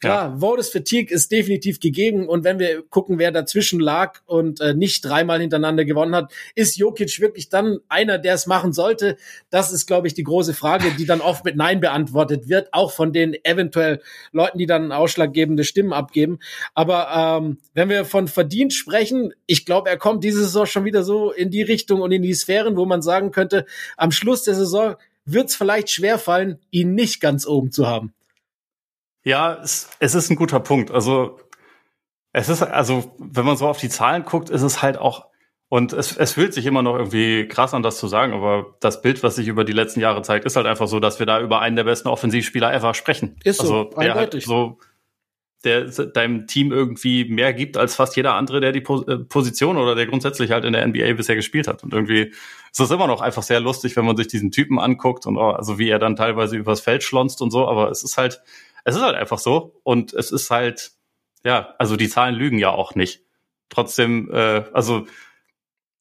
Klar, 0.03 0.31
ja. 0.31 0.37
Votes 0.41 0.69
Fatigue 0.71 1.15
ist 1.15 1.31
definitiv 1.31 1.79
gegeben 1.79 2.29
und 2.29 2.43
wenn 2.43 2.59
wir 2.59 2.83
gucken, 2.83 3.21
wer 3.21 3.31
dazwischen 3.31 3.79
lag 3.79 4.19
und 4.27 4.61
äh, 4.61 4.75
nicht 4.75 5.05
dreimal 5.05 5.41
hintereinander 5.41 5.85
gewonnen 5.85 6.17
hat, 6.17 6.33
ist 6.57 6.77
Jokic 6.77 7.21
wirklich 7.21 7.51
dann 7.51 7.79
einer, 7.89 8.19
der 8.19 8.35
es 8.35 8.49
machen 8.49 8.73
sollte? 8.73 9.17
Das 9.51 9.71
ist, 9.71 9.87
glaube 9.87 10.09
ich, 10.09 10.15
die 10.15 10.25
große 10.25 10.55
Frage, 10.55 10.91
die 10.99 11.07
dann 11.07 11.21
oft 11.21 11.45
mit 11.45 11.55
Nein 11.55 11.79
beantwortet 11.79 12.49
wird, 12.49 12.75
auch 12.75 12.91
von 12.91 13.13
den 13.13 13.37
eventuell 13.45 14.03
Leuten, 14.33 14.59
die 14.59 14.67
dann 14.67 14.91
ausschlaggebende 14.91 15.63
Stimmen 15.63 15.93
abgeben. 15.93 16.41
Aber 16.75 17.39
ähm, 17.41 17.59
wenn 17.73 17.89
wir 17.89 18.05
von 18.05 18.27
verdient 18.27 18.75
sprechen, 18.75 19.33
ich 19.47 19.65
glaube, 19.65 19.89
er 19.89 19.99
kommt 19.99 20.25
diese 20.25 20.41
Saison 20.41 20.67
schon 20.67 20.85
wieder 20.85 21.05
so 21.05 21.31
in 21.31 21.51
die 21.51 21.63
Richtung 21.63 22.01
und 22.01 22.11
in 22.11 22.23
die 22.23 22.35
Sphären, 22.35 22.77
wo 22.77 22.87
man 22.87 23.03
sagen 23.03 23.31
könnte, 23.31 23.67
am 23.97 24.11
Schluss 24.11 24.43
der 24.43 24.57
Saison 24.57 24.97
wird 25.25 25.51
es 25.51 25.55
vielleicht 25.55 25.91
schwerfallen, 25.91 26.59
ihn 26.73 26.97
nicht 26.97 27.21
ganz 27.21 27.47
oben 27.47 27.71
zu 27.71 27.87
haben. 27.87 28.13
Ja, 29.25 29.55
es, 29.63 29.89
es 29.99 30.15
ist 30.15 30.31
ein 30.31 30.37
guter 30.37 30.61
Punkt. 30.61 30.91
Also 30.91 31.39
es 32.33 32.49
ist, 32.49 32.63
also 32.63 33.15
wenn 33.19 33.45
man 33.45 33.57
so 33.57 33.69
auf 33.69 33.79
die 33.79 33.89
Zahlen 33.89 34.25
guckt, 34.25 34.51
ist 34.51 34.63
es 34.63 34.83
halt 34.83 34.99
auch, 34.99 35.27
und 35.69 35.93
es, 35.93 36.17
es 36.17 36.33
fühlt 36.33 36.53
sich 36.53 36.67
immer 36.67 36.83
noch 36.83 36.97
irgendwie 36.97 37.49
krass 37.49 37.73
an, 37.73 37.83
das 37.83 37.99
zu 37.99 38.07
sagen, 38.07 38.33
aber 38.33 38.77
das 38.81 39.01
Bild, 39.01 39.23
was 39.23 39.37
sich 39.37 39.49
über 39.49 39.65
die 39.65 39.73
letzten 39.73 40.01
Jahre 40.01 40.23
zeigt, 40.23 40.45
ist 40.45 40.57
halt 40.57 40.67
einfach 40.67 40.89
so, 40.89 41.01
dass 41.01 41.19
wir 41.19 41.27
da 41.27 41.41
über 41.41 41.61
einen 41.61 41.77
der 41.77 41.85
besten 41.85 42.09
Offensivspieler 42.09 42.73
ever 42.73 42.95
sprechen. 42.95 43.37
Ist 43.45 43.61
so, 43.61 43.91
also, 43.91 44.01
der 44.01 44.15
halt 44.15 44.43
so, 44.43 44.79
der 45.65 45.85
deinem 45.85 46.47
Team 46.47 46.73
irgendwie 46.73 47.25
mehr 47.25 47.55
gibt 47.55 47.77
als 47.77 47.95
fast 47.95 48.17
jeder 48.17 48.35
andere, 48.35 48.61
der 48.61 48.73
die 48.73 48.81
äh, 48.81 49.19
Position 49.19 49.77
oder 49.77 49.95
der 49.95 50.07
grundsätzlich 50.07 50.51
halt 50.51 50.65
in 50.65 50.73
der 50.73 50.87
NBA 50.87 51.15
bisher 51.15 51.37
gespielt 51.37 51.69
hat. 51.69 51.83
Und 51.85 51.93
irgendwie 51.95 52.33
ist 52.73 52.81
es 52.81 52.91
immer 52.91 53.07
noch 53.07 53.21
einfach 53.21 53.43
sehr 53.43 53.61
lustig, 53.61 53.97
wenn 53.97 54.05
man 54.05 54.17
sich 54.17 54.29
diesen 54.29 54.51
Typen 54.51 54.79
anguckt 54.79 55.27
und 55.27 55.37
oh, 55.37 55.51
also 55.51 55.79
wie 55.79 55.89
er 55.89 55.99
dann 55.99 56.17
teilweise 56.17 56.57
übers 56.57 56.81
Feld 56.81 57.03
schlonzt 57.03 57.41
und 57.41 57.51
so, 57.51 57.69
aber 57.69 57.91
es 57.91 58.03
ist 58.03 58.19
halt, 58.19 58.43
es 58.85 58.97
ist 58.97 59.03
halt 59.03 59.17
einfach 59.17 59.39
so 59.39 59.81
und 59.83 60.13
es 60.13 60.31
ist 60.31 60.51
halt, 60.51 60.93
ja, 61.45 61.75
also 61.79 61.97
die 61.97 62.09
Zahlen 62.09 62.35
lügen 62.35 62.59
ja 62.59 62.71
auch 62.71 62.95
nicht. 62.95 63.23
Trotzdem, 63.69 64.31
äh, 64.33 64.65
also 64.73 65.07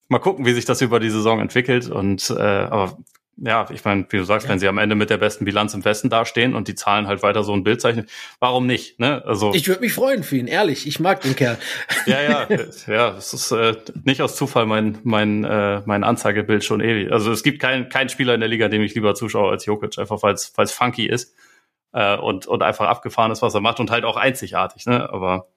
mal 0.08 0.20
gucken, 0.20 0.46
wie 0.46 0.54
sich 0.54 0.66
das 0.66 0.82
über 0.82 1.00
die 1.00 1.10
Saison 1.10 1.40
entwickelt 1.40 1.90
und 1.90 2.30
äh, 2.30 2.34
aber 2.42 2.98
ja, 3.44 3.66
ich 3.72 3.84
meine, 3.86 4.06
wie 4.10 4.18
du 4.18 4.24
sagst, 4.24 4.46
ja. 4.46 4.52
wenn 4.52 4.60
sie 4.60 4.68
am 4.68 4.78
Ende 4.78 4.94
mit 4.94 5.10
der 5.10 5.18
besten 5.18 5.46
Bilanz 5.46 5.74
im 5.74 5.84
Westen 5.84 6.10
dastehen 6.10 6.54
und 6.54 6.68
die 6.68 6.76
Zahlen 6.76 7.08
halt 7.08 7.24
weiter 7.24 7.44
so 7.44 7.54
ein 7.54 7.64
Bild 7.64 7.82
zeichnen, 7.82 8.08
warum 8.40 8.68
nicht? 8.68 9.00
Ne? 9.00 9.24
Also 9.26 9.54
ich 9.56 9.68
würde 9.68 9.82
mich 9.82 9.94
freuen 9.94 10.24
für 10.24 10.38
ihn, 10.38 10.48
ehrlich. 10.48 10.86
Ich 10.86 11.00
mag 11.00 11.22
den 11.22 11.36
Kerl. 11.36 11.58
Ja, 12.06 12.22
ja, 12.22 12.48
ja. 12.88 13.16
Es 13.18 13.34
ist 13.34 13.52
äh, 13.52 13.76
nicht 14.04 14.22
aus 14.22 14.36
Zufall 14.36 14.66
mein 14.66 14.98
mein 15.04 15.44
äh, 15.44 15.82
mein 15.86 16.04
Anzeigebild 16.04 16.64
schon 16.64 16.82
ewig. 16.82 17.12
Also 17.12 17.32
es 17.32 17.44
gibt 17.44 17.60
keinen 17.60 17.90
keinen 17.90 18.10
Spieler 18.10 18.34
in 18.34 18.40
der 18.40 18.50
Liga, 18.50 18.68
dem 18.68 18.82
ich 18.82 18.96
lieber 18.96 19.16
zuschaue 19.16 19.52
als 19.52 19.66
Jokic, 19.66 19.98
einfach 19.98 20.22
weil 20.24 20.34
es 20.34 20.52
weil 20.56 20.66
es 20.66 20.72
funky 20.72 21.06
ist 21.06 21.34
äh, 21.94 22.18
und, 22.18 22.48
und 22.48 22.64
einfach 22.64 22.88
abgefahren 22.88 23.32
ist, 23.32 23.42
was 23.42 23.54
er 23.54 23.62
macht 23.62 23.80
und 23.80 23.92
halt 23.92 24.06
auch 24.06 24.18
einzigartig. 24.18 24.86
Ne? 24.86 25.10
Aber 25.12 25.48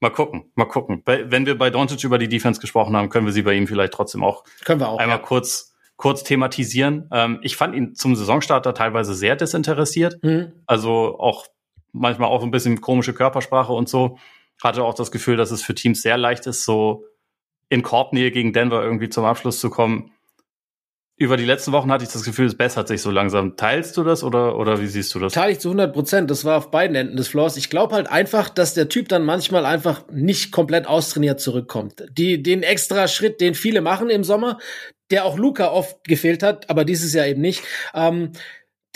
mal 0.00 0.10
gucken, 0.10 0.50
mal 0.54 0.66
gucken. 0.66 1.02
Bei, 1.04 1.30
wenn 1.30 1.46
wir 1.46 1.56
bei 1.56 1.70
Doncic 1.70 2.04
über 2.04 2.18
die 2.18 2.28
Defense 2.28 2.60
gesprochen 2.60 2.96
haben, 2.96 3.08
können 3.08 3.26
wir 3.26 3.32
sie 3.32 3.42
bei 3.42 3.54
ihm 3.54 3.66
vielleicht 3.66 3.92
trotzdem 3.94 4.24
auch, 4.24 4.44
können 4.64 4.80
wir 4.80 4.88
auch 4.88 4.98
einmal 4.98 5.18
ja. 5.18 5.22
kurz 5.22 5.72
kurz 5.96 6.22
thematisieren. 6.24 7.08
Ähm, 7.10 7.38
ich 7.42 7.56
fand 7.56 7.74
ihn 7.74 7.94
zum 7.94 8.16
Saisonstarter 8.16 8.74
teilweise 8.74 9.14
sehr 9.14 9.34
desinteressiert. 9.34 10.22
Mhm. 10.22 10.52
Also 10.66 11.18
auch 11.18 11.46
manchmal 11.92 12.28
auch 12.28 12.42
ein 12.42 12.50
bisschen 12.50 12.80
komische 12.80 13.14
Körpersprache 13.14 13.72
und 13.72 13.88
so. 13.88 14.18
Hatte 14.62 14.84
auch 14.84 14.94
das 14.94 15.10
Gefühl, 15.10 15.36
dass 15.36 15.50
es 15.50 15.62
für 15.62 15.74
Teams 15.74 16.02
sehr 16.02 16.18
leicht 16.18 16.46
ist, 16.46 16.64
so 16.64 17.04
in 17.68 17.82
Korbnähe 17.82 18.30
gegen 18.30 18.52
Denver 18.52 18.82
irgendwie 18.82 19.08
zum 19.08 19.24
Abschluss 19.24 19.58
zu 19.58 19.70
kommen 19.70 20.12
über 21.18 21.38
die 21.38 21.46
letzten 21.46 21.72
Wochen 21.72 21.90
hatte 21.90 22.04
ich 22.04 22.10
das 22.10 22.24
Gefühl, 22.24 22.44
es 22.46 22.56
bessert 22.56 22.88
sich 22.88 23.00
so 23.00 23.10
langsam. 23.10 23.56
Teilst 23.56 23.96
du 23.96 24.04
das 24.04 24.22
oder, 24.22 24.58
oder 24.58 24.80
wie 24.82 24.86
siehst 24.86 25.14
du 25.14 25.18
das? 25.18 25.32
Teile 25.32 25.52
ich 25.52 25.60
zu 25.60 25.68
100 25.68 25.92
Prozent. 25.92 26.30
Das 26.30 26.44
war 26.44 26.58
auf 26.58 26.70
beiden 26.70 26.94
Enden 26.94 27.16
des 27.16 27.28
Floors. 27.28 27.56
Ich 27.56 27.70
glaube 27.70 27.94
halt 27.94 28.10
einfach, 28.10 28.50
dass 28.50 28.74
der 28.74 28.90
Typ 28.90 29.08
dann 29.08 29.24
manchmal 29.24 29.64
einfach 29.64 30.04
nicht 30.12 30.52
komplett 30.52 30.86
austrainiert 30.86 31.40
zurückkommt. 31.40 32.04
Die, 32.10 32.42
den 32.42 32.62
extra 32.62 33.08
Schritt, 33.08 33.40
den 33.40 33.54
viele 33.54 33.80
machen 33.80 34.10
im 34.10 34.24
Sommer, 34.24 34.58
der 35.10 35.24
auch 35.24 35.38
Luca 35.38 35.70
oft 35.70 36.04
gefehlt 36.04 36.42
hat, 36.42 36.68
aber 36.68 36.84
dieses 36.84 37.14
Jahr 37.14 37.26
eben 37.26 37.40
nicht. 37.40 37.62
Ähm, 37.94 38.32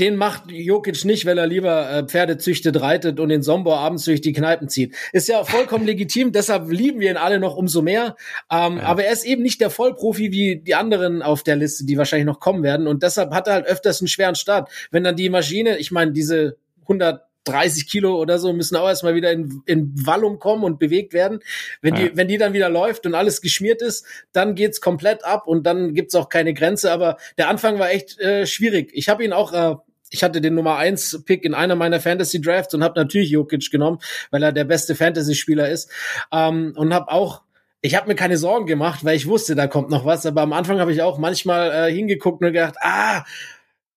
den 0.01 0.17
macht 0.17 0.51
Jokic 0.51 1.05
nicht, 1.05 1.27
weil 1.27 1.37
er 1.37 1.47
lieber 1.47 1.91
äh, 1.91 2.05
Pferde 2.05 2.39
züchtet, 2.39 2.81
reitet 2.81 3.21
und 3.21 3.29
den 3.29 3.43
Sombor 3.43 3.79
abends 3.79 4.05
durch 4.05 4.23
die 4.23 4.33
Kneipen 4.33 4.69
zieht. 4.69 4.97
Ist 5.13 5.29
ja 5.29 5.45
vollkommen 5.45 5.87
legitim, 5.87 6.33
deshalb 6.33 6.71
lieben 6.71 7.01
wir 7.01 7.11
ihn 7.11 7.19
alle 7.19 7.39
noch 7.39 7.55
umso 7.55 7.83
mehr. 7.83 8.17
Ähm, 8.51 8.79
ja. 8.79 8.83
Aber 8.85 9.05
er 9.05 9.13
ist 9.13 9.25
eben 9.25 9.43
nicht 9.43 9.61
der 9.61 9.71
Vollprofi 9.71 10.33
wie 10.33 10.57
die 10.57 10.75
anderen 10.75 11.21
auf 11.23 11.43
der 11.43 11.57
Liste, 11.57 11.85
die 11.85 11.99
wahrscheinlich 11.99 12.27
noch 12.27 12.41
kommen 12.41 12.63
werden. 12.63 12.87
Und 12.87 13.03
deshalb 13.03 13.33
hat 13.33 13.47
er 13.47 13.55
halt 13.55 13.67
öfters 13.67 14.01
einen 14.01 14.09
schweren 14.09 14.35
Start. 14.35 14.71
Wenn 14.91 15.05
dann 15.05 15.17
die 15.17 15.29
Maschine, 15.29 15.77
ich 15.77 15.91
meine, 15.91 16.13
diese 16.13 16.57
100 16.83 17.23
30 17.45 17.89
Kilo 17.89 18.21
oder 18.21 18.39
so 18.39 18.53
müssen 18.53 18.77
auch 18.77 18.87
erstmal 18.87 19.15
wieder 19.15 19.33
in, 19.33 19.63
in 19.65 19.93
Wallung 20.07 20.39
kommen 20.39 20.63
und 20.63 20.79
bewegt 20.79 21.15
werden. 21.15 21.41
Wenn 21.81 21.95
ja. 21.95 22.03
die, 22.03 22.17
wenn 22.17 22.29
die 22.29 22.37
dann 22.37 22.53
wieder 22.53 22.69
läuft 22.69 23.07
und 23.07 23.15
alles 23.15 23.41
geschmiert 23.41 23.81
ist, 23.81 24.05
dann 24.33 24.55
geht's 24.55 24.81
komplett 24.81 25.25
ab 25.25 25.47
und 25.47 25.65
dann 25.65 25.95
gibt's 25.95 26.15
auch 26.15 26.29
keine 26.29 26.53
Grenze. 26.53 26.93
Aber 26.93 27.17
der 27.39 27.49
Anfang 27.49 27.79
war 27.79 27.91
echt 27.91 28.19
äh, 28.21 28.47
schwierig. 28.47 28.91
Ich 28.93 29.09
habe 29.09 29.25
ihn 29.25 29.33
auch 29.33 29.53
äh, 29.53 29.77
ich 30.11 30.23
hatte 30.23 30.41
den 30.41 30.55
Nummer 30.55 30.77
eins 30.77 31.23
Pick 31.25 31.45
in 31.45 31.55
einer 31.55 31.77
meiner 31.77 32.01
Fantasy 32.01 32.41
Drafts 32.41 32.75
und 32.75 32.85
habe 32.85 32.99
natürlich 32.99 33.31
Jokic 33.31 33.71
genommen, 33.71 33.99
weil 34.31 34.43
er 34.43 34.53
der 34.53 34.65
beste 34.65 34.95
Fantasy 34.95 35.35
Spieler 35.35 35.69
ist 35.69 35.91
ähm, 36.33 36.75
und 36.77 36.93
habe 36.93 37.11
auch 37.11 37.43
ich 37.83 37.95
habe 37.95 38.09
mir 38.09 38.15
keine 38.15 38.37
Sorgen 38.37 38.67
gemacht, 38.67 39.07
weil 39.07 39.17
ich 39.17 39.27
wusste, 39.27 39.55
da 39.55 39.67
kommt 39.67 39.89
noch 39.89 40.05
was. 40.05 40.27
Aber 40.27 40.43
am 40.43 40.53
Anfang 40.53 40.81
habe 40.81 40.93
ich 40.93 41.01
auch 41.01 41.17
manchmal 41.17 41.89
äh, 41.89 41.91
hingeguckt 41.91 42.43
und 42.43 42.53
gedacht, 42.53 42.75
ah, 42.83 43.25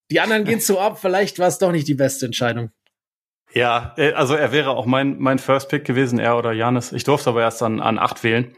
die 0.10 0.22
anderen 0.22 0.46
gehen 0.46 0.62
so 0.62 0.80
ab, 0.80 1.00
vielleicht 1.02 1.38
war 1.38 1.50
es 1.50 1.58
doch 1.58 1.74
nicht 1.74 1.88
die 1.90 1.94
beste 1.94 2.26
Entscheidung. 2.26 2.72
Ja, 3.52 3.94
äh, 3.98 4.14
also 4.14 4.36
er 4.36 4.54
wäre 4.54 4.70
auch 4.70 4.86
mein, 4.86 5.20
mein 5.20 5.38
First 5.38 5.68
Pick 5.68 5.84
gewesen, 5.84 6.18
er 6.18 6.38
oder 6.38 6.54
Janis. 6.54 6.94
Ich 6.94 7.04
durfte 7.04 7.30
aber 7.30 7.42
erst 7.42 7.62
an, 7.62 7.82
an 7.82 8.00
acht 8.00 8.24
wählen. 8.24 8.56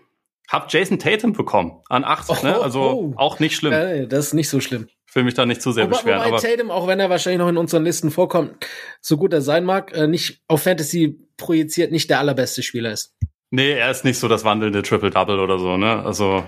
Hab 0.47 0.71
Jason 0.71 0.99
Tatum 0.99 1.33
bekommen 1.33 1.81
an 1.89 2.03
acht, 2.03 2.29
ne? 2.29 2.35
oh, 2.43 2.43
ne? 2.43 2.61
Also 2.61 2.81
oh. 2.81 3.13
auch 3.17 3.39
nicht 3.39 3.55
schlimm. 3.55 3.73
Äh, 3.73 4.05
das 4.05 4.27
ist 4.27 4.33
nicht 4.33 4.49
so 4.49 4.59
schlimm 4.59 4.87
will 5.15 5.23
mich 5.23 5.33
da 5.33 5.45
nicht 5.45 5.61
zu 5.61 5.71
sehr 5.71 5.85
wobei, 5.85 5.97
beschweren. 5.97 6.19
Wobei 6.19 6.27
aber 6.27 6.37
Tatum, 6.37 6.71
auch 6.71 6.87
wenn 6.87 6.99
er 6.99 7.09
wahrscheinlich 7.09 7.39
noch 7.39 7.49
in 7.49 7.57
unseren 7.57 7.83
Listen 7.83 8.11
vorkommt, 8.11 8.65
so 9.01 9.17
gut 9.17 9.33
er 9.33 9.41
sein 9.41 9.63
mag, 9.63 9.95
äh, 9.95 10.07
nicht 10.07 10.41
auf 10.47 10.63
Fantasy 10.63 11.19
projiziert 11.37 11.91
nicht 11.91 12.09
der 12.09 12.19
allerbeste 12.19 12.63
Spieler 12.63 12.91
ist. 12.91 13.15
Nee, 13.51 13.71
er 13.71 13.91
ist 13.91 14.03
nicht 14.03 14.19
so 14.19 14.27
das 14.27 14.43
wandelnde 14.43 14.81
Triple-Double 14.81 15.39
oder 15.39 15.59
so, 15.59 15.77
ne? 15.77 16.03
Also, 16.03 16.43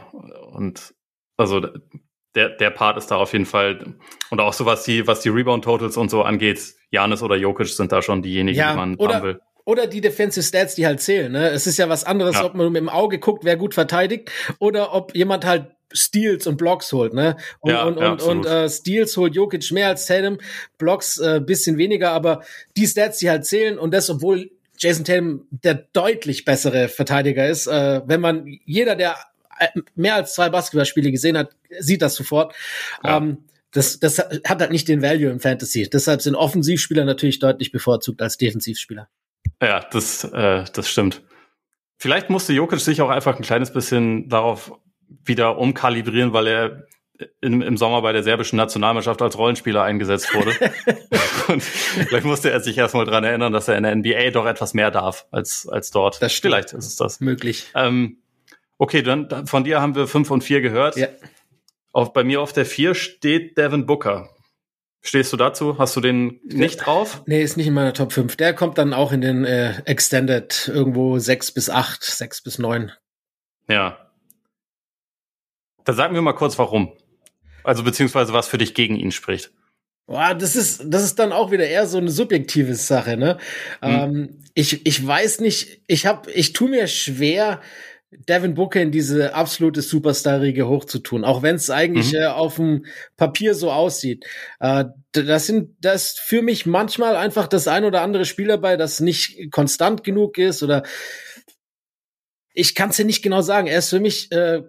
und, 0.51 0.93
also, 1.37 1.61
der, 2.35 2.49
der 2.49 2.69
Part 2.69 2.97
ist 2.97 3.07
da 3.07 3.15
auf 3.15 3.33
jeden 3.33 3.45
Fall, 3.45 3.95
und 4.29 4.39
auch 4.41 4.53
so 4.53 4.65
was 4.65 4.83
die, 4.83 5.07
was 5.07 5.21
die 5.21 5.29
Rebound-Totals 5.29 5.95
und 5.97 6.09
so 6.09 6.23
angeht, 6.23 6.59
Janis 6.91 7.23
oder 7.23 7.35
Jokic 7.35 7.67
sind 7.67 7.91
da 7.91 8.01
schon 8.01 8.21
diejenigen, 8.21 8.57
ja, 8.57 8.71
die 8.71 8.77
man 8.77 8.95
oder, 8.95 9.15
haben 9.15 9.23
will 9.23 9.39
oder 9.67 9.85
die 9.85 9.99
Defensive 9.99 10.45
Stats, 10.45 10.75
die 10.75 10.85
halt 10.85 11.01
zählen. 11.01 11.29
Ne? 11.29 11.49
Es 11.49 11.67
ist 11.67 11.77
ja 11.77 11.89
was 11.89 12.05
anderes, 12.05 12.35
ja. 12.35 12.45
ob 12.45 12.55
man 12.55 12.71
mit 12.71 12.79
dem 12.79 12.87
Auge 12.87 13.19
guckt, 13.19 13.43
wer 13.43 13.57
gut 13.57 13.73
verteidigt, 13.73 14.31
oder 14.59 14.93
ob 14.93 15.13
jemand 15.13 15.45
halt 15.45 15.76
Steals 15.93 16.47
und 16.47 16.57
Blocks 16.57 16.91
holt, 16.91 17.13
ne? 17.13 17.37
Und, 17.59 17.71
ja, 17.71 17.83
und, 17.83 17.99
ja, 17.99 18.11
und, 18.11 18.21
und 18.21 18.45
äh, 18.45 18.69
Steals 18.69 19.15
holt 19.17 19.35
Jokic 19.35 19.71
mehr 19.71 19.87
als 19.87 20.05
Tatum, 20.05 20.37
Blocks 20.77 21.17
äh, 21.17 21.39
bisschen 21.39 21.77
weniger, 21.77 22.11
aber 22.11 22.43
die 22.75 22.87
Stats, 22.87 23.19
die 23.19 23.29
halt 23.29 23.45
zählen 23.45 23.79
und 23.79 23.93
das, 23.93 24.09
obwohl 24.09 24.51
Jason 24.77 25.05
Tatum 25.05 25.47
der 25.49 25.87
deutlich 25.93 26.45
bessere 26.45 26.87
Verteidiger 26.87 27.47
ist, 27.47 27.67
äh, 27.67 28.01
wenn 28.05 28.21
man 28.21 28.45
jeder, 28.65 28.95
der 28.95 29.15
äh, 29.59 29.67
mehr 29.95 30.15
als 30.15 30.33
zwei 30.33 30.49
Basketballspiele 30.49 31.11
gesehen 31.11 31.37
hat, 31.37 31.55
sieht 31.79 32.01
das 32.01 32.15
sofort. 32.15 32.53
Ja. 33.03 33.17
Ähm, 33.17 33.39
das, 33.71 33.99
das 33.99 34.17
hat 34.19 34.61
halt 34.61 34.71
nicht 34.71 34.87
den 34.87 35.01
Value 35.01 35.29
im 35.29 35.39
Fantasy. 35.39 35.89
Deshalb 35.89 36.21
sind 36.21 36.35
Offensivspieler 36.35 37.05
natürlich 37.05 37.39
deutlich 37.39 37.71
bevorzugt 37.71 38.21
als 38.21 38.37
Defensivspieler. 38.37 39.09
Ja, 39.61 39.85
das, 39.91 40.23
äh, 40.23 40.63
das 40.73 40.89
stimmt. 40.89 41.21
Vielleicht 41.99 42.29
musste 42.29 42.53
Jokic 42.53 42.79
sich 42.79 43.01
auch 43.01 43.09
einfach 43.09 43.37
ein 43.37 43.43
kleines 43.43 43.73
bisschen 43.73 44.29
darauf 44.29 44.71
wieder 45.25 45.57
umkalibrieren, 45.57 46.33
weil 46.33 46.47
er 46.47 46.87
im, 47.41 47.61
im 47.61 47.77
Sommer 47.77 48.01
bei 48.01 48.11
der 48.11 48.23
serbischen 48.23 48.57
Nationalmannschaft 48.57 49.21
als 49.21 49.37
Rollenspieler 49.37 49.83
eingesetzt 49.83 50.33
wurde. 50.33 50.51
und 51.47 51.63
vielleicht 51.63 52.25
musste 52.25 52.51
er 52.51 52.59
sich 52.59 52.77
erstmal 52.77 53.05
dran 53.05 53.23
erinnern, 53.23 53.53
dass 53.53 53.67
er 53.67 53.77
in 53.77 53.83
der 53.83 53.95
NBA 53.95 54.31
doch 54.31 54.45
etwas 54.45 54.73
mehr 54.73 54.91
darf 54.91 55.25
als, 55.31 55.67
als 55.67 55.91
dort. 55.91 56.21
Das 56.21 56.33
stimmt. 56.33 56.53
Vielleicht 56.53 56.73
ist 56.73 56.85
es 56.85 56.95
das. 56.95 57.19
Möglich. 57.19 57.71
Ähm, 57.75 58.17
okay, 58.77 59.01
dann 59.01 59.47
von 59.47 59.63
dir 59.63 59.81
haben 59.81 59.95
wir 59.95 60.07
fünf 60.07 60.29
und 60.31 60.43
vier 60.43 60.61
gehört. 60.61 60.95
Ja. 60.95 61.07
Auf, 61.91 62.13
bei 62.13 62.23
mir 62.23 62.41
auf 62.41 62.53
der 62.53 62.65
vier 62.65 62.93
steht 62.93 63.57
Devin 63.57 63.85
Booker. 63.85 64.29
Stehst 65.01 65.31
du 65.31 65.37
dazu? 65.37 65.77
Hast 65.77 65.95
du 65.95 66.01
den 66.01 66.39
nicht 66.43 66.77
drauf? 66.77 67.23
Nee, 67.27 67.41
ist 67.41 67.55
nicht 67.55 67.67
in 67.67 67.73
meiner 67.73 67.93
Top 67.93 68.11
5. 68.11 68.35
Der 68.35 68.53
kommt 68.53 68.77
dann 68.77 68.93
auch 68.93 69.11
in 69.11 69.21
den 69.21 69.45
äh, 69.45 69.81
Extended 69.85 70.69
irgendwo 70.73 71.17
6 71.17 71.53
bis 71.53 71.69
8, 71.69 72.03
6 72.03 72.41
bis 72.41 72.59
9. 72.59 72.91
Ja. 73.69 74.06
Dann 75.87 75.95
sag 75.95 76.11
mir 76.11 76.21
mal 76.21 76.33
kurz, 76.33 76.59
warum. 76.59 76.91
Also 77.63 77.83
beziehungsweise 77.83 78.33
was 78.33 78.49
für 78.49 78.57
dich 78.57 78.73
gegen 78.73 78.97
ihn 78.97 79.11
spricht. 79.11 79.51
Boah, 80.05 80.35
das 80.35 80.57
ist, 80.57 80.83
das 80.85 81.03
ist 81.03 81.17
dann 81.17 81.31
auch 81.31 81.49
wieder 81.49 81.65
eher 81.65 81.87
so 81.87 81.97
eine 81.97 82.09
subjektive 82.09 82.75
Sache, 82.75 83.15
ne? 83.15 83.37
Hm. 83.81 83.91
Ähm, 83.91 84.39
ich, 84.53 84.85
ich 84.85 85.05
weiß 85.05 85.39
nicht, 85.39 85.81
ich 85.87 86.05
hab, 86.05 86.27
ich 86.27 86.51
tu 86.51 86.67
mir 86.67 86.87
schwer, 86.87 87.61
Devin 88.11 88.53
Booker 88.53 88.81
in 88.81 88.91
diese 88.91 89.33
absolute 89.33 89.81
Superstar-Riege 89.81 90.67
hochzutun, 90.67 91.23
auch 91.23 91.41
wenn 91.41 91.55
es 91.55 91.69
eigentlich 91.69 92.13
mhm. 92.13 92.19
äh, 92.19 92.25
auf 92.27 92.55
dem 92.55 92.85
Papier 93.17 93.53
so 93.53 93.71
aussieht. 93.71 94.25
Äh, 94.59 94.85
das 95.11 95.47
sind, 95.47 95.75
das 95.81 96.07
ist 96.07 96.19
für 96.19 96.41
mich 96.41 96.65
manchmal 96.65 97.15
einfach 97.15 97.47
das 97.47 97.67
ein 97.67 97.83
oder 97.83 98.01
andere 98.01 98.25
Spiel 98.25 98.47
dabei, 98.47 98.77
das 98.77 98.99
nicht 98.99 99.51
konstant 99.51 100.03
genug 100.03 100.37
ist 100.37 100.63
oder 100.63 100.83
ich 102.57 102.73
kann 102.73 102.89
es 102.89 102.97
ja 102.97 103.05
nicht 103.05 103.21
genau 103.21 103.41
sagen. 103.41 103.67
Er 103.67 103.77
ist 103.77 103.91
für 103.91 103.99
mich 103.99 104.31
äh, 104.31 104.63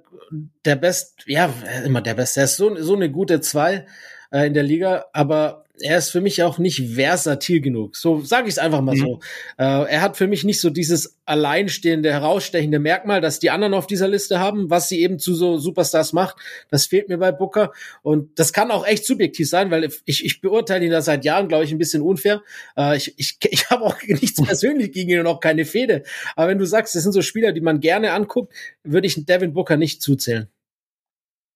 der 0.67 0.77
Best, 0.77 1.23
ja, 1.25 1.51
immer 1.87 2.03
der 2.03 2.15
Beste. 2.15 2.41
Er 2.41 2.45
ist 2.45 2.59
so, 2.59 2.77
so 2.77 2.95
eine 2.95 3.11
gute 3.11 3.41
Zwei 3.41 3.87
äh, 4.31 4.47
in 4.47 4.53
der 4.53 4.63
Liga, 4.63 5.07
aber 5.15 5.65
er 5.81 5.99
ist 5.99 6.11
für 6.11 6.21
mich 6.21 6.43
auch 6.43 6.59
nicht 6.59 6.95
versatil 6.95 7.61
genug. 7.61 7.97
So 7.97 8.21
sage 8.21 8.49
ich 8.49 8.55
es 8.55 8.59
einfach 8.59 8.81
mal 8.81 8.95
mhm. 8.95 9.01
so. 9.01 9.21
Äh, 9.59 9.65
er 9.65 10.01
hat 10.01 10.17
für 10.17 10.27
mich 10.27 10.45
nicht 10.45 10.61
so 10.61 10.71
dieses 10.71 11.19
alleinstehende, 11.25 12.13
herausstechende 12.13 12.79
Merkmal, 12.79 13.21
das 13.21 13.39
die 13.39 13.51
anderen 13.51 13.75
auf 13.75 13.87
dieser 13.87 14.09
Liste 14.09 14.41
haben, 14.41 14.71
was 14.71 14.89
sie 14.89 15.01
eben 15.01 15.19
zu 15.19 15.35
so 15.35 15.59
Superstars 15.59 16.13
macht. 16.13 16.37
Das 16.71 16.87
fehlt 16.87 17.09
mir 17.09 17.19
bei 17.19 17.33
Booker. 17.33 17.73
Und 18.03 18.39
das 18.39 18.53
kann 18.53 18.71
auch 18.71 18.87
echt 18.87 19.05
subjektiv 19.05 19.49
sein, 19.49 19.71
weil 19.71 19.89
ich, 20.05 20.25
ich 20.25 20.41
beurteile 20.41 20.85
ihn 20.85 20.91
da 20.91 21.03
seit 21.03 21.25
Jahren, 21.25 21.49
glaube 21.49 21.65
ich, 21.65 21.73
ein 21.73 21.79
bisschen 21.79 22.03
unfair. 22.03 22.43
Äh, 22.77 22.97
ich 22.97 23.15
ich, 23.19 23.39
ich 23.51 23.71
habe 23.71 23.85
auch 23.85 23.97
nichts 24.07 24.43
persönlich 24.43 24.93
gegen 24.93 25.11
ihn 25.11 25.21
und 25.21 25.27
auch 25.27 25.41
keine 25.41 25.65
Fehde. 25.65 26.03
Aber 26.37 26.49
wenn 26.49 26.59
du 26.59 26.67
sagst, 26.67 26.95
das 26.95 27.03
sind 27.03 27.13
so 27.13 27.23
Spieler, 27.23 27.53
die 27.53 27.61
man 27.61 27.81
gerne 27.81 28.13
anguckt, 28.13 28.53
würde 28.83 29.07
ich 29.07 29.27
Devin 29.27 29.53
Booker 29.53 29.77
nicht 29.77 30.03
zuzählen. 30.03 30.49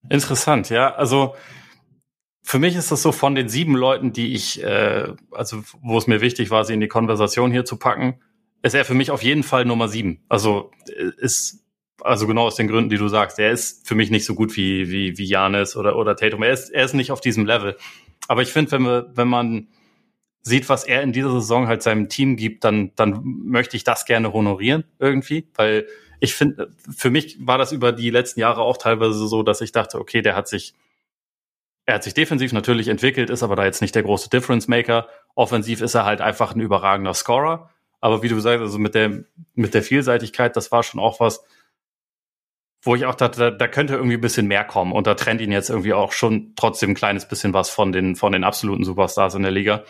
Interessant, 0.09 0.69
ja. 0.70 0.94
Also 0.94 1.35
für 2.43 2.59
mich 2.59 2.77
ist 2.77 2.90
das 2.90 3.02
so 3.02 3.12
von 3.12 3.35
den 3.35 3.48
sieben 3.48 3.77
Leuten, 3.77 4.12
die 4.12 4.35
ich, 4.35 4.62
äh, 4.62 5.14
also 5.31 5.62
wo 5.81 5.97
es 5.97 6.06
mir 6.06 6.20
wichtig 6.20 6.51
war, 6.51 6.64
sie 6.64 6.74
in 6.74 6.81
die 6.81 6.89
Konversation 6.89 7.52
hier 7.52 7.64
zu 7.64 7.77
packen, 7.77 8.20
ist 8.62 8.74
er 8.74 8.85
für 8.85 8.94
mich 8.94 9.10
auf 9.10 9.23
jeden 9.23 9.43
Fall 9.43 9.64
Nummer 9.64 9.89
sieben. 9.89 10.24
Also 10.28 10.70
äh, 10.89 11.10
ist, 11.19 11.64
also 12.01 12.27
genau 12.27 12.43
aus 12.43 12.56
den 12.56 12.69
Gründen, 12.69 12.90
die 12.90 12.98
du 12.98 13.09
sagst, 13.09 13.39
er 13.39 13.52
ist 13.52 13.86
für 13.86 13.94
mich 13.94 14.10
nicht 14.10 14.24
so 14.24 14.35
gut 14.35 14.56
wie 14.56 14.90
wie 14.90 15.19
wie 15.19 15.24
Janis 15.24 15.77
oder 15.77 15.97
oder 15.97 16.16
Tatum. 16.16 16.43
Er 16.43 16.52
ist 16.52 16.70
er 16.70 16.85
ist 16.85 16.94
nicht 16.94 17.12
auf 17.12 17.20
diesem 17.20 17.47
Level. 17.47 17.77
Aber 18.28 18.43
ich 18.43 18.48
finde, 18.48 18.73
wenn 18.73 18.82
wir 18.82 19.10
wenn 19.14 19.28
man 19.28 19.69
sieht, 20.43 20.69
was 20.69 20.82
er 20.82 21.02
in 21.02 21.12
dieser 21.12 21.31
Saison 21.31 21.69
halt 21.69 21.82
seinem 21.82 22.09
Team 22.09 22.36
gibt, 22.36 22.64
dann 22.64 22.93
dann 22.97 23.23
möchte 23.24 23.77
ich 23.77 23.85
das 23.85 24.05
gerne 24.05 24.32
honorieren 24.32 24.85
irgendwie, 24.98 25.48
weil 25.55 25.86
ich 26.19 26.35
finde, 26.35 26.70
für 26.97 27.10
mich 27.10 27.36
war 27.47 27.59
das 27.59 27.73
über 27.73 27.93
die 27.93 28.10
letzten 28.10 28.40
Jahre 28.40 28.62
auch 28.62 28.77
teilweise 28.77 29.27
so, 29.27 29.43
dass 29.43 29.60
ich 29.60 29.73
dachte, 29.73 29.98
okay, 29.98 30.23
der 30.23 30.36
hat 30.36 30.48
sich 30.48 30.74
er 31.85 31.95
hat 31.95 32.05
sich 32.05 32.15
defensiv 32.15 32.53
natürlich 32.53 32.89
entwickelt, 32.89 33.31
ist 33.31 33.43
aber 33.43 33.57
da 33.57 33.65
jetzt 33.65 33.83
nicht 33.83 33.95
der 33.95 34.05
große 34.05 34.31
Difference 34.31 34.69
Maker. 34.69 35.09
Offensiv 35.35 35.81
ist 35.81 35.95
er 35.95 36.05
halt 36.05 36.21
einfach 36.21 36.55
ein 36.55 36.61
überragender 36.61 37.15
Scorer. 37.15 37.71
Aber 38.01 38.23
wie 38.23 38.29
du 38.29 38.39
sagst, 38.41 38.61
also 38.61 38.79
mit 38.79 38.95
der, 38.95 39.25
mit 39.55 39.75
der 39.75 39.83
Vielseitigkeit, 39.83 40.57
das 40.57 40.71
war 40.73 40.83
schon 40.83 41.01
auch 41.01 41.21
was, 41.21 41.45
wo 42.83 42.95
ich 42.97 43.07
auch 43.07 43.15
dachte, 43.15 43.53
da, 43.57 43.69
könnte 43.69 43.95
irgendwie 43.95 44.17
ein 44.17 44.21
bisschen 44.21 44.49
mehr 44.49 44.65
kommen. 44.65 44.93
Und 44.93 45.07
da 45.07 45.15
trennt 45.15 45.41
ihn 45.41 45.53
jetzt 45.53 45.71
irgendwie 45.71 45.93
auch 45.93 46.13
schon 46.13 46.55
trotzdem 46.57 46.91
ein 46.91 46.95
kleines 46.95 47.27
bisschen 47.27 47.53
was 47.53 47.71
von 47.71 47.93
den, 47.93 48.17
von 48.17 48.33
den 48.33 48.45
absoluten 48.45 48.85
Superstars 48.85 49.35
in 49.35 49.43
der 49.43 49.53
Liga. 49.53 49.85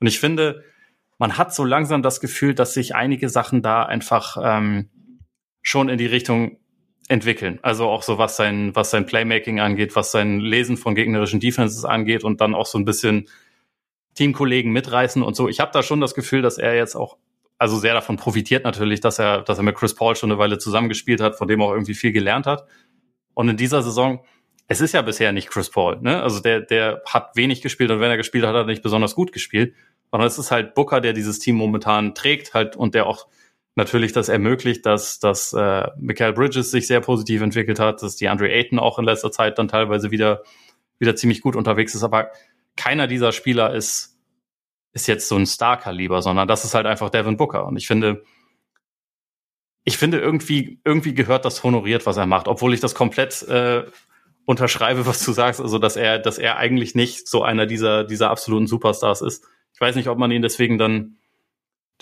Und 0.00 0.08
ich 0.08 0.18
finde, 0.18 0.64
man 1.18 1.38
hat 1.38 1.54
so 1.54 1.64
langsam 1.64 2.02
das 2.02 2.20
Gefühl, 2.20 2.54
dass 2.54 2.74
sich 2.74 2.96
einige 2.96 3.28
Sachen 3.28 3.62
da 3.62 3.84
einfach 3.84 4.36
ähm, 4.42 4.90
schon 5.62 5.88
in 5.88 5.98
die 5.98 6.06
Richtung 6.06 6.58
entwickeln. 7.12 7.58
Also 7.62 7.88
auch 7.88 8.02
so, 8.02 8.16
was 8.16 8.36
sein, 8.36 8.74
was 8.74 8.90
sein 8.90 9.04
Playmaking 9.04 9.60
angeht, 9.60 9.94
was 9.94 10.10
sein 10.12 10.40
Lesen 10.40 10.78
von 10.78 10.94
gegnerischen 10.94 11.40
Defenses 11.40 11.84
angeht 11.84 12.24
und 12.24 12.40
dann 12.40 12.54
auch 12.54 12.64
so 12.64 12.78
ein 12.78 12.86
bisschen 12.86 13.28
Teamkollegen 14.14 14.72
mitreißen 14.72 15.22
und 15.22 15.36
so. 15.36 15.48
Ich 15.48 15.60
habe 15.60 15.70
da 15.72 15.82
schon 15.82 16.00
das 16.00 16.14
Gefühl, 16.14 16.40
dass 16.40 16.56
er 16.56 16.74
jetzt 16.74 16.96
auch, 16.96 17.18
also 17.58 17.78
sehr 17.78 17.92
davon 17.92 18.16
profitiert 18.16 18.64
natürlich, 18.64 19.00
dass 19.00 19.18
er, 19.18 19.42
dass 19.42 19.58
er 19.58 19.64
mit 19.64 19.76
Chris 19.76 19.94
Paul 19.94 20.16
schon 20.16 20.30
eine 20.30 20.38
Weile 20.38 20.56
zusammengespielt 20.56 21.20
hat, 21.20 21.36
von 21.36 21.48
dem 21.48 21.60
auch 21.60 21.72
irgendwie 21.72 21.94
viel 21.94 22.12
gelernt 22.12 22.46
hat. 22.46 22.66
Und 23.34 23.48
in 23.50 23.58
dieser 23.58 23.82
Saison, 23.82 24.24
es 24.68 24.80
ist 24.80 24.94
ja 24.94 25.02
bisher 25.02 25.32
nicht 25.32 25.50
Chris 25.50 25.70
Paul, 25.70 26.00
ne? 26.00 26.22
Also 26.22 26.40
der, 26.40 26.60
der 26.60 27.02
hat 27.06 27.36
wenig 27.36 27.60
gespielt 27.60 27.90
und 27.90 28.00
wenn 28.00 28.10
er 28.10 28.16
gespielt 28.16 28.44
hat, 28.44 28.54
hat 28.54 28.62
er 28.62 28.66
nicht 28.66 28.82
besonders 28.82 29.14
gut 29.14 29.32
gespielt. 29.32 29.74
Sondern 30.10 30.26
es 30.26 30.38
ist 30.38 30.50
halt 30.50 30.74
Booker, 30.74 31.02
der 31.02 31.12
dieses 31.12 31.38
Team 31.38 31.56
momentan 31.56 32.14
trägt, 32.14 32.54
halt 32.54 32.74
und 32.76 32.94
der 32.94 33.06
auch 33.06 33.26
natürlich 33.74 34.12
das 34.12 34.28
ermöglicht, 34.28 34.84
dass, 34.84 35.18
dass 35.18 35.52
äh, 35.52 35.88
Michael 35.98 36.32
Bridges 36.32 36.70
sich 36.70 36.86
sehr 36.86 37.00
positiv 37.00 37.40
entwickelt 37.42 37.78
hat, 37.78 38.02
dass 38.02 38.16
die 38.16 38.28
Andre 38.28 38.50
Ayton 38.50 38.78
auch 38.78 38.98
in 38.98 39.04
letzter 39.04 39.30
Zeit 39.30 39.58
dann 39.58 39.68
teilweise 39.68 40.10
wieder, 40.10 40.42
wieder 40.98 41.16
ziemlich 41.16 41.40
gut 41.40 41.56
unterwegs 41.56 41.94
ist. 41.94 42.02
Aber 42.02 42.30
keiner 42.76 43.06
dieser 43.06 43.32
Spieler 43.32 43.74
ist, 43.74 44.18
ist 44.92 45.08
jetzt 45.08 45.28
so 45.28 45.36
ein 45.36 45.46
Star-Kaliber, 45.46 46.20
sondern 46.20 46.48
das 46.48 46.64
ist 46.64 46.74
halt 46.74 46.86
einfach 46.86 47.10
Devin 47.10 47.38
Booker. 47.38 47.66
Und 47.66 47.76
ich 47.76 47.86
finde, 47.86 48.22
ich 49.84 49.96
finde 49.96 50.20
irgendwie, 50.20 50.80
irgendwie 50.84 51.14
gehört 51.14 51.44
das 51.44 51.64
honoriert, 51.64 52.04
was 52.04 52.18
er 52.18 52.26
macht, 52.26 52.48
obwohl 52.48 52.74
ich 52.74 52.80
das 52.80 52.94
komplett 52.94 53.42
äh, 53.48 53.84
unterschreibe, 54.44 55.06
was 55.06 55.24
du 55.24 55.32
sagst, 55.32 55.60
also 55.60 55.78
dass 55.78 55.96
er, 55.96 56.18
dass 56.18 56.38
er 56.38 56.58
eigentlich 56.58 56.94
nicht 56.94 57.26
so 57.26 57.42
einer 57.42 57.66
dieser, 57.66 58.04
dieser 58.04 58.30
absoluten 58.30 58.66
Superstars 58.66 59.22
ist. 59.22 59.46
Ich 59.72 59.80
weiß 59.80 59.96
nicht, 59.96 60.08
ob 60.08 60.18
man 60.18 60.30
ihn 60.30 60.42
deswegen 60.42 60.76
dann 60.76 61.16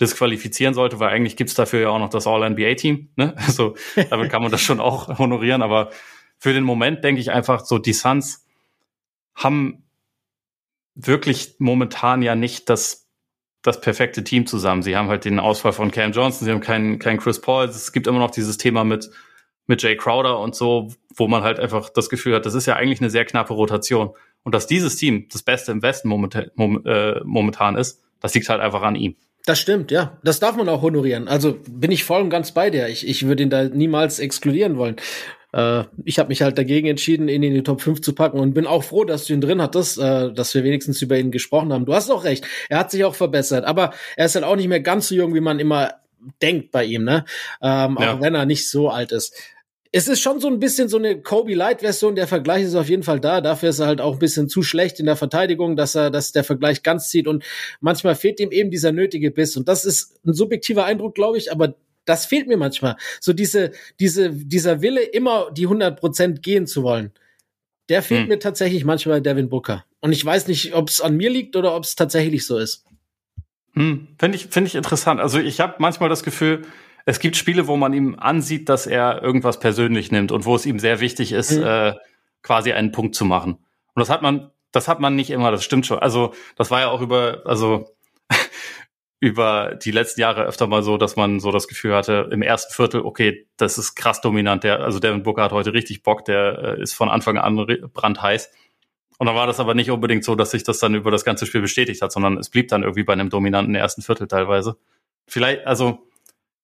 disqualifizieren 0.01 0.73
sollte, 0.73 0.99
weil 0.99 1.09
eigentlich 1.09 1.37
gibt's 1.37 1.53
dafür 1.53 1.81
ja 1.81 1.89
auch 1.89 1.99
noch 1.99 2.09
das 2.09 2.27
All-NBA-Team. 2.27 3.09
Ne? 3.15 3.35
Also 3.45 3.75
damit 4.09 4.31
kann 4.31 4.41
man 4.41 4.51
das 4.51 4.61
schon 4.61 4.79
auch 4.79 5.07
honorieren. 5.19 5.61
Aber 5.61 5.91
für 6.39 6.53
den 6.53 6.63
Moment 6.63 7.03
denke 7.03 7.21
ich 7.21 7.31
einfach 7.31 7.63
so, 7.63 7.77
die 7.77 7.93
Suns 7.93 8.45
haben 9.35 9.83
wirklich 10.95 11.55
momentan 11.59 12.21
ja 12.21 12.35
nicht 12.35 12.69
das, 12.69 13.07
das 13.61 13.79
perfekte 13.79 14.23
Team 14.23 14.47
zusammen. 14.47 14.81
Sie 14.81 14.97
haben 14.97 15.07
halt 15.07 15.23
den 15.23 15.39
Ausfall 15.39 15.71
von 15.71 15.91
Cam 15.91 16.11
Johnson, 16.11 16.45
sie 16.45 16.51
haben 16.51 16.61
keinen, 16.61 16.99
keinen 16.99 17.19
Chris 17.19 17.39
Paul. 17.39 17.65
Es 17.65 17.91
gibt 17.91 18.07
immer 18.07 18.19
noch 18.19 18.31
dieses 18.31 18.57
Thema 18.57 18.83
mit, 18.83 19.09
mit 19.67 19.81
Jay 19.83 19.95
Crowder 19.95 20.39
und 20.39 20.55
so, 20.55 20.89
wo 21.15 21.27
man 21.27 21.43
halt 21.43 21.59
einfach 21.59 21.89
das 21.89 22.09
Gefühl 22.09 22.35
hat, 22.35 22.45
das 22.45 22.55
ist 22.55 22.65
ja 22.65 22.75
eigentlich 22.75 23.01
eine 23.01 23.09
sehr 23.09 23.25
knappe 23.25 23.53
Rotation. 23.53 24.11
Und 24.43 24.55
dass 24.55 24.65
dieses 24.65 24.95
Team 24.95 25.27
das 25.31 25.43
Beste 25.43 25.71
im 25.71 25.83
Westen 25.83 26.09
momentan, 26.09 26.49
äh, 26.85 27.21
momentan 27.23 27.75
ist, 27.75 28.01
das 28.19 28.33
liegt 28.33 28.49
halt 28.49 28.61
einfach 28.61 28.81
an 28.81 28.95
ihm. 28.95 29.15
Das 29.45 29.59
stimmt, 29.59 29.91
ja. 29.91 30.19
Das 30.23 30.39
darf 30.39 30.55
man 30.55 30.69
auch 30.69 30.81
honorieren. 30.81 31.27
Also 31.27 31.57
bin 31.67 31.91
ich 31.91 32.03
voll 32.03 32.21
und 32.21 32.29
ganz 32.29 32.51
bei 32.51 32.69
dir. 32.69 32.87
Ich, 32.87 33.07
ich 33.07 33.25
würde 33.25 33.43
ihn 33.43 33.49
da 33.49 33.63
niemals 33.63 34.19
exkludieren 34.19 34.77
wollen. 34.77 34.97
Äh, 35.53 35.83
ich 36.05 36.19
habe 36.19 36.29
mich 36.29 36.41
halt 36.41 36.57
dagegen 36.57 36.87
entschieden, 36.87 37.27
ihn 37.27 37.43
in 37.43 37.53
die 37.53 37.63
Top 37.63 37.81
5 37.81 38.01
zu 38.01 38.13
packen 38.13 38.39
und 38.39 38.53
bin 38.53 38.67
auch 38.67 38.83
froh, 38.83 39.03
dass 39.03 39.25
du 39.25 39.33
ihn 39.33 39.41
drin 39.41 39.61
hattest, 39.61 39.97
äh, 39.97 40.31
dass 40.31 40.53
wir 40.53 40.63
wenigstens 40.63 41.01
über 41.01 41.17
ihn 41.17 41.31
gesprochen 41.31 41.73
haben. 41.73 41.85
Du 41.85 41.93
hast 41.93 42.11
auch 42.11 42.23
recht. 42.23 42.45
Er 42.69 42.79
hat 42.79 42.91
sich 42.91 43.03
auch 43.03 43.15
verbessert, 43.15 43.65
aber 43.65 43.93
er 44.15 44.25
ist 44.25 44.35
halt 44.35 44.45
auch 44.45 44.55
nicht 44.55 44.67
mehr 44.67 44.81
ganz 44.81 45.07
so 45.07 45.15
jung, 45.15 45.33
wie 45.33 45.41
man 45.41 45.59
immer 45.59 45.95
denkt 46.41 46.71
bei 46.71 46.85
ihm, 46.85 47.03
ne? 47.03 47.25
Ähm, 47.61 47.97
ja. 47.99 48.13
Auch 48.13 48.21
wenn 48.21 48.35
er 48.35 48.45
nicht 48.45 48.69
so 48.69 48.89
alt 48.89 49.11
ist 49.11 49.35
es 49.93 50.07
ist 50.07 50.21
schon 50.21 50.39
so 50.39 50.47
ein 50.47 50.59
bisschen 50.59 50.87
so 50.87 50.97
eine 50.97 51.21
Kobe 51.21 51.53
Light 51.53 51.81
Version. 51.81 52.15
Der 52.15 52.27
Vergleich 52.27 52.63
ist 52.63 52.75
auf 52.75 52.87
jeden 52.87 53.03
Fall 53.03 53.19
da. 53.19 53.41
Dafür 53.41 53.69
ist 53.69 53.79
er 53.79 53.87
halt 53.87 53.99
auch 53.99 54.13
ein 54.13 54.19
bisschen 54.19 54.47
zu 54.47 54.63
schlecht 54.63 54.99
in 54.99 55.05
der 55.05 55.17
Verteidigung, 55.17 55.75
dass 55.75 55.95
er, 55.95 56.09
dass 56.09 56.31
der 56.31 56.45
Vergleich 56.45 56.81
ganz 56.81 57.09
zieht 57.09 57.27
und 57.27 57.43
manchmal 57.81 58.15
fehlt 58.15 58.39
ihm 58.39 58.51
eben 58.51 58.71
dieser 58.71 58.93
nötige 58.93 59.31
Biss. 59.31 59.57
Und 59.57 59.67
das 59.67 59.83
ist 59.83 60.25
ein 60.25 60.33
subjektiver 60.33 60.85
Eindruck, 60.85 61.15
glaube 61.15 61.37
ich, 61.37 61.51
aber 61.51 61.75
das 62.05 62.25
fehlt 62.25 62.47
mir 62.47 62.57
manchmal. 62.57 62.95
So 63.19 63.33
diese, 63.33 63.71
diese, 63.99 64.31
dieser 64.31 64.81
Wille, 64.81 65.01
immer 65.01 65.51
die 65.51 65.65
100 65.65 65.99
Prozent 65.99 66.41
gehen 66.41 66.67
zu 66.67 66.83
wollen. 66.83 67.11
Der 67.89 68.01
fehlt 68.01 68.21
hm. 68.21 68.29
mir 68.29 68.39
tatsächlich 68.39 68.85
manchmal 68.85 69.17
bei 69.17 69.29
Devin 69.29 69.49
Booker. 69.49 69.85
Und 69.99 70.13
ich 70.13 70.23
weiß 70.23 70.47
nicht, 70.47 70.73
ob 70.73 70.87
es 70.87 71.01
an 71.01 71.17
mir 71.17 71.29
liegt 71.29 71.57
oder 71.57 71.75
ob 71.75 71.83
es 71.83 71.95
tatsächlich 71.95 72.45
so 72.47 72.57
ist. 72.57 72.85
Hm, 73.73 74.07
finde 74.17 74.37
ich, 74.37 74.47
finde 74.47 74.69
ich 74.69 74.75
interessant. 74.75 75.19
Also 75.19 75.39
ich 75.39 75.59
habe 75.59 75.75
manchmal 75.79 76.09
das 76.09 76.23
Gefühl, 76.23 76.63
es 77.05 77.19
gibt 77.19 77.35
Spiele, 77.35 77.67
wo 77.67 77.77
man 77.77 77.93
ihm 77.93 78.17
ansieht, 78.17 78.69
dass 78.69 78.87
er 78.87 79.21
irgendwas 79.21 79.59
persönlich 79.59 80.11
nimmt 80.11 80.31
und 80.31 80.45
wo 80.45 80.55
es 80.55 80.65
ihm 80.65 80.79
sehr 80.79 80.99
wichtig 80.99 81.31
ist, 81.31 81.51
mhm. 81.51 81.63
äh, 81.63 81.93
quasi 82.41 82.73
einen 82.73 82.91
Punkt 82.91 83.15
zu 83.15 83.25
machen. 83.25 83.53
Und 83.93 83.99
das 83.99 84.09
hat 84.09 84.21
man 84.21 84.51
das 84.71 84.87
hat 84.87 84.99
man 84.99 85.15
nicht 85.15 85.29
immer, 85.29 85.51
das 85.51 85.63
stimmt 85.63 85.85
schon. 85.85 85.99
Also, 85.99 86.33
das 86.55 86.71
war 86.71 86.81
ja 86.81 86.89
auch 86.89 87.01
über, 87.01 87.41
also 87.45 87.93
über 89.19 89.75
die 89.75 89.91
letzten 89.91 90.21
Jahre 90.21 90.43
öfter 90.43 90.67
mal 90.67 90.83
so, 90.83 90.97
dass 90.97 91.15
man 91.15 91.39
so 91.39 91.51
das 91.51 91.67
Gefühl 91.67 91.93
hatte, 91.93 92.29
im 92.31 92.41
ersten 92.41 92.73
Viertel, 92.73 93.01
okay, 93.01 93.47
das 93.57 93.77
ist 93.77 93.95
krass 93.95 94.21
dominant. 94.21 94.63
Der, 94.63 94.79
also 94.79 94.99
Devin 94.99 95.23
Booker 95.23 95.43
hat 95.43 95.51
heute 95.51 95.73
richtig 95.73 96.03
Bock, 96.03 96.25
der 96.25 96.77
äh, 96.77 96.81
ist 96.81 96.93
von 96.93 97.09
Anfang 97.09 97.37
an 97.37 97.65
brandheiß. 97.93 98.51
Und 99.17 99.27
dann 99.27 99.35
war 99.35 99.45
das 99.45 99.59
aber 99.59 99.75
nicht 99.75 99.91
unbedingt 99.91 100.23
so, 100.23 100.33
dass 100.33 100.51
sich 100.51 100.63
das 100.63 100.79
dann 100.79 100.95
über 100.95 101.11
das 101.11 101.25
ganze 101.25 101.45
Spiel 101.45 101.61
bestätigt 101.61 102.01
hat, 102.01 102.11
sondern 102.11 102.37
es 102.37 102.49
blieb 102.49 102.69
dann 102.69 102.81
irgendwie 102.81 103.03
bei 103.03 103.13
einem 103.13 103.29
dominanten 103.29 103.75
ersten 103.75 104.01
Viertel 104.01 104.27
teilweise. 104.27 104.77
Vielleicht, 105.27 105.67
also 105.67 106.07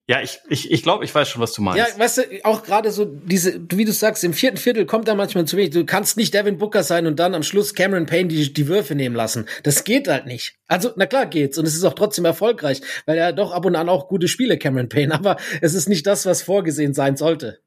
ja, 0.09 0.21
ich, 0.21 0.39
ich, 0.47 0.71
ich 0.71 0.83
glaube, 0.83 1.03
ich 1.03 1.13
weiß 1.13 1.27
schon, 1.27 1.41
was 1.41 1.51
du 1.51 1.61
meinst. 1.61 1.79
Ja, 1.79 1.99
weißt 1.99 2.17
du, 2.17 2.21
auch 2.45 2.63
gerade 2.63 2.91
so 2.91 3.03
diese, 3.03 3.59
wie 3.71 3.83
du 3.83 3.91
sagst, 3.91 4.23
im 4.23 4.31
vierten 4.31 4.55
Viertel 4.55 4.85
kommt 4.85 5.09
da 5.09 5.15
manchmal 5.15 5.43
zu 5.43 5.57
wenig. 5.57 5.71
Du 5.71 5.85
kannst 5.85 6.15
nicht 6.15 6.33
Devin 6.33 6.57
Booker 6.57 6.83
sein 6.83 7.07
und 7.07 7.19
dann 7.19 7.35
am 7.35 7.43
Schluss 7.43 7.73
Cameron 7.73 8.05
Payne 8.05 8.29
die, 8.29 8.53
die 8.53 8.67
Würfe 8.69 8.95
nehmen 8.95 9.15
lassen. 9.15 9.47
Das 9.63 9.83
geht 9.83 10.07
halt 10.07 10.25
nicht. 10.25 10.55
Also, 10.67 10.93
na 10.95 11.07
klar 11.07 11.25
geht's. 11.25 11.57
Und 11.57 11.67
es 11.67 11.75
ist 11.75 11.83
auch 11.83 11.93
trotzdem 11.93 12.23
erfolgreich, 12.23 12.79
weil 13.05 13.17
er 13.17 13.33
doch 13.33 13.51
ab 13.51 13.65
und 13.65 13.75
an 13.75 13.89
auch 13.89 14.07
gute 14.07 14.29
Spiele, 14.29 14.57
Cameron 14.57 14.87
Payne. 14.87 15.13
Aber 15.13 15.35
es 15.59 15.73
ist 15.73 15.89
nicht 15.89 16.07
das, 16.07 16.25
was 16.25 16.41
vorgesehen 16.41 16.93
sein 16.93 17.17
sollte. 17.17 17.59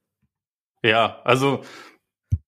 Ja, 0.83 1.21
also, 1.25 1.63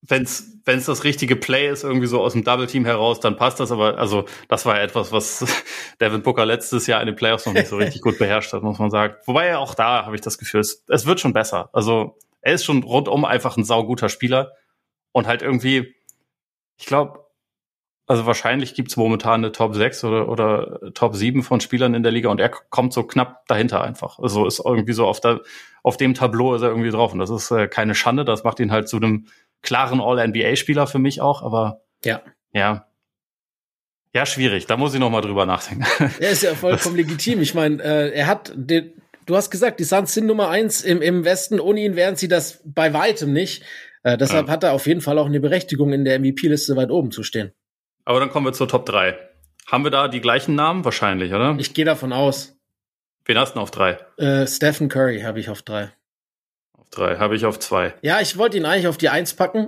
wenn's 0.01 0.51
wenn 0.64 0.78
es 0.78 0.86
das 0.86 1.05
richtige 1.05 1.36
Play 1.36 1.70
ist, 1.70 1.84
irgendwie 1.84 2.06
so 2.06 2.20
aus 2.20 2.32
dem 2.32 2.44
Double 2.44 2.66
Team 2.66 2.84
heraus, 2.84 3.20
dann 3.20 3.36
passt 3.36 3.60
das. 3.60 3.72
Aber 3.72 3.98
also 3.98 4.24
das 4.48 4.64
war 4.66 4.76
ja 4.76 4.82
etwas, 4.82 5.12
was 5.12 5.44
Devin 6.01 6.22
Booker 6.22 6.47
letztes 6.47 6.86
Jahr 6.86 7.01
in 7.01 7.06
den 7.06 7.16
Playoffs 7.16 7.47
noch 7.47 7.52
nicht 7.52 7.68
so 7.68 7.76
richtig 7.76 8.02
gut 8.02 8.18
beherrscht 8.18 8.52
hat, 8.52 8.62
muss 8.62 8.78
man 8.78 8.90
sagen. 8.90 9.14
Wobei 9.26 9.48
ja 9.48 9.59
auch 9.59 9.74
da 9.74 10.05
habe 10.05 10.14
ich 10.14 10.20
das 10.20 10.39
Gefühl, 10.39 10.60
es, 10.60 10.84
es 10.89 11.06
wird 11.06 11.20
schon 11.20 11.32
besser. 11.32 11.70
Also 11.72 12.16
er 12.40 12.55
ist 12.55 12.64
schon 12.64 12.82
rundum 12.82 13.24
einfach 13.24 13.56
ein 13.56 13.64
sauguter 13.64 14.09
Spieler 14.09 14.52
und 15.12 15.26
halt 15.26 15.43
irgendwie, 15.43 15.94
ich 16.76 16.86
glaube, 16.86 17.22
also 18.06 18.26
wahrscheinlich 18.26 18.74
gibt's 18.74 18.97
momentan 18.97 19.40
eine 19.40 19.52
Top 19.52 19.74
6 19.74 20.05
oder, 20.05 20.28
oder 20.28 20.93
Top 20.93 21.14
7 21.14 21.43
von 21.43 21.60
Spielern 21.60 21.94
in 21.94 22.02
der 22.02 22.12
Liga 22.12 22.30
und 22.30 22.40
er 22.40 22.51
kommt 22.51 22.93
so 22.93 23.05
knapp 23.05 23.47
dahinter 23.47 23.82
einfach. 23.82 24.18
Also 24.18 24.47
ist 24.47 24.60
irgendwie 24.64 24.93
so 24.93 25.06
auf, 25.06 25.20
der, 25.20 25.40
auf 25.82 25.97
dem 25.97 26.14
Tableau 26.14 26.55
ist 26.55 26.62
er 26.62 26.68
irgendwie 26.68 26.90
drauf. 26.90 27.12
Und 27.12 27.20
das 27.20 27.30
ist 27.30 27.51
äh, 27.52 27.68
keine 27.68 27.94
Schande, 27.94 28.24
das 28.24 28.44
macht 28.44 28.60
ihn 28.60 28.72
halt 28.72 28.89
zu 28.89 28.97
einem 28.97 29.28
klaren 29.62 30.01
All-NBA-Spieler 30.01 30.86
für 30.86 30.98
mich 30.98 31.20
auch, 31.20 31.43
aber 31.43 31.82
ja. 32.05 32.22
Ja. 32.52 32.86
Ja, 34.14 34.26
schwierig. 34.26 34.66
Da 34.66 34.76
muss 34.76 34.93
ich 34.93 35.01
noch 35.01 35.10
mal 35.10 35.22
drüber 35.22 35.47
nachdenken. 35.47 35.86
Er 36.20 36.30
ist 36.30 36.43
ja 36.43 36.55
vollkommen 36.55 36.97
legitim. 36.97 37.40
Ich 37.40 37.55
meine, 37.55 37.82
äh, 37.82 38.10
er 38.10 38.26
hat, 38.26 38.52
den, 38.55 38.93
du 39.24 39.36
hast 39.36 39.51
gesagt, 39.51 39.80
die 39.80 39.84
Suns 39.84 40.12
sind 40.12 40.26
Nummer 40.26 40.51
eins 40.51 40.82
im, 40.82 41.01
im 41.01 41.24
Westen. 41.24 41.60
Ohne 41.60 41.80
ihn 41.80 41.97
wären 41.97 42.16
sie 42.16 42.28
das 42.28 42.60
bei 42.64 42.93
weitem 42.93 43.32
nicht. 43.32 43.62
Äh, 44.02 44.18
deshalb 44.18 44.48
ja. 44.48 44.52
hat 44.52 44.64
er 44.64 44.72
auf 44.72 44.86
jeden 44.86 45.01
Fall 45.01 45.18
auch 45.18 45.26
eine 45.26 45.40
Berechtigung, 45.40 45.93
in 45.94 46.05
der 46.05 46.18
MVP-Liste 46.18 46.76
weit 46.76 46.90
oben 46.90 47.10
zu 47.10 47.22
stehen. 47.22 47.52
Aber 48.05 48.20
dann 48.20 48.30
kommen 48.30 48.44
wir 48.44 48.52
zur 48.52 48.68
Top 48.68 48.84
3. 48.84 49.16
Haben 49.66 49.84
wir 49.84 49.90
da 49.90 50.09
die 50.09 50.20
gleichen 50.20 50.56
Namen? 50.56 50.84
Wahrscheinlich, 50.84 51.32
oder? 51.32 51.56
Ich 51.59 51.72
gehe 51.72 51.84
davon 51.84 52.12
aus. 52.12 52.59
Wen 53.24 53.39
hast 53.39 53.55
du 53.55 53.60
auf 53.60 53.70
drei? 53.70 53.98
Äh, 54.18 54.47
Stephen 54.47 54.89
Curry 54.89 55.20
habe 55.20 55.39
ich 55.39 55.48
auf 55.48 55.62
drei 55.62 55.93
drei, 56.93 57.16
habe 57.16 57.35
ich 57.35 57.44
auf 57.44 57.59
zwei. 57.59 57.94
Ja, 58.02 58.20
ich 58.20 58.39
wollte 58.39 58.56
ihn 58.56 58.64
eigentlich 58.64 58.86
auf 58.86 58.98
die 58.98 59.09
eins 59.09 59.35
packen. 59.35 59.66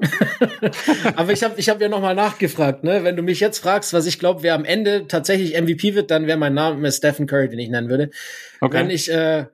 Aber 1.17 1.33
ich 1.33 1.43
habe 1.43 1.55
ich 1.59 1.69
hab 1.69 1.81
ja 1.81 1.89
nochmal 1.89 2.15
nachgefragt, 2.15 2.85
ne? 2.85 3.03
Wenn 3.03 3.17
du 3.17 3.23
mich 3.23 3.41
jetzt 3.41 3.59
fragst, 3.59 3.93
was 3.93 4.07
ich 4.07 4.19
glaube, 4.19 4.43
wer 4.43 4.55
am 4.55 4.65
Ende 4.65 5.09
tatsächlich 5.09 5.61
MVP 5.61 5.95
wird, 5.95 6.11
dann 6.11 6.27
wäre 6.27 6.39
mein 6.39 6.55
Name 6.55 6.93
Stephen 6.93 7.27
Curry, 7.27 7.49
den 7.49 7.59
ich 7.59 7.71
nennen 7.71 7.89
würde. 7.89 8.11
Okay. 8.61 8.77
Wenn 8.77 8.91
ich 8.91 9.11
äh, 9.11 9.47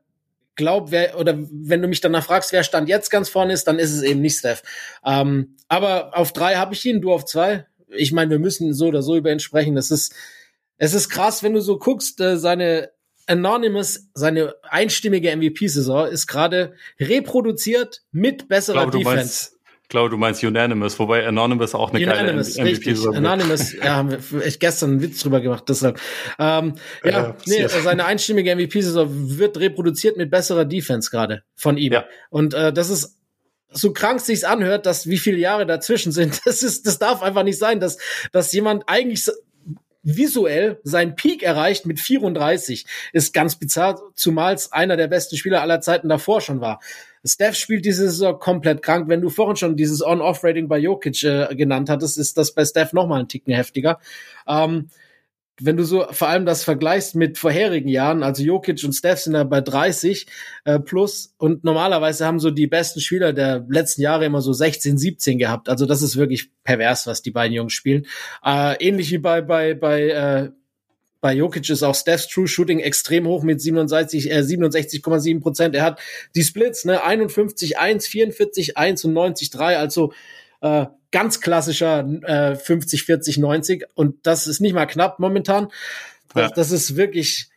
glaube, 0.56 0.90
wer, 0.90 1.18
oder 1.18 1.38
wenn 1.50 1.80
du 1.80 1.88
mich 1.88 2.00
danach 2.00 2.24
fragst, 2.24 2.52
wer 2.52 2.64
Stand 2.64 2.88
jetzt 2.88 3.10
ganz 3.10 3.28
vorne 3.28 3.52
ist, 3.52 3.66
dann 3.66 3.78
ist 3.78 3.94
es 3.94 4.02
eben 4.02 4.20
nicht 4.20 4.38
Steph. 4.38 4.62
Ähm, 5.04 5.56
aber 5.68 6.16
auf 6.16 6.32
drei 6.32 6.56
habe 6.56 6.74
ich 6.74 6.84
ihn, 6.84 7.00
du 7.00 7.12
auf 7.12 7.24
zwei. 7.24 7.66
Ich 7.88 8.12
meine, 8.12 8.30
wir 8.30 8.38
müssen 8.38 8.74
so 8.74 8.88
oder 8.88 9.02
so 9.02 9.16
über 9.16 9.32
ihn 9.32 9.40
sprechen. 9.40 9.74
Das 9.74 9.90
ist, 9.90 10.14
es 10.76 10.92
ist 10.92 11.08
krass, 11.08 11.42
wenn 11.42 11.54
du 11.54 11.60
so 11.60 11.78
guckst, 11.78 12.20
äh, 12.20 12.36
seine 12.36 12.90
Anonymous, 13.26 14.08
seine 14.14 14.54
einstimmige 14.62 15.34
MVP-Saison, 15.36 16.08
ist 16.08 16.26
gerade 16.26 16.74
reproduziert 16.98 18.02
mit 18.12 18.48
besserer 18.48 18.82
glaube, 18.82 18.98
Defense. 18.98 19.16
Meinst, 19.16 19.56
ich 19.82 19.88
glaube, 19.88 20.10
du 20.10 20.16
meinst 20.16 20.44
Unanimous, 20.44 20.98
wobei 20.98 21.26
Anonymous 21.26 21.74
auch 21.74 21.92
eine 21.92 22.04
Unanimous, 22.04 22.54
geile 22.54 22.70
MVP-Saison 22.70 23.16
Anonymous, 23.16 23.72
ja, 23.84 23.96
haben 23.96 24.10
wir 24.10 24.44
echt 24.44 24.60
gestern 24.60 24.90
einen 24.90 25.02
Witz 25.02 25.20
drüber 25.20 25.40
gemacht, 25.40 25.64
deshalb. 25.68 26.00
Ähm, 26.38 26.74
ja, 27.04 27.10
ja 27.10 27.36
nee, 27.46 27.66
seine 27.66 28.04
einstimmige 28.04 28.54
MVP-Saison 28.54 29.08
wird 29.38 29.58
reproduziert 29.58 30.16
mit 30.16 30.30
besserer 30.30 30.64
Defense 30.64 31.10
gerade 31.10 31.42
von 31.56 31.76
ihm. 31.76 31.92
Ja. 31.92 32.04
Und 32.30 32.54
äh, 32.54 32.72
das 32.72 32.90
ist 32.90 33.16
so 33.72 33.92
krank 33.92 34.20
sich's 34.20 34.44
anhört, 34.44 34.86
dass 34.86 35.08
wie 35.08 35.18
viele 35.18 35.38
Jahre 35.38 35.66
dazwischen 35.66 36.12
sind, 36.12 36.40
das 36.44 36.62
ist, 36.62 36.86
das 36.86 36.98
darf 36.98 37.22
einfach 37.22 37.42
nicht 37.42 37.58
sein, 37.58 37.80
dass, 37.80 37.98
dass 38.32 38.52
jemand 38.52 38.84
eigentlich 38.86 39.28
visuell 40.02 40.80
seinen 40.82 41.14
Peak 41.14 41.42
erreicht 41.42 41.86
mit 41.86 42.00
34. 42.00 42.86
Ist 43.12 43.32
ganz 43.32 43.56
bizarr, 43.56 44.00
zumal 44.14 44.54
es 44.54 44.72
einer 44.72 44.96
der 44.96 45.08
besten 45.08 45.36
Spieler 45.36 45.62
aller 45.62 45.80
Zeiten 45.80 46.08
davor 46.08 46.40
schon 46.40 46.60
war. 46.60 46.80
Steph 47.24 47.56
spielt 47.56 47.84
diese 47.84 48.08
Saison 48.08 48.38
komplett 48.38 48.82
krank. 48.82 49.08
Wenn 49.08 49.20
du 49.20 49.28
vorhin 49.28 49.56
schon 49.56 49.76
dieses 49.76 50.02
On-Off-Rating 50.02 50.68
bei 50.68 50.78
Jokic 50.78 51.22
äh, 51.22 51.54
genannt 51.54 51.90
hattest, 51.90 52.16
ist 52.16 52.38
das 52.38 52.54
bei 52.54 52.64
Steph 52.64 52.92
noch 52.92 53.06
mal 53.06 53.20
ein 53.20 53.28
Ticken 53.28 53.52
heftiger. 53.52 54.00
Ähm, 54.48 54.88
wenn 55.60 55.76
du 55.76 55.84
so 55.84 56.06
vor 56.10 56.28
allem 56.28 56.46
das 56.46 56.64
vergleichst 56.64 57.14
mit 57.14 57.38
vorherigen 57.38 57.88
Jahren, 57.88 58.22
also 58.22 58.42
Jokic 58.42 58.82
und 58.84 58.92
Steph 58.92 59.20
sind 59.20 59.34
da 59.34 59.44
bei 59.44 59.60
30 59.60 60.26
äh, 60.64 60.78
plus 60.78 61.34
und 61.38 61.64
normalerweise 61.64 62.26
haben 62.26 62.40
so 62.40 62.50
die 62.50 62.66
besten 62.66 63.00
Spieler 63.00 63.32
der 63.32 63.64
letzten 63.68 64.02
Jahre 64.02 64.24
immer 64.24 64.40
so 64.40 64.52
16, 64.52 64.98
17 64.98 65.38
gehabt. 65.38 65.68
Also 65.68 65.86
das 65.86 66.02
ist 66.02 66.16
wirklich 66.16 66.50
pervers, 66.64 67.06
was 67.06 67.22
die 67.22 67.30
beiden 67.30 67.54
Jungs 67.54 67.72
spielen. 67.72 68.06
Äh, 68.44 68.76
ähnlich 68.84 69.10
wie 69.10 69.18
bei 69.18 69.42
bei 69.42 69.74
bei 69.74 70.08
äh, 70.08 70.50
bei 71.20 71.34
Jokic 71.34 71.68
ist 71.68 71.82
auch 71.82 71.94
Steph's 71.94 72.28
True 72.28 72.48
Shooting 72.48 72.80
extrem 72.80 73.26
hoch 73.26 73.42
mit 73.42 73.60
67, 73.60 74.30
äh, 74.30 74.38
67,7 74.38 75.40
Prozent. 75.40 75.74
Er 75.74 75.82
hat 75.82 76.00
die 76.34 76.42
Splits, 76.42 76.86
ne, 76.86 77.04
51, 77.04 77.78
1, 77.78 78.06
44, 78.06 78.78
1 78.78 79.04
und 79.04 79.12
90, 79.12 79.50
3. 79.50 79.76
Also 79.76 80.12
äh, 80.60 80.86
ganz 81.10 81.40
klassischer 81.40 82.06
äh, 82.22 82.56
50, 82.56 83.04
40, 83.04 83.38
90 83.38 83.86
und 83.94 84.26
das 84.26 84.46
ist 84.46 84.60
nicht 84.60 84.74
mal 84.74 84.86
knapp 84.86 85.18
momentan. 85.18 85.68
Das, 86.34 86.50
ja. 86.50 86.54
das 86.54 86.70
ist 86.70 86.96
wirklich 86.96 87.50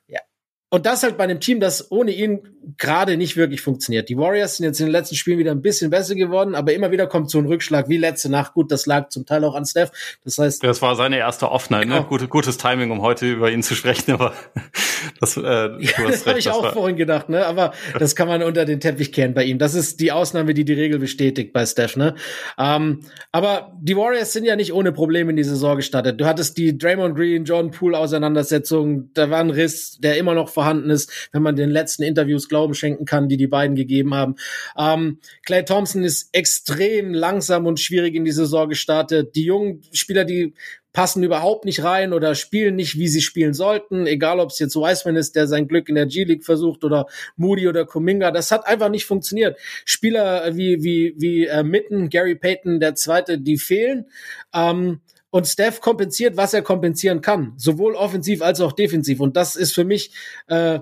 und 0.74 0.88
das 0.88 1.04
halt 1.04 1.18
bei 1.20 1.24
einem 1.26 1.40
Team, 1.40 1.60
das 1.60 1.92
ohne 1.92 2.10
ihn 2.10 2.53
gerade 2.78 3.18
nicht 3.18 3.38
wirklich 3.38 3.62
funktioniert. 3.62 4.10
Die 4.10 4.18
Warriors 4.18 4.58
sind 4.58 4.66
jetzt 4.66 4.80
in 4.80 4.88
den 4.88 4.92
letzten 4.92 5.16
Spielen 5.16 5.40
wieder 5.40 5.52
ein 5.52 5.62
bisschen 5.62 5.90
besser 5.90 6.16
geworden, 6.16 6.56
aber 6.56 6.74
immer 6.74 6.92
wieder 6.92 7.08
kommt 7.08 7.30
so 7.30 7.40
ein 7.40 7.46
Rückschlag 7.46 7.90
wie 7.90 7.98
letzte 7.98 8.30
Nacht. 8.30 8.54
Gut, 8.54 8.72
das 8.72 8.86
lag 8.86 9.10
zum 9.10 9.26
Teil 9.26 9.44
auch 9.44 9.56
an 9.56 9.66
Steph. 9.66 9.92
Das 10.24 10.38
heißt, 10.38 10.64
das 10.64 10.82
war 10.82 10.96
seine 10.96 11.18
erste 11.18 11.52
Off-Night. 11.52 11.88
Ne? 11.88 11.96
Genau. 11.96 12.08
Gute, 12.08 12.28
gutes 12.28 12.58
Timing, 12.58 12.92
um 12.92 13.02
heute 13.02 13.30
über 13.30 13.52
ihn 13.52 13.64
zu 13.64 13.76
sprechen. 13.76 14.12
Aber 14.14 14.34
das, 15.20 15.38
äh, 15.38 15.42
du 15.42 15.78
ja, 15.80 15.92
das 16.08 16.26
habe 16.26 16.40
ich 16.40 16.50
auch 16.50 16.74
vorhin 16.74 16.96
gedacht. 16.96 17.30
Ne, 17.30 17.46
aber 17.46 17.74
das 18.00 18.16
kann 18.16 18.28
man 18.28 18.44
unter 18.44 18.66
den 18.66 18.80
Teppich 18.80 19.12
kehren 19.12 19.34
bei 19.34 19.44
ihm. 19.44 19.58
Das 19.58 19.74
ist 19.76 20.00
die 20.00 20.12
Ausnahme, 20.12 20.54
die 20.54 20.66
die 20.66 20.74
Regel 20.74 21.00
bestätigt 21.00 21.54
bei 21.54 21.66
Steph. 21.66 21.96
Ne, 21.96 22.16
ähm, 22.58 23.02
aber 23.32 23.74
die 23.82 23.96
Warriors 23.98 24.34
sind 24.34 24.46
ja 24.46 24.56
nicht 24.56 24.74
ohne 24.74 24.92
Probleme 24.92 25.32
in 25.32 25.36
die 25.36 25.44
Saison 25.44 25.76
gestartet. 25.76 26.20
Du 26.20 26.26
hattest 26.26 26.58
die 26.58 26.78
Draymond 26.78 27.16
Green, 27.16 27.46
Jordan 27.46 27.72
Poole 27.72 27.98
Auseinandersetzung. 27.98 29.10
Da 29.14 29.30
war 29.30 29.40
ein 29.40 29.50
Riss, 29.50 29.98
der 30.00 30.18
immer 30.18 30.34
noch 30.34 30.50
vorhanden 30.50 30.90
ist, 30.90 31.30
wenn 31.32 31.42
man 31.42 31.56
den 31.56 31.70
letzten 31.70 32.04
Interviews 32.04 32.50
Glauben 32.54 32.76
schenken 32.76 33.06
kann, 33.06 33.30
die 33.30 33.38
die 33.38 33.48
beiden 33.48 33.76
gegeben 33.76 34.14
haben. 34.14 34.36
Ähm, 34.78 35.18
Clay 35.44 35.66
Thompson 35.66 36.04
ist 36.04 36.30
extrem 36.34 37.12
langsam 37.12 37.66
und 37.66 37.80
schwierig 37.80 38.14
in 38.14 38.26
die 38.26 38.32
Saison 38.32 38.70
gestartet. 38.70 39.36
Die 39.36 39.46
jungen 39.46 39.82
Spieler, 39.92 40.24
die 40.24 40.54
passen 40.94 41.24
überhaupt 41.24 41.66
nicht 41.66 41.84
rein 41.84 42.14
oder 42.14 42.36
spielen 42.36 42.76
nicht, 42.76 43.00
wie 43.00 43.08
sie 43.08 43.22
spielen 43.22 43.56
sollten. 43.56 44.06
Egal, 44.06 44.40
ob 44.40 44.52
es 44.52 44.60
jetzt 44.60 44.76
Wiseman 44.76 45.16
ist, 45.16 45.36
der 45.36 45.48
sein 45.48 45.68
Glück 45.68 45.90
in 45.90 45.96
der 45.96 46.06
G-League 46.06 46.46
versucht 46.46 46.84
oder 46.84 47.08
Moody 47.36 47.68
oder 47.68 47.86
Kuminga. 47.86 48.30
Das 48.30 48.52
hat 48.52 48.68
einfach 48.68 48.90
nicht 48.90 49.06
funktioniert. 49.06 49.58
Spieler 49.86 50.56
wie, 50.56 50.84
wie, 50.84 51.16
wie 51.18 51.48
äh, 51.48 51.64
Mitten, 51.64 52.10
Gary 52.10 52.36
Payton, 52.36 52.80
der 52.80 52.94
Zweite, 52.94 53.40
die 53.40 53.58
fehlen. 53.58 54.06
Ähm, 54.54 55.02
und 55.32 55.48
Steph 55.48 55.82
kompensiert, 55.82 56.38
was 56.38 56.54
er 56.54 56.62
kompensieren 56.62 57.22
kann, 57.22 57.54
sowohl 57.58 57.96
offensiv 57.96 58.44
als 58.44 58.62
auch 58.62 58.72
defensiv. 58.72 59.20
Und 59.20 59.36
das 59.36 59.56
ist 59.56 59.74
für 59.74 59.84
mich, 59.84 60.12
äh, 60.46 60.80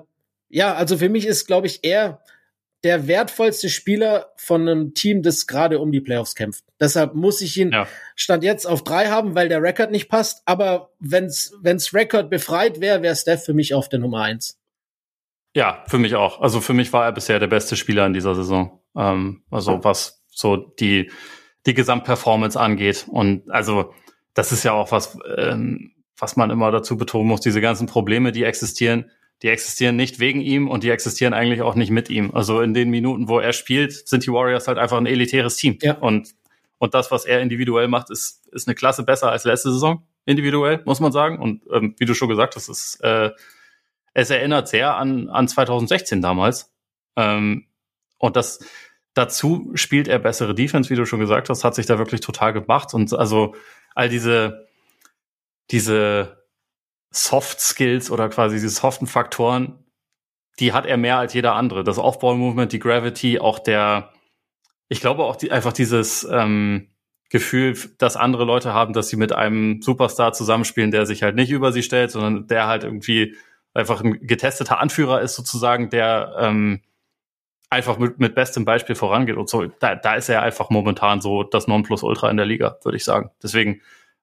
ja, 0.51 0.73
also 0.73 0.97
für 0.97 1.09
mich 1.09 1.25
ist, 1.25 1.47
glaube 1.47 1.67
ich, 1.67 1.79
er 1.83 2.21
der 2.83 3.07
wertvollste 3.07 3.69
Spieler 3.69 4.31
von 4.37 4.67
einem 4.67 4.93
Team, 4.93 5.21
das 5.21 5.45
gerade 5.45 5.79
um 5.79 5.91
die 5.91 6.01
Playoffs 6.01 6.33
kämpft. 6.33 6.63
Deshalb 6.79 7.13
muss 7.13 7.41
ich 7.41 7.55
ihn 7.57 7.71
ja. 7.71 7.87
Stand 8.15 8.43
jetzt 8.43 8.65
auf 8.65 8.83
drei 8.83 9.07
haben, 9.07 9.35
weil 9.35 9.49
der 9.49 9.61
Rekord 9.61 9.91
nicht 9.91 10.09
passt. 10.09 10.41
Aber 10.45 10.91
wenn's 10.99 11.53
wenn's 11.61 11.93
Rekord 11.93 12.29
befreit 12.29 12.81
wäre, 12.81 13.03
wäre 13.03 13.15
Steph 13.15 13.45
für 13.45 13.53
mich 13.53 13.75
auf 13.75 13.87
der 13.87 13.99
Nummer 13.99 14.23
eins. 14.23 14.59
Ja, 15.55 15.83
für 15.87 15.99
mich 15.99 16.15
auch. 16.15 16.41
Also 16.41 16.59
für 16.59 16.73
mich 16.73 16.91
war 16.91 17.05
er 17.05 17.11
bisher 17.11 17.39
der 17.39 17.47
beste 17.47 17.75
Spieler 17.75 18.05
in 18.07 18.13
dieser 18.13 18.33
Saison. 18.33 18.79
Ähm, 18.95 19.43
also 19.51 19.83
was 19.83 20.23
so 20.29 20.57
die 20.57 21.11
die 21.67 21.73
Gesamtperformance 21.75 22.59
angeht. 22.59 23.05
Und 23.07 23.49
also 23.51 23.93
das 24.33 24.51
ist 24.51 24.63
ja 24.63 24.73
auch 24.73 24.91
was, 24.91 25.17
ähm, 25.37 25.91
was 26.17 26.35
man 26.35 26.49
immer 26.49 26.71
dazu 26.71 26.97
betonen 26.97 27.27
muss, 27.27 27.41
diese 27.41 27.61
ganzen 27.61 27.85
Probleme, 27.87 28.31
die 28.31 28.43
existieren, 28.43 29.11
die 29.41 29.47
existieren 29.47 29.95
nicht 29.95 30.19
wegen 30.19 30.41
ihm 30.41 30.67
und 30.67 30.83
die 30.83 30.89
existieren 30.89 31.33
eigentlich 31.33 31.61
auch 31.61 31.75
nicht 31.75 31.89
mit 31.89 32.09
ihm. 32.09 32.31
Also 32.33 32.61
in 32.61 32.73
den 32.73 32.89
Minuten, 32.89 33.27
wo 33.27 33.39
er 33.39 33.53
spielt, 33.53 34.07
sind 34.07 34.25
die 34.25 34.31
Warriors 34.31 34.67
halt 34.67 34.77
einfach 34.77 34.97
ein 34.97 35.07
elitäres 35.07 35.55
Team. 35.55 35.79
Ja. 35.81 35.95
Und, 35.95 36.35
und 36.77 36.93
das, 36.93 37.09
was 37.09 37.25
er 37.25 37.41
individuell 37.41 37.87
macht, 37.87 38.11
ist, 38.11 38.47
ist 38.53 38.67
eine 38.67 38.75
Klasse 38.75 39.03
besser 39.03 39.31
als 39.31 39.43
letzte 39.43 39.71
Saison. 39.71 40.03
individuell, 40.25 40.81
muss 40.85 40.99
man 40.99 41.11
sagen. 41.11 41.39
Und 41.39 41.63
ähm, 41.71 41.95
wie 41.97 42.05
du 42.05 42.13
schon 42.13 42.29
gesagt 42.29 42.55
hast, 42.55 42.69
es, 42.69 42.99
äh, 43.01 43.31
es 44.13 44.29
erinnert 44.29 44.67
sehr 44.67 44.95
an, 44.95 45.29
an 45.29 45.47
2016 45.47 46.21
damals. 46.21 46.71
Ähm, 47.15 47.65
und 48.19 48.35
das 48.35 48.59
dazu 49.13 49.71
spielt 49.73 50.07
er 50.07 50.19
bessere 50.19 50.55
Defense, 50.55 50.89
wie 50.89 50.95
du 50.95 51.05
schon 51.05 51.19
gesagt 51.19 51.49
hast, 51.49 51.63
hat 51.63 51.75
sich 51.75 51.85
da 51.85 51.97
wirklich 51.97 52.21
total 52.21 52.53
gemacht. 52.53 52.93
Und 52.93 53.11
also 53.13 53.55
all 53.95 54.09
diese, 54.09 54.67
diese 55.71 56.40
Soft 57.11 57.59
Skills 57.59 58.09
oder 58.09 58.29
quasi 58.29 58.55
diese 58.55 58.69
soften 58.69 59.05
Faktoren, 59.05 59.83
die 60.59 60.73
hat 60.73 60.85
er 60.85 60.97
mehr 60.97 61.17
als 61.17 61.33
jeder 61.33 61.55
andere. 61.55 61.83
Das 61.83 61.97
Off-Ball-Movement, 61.97 62.71
die 62.71 62.79
Gravity, 62.79 63.39
auch 63.39 63.59
der, 63.59 64.11
ich 64.87 65.01
glaube 65.01 65.23
auch 65.23 65.35
die, 65.35 65.51
einfach 65.51 65.73
dieses 65.73 66.23
ähm, 66.31 66.89
Gefühl, 67.29 67.77
dass 67.97 68.17
andere 68.17 68.45
Leute 68.45 68.73
haben, 68.73 68.93
dass 68.93 69.09
sie 69.09 69.17
mit 69.17 69.33
einem 69.33 69.81
Superstar 69.81 70.33
zusammenspielen, 70.33 70.91
der 70.91 71.05
sich 71.05 71.23
halt 71.23 71.35
nicht 71.35 71.51
über 71.51 71.71
sie 71.71 71.83
stellt, 71.83 72.11
sondern 72.11 72.47
der 72.47 72.67
halt 72.67 72.83
irgendwie 72.83 73.35
einfach 73.73 74.01
ein 74.01 74.25
getesteter 74.27 74.79
Anführer 74.79 75.21
ist 75.21 75.35
sozusagen, 75.35 75.89
der 75.89 76.35
ähm, 76.37 76.81
einfach 77.69 77.97
mit, 77.97 78.19
mit 78.19 78.35
bestem 78.35 78.65
Beispiel 78.65 78.95
vorangeht 78.95 79.37
und 79.37 79.49
so. 79.49 79.65
Da, 79.65 79.95
da 79.95 80.15
ist 80.15 80.29
er 80.29 80.41
einfach 80.41 80.69
momentan 80.69 81.21
so 81.21 81.43
das 81.43 81.67
Nonplusultra 81.67 82.29
in 82.29 82.37
der 82.37 82.45
Liga, 82.45 82.77
würde 82.83 82.97
ich 82.97 83.05
sagen. 83.05 83.31
Deswegen 83.41 83.81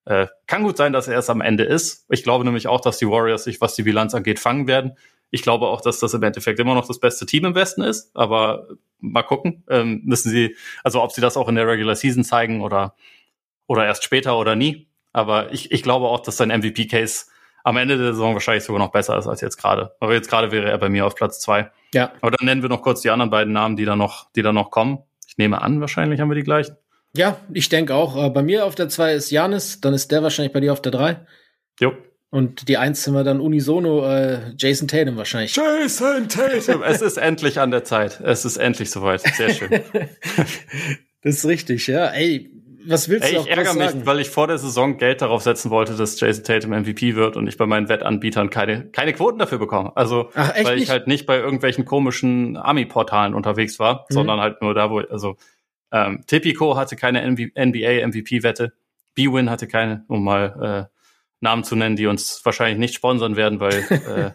äh, 0.08 0.26
kann 0.46 0.62
gut 0.62 0.78
sein, 0.78 0.94
dass 0.94 1.06
er 1.06 1.18
es 1.18 1.28
am 1.28 1.42
Ende 1.42 1.64
ist. 1.64 2.06
Ich 2.08 2.22
glaube 2.22 2.42
nämlich 2.44 2.66
auch, 2.66 2.80
dass 2.80 2.96
die 2.96 3.06
Warriors 3.06 3.44
sich, 3.44 3.60
was 3.60 3.74
die 3.74 3.82
Bilanz 3.82 4.14
angeht, 4.14 4.38
fangen 4.38 4.66
werden. 4.66 4.96
Ich 5.30 5.42
glaube 5.42 5.66
auch, 5.66 5.82
dass 5.82 5.98
das 5.98 6.14
im 6.14 6.22
Endeffekt 6.22 6.58
immer 6.58 6.74
noch 6.74 6.86
das 6.86 6.98
beste 6.98 7.26
Team 7.26 7.44
im 7.44 7.54
Westen 7.54 7.82
ist, 7.82 8.16
aber 8.16 8.68
mal 9.00 9.22
gucken, 9.22 9.64
ähm, 9.68 10.00
müssen 10.06 10.30
sie, 10.30 10.56
also 10.82 11.02
ob 11.02 11.12
sie 11.12 11.20
das 11.20 11.36
auch 11.36 11.48
in 11.48 11.56
der 11.56 11.68
Regular 11.68 11.94
Season 11.94 12.24
zeigen 12.24 12.62
oder, 12.62 12.94
oder 13.66 13.84
erst 13.84 14.02
später 14.02 14.38
oder 14.38 14.56
nie. 14.56 14.88
Aber 15.12 15.52
ich, 15.52 15.72
ich 15.72 15.82
glaube 15.82 16.06
auch, 16.06 16.20
dass 16.20 16.38
sein 16.38 16.48
MVP-Case 16.48 17.26
am 17.62 17.76
Ende 17.76 17.98
der 17.98 18.14
Saison 18.14 18.32
wahrscheinlich 18.32 18.64
sogar 18.64 18.78
noch 18.78 18.92
besser 18.92 19.18
ist 19.18 19.26
als 19.26 19.42
jetzt 19.42 19.58
gerade. 19.58 19.94
Aber 20.00 20.14
jetzt 20.14 20.30
gerade 20.30 20.50
wäre 20.50 20.70
er 20.70 20.78
bei 20.78 20.88
mir 20.88 21.04
auf 21.04 21.14
Platz 21.14 21.38
zwei. 21.40 21.70
Ja. 21.92 22.12
Aber 22.22 22.30
dann 22.30 22.46
nennen 22.46 22.62
wir 22.62 22.70
noch 22.70 22.80
kurz 22.80 23.02
die 23.02 23.10
anderen 23.10 23.30
beiden 23.30 23.52
Namen, 23.52 23.76
die 23.76 23.84
da 23.84 23.94
noch, 23.94 24.32
die 24.32 24.42
da 24.42 24.54
noch 24.54 24.70
kommen. 24.70 25.00
Ich 25.26 25.36
nehme 25.36 25.60
an, 25.60 25.82
wahrscheinlich 25.82 26.20
haben 26.20 26.30
wir 26.30 26.34
die 26.34 26.44
gleichen. 26.44 26.76
Ja, 27.16 27.40
ich 27.52 27.68
denke 27.68 27.94
auch. 27.94 28.16
Äh, 28.16 28.30
bei 28.30 28.42
mir 28.42 28.64
auf 28.64 28.74
der 28.74 28.88
zwei 28.88 29.14
ist 29.14 29.30
Janis, 29.30 29.80
dann 29.80 29.94
ist 29.94 30.10
der 30.12 30.22
wahrscheinlich 30.22 30.52
bei 30.52 30.60
dir 30.60 30.72
auf 30.72 30.82
der 30.82 30.92
drei. 30.92 31.26
Jo. 31.80 31.92
Und 32.30 32.68
die 32.68 32.76
eins 32.76 33.04
sind 33.04 33.14
wir 33.14 33.24
dann 33.24 33.40
unisono 33.40 34.06
äh, 34.06 34.52
Jason 34.58 34.86
Tatum 34.86 35.16
wahrscheinlich. 35.16 35.56
Jason 35.56 36.28
Tatum! 36.28 36.82
es 36.82 37.00
ist 37.00 37.16
endlich 37.16 37.58
an 37.58 37.70
der 37.70 37.84
Zeit. 37.84 38.20
Es 38.20 38.44
ist 38.44 38.58
endlich 38.58 38.90
soweit. 38.90 39.22
Sehr 39.22 39.54
schön. 39.54 39.70
das 41.22 41.36
ist 41.36 41.46
richtig, 41.46 41.86
ja. 41.86 42.08
Ey, 42.08 42.50
was 42.86 43.08
willst 43.08 43.26
Ey, 43.26 43.34
du 43.34 43.40
auch 43.40 43.46
Ich 43.46 43.50
ärgere 43.50 43.74
mich, 43.74 43.90
sagen? 43.90 44.06
weil 44.06 44.20
ich 44.20 44.28
vor 44.28 44.46
der 44.46 44.58
Saison 44.58 44.98
Geld 44.98 45.22
darauf 45.22 45.42
setzen 45.42 45.70
wollte, 45.70 45.94
dass 45.94 46.20
Jason 46.20 46.44
Tatum 46.44 46.70
MVP 46.72 47.16
wird 47.16 47.36
und 47.36 47.46
ich 47.46 47.56
bei 47.56 47.66
meinen 47.66 47.88
Wettanbietern 47.88 48.50
keine, 48.50 48.90
keine 48.90 49.14
Quoten 49.14 49.38
dafür 49.38 49.58
bekomme. 49.58 49.96
Also, 49.96 50.30
Ach, 50.34 50.54
weil 50.54 50.74
ich 50.74 50.80
nicht? 50.80 50.90
halt 50.90 51.06
nicht 51.06 51.24
bei 51.24 51.38
irgendwelchen 51.38 51.86
komischen 51.86 52.58
Ami-Portalen 52.58 53.34
unterwegs 53.34 53.78
war, 53.78 54.06
mhm. 54.08 54.14
sondern 54.14 54.40
halt 54.40 54.60
nur 54.60 54.74
da, 54.74 54.90
wo, 54.90 55.00
also, 55.00 55.36
ähm, 55.92 56.24
Tipico 56.26 56.76
hatte 56.76 56.96
keine 56.96 57.22
NBA-MVP-Wette. 57.28 58.72
B-Win 59.14 59.50
hatte 59.50 59.66
keine, 59.66 60.04
um 60.08 60.24
mal 60.24 60.88
äh, 60.90 60.94
Namen 61.40 61.64
zu 61.64 61.76
nennen, 61.76 61.96
die 61.96 62.06
uns 62.06 62.40
wahrscheinlich 62.44 62.78
nicht 62.78 62.94
sponsern 62.94 63.36
werden, 63.36 63.60
weil 63.60 63.74
äh, 63.90 64.30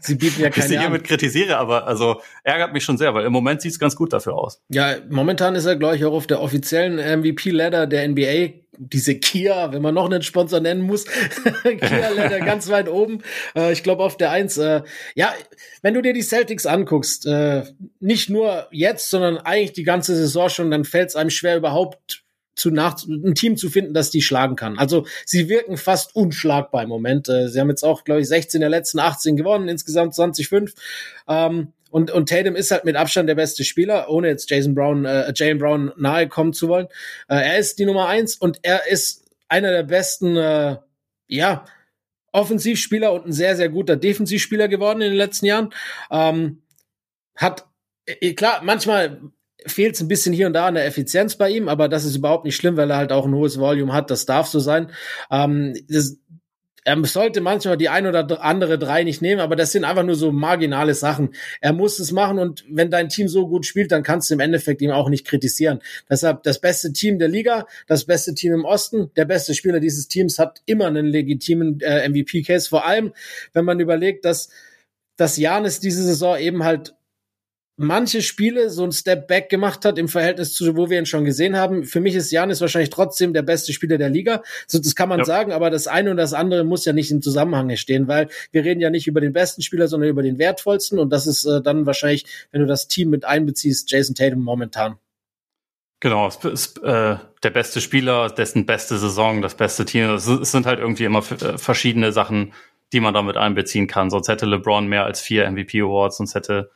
Sie 0.00 0.14
bieten 0.14 0.40
ja 0.40 0.50
keine 0.50 0.64
ich 0.64 0.70
sie 0.70 0.78
hiermit 0.78 1.04
kritisiere, 1.04 1.56
aber 1.58 1.86
also 1.86 2.20
ärgert 2.42 2.72
mich 2.72 2.84
schon 2.84 2.98
sehr, 2.98 3.14
weil 3.14 3.24
im 3.24 3.32
Moment 3.32 3.60
sieht 3.60 3.72
es 3.72 3.78
ganz 3.78 3.96
gut 3.96 4.12
dafür 4.12 4.34
aus. 4.34 4.62
Ja, 4.68 4.96
momentan 5.08 5.54
ist 5.54 5.66
er, 5.66 5.76
glaube 5.76 5.96
ich, 5.96 6.04
auch 6.04 6.12
auf 6.12 6.26
der 6.26 6.40
offiziellen 6.40 6.96
MVP-Ladder 6.96 7.86
der 7.86 8.08
NBA. 8.08 8.50
Diese 8.78 9.16
Kia, 9.16 9.72
wenn 9.72 9.82
man 9.82 9.94
noch 9.94 10.06
einen 10.06 10.22
Sponsor 10.22 10.60
nennen 10.60 10.82
muss, 10.82 11.04
Kia-Ladder 11.62 12.40
ganz 12.46 12.68
weit 12.68 12.88
oben. 12.88 13.22
Äh, 13.56 13.72
ich 13.72 13.82
glaube 13.82 14.04
auf 14.04 14.16
der 14.16 14.30
Eins. 14.30 14.56
Äh, 14.56 14.82
ja, 15.14 15.34
wenn 15.82 15.94
du 15.94 16.02
dir 16.02 16.12
die 16.12 16.22
Celtics 16.22 16.66
anguckst, 16.66 17.26
äh, 17.26 17.64
nicht 18.00 18.30
nur 18.30 18.68
jetzt, 18.70 19.10
sondern 19.10 19.38
eigentlich 19.38 19.72
die 19.72 19.84
ganze 19.84 20.14
Saison 20.14 20.48
schon, 20.48 20.70
dann 20.70 20.84
fällt 20.84 21.10
es 21.10 21.16
einem 21.16 21.30
schwer 21.30 21.56
überhaupt 21.56 22.24
zu 22.58 22.70
nach 22.70 22.96
ein 23.06 23.34
Team 23.34 23.56
zu 23.56 23.70
finden, 23.70 23.94
das 23.94 24.10
die 24.10 24.22
schlagen 24.22 24.56
kann. 24.56 24.78
Also 24.78 25.06
sie 25.24 25.48
wirken 25.48 25.76
fast 25.76 26.14
unschlagbar 26.14 26.82
im 26.82 26.88
Moment. 26.88 27.28
Äh, 27.28 27.48
sie 27.48 27.60
haben 27.60 27.70
jetzt 27.70 27.84
auch, 27.84 28.04
glaube 28.04 28.20
ich, 28.20 28.28
16 28.28 28.60
der 28.60 28.68
letzten 28.68 28.98
18 28.98 29.36
gewonnen, 29.36 29.68
insgesamt 29.68 30.14
20,5. 30.14 30.74
Ähm, 31.28 31.72
und, 31.90 32.10
und 32.10 32.28
Tatum 32.28 32.56
ist 32.56 32.70
halt 32.70 32.84
mit 32.84 32.96
Abstand 32.96 33.28
der 33.28 33.34
beste 33.34 33.64
Spieler, 33.64 34.08
ohne 34.10 34.28
jetzt 34.28 34.50
Jason 34.50 34.74
Brown, 34.74 35.04
äh, 35.04 35.32
Jalen 35.34 35.58
Brown 35.58 35.92
nahe 35.96 36.28
kommen 36.28 36.52
zu 36.52 36.68
wollen. 36.68 36.86
Äh, 37.28 37.36
er 37.36 37.58
ist 37.58 37.78
die 37.78 37.86
Nummer 37.86 38.08
eins 38.08 38.36
und 38.36 38.58
er 38.62 38.86
ist 38.88 39.24
einer 39.48 39.70
der 39.70 39.84
besten, 39.84 40.36
äh, 40.36 40.76
ja, 41.28 41.64
Offensivspieler 42.32 43.12
und 43.12 43.26
ein 43.26 43.32
sehr, 43.32 43.56
sehr 43.56 43.68
guter 43.68 43.96
Defensivspieler 43.96 44.68
geworden 44.68 45.00
in 45.00 45.10
den 45.10 45.16
letzten 45.16 45.46
Jahren. 45.46 45.70
Ähm, 46.10 46.62
hat 47.34 47.66
äh, 48.06 48.34
klar, 48.34 48.60
manchmal 48.62 49.20
fehlt 49.66 49.94
es 49.94 50.00
ein 50.00 50.08
bisschen 50.08 50.32
hier 50.32 50.46
und 50.46 50.52
da 50.52 50.66
an 50.66 50.74
der 50.74 50.86
Effizienz 50.86 51.36
bei 51.36 51.50
ihm, 51.50 51.68
aber 51.68 51.88
das 51.88 52.04
ist 52.04 52.16
überhaupt 52.16 52.44
nicht 52.44 52.56
schlimm, 52.56 52.76
weil 52.76 52.90
er 52.90 52.96
halt 52.96 53.12
auch 53.12 53.26
ein 53.26 53.34
hohes 53.34 53.58
Volume 53.58 53.92
hat. 53.92 54.10
Das 54.10 54.26
darf 54.26 54.46
so 54.46 54.60
sein. 54.60 54.90
Ähm, 55.30 55.74
das, 55.88 56.18
er 56.88 57.04
sollte 57.04 57.42
manchmal 57.42 57.76
die 57.76 57.90
ein 57.90 58.06
oder 58.06 58.42
andere 58.42 58.78
drei 58.78 59.04
nicht 59.04 59.20
nehmen, 59.20 59.42
aber 59.42 59.56
das 59.56 59.72
sind 59.72 59.84
einfach 59.84 60.04
nur 60.04 60.14
so 60.14 60.32
marginale 60.32 60.94
Sachen. 60.94 61.34
Er 61.60 61.74
muss 61.74 61.98
es 61.98 62.12
machen 62.12 62.38
und 62.38 62.64
wenn 62.70 62.90
dein 62.90 63.10
Team 63.10 63.28
so 63.28 63.46
gut 63.46 63.66
spielt, 63.66 63.92
dann 63.92 64.02
kannst 64.02 64.30
du 64.30 64.34
im 64.34 64.40
Endeffekt 64.40 64.80
ihn 64.80 64.90
auch 64.90 65.10
nicht 65.10 65.26
kritisieren. 65.26 65.80
Deshalb 66.08 66.44
das 66.44 66.62
beste 66.62 66.94
Team 66.94 67.18
der 67.18 67.28
Liga, 67.28 67.66
das 67.88 68.06
beste 68.06 68.34
Team 68.34 68.54
im 68.54 68.64
Osten, 68.64 69.10
der 69.16 69.26
beste 69.26 69.52
Spieler 69.52 69.80
dieses 69.80 70.08
Teams 70.08 70.38
hat 70.38 70.62
immer 70.64 70.86
einen 70.86 71.04
legitimen 71.04 71.78
äh, 71.82 72.08
MVP-Case. 72.08 72.70
Vor 72.70 72.86
allem, 72.86 73.12
wenn 73.52 73.66
man 73.66 73.80
überlegt, 73.80 74.24
dass 74.24 74.48
dass 75.18 75.36
Janis 75.36 75.80
diese 75.80 76.04
Saison 76.04 76.38
eben 76.38 76.64
halt 76.64 76.94
manche 77.78 78.22
Spiele 78.22 78.70
so 78.70 78.84
ein 78.84 78.92
Step 78.92 79.28
Back 79.28 79.48
gemacht 79.48 79.84
hat 79.84 79.98
im 79.98 80.08
Verhältnis 80.08 80.52
zu, 80.52 80.76
wo 80.76 80.90
wir 80.90 80.98
ihn 80.98 81.06
schon 81.06 81.24
gesehen 81.24 81.56
haben. 81.56 81.84
Für 81.84 82.00
mich 82.00 82.14
ist 82.14 82.30
Janis 82.30 82.60
wahrscheinlich 82.60 82.90
trotzdem 82.90 83.32
der 83.32 83.42
beste 83.42 83.72
Spieler 83.72 83.96
der 83.96 84.10
Liga. 84.10 84.42
So, 84.66 84.78
das 84.78 84.94
kann 84.94 85.08
man 85.08 85.20
ja. 85.20 85.24
sagen, 85.24 85.52
aber 85.52 85.70
das 85.70 85.86
eine 85.86 86.10
und 86.10 86.16
das 86.16 86.34
andere 86.34 86.64
muss 86.64 86.84
ja 86.84 86.92
nicht 86.92 87.10
im 87.10 87.22
Zusammenhang 87.22 87.74
stehen, 87.76 88.08
weil 88.08 88.28
wir 88.50 88.64
reden 88.64 88.80
ja 88.80 88.90
nicht 88.90 89.06
über 89.06 89.20
den 89.20 89.32
besten 89.32 89.62
Spieler, 89.62 89.88
sondern 89.88 90.10
über 90.10 90.22
den 90.22 90.38
wertvollsten 90.38 90.98
und 90.98 91.10
das 91.10 91.26
ist 91.26 91.44
äh, 91.44 91.62
dann 91.62 91.86
wahrscheinlich, 91.86 92.26
wenn 92.50 92.60
du 92.60 92.66
das 92.66 92.88
Team 92.88 93.10
mit 93.10 93.24
einbeziehst, 93.24 93.90
Jason 93.90 94.14
Tatum 94.14 94.40
momentan. 94.40 94.96
Genau, 96.00 96.28
ist 96.28 96.82
äh, 96.82 97.16
der 97.42 97.50
beste 97.50 97.80
Spieler, 97.80 98.28
dessen 98.30 98.66
beste 98.66 98.98
Saison, 98.98 99.42
das 99.42 99.56
beste 99.56 99.84
Team. 99.84 100.10
Es 100.10 100.24
sind 100.26 100.66
halt 100.66 100.78
irgendwie 100.78 101.04
immer 101.04 101.18
äh, 101.18 101.58
verschiedene 101.58 102.12
Sachen, 102.12 102.52
die 102.92 103.00
man 103.00 103.14
damit 103.14 103.36
einbeziehen 103.36 103.88
kann. 103.88 104.10
Sonst 104.10 104.28
hätte 104.28 104.46
LeBron 104.46 104.86
mehr 104.86 105.04
als 105.04 105.20
vier 105.20 105.50
MVP 105.50 105.80
Awards, 105.80 106.18
sonst 106.18 106.34
hätte 106.34 106.70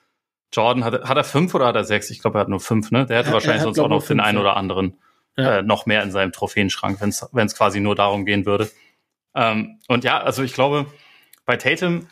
Jordan 0.52 0.84
hat, 0.84 1.04
hat 1.04 1.16
er 1.16 1.24
fünf 1.24 1.54
oder 1.54 1.66
hat 1.66 1.76
er 1.76 1.84
sechs? 1.84 2.10
Ich 2.10 2.20
glaube, 2.20 2.38
er 2.38 2.42
hat 2.42 2.48
nur 2.48 2.60
fünf, 2.60 2.90
ne? 2.90 3.06
Der 3.06 3.18
hätte 3.18 3.30
er, 3.30 3.34
wahrscheinlich 3.34 3.62
er 3.62 3.64
sonst 3.64 3.78
auch 3.78 3.88
noch 3.88 4.06
den 4.06 4.20
einen 4.20 4.38
oder 4.38 4.56
anderen 4.56 4.98
ja. 5.36 5.58
äh, 5.58 5.62
noch 5.62 5.86
mehr 5.86 6.02
in 6.02 6.10
seinem 6.10 6.32
Trophäenschrank, 6.32 7.00
wenn 7.00 7.46
es 7.46 7.56
quasi 7.56 7.80
nur 7.80 7.94
darum 7.94 8.24
gehen 8.24 8.46
würde. 8.46 8.70
Ähm, 9.34 9.78
und 9.88 10.04
ja, 10.04 10.18
also 10.18 10.42
ich 10.42 10.52
glaube, 10.52 10.86
bei 11.46 11.56
Tatum, 11.56 12.06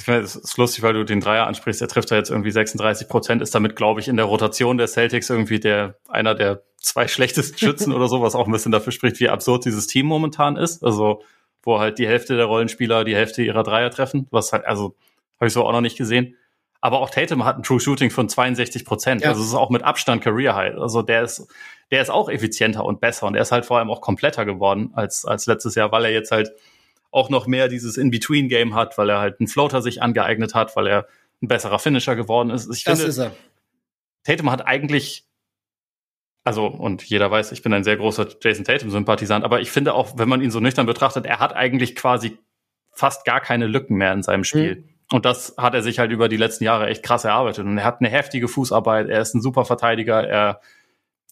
ich 0.00 0.06
meine, 0.06 0.20
es 0.20 0.36
ist 0.36 0.56
lustig, 0.56 0.82
weil 0.82 0.94
du 0.94 1.04
den 1.04 1.20
Dreier 1.20 1.46
ansprichst, 1.46 1.80
der 1.80 1.88
trifft 1.88 2.10
da 2.10 2.16
jetzt 2.16 2.30
irgendwie 2.30 2.52
36 2.52 3.08
Prozent, 3.08 3.42
ist 3.42 3.54
damit, 3.54 3.76
glaube 3.76 4.00
ich, 4.00 4.08
in 4.08 4.16
der 4.16 4.26
Rotation 4.26 4.78
der 4.78 4.86
Celtics 4.86 5.28
irgendwie 5.28 5.60
der 5.60 5.98
einer 6.08 6.34
der 6.34 6.62
zwei 6.76 7.08
schlechtesten 7.08 7.58
Schützen 7.58 7.92
oder 7.92 8.08
so, 8.08 8.22
was 8.22 8.34
auch 8.34 8.46
ein 8.46 8.52
bisschen 8.52 8.72
dafür 8.72 8.92
spricht, 8.92 9.20
wie 9.20 9.28
absurd 9.28 9.64
dieses 9.64 9.86
Team 9.88 10.06
momentan 10.06 10.56
ist. 10.56 10.84
Also, 10.84 11.22
wo 11.62 11.80
halt 11.80 11.98
die 11.98 12.06
Hälfte 12.06 12.36
der 12.36 12.46
Rollenspieler 12.46 13.04
die 13.04 13.16
Hälfte 13.16 13.42
ihrer 13.42 13.64
Dreier 13.64 13.90
treffen, 13.90 14.28
was 14.30 14.52
halt, 14.52 14.64
also, 14.64 14.96
habe 15.36 15.48
ich 15.48 15.52
so 15.52 15.66
auch 15.66 15.72
noch 15.72 15.80
nicht 15.80 15.98
gesehen. 15.98 16.36
Aber 16.80 17.00
auch 17.00 17.10
Tatum 17.10 17.44
hat 17.44 17.56
ein 17.56 17.62
True 17.62 17.80
Shooting 17.80 18.10
von 18.10 18.28
62 18.28 18.84
Prozent. 18.84 19.22
Ja. 19.22 19.30
Also 19.30 19.42
es 19.42 19.48
ist 19.48 19.54
auch 19.54 19.70
mit 19.70 19.82
Abstand 19.82 20.22
Career 20.22 20.54
High. 20.54 20.76
Also 20.76 21.02
der 21.02 21.22
ist, 21.22 21.48
der 21.90 22.02
ist 22.02 22.10
auch 22.10 22.28
effizienter 22.28 22.84
und 22.84 23.00
besser 23.00 23.26
und 23.26 23.34
er 23.34 23.42
ist 23.42 23.52
halt 23.52 23.66
vor 23.66 23.78
allem 23.78 23.90
auch 23.90 24.00
kompletter 24.00 24.44
geworden 24.44 24.90
als, 24.94 25.24
als 25.24 25.46
letztes 25.46 25.74
Jahr, 25.74 25.90
weil 25.90 26.04
er 26.04 26.12
jetzt 26.12 26.30
halt 26.30 26.52
auch 27.10 27.30
noch 27.30 27.46
mehr 27.46 27.68
dieses 27.68 27.96
In-Between-Game 27.96 28.74
hat, 28.74 28.98
weil 28.98 29.08
er 29.08 29.18
halt 29.18 29.40
einen 29.40 29.48
Floater 29.48 29.82
sich 29.82 30.02
angeeignet 30.02 30.54
hat, 30.54 30.76
weil 30.76 30.86
er 30.86 31.08
ein 31.42 31.48
besserer 31.48 31.78
Finisher 31.78 32.16
geworden 32.16 32.50
ist. 32.50 32.70
Ich 32.72 32.84
das 32.84 32.98
finde, 32.98 33.10
ist 33.10 33.18
er. 33.18 33.32
Tatum 34.24 34.50
hat 34.50 34.66
eigentlich, 34.66 35.24
also, 36.44 36.66
und 36.66 37.02
jeder 37.04 37.30
weiß, 37.30 37.52
ich 37.52 37.62
bin 37.62 37.72
ein 37.72 37.84
sehr 37.84 37.96
großer 37.96 38.28
Jason 38.42 38.64
Tatum-Sympathisant, 38.64 39.44
aber 39.44 39.60
ich 39.60 39.70
finde 39.70 39.94
auch, 39.94 40.18
wenn 40.18 40.28
man 40.28 40.42
ihn 40.42 40.50
so 40.50 40.60
nüchtern 40.60 40.86
betrachtet, 40.86 41.24
er 41.24 41.38
hat 41.38 41.56
eigentlich 41.56 41.96
quasi 41.96 42.38
fast 42.90 43.24
gar 43.24 43.40
keine 43.40 43.66
Lücken 43.66 43.96
mehr 43.96 44.12
in 44.12 44.22
seinem 44.22 44.44
Spiel. 44.44 44.76
Mhm. 44.76 44.97
Und 45.10 45.24
das 45.24 45.54
hat 45.56 45.74
er 45.74 45.82
sich 45.82 45.98
halt 45.98 46.12
über 46.12 46.28
die 46.28 46.36
letzten 46.36 46.64
Jahre 46.64 46.86
echt 46.88 47.02
krass 47.02 47.24
erarbeitet. 47.24 47.64
Und 47.64 47.78
er 47.78 47.84
hat 47.84 48.00
eine 48.00 48.10
heftige 48.10 48.48
Fußarbeit, 48.48 49.08
er 49.08 49.20
ist 49.20 49.34
ein 49.34 49.40
super 49.40 49.64
Verteidiger, 49.64 50.26
er 50.26 50.60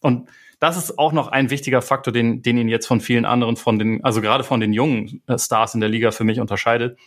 und 0.00 0.28
das 0.58 0.76
ist 0.76 0.98
auch 0.98 1.12
noch 1.12 1.28
ein 1.28 1.50
wichtiger 1.50 1.82
Faktor, 1.82 2.12
den, 2.12 2.42
den 2.42 2.56
ihn 2.56 2.68
jetzt 2.68 2.86
von 2.86 3.00
vielen 3.00 3.24
anderen, 3.24 3.56
von 3.56 3.78
den, 3.78 4.02
also 4.04 4.20
gerade 4.20 4.44
von 4.44 4.60
den 4.60 4.72
jungen 4.72 5.22
äh, 5.26 5.38
Stars 5.38 5.74
in 5.74 5.80
der 5.80 5.90
Liga 5.90 6.10
für 6.10 6.24
mich 6.24 6.40
unterscheidet. 6.40 6.98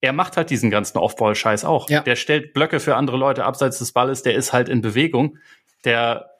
Er 0.00 0.12
macht 0.12 0.36
halt 0.36 0.50
diesen 0.50 0.70
ganzen 0.70 0.98
Off-Ball-Scheiß 0.98 1.64
auch. 1.64 1.88
Ja. 1.90 2.00
Der 2.00 2.16
stellt 2.16 2.54
Blöcke 2.54 2.80
für 2.80 2.96
andere 2.96 3.16
Leute 3.16 3.44
abseits 3.44 3.78
des 3.78 3.92
Balles, 3.92 4.22
der 4.22 4.34
ist 4.34 4.52
halt 4.52 4.68
in 4.68 4.80
Bewegung. 4.80 5.38
Der 5.84 6.30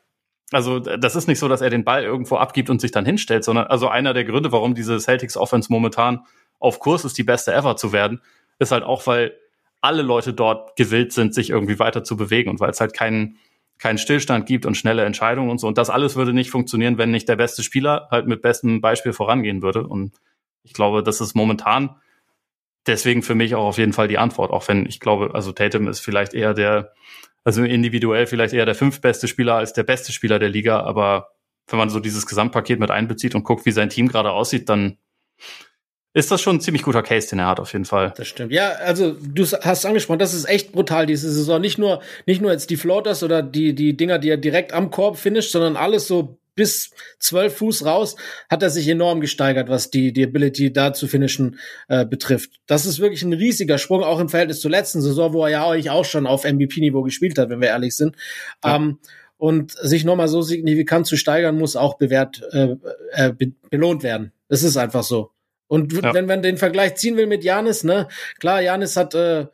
Also 0.51 0.81
das 0.81 1.15
ist 1.15 1.29
nicht 1.29 1.39
so, 1.39 1.47
dass 1.47 1.61
er 1.61 1.71
den 1.71 1.85
Ball 1.85 2.03
irgendwo 2.03 2.37
abgibt 2.37 2.71
und 2.71 2.81
sich 2.81 2.91
dann 2.91 3.05
hinstellt, 3.05 3.45
sondern 3.45 3.67
also 3.67 3.89
einer 3.89 4.15
der 4.15 4.25
Gründe, 4.25 4.51
warum 4.51 4.75
diese 4.75 4.99
Celtics 4.99 5.37
Offense 5.37 5.71
momentan 5.71 6.25
auf 6.59 6.81
Kurs 6.81 7.05
ist, 7.05 7.19
die 7.19 7.25
beste 7.25 7.53
ever 7.53 7.77
zu 7.77 7.93
werden, 7.93 8.23
ist 8.59 8.73
halt 8.73 8.83
auch, 8.83 9.07
weil 9.07 9.37
alle 9.81 10.03
Leute 10.03 10.35
dort 10.35 10.77
gewillt 10.77 11.13
sind, 11.13 11.35
sich 11.35 11.51
irgendwie 11.51 11.79
weiter 11.79 12.05
zu 12.05 12.17
bewegen 12.17 12.51
und 12.51 12.61
weil 12.61 12.71
es 12.71 12.81
halt 12.81 12.95
keinen 12.95 13.39
keinen 13.79 13.99
Stillstand 13.99 14.45
gibt 14.45 14.67
und 14.67 14.77
schnelle 14.77 15.05
Entscheidungen 15.05 15.51
und 15.51 15.59
so. 15.59 15.67
Und 15.67 15.79
das 15.79 15.89
alles 15.89 16.15
würde 16.15 16.35
nicht 16.35 16.51
funktionieren, 16.51 16.99
wenn 16.99 17.11
nicht 17.11 17.29
der 17.29 17.37
beste 17.37 17.63
Spieler 17.63 18.09
halt 18.11 18.27
mit 18.27 18.43
bestem 18.43 18.83
Beispiel 18.83 19.15
vorangehen 19.15 19.63
würde. 19.63 19.87
Und 19.87 20.13
ich 20.63 20.75
glaube, 20.75 21.03
das 21.03 21.23
ist 21.23 21.35
momentan 21.35 21.97
deswegen 22.87 23.23
für 23.23 23.35
mich 23.35 23.55
auch 23.55 23.65
auf 23.65 23.79
jeden 23.79 23.95
Fall 23.95 24.07
die 24.07 24.19
Antwort, 24.19 24.51
auch 24.51 24.69
wenn 24.69 24.87
ich 24.87 25.01
glaube, 25.01 25.35
also 25.35 25.53
Tatum 25.53 25.89
ist 25.89 26.01
vielleicht 26.01 26.35
eher 26.35 26.55
der, 26.55 26.93
also 27.43 27.63
individuell 27.63 28.27
vielleicht 28.27 28.53
eher 28.55 28.67
der 28.67 28.75
fünftbeste 28.75 29.29
Spieler 29.29 29.55
als 29.55 29.73
der 29.73 29.83
beste 29.83 30.13
Spieler 30.13 30.39
der 30.39 30.51
Liga, 30.51 30.81
aber 30.81 31.31
wenn 31.69 31.79
man 31.79 31.91
so 31.91 32.01
dieses 32.01 32.27
Gesamtpaket 32.27 32.81
mit 32.81 32.91
einbezieht 32.91 33.35
und 33.35 33.45
guckt, 33.45 33.65
wie 33.65 33.71
sein 33.71 33.91
Team 33.91 34.09
gerade 34.09 34.33
aussieht, 34.33 34.69
dann 34.69 34.99
ist 36.13 36.31
das 36.31 36.41
schon 36.41 36.57
ein 36.57 36.61
ziemlich 36.61 36.83
guter 36.83 37.03
Case, 37.03 37.29
den 37.29 37.39
er 37.39 37.47
hat, 37.47 37.61
auf 37.61 37.73
jeden 37.73 37.85
Fall. 37.85 38.13
Das 38.17 38.27
stimmt. 38.27 38.53
Ja, 38.53 38.71
also 38.71 39.13
du 39.13 39.45
hast 39.45 39.87
angesprochen, 39.87 40.19
das 40.19 40.35
ist 40.35 40.49
echt 40.49 40.73
brutal, 40.73 41.07
diese 41.07 41.31
Saison. 41.31 41.61
Nicht 41.61 41.79
nur, 41.79 42.01
nicht 42.27 42.41
nur 42.43 42.51
jetzt 42.51 42.71
die 42.71 42.77
Floaters 42.77 43.23
oder 43.23 43.43
die, 43.43 43.75
die 43.75 43.97
Dinger, 43.97 44.19
die 44.19 44.31
er 44.31 44.37
direkt 44.37 44.73
am 44.73 44.91
Korb 44.91 45.17
finisht, 45.17 45.53
sondern 45.53 45.77
alles 45.77 46.09
so 46.09 46.41
bis 46.57 46.91
zwölf 47.19 47.57
Fuß 47.57 47.85
raus 47.87 48.17
hat 48.51 48.63
er 48.63 48.71
sich 48.71 48.89
enorm 48.89 49.21
gesteigert, 49.21 49.69
was 49.69 49.91
die, 49.91 50.13
die 50.13 50.25
Ability 50.25 50.73
da 50.73 50.93
zu 50.93 51.07
finishen 51.07 51.59
äh, 51.89 52.05
betrifft. 52.05 52.61
Das 52.67 52.87
ist 52.87 52.99
wirklich 52.99 53.23
ein 53.23 53.33
riesiger 53.33 53.79
Sprung, 53.79 54.03
auch 54.03 54.19
im 54.19 54.29
Verhältnis 54.29 54.61
zur 54.61 54.71
letzten 54.71 55.01
Saison, 55.01 55.33
wo 55.33 55.45
er 55.45 55.51
ja 55.51 55.71
eigentlich 55.71 55.91
auch 55.91 56.05
schon 56.05 56.27
auf 56.27 56.45
MVP-Niveau 56.45 57.03
gespielt 57.03 57.39
hat, 57.39 57.51
wenn 57.51 57.61
wir 57.61 57.69
ehrlich 57.69 57.97
sind. 57.97 58.17
Ja. 58.65 58.77
Ähm, 58.77 58.99
und 59.39 59.73
sich 59.73 60.05
nochmal 60.05 60.29
so 60.29 60.43
signifikant 60.43 61.07
zu 61.07 61.17
steigern, 61.17 61.57
muss 61.57 61.77
auch 61.77 61.97
bewährt, 61.97 62.43
äh, 62.53 62.77
äh, 63.13 63.33
belohnt 63.71 64.03
werden. 64.03 64.33
Das 64.49 64.63
ist 64.63 64.77
einfach 64.77 65.03
so. 65.03 65.31
Und 65.71 65.93
ja. 65.93 66.13
wenn 66.13 66.27
man 66.27 66.43
den 66.43 66.57
Vergleich 66.57 66.97
ziehen 66.97 67.17
will 67.17 67.29
mit 67.29 67.45
Janis, 67.45 67.85
ne, 67.85 68.09
klar, 68.41 68.61
Janis 68.61 68.97
hat 68.97 69.15
äh, 69.15 69.47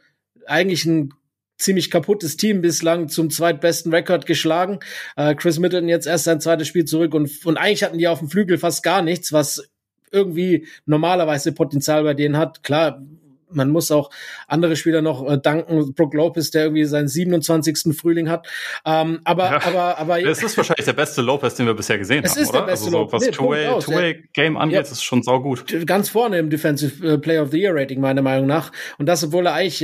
eigentlich 0.47 0.87
ein 0.87 1.13
ziemlich 1.59 1.91
kaputtes 1.91 2.39
Team 2.39 2.63
bislang 2.63 3.11
zum 3.11 3.29
zweitbesten 3.29 3.93
Rekord 3.93 4.25
geschlagen. 4.25 4.81
Äh, 5.17 5.35
Chris 5.35 5.59
Middleton 5.59 5.91
jetzt 5.91 6.07
erst 6.07 6.25
sein 6.25 6.41
zweites 6.41 6.69
Spiel 6.69 6.87
zurück 6.87 7.13
und, 7.13 7.31
und 7.45 7.59
eigentlich 7.59 7.83
hatten 7.83 7.99
die 7.99 8.09
auf 8.09 8.21
dem 8.21 8.31
Flügel 8.31 8.57
fast 8.57 8.83
gar 8.83 9.03
nichts, 9.03 9.31
was 9.35 9.69
irgendwie 10.11 10.67
normalerweise 10.87 11.53
Potenzial 11.53 12.03
bei 12.03 12.15
denen 12.15 12.39
hat. 12.39 12.63
Klar, 12.63 13.03
man 13.51 13.71
muss 13.71 13.91
auch 13.91 14.11
andere 14.49 14.77
Spieler 14.77 15.03
noch 15.03 15.29
äh, 15.29 15.39
danken. 15.39 15.95
Brook 15.95 16.15
Lopez, 16.15 16.51
der 16.51 16.65
irgendwie 16.65 16.85
seinen 16.85 17.09
27. 17.09 17.97
Frühling 17.97 18.29
hat. 18.29 18.47
Ähm, 18.85 19.21
aber, 19.25 19.45
ja, 19.45 19.63
aber, 19.65 19.99
aber. 19.99 20.21
Das 20.27 20.43
ist 20.43 20.57
wahrscheinlich 20.57 20.85
der 20.85 20.93
beste 20.93 21.23
Lopez, 21.23 21.55
den 21.55 21.67
wir 21.67 21.75
bisher 21.75 21.99
gesehen 21.99 22.25
es 22.25 22.33
haben, 22.33 22.43
ist 22.43 22.49
oder? 22.51 22.59
Der 22.61 22.67
beste 22.67 22.87
also 22.87 23.07
so, 23.07 23.13
was 23.13 23.23
nee, 23.25 23.31
Two-Way-Game 23.31 24.57
angeht, 24.57 24.75
ja, 24.75 24.81
ist 24.83 25.03
schon 25.03 25.23
saugut. 25.23 25.65
Ganz 25.87 26.09
vorne 26.09 26.39
im 26.39 26.51
Defensive 26.51 27.07
äh, 27.07 27.19
Player 27.19 27.43
of 27.43 27.51
the 27.51 27.59
Year 27.59 27.75
Rating, 27.75 28.01
meiner 28.01 28.23
Meinung 28.23 28.47
nach. 28.47 28.73
Und 28.99 29.07
das, 29.07 29.25
obwohl 29.25 29.47
er 29.47 29.55
eigentlich 29.55 29.81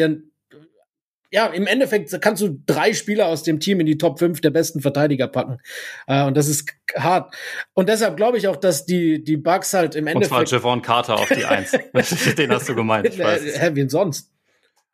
ja, 1.32 1.46
im 1.46 1.66
Endeffekt 1.66 2.20
kannst 2.20 2.42
du 2.42 2.60
drei 2.66 2.92
Spieler 2.92 3.26
aus 3.26 3.42
dem 3.42 3.58
Team 3.58 3.80
in 3.80 3.86
die 3.86 3.96
Top 3.96 4.18
5 4.18 4.42
der 4.42 4.50
besten 4.50 4.82
Verteidiger 4.82 5.28
packen. 5.28 5.58
Äh, 6.06 6.24
und 6.24 6.36
das 6.36 6.46
ist 6.46 6.70
hart. 6.94 7.34
Und 7.72 7.88
deshalb 7.88 8.18
glaube 8.18 8.36
ich 8.36 8.48
auch, 8.48 8.56
dass 8.56 8.84
die, 8.84 9.24
die 9.24 9.38
Bugs 9.38 9.72
halt 9.72 9.94
im 9.94 10.06
Endeffekt. 10.06 10.30
Und 10.30 10.48
zwar 10.48 10.58
Javon 10.58 10.82
Carter 10.82 11.14
auf 11.14 11.28
die 11.28 11.46
Eins. 11.46 11.72
Den 12.36 12.52
hast 12.52 12.68
du 12.68 12.74
gemeint. 12.74 13.06
Ich 13.06 13.18
weiß. 13.18 13.42
Hä, 13.60 13.70
wie 13.72 13.88
sonst? 13.88 14.30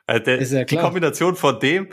Also 0.06 0.24
der, 0.24 0.43
ja 0.43 0.65
die 0.65 0.77
Kombination 0.77 1.36
von 1.36 1.60
dem 1.60 1.89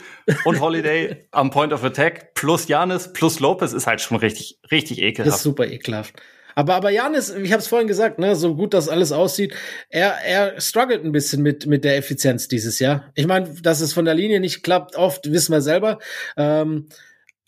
und 0.46 0.62
Holiday 0.62 1.28
am 1.32 1.50
Point 1.50 1.74
of 1.74 1.84
Attack 1.84 2.34
plus 2.34 2.70
Janis 2.70 3.12
plus 3.12 3.42
Lopez 3.42 3.74
ist 3.74 3.88
halt 3.88 4.00
schon 4.00 4.16
richtig, 4.16 4.60
richtig 4.72 5.02
ekelhaft. 5.02 5.28
Das 5.28 5.38
ist 5.38 5.44
super 5.44 5.68
ekelhaft. 5.68 6.14
Aber, 6.56 6.76
aber 6.76 6.90
Janis, 6.90 7.30
ich 7.30 7.52
habe 7.52 7.62
es 7.62 7.68
vorhin 7.68 7.88
gesagt, 7.88 8.18
ne, 8.18 8.36
so 8.36 8.56
gut 8.56 8.74
das 8.74 8.90
alles 8.90 9.12
aussieht, 9.12 9.54
er, 9.90 10.16
er 10.26 10.60
struggelt 10.60 11.04
ein 11.04 11.12
bisschen 11.12 11.44
mit, 11.44 11.68
mit 11.68 11.84
der 11.84 11.98
Effizienz 11.98 12.48
dieses 12.48 12.80
Jahr. 12.80 13.12
Ich 13.14 13.28
meine, 13.28 13.54
dass 13.62 13.82
es 13.82 13.94
von 13.94 14.06
der 14.06 14.14
Linie 14.14 14.40
nicht 14.40 14.64
klappt, 14.64 14.96
oft 14.96 15.32
wissen 15.32 15.52
wir 15.52 15.62
selber. 15.62 16.00
Ähm, 16.38 16.88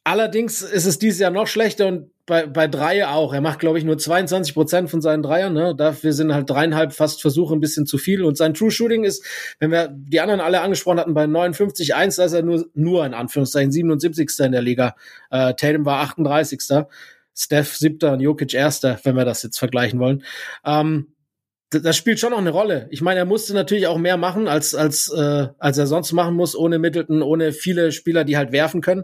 allerdings 0.03 0.61
ist 0.61 0.85
es 0.85 0.99
dieses 0.99 1.19
Jahr 1.19 1.31
noch 1.31 1.47
schlechter 1.47 1.87
und 1.87 2.11
bei, 2.27 2.45
bei 2.45 2.67
Dreier 2.67 3.13
auch. 3.13 3.33
Er 3.33 3.39
macht, 3.39 3.59
glaube 3.59 3.79
ich, 3.79 3.85
nur 3.85 3.97
22 3.97 4.53
Prozent 4.53 4.89
von 4.89 5.01
seinen 5.01 5.23
Dreiern. 5.23 5.53
Ne? 5.53 5.73
Dafür 5.75 6.11
sind 6.11 6.33
halt 6.33 6.49
dreieinhalb 6.49 6.91
fast 6.91 7.21
Versuche 7.21 7.55
ein 7.55 7.61
bisschen 7.61 7.85
zu 7.85 7.97
viel. 7.97 8.21
Und 8.21 8.37
sein 8.37 8.53
True 8.53 8.69
Shooting 8.69 9.05
ist, 9.05 9.25
wenn 9.59 9.71
wir 9.71 9.87
die 9.89 10.19
anderen 10.19 10.41
alle 10.41 10.59
angesprochen 10.59 10.99
hatten, 10.99 11.13
bei 11.13 11.23
59,1, 11.23 12.17
da 12.17 12.25
ist 12.25 12.33
er 12.33 12.43
nur, 12.43 12.65
nur 12.73 13.05
in 13.05 13.13
Anführungszeichen 13.13 13.71
77. 13.71 14.27
in 14.39 14.51
der 14.51 14.61
Liga. 14.61 14.95
Äh, 15.31 15.53
Tatum 15.53 15.85
war 15.85 16.01
38. 16.01 16.59
Steph 17.37 17.75
siebter 17.75 18.13
und 18.13 18.19
Jokic 18.19 18.53
erster, 18.53 18.99
wenn 19.03 19.15
wir 19.15 19.25
das 19.25 19.43
jetzt 19.43 19.59
vergleichen 19.59 19.99
wollen. 19.99 20.23
Ähm, 20.65 21.13
das 21.69 21.97
spielt 21.97 22.19
schon 22.19 22.31
noch 22.31 22.37
eine 22.37 22.49
Rolle. 22.49 22.87
Ich 22.91 23.01
meine, 23.01 23.19
er 23.19 23.25
musste 23.25 23.53
natürlich 23.53 23.87
auch 23.87 23.97
mehr 23.97 24.17
machen, 24.17 24.47
als, 24.47 24.73
als, 24.73 25.11
äh, 25.11 25.47
als 25.59 25.77
er 25.77 25.85
sonst 25.85 26.13
machen 26.13 26.35
muss, 26.35 26.55
ohne 26.55 26.79
Middleton, 26.79 27.21
ohne 27.21 27.51
viele 27.51 27.91
Spieler, 27.91 28.23
die 28.23 28.37
halt 28.37 28.51
werfen 28.51 28.81
können. 28.81 29.03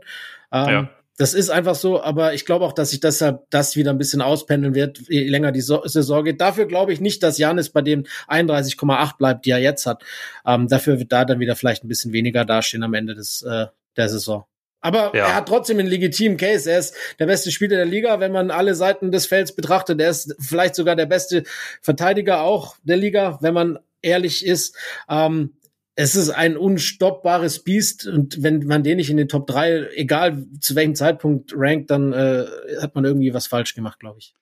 Ähm, 0.52 0.70
ja. 0.70 0.90
Das 1.18 1.36
ist 1.36 1.52
einfach 1.52 1.76
so, 1.76 2.02
aber 2.02 2.34
ich 2.34 2.44
glaube 2.46 2.66
auch, 2.66 2.74
dass 2.74 2.90
sich 2.90 3.00
deshalb 3.00 3.44
das 3.52 3.76
wieder 3.76 3.92
ein 3.92 4.00
bisschen 4.00 4.22
auspendeln 4.22 4.74
wird, 4.74 5.00
je 5.10 5.28
länger 5.28 5.52
die 5.52 5.62
so 5.62 5.86
Saison 5.86 6.24
geht. 6.24 6.42
Dafür 6.42 6.66
glaube 6.66 6.92
ich 6.92 7.02
nicht, 7.02 7.22
dass 7.22 7.38
Janis 7.38 7.70
bei 7.70 7.84
dem 7.84 8.06
31,8 8.28 9.18
bleibt, 9.18 9.46
die 9.46 9.52
er 9.52 9.60
jetzt 9.60 9.86
hat. 9.86 10.04
Ähm, 10.46 10.68
dafür 10.68 10.98
wird 10.98 11.12
da 11.12 11.24
dann 11.26 11.40
wieder 11.40 11.56
vielleicht 11.56 11.84
ein 11.84 11.88
bisschen 11.88 12.14
weniger 12.14 12.46
dastehen 12.46 12.82
am 12.82 12.96
Ende 12.96 13.14
des, 13.14 13.44
äh, 13.44 13.68
der 13.96 14.10
Saison. 14.10 14.46
Aber 14.84 15.16
ja. 15.16 15.28
er 15.28 15.36
hat 15.36 15.48
trotzdem 15.48 15.80
einen 15.80 15.88
legitimen 15.88 16.38
Case. 16.38 16.70
Er 16.70 16.78
ist 16.78 16.94
der 17.18 17.26
beste 17.26 17.52
Spieler 17.52 17.78
der 17.78 17.86
Liga, 17.86 18.20
wenn 18.20 18.34
man 18.34 18.52
alle 18.52 18.76
Seiten 18.76 19.12
des 19.12 19.26
Felds 19.26 19.56
betrachtet. 19.56 20.00
Er 20.02 20.10
ist 20.10 20.36
vielleicht 20.40 20.76
sogar 20.76 20.98
der 20.98 21.06
beste 21.06 21.44
Verteidiger 21.82 22.42
auch 22.42 22.76
der 22.84 22.98
Liga, 22.98 23.40
wenn 23.42 23.54
man 23.54 23.80
ehrlich 24.02 24.46
ist. 24.46 24.76
Ähm, 25.10 25.54
es 25.96 26.16
ist 26.16 26.32
ein 26.32 26.58
unstoppbares 26.58 27.64
Biest 27.64 28.08
und 28.08 28.44
wenn 28.44 28.66
man 28.66 28.84
den 28.84 28.98
nicht 28.98 29.10
in 29.10 29.18
den 29.18 29.30
Top 29.30 29.48
3, 29.48 29.90
egal 29.96 30.46
zu 30.60 30.76
welchem 30.76 30.96
Zeitpunkt 30.96 31.54
rankt, 31.56 31.90
dann 31.90 32.12
äh, 32.12 32.46
hat 32.82 32.96
man 32.96 33.06
irgendwie 33.06 33.34
was 33.34 33.48
falsch 33.48 33.76
gemacht, 33.76 34.00
glaube 34.00 34.20
ich. 34.20 34.36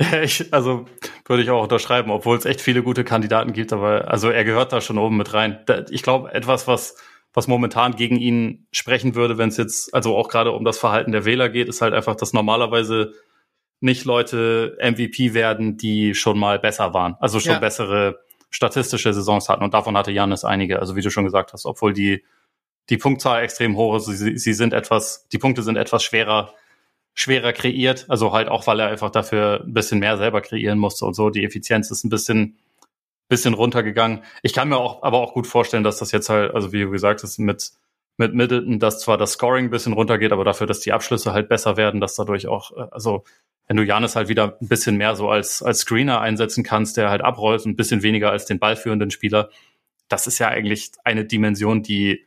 Ich, 0.24 0.52
also 0.52 0.86
würde 1.26 1.42
ich 1.42 1.50
auch 1.50 1.62
unterschreiben, 1.62 2.10
obwohl 2.10 2.36
es 2.36 2.46
echt 2.46 2.60
viele 2.60 2.82
gute 2.82 3.04
Kandidaten 3.04 3.52
gibt, 3.52 3.72
aber 3.72 4.10
also 4.10 4.30
er 4.30 4.44
gehört 4.44 4.72
da 4.72 4.80
schon 4.80 4.98
oben 4.98 5.16
mit 5.16 5.34
rein. 5.34 5.64
Ich 5.90 6.02
glaube, 6.02 6.32
etwas, 6.32 6.66
was 6.66 6.96
was 7.34 7.48
momentan 7.48 7.96
gegen 7.96 8.16
ihn 8.16 8.68
sprechen 8.70 9.16
würde, 9.16 9.36
wenn 9.36 9.48
es 9.48 9.56
jetzt, 9.56 9.92
also 9.92 10.16
auch 10.16 10.28
gerade 10.28 10.52
um 10.52 10.64
das 10.64 10.78
Verhalten 10.78 11.12
der 11.12 11.24
Wähler 11.24 11.48
geht, 11.48 11.68
ist 11.68 11.82
halt 11.82 11.92
einfach, 11.92 12.14
dass 12.14 12.32
normalerweise 12.32 13.12
nicht 13.80 14.04
Leute 14.04 14.78
MVP 14.80 15.34
werden, 15.34 15.76
die 15.76 16.14
schon 16.14 16.38
mal 16.38 16.60
besser 16.60 16.94
waren, 16.94 17.16
also 17.20 17.40
schon 17.40 17.54
ja. 17.54 17.58
bessere 17.58 18.20
statistische 18.50 19.12
Saisons 19.12 19.48
hatten. 19.48 19.64
Und 19.64 19.74
davon 19.74 19.96
hatte 19.96 20.12
Janis 20.12 20.44
einige, 20.44 20.78
also 20.78 20.94
wie 20.94 21.02
du 21.02 21.10
schon 21.10 21.24
gesagt 21.24 21.52
hast, 21.52 21.66
obwohl 21.66 21.92
die, 21.92 22.24
die 22.88 22.98
Punktzahl 22.98 23.42
extrem 23.42 23.76
hoch 23.76 23.96
ist, 23.96 24.06
sie, 24.06 24.38
sie 24.38 24.54
sind 24.54 24.72
etwas, 24.72 25.26
die 25.32 25.38
Punkte 25.38 25.64
sind 25.64 25.76
etwas 25.76 26.04
schwerer, 26.04 26.54
schwerer 27.14 27.52
kreiert, 27.52 28.06
also 28.08 28.32
halt 28.32 28.48
auch, 28.48 28.66
weil 28.68 28.78
er 28.78 28.88
einfach 28.88 29.10
dafür 29.10 29.64
ein 29.66 29.74
bisschen 29.74 29.98
mehr 29.98 30.16
selber 30.18 30.40
kreieren 30.40 30.78
musste 30.78 31.04
und 31.04 31.14
so. 31.14 31.30
Die 31.30 31.44
Effizienz 31.44 31.90
ist 31.90 32.04
ein 32.04 32.10
bisschen 32.10 32.58
bisschen 33.28 33.54
runtergegangen. 33.54 34.22
Ich 34.42 34.52
kann 34.52 34.68
mir 34.68 34.76
auch, 34.76 35.02
aber 35.02 35.18
auch 35.18 35.32
gut 35.32 35.46
vorstellen, 35.46 35.84
dass 35.84 35.98
das 35.98 36.12
jetzt 36.12 36.28
halt, 36.28 36.54
also 36.54 36.72
wie 36.72 36.82
du 36.82 36.90
gesagt 36.90 37.22
hast, 37.22 37.38
mit, 37.38 37.72
mit 38.16 38.34
Middleton, 38.34 38.78
dass 38.78 39.00
zwar 39.00 39.18
das 39.18 39.32
Scoring 39.32 39.66
ein 39.66 39.70
bisschen 39.70 39.92
runtergeht, 39.92 40.32
aber 40.32 40.44
dafür, 40.44 40.66
dass 40.66 40.80
die 40.80 40.92
Abschlüsse 40.92 41.32
halt 41.32 41.48
besser 41.48 41.76
werden, 41.76 42.00
dass 42.00 42.14
dadurch 42.14 42.46
auch, 42.46 42.72
äh, 42.76 42.86
also 42.90 43.24
wenn 43.66 43.76
du 43.76 43.82
Janis 43.82 44.14
halt 44.14 44.28
wieder 44.28 44.58
ein 44.60 44.68
bisschen 44.68 44.96
mehr 44.96 45.16
so 45.16 45.30
als, 45.30 45.62
als 45.62 45.80
Screener 45.80 46.20
einsetzen 46.20 46.64
kannst, 46.64 46.96
der 46.96 47.08
halt 47.08 47.22
abrollt, 47.22 47.64
ein 47.64 47.76
bisschen 47.76 48.02
weniger 48.02 48.30
als 48.30 48.44
den 48.44 48.58
ballführenden 48.58 49.10
Spieler, 49.10 49.48
das 50.08 50.26
ist 50.26 50.38
ja 50.38 50.48
eigentlich 50.48 50.92
eine 51.02 51.24
Dimension, 51.24 51.82
die, 51.82 52.26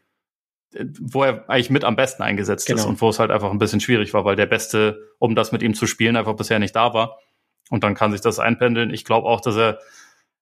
wo 1.00 1.24
er 1.24 1.48
eigentlich 1.48 1.70
mit 1.70 1.84
am 1.84 1.96
besten 1.96 2.24
eingesetzt 2.24 2.66
genau. 2.66 2.80
ist 2.80 2.86
und 2.86 3.00
wo 3.02 3.10
es 3.10 3.20
halt 3.20 3.30
einfach 3.30 3.52
ein 3.52 3.60
bisschen 3.60 3.80
schwierig 3.80 4.14
war, 4.16 4.26
weil 4.26 4.36
der 4.36 4.48
Beste, 4.48 5.14
um 5.20 5.36
das 5.36 5.52
mit 5.52 5.62
ihm 5.62 5.76
zu 5.76 5.86
spielen, 5.86 6.16
einfach 6.16 6.36
bisher 6.36 6.58
nicht 6.60 6.76
da 6.76 6.94
war. 6.94 7.20
Und 7.70 7.84
dann 7.84 7.96
kann 7.96 8.12
sich 8.12 8.22
das 8.22 8.40
einpendeln. 8.40 8.92
Ich 8.92 9.06
glaube 9.06 9.28
auch, 9.28 9.42
dass 9.42 9.56
er, 9.56 9.80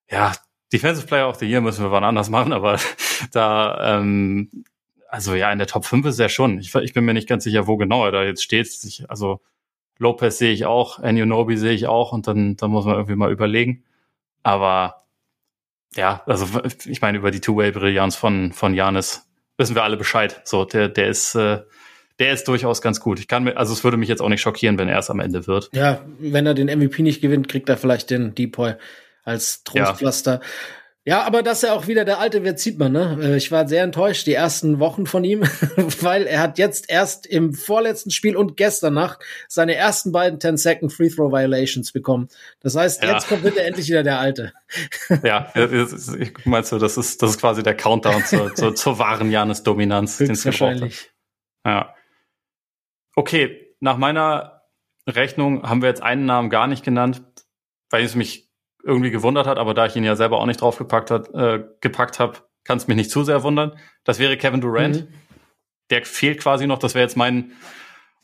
ja, 0.08 0.32
Defensive 0.72 1.06
Player 1.06 1.28
of 1.28 1.36
the 1.36 1.46
Year 1.46 1.60
müssen 1.60 1.84
wir 1.84 1.92
wann 1.92 2.04
anders 2.04 2.28
machen, 2.28 2.52
aber 2.52 2.78
da, 3.32 3.98
ähm, 3.98 4.64
also 5.08 5.34
ja, 5.34 5.52
in 5.52 5.58
der 5.58 5.68
Top 5.68 5.84
5 5.84 6.06
ist 6.06 6.18
er 6.18 6.28
schon. 6.28 6.58
Ich, 6.58 6.74
ich 6.74 6.92
bin 6.92 7.04
mir 7.04 7.14
nicht 7.14 7.28
ganz 7.28 7.44
sicher, 7.44 7.66
wo 7.66 7.76
genau 7.76 8.04
er 8.04 8.12
da 8.12 8.24
jetzt 8.24 8.42
steht. 8.42 8.66
Ich, 8.84 9.08
also 9.08 9.40
Lopez 9.98 10.38
sehe 10.38 10.52
ich 10.52 10.66
auch, 10.66 10.98
Anunobi 10.98 11.56
sehe 11.56 11.72
ich 11.72 11.86
auch 11.86 12.12
und 12.12 12.26
dann, 12.26 12.56
dann 12.56 12.70
muss 12.70 12.84
man 12.84 12.96
irgendwie 12.96 13.16
mal 13.16 13.30
überlegen. 13.30 13.84
Aber 14.42 15.06
ja, 15.94 16.22
also 16.26 16.46
ich 16.84 17.00
meine, 17.00 17.18
über 17.18 17.30
die 17.30 17.40
Two-Way-Brillanz 17.40 18.16
von, 18.16 18.52
von 18.52 18.74
Janis 18.74 19.26
wissen 19.56 19.74
wir 19.74 19.84
alle 19.84 19.96
Bescheid. 19.96 20.42
So, 20.44 20.64
der, 20.64 20.88
der 20.88 21.08
ist, 21.08 21.34
äh, 21.34 21.62
der 22.18 22.32
ist 22.32 22.48
durchaus 22.48 22.82
ganz 22.82 23.00
gut. 23.00 23.18
Ich 23.18 23.28
kann 23.28 23.44
mir, 23.44 23.56
also 23.56 23.72
es 23.72 23.84
würde 23.84 23.96
mich 23.96 24.08
jetzt 24.08 24.20
auch 24.20 24.28
nicht 24.28 24.40
schockieren, 24.40 24.78
wenn 24.78 24.88
er 24.88 24.98
es 24.98 25.10
am 25.10 25.20
Ende 25.20 25.46
wird. 25.46 25.70
Ja, 25.72 26.04
wenn 26.18 26.46
er 26.46 26.54
den 26.54 26.66
MVP 26.66 27.02
nicht 27.02 27.20
gewinnt, 27.20 27.48
kriegt 27.48 27.68
er 27.68 27.76
vielleicht 27.76 28.10
den 28.10 28.34
Depoy 28.34 28.74
als 29.26 29.62
Trostpflaster. 29.64 30.40
Ja. 30.42 30.48
Ja, 31.08 31.22
aber 31.22 31.44
dass 31.44 31.62
er 31.62 31.74
auch 31.74 31.86
wieder 31.86 32.04
der 32.04 32.18
alte 32.18 32.42
wird, 32.42 32.58
sieht 32.58 32.80
man, 32.80 32.90
ne? 32.90 33.16
Äh, 33.22 33.36
ich 33.36 33.52
war 33.52 33.68
sehr 33.68 33.84
enttäuscht 33.84 34.26
die 34.26 34.32
ersten 34.32 34.80
Wochen 34.80 35.06
von 35.06 35.22
ihm, 35.22 35.42
weil 36.00 36.26
er 36.26 36.40
hat 36.40 36.58
jetzt 36.58 36.90
erst 36.90 37.28
im 37.28 37.54
vorletzten 37.54 38.10
Spiel 38.10 38.36
und 38.36 38.56
gestern 38.56 38.94
Nacht 38.94 39.20
seine 39.46 39.76
ersten 39.76 40.10
beiden 40.10 40.40
10-Second 40.40 40.92
Free 40.92 41.08
Throw 41.08 41.30
Violations 41.30 41.92
bekommen. 41.92 42.28
Das 42.58 42.74
heißt, 42.74 43.04
ja. 43.04 43.12
jetzt 43.12 43.28
kommt 43.28 43.44
er 43.44 43.64
endlich 43.64 43.86
wieder 43.86 44.02
der 44.02 44.18
Alte. 44.18 44.52
ja, 45.22 45.52
ich 45.54 46.44
meinst 46.44 46.72
du, 46.72 46.78
das 46.78 46.96
ist, 46.96 47.22
das 47.22 47.30
ist 47.30 47.40
quasi 47.40 47.62
der 47.62 47.76
Countdown 47.76 48.24
zur, 48.24 48.52
zur, 48.56 48.74
zur 48.74 48.98
wahren 48.98 49.30
Janis-Dominanz. 49.30 50.18
Wahrscheinlich. 50.18 51.12
Ja. 51.64 51.94
Okay, 53.14 53.76
nach 53.78 53.96
meiner 53.96 54.64
Rechnung 55.08 55.62
haben 55.62 55.82
wir 55.82 55.88
jetzt 55.88 56.02
einen 56.02 56.26
Namen 56.26 56.50
gar 56.50 56.66
nicht 56.66 56.84
genannt, 56.84 57.22
weil 57.90 58.04
es 58.04 58.16
mich 58.16 58.45
irgendwie 58.86 59.10
gewundert 59.10 59.46
hat, 59.46 59.58
aber 59.58 59.74
da 59.74 59.86
ich 59.86 59.96
ihn 59.96 60.04
ja 60.04 60.16
selber 60.16 60.40
auch 60.40 60.46
nicht 60.46 60.60
draufgepackt 60.60 61.10
hat, 61.10 61.34
äh, 61.34 61.64
gepackt 61.80 62.20
habe, 62.20 62.38
kann 62.64 62.78
es 62.78 62.86
mich 62.86 62.96
nicht 62.96 63.10
zu 63.10 63.24
sehr 63.24 63.42
wundern. 63.42 63.72
Das 64.04 64.18
wäre 64.18 64.36
Kevin 64.36 64.60
Durant. 64.60 65.02
Mhm. 65.02 65.08
Der 65.90 66.04
fehlt 66.04 66.40
quasi 66.40 66.66
noch. 66.66 66.78
Das 66.78 66.94
wäre 66.94 67.02
jetzt 67.02 67.16
mein 67.16 67.52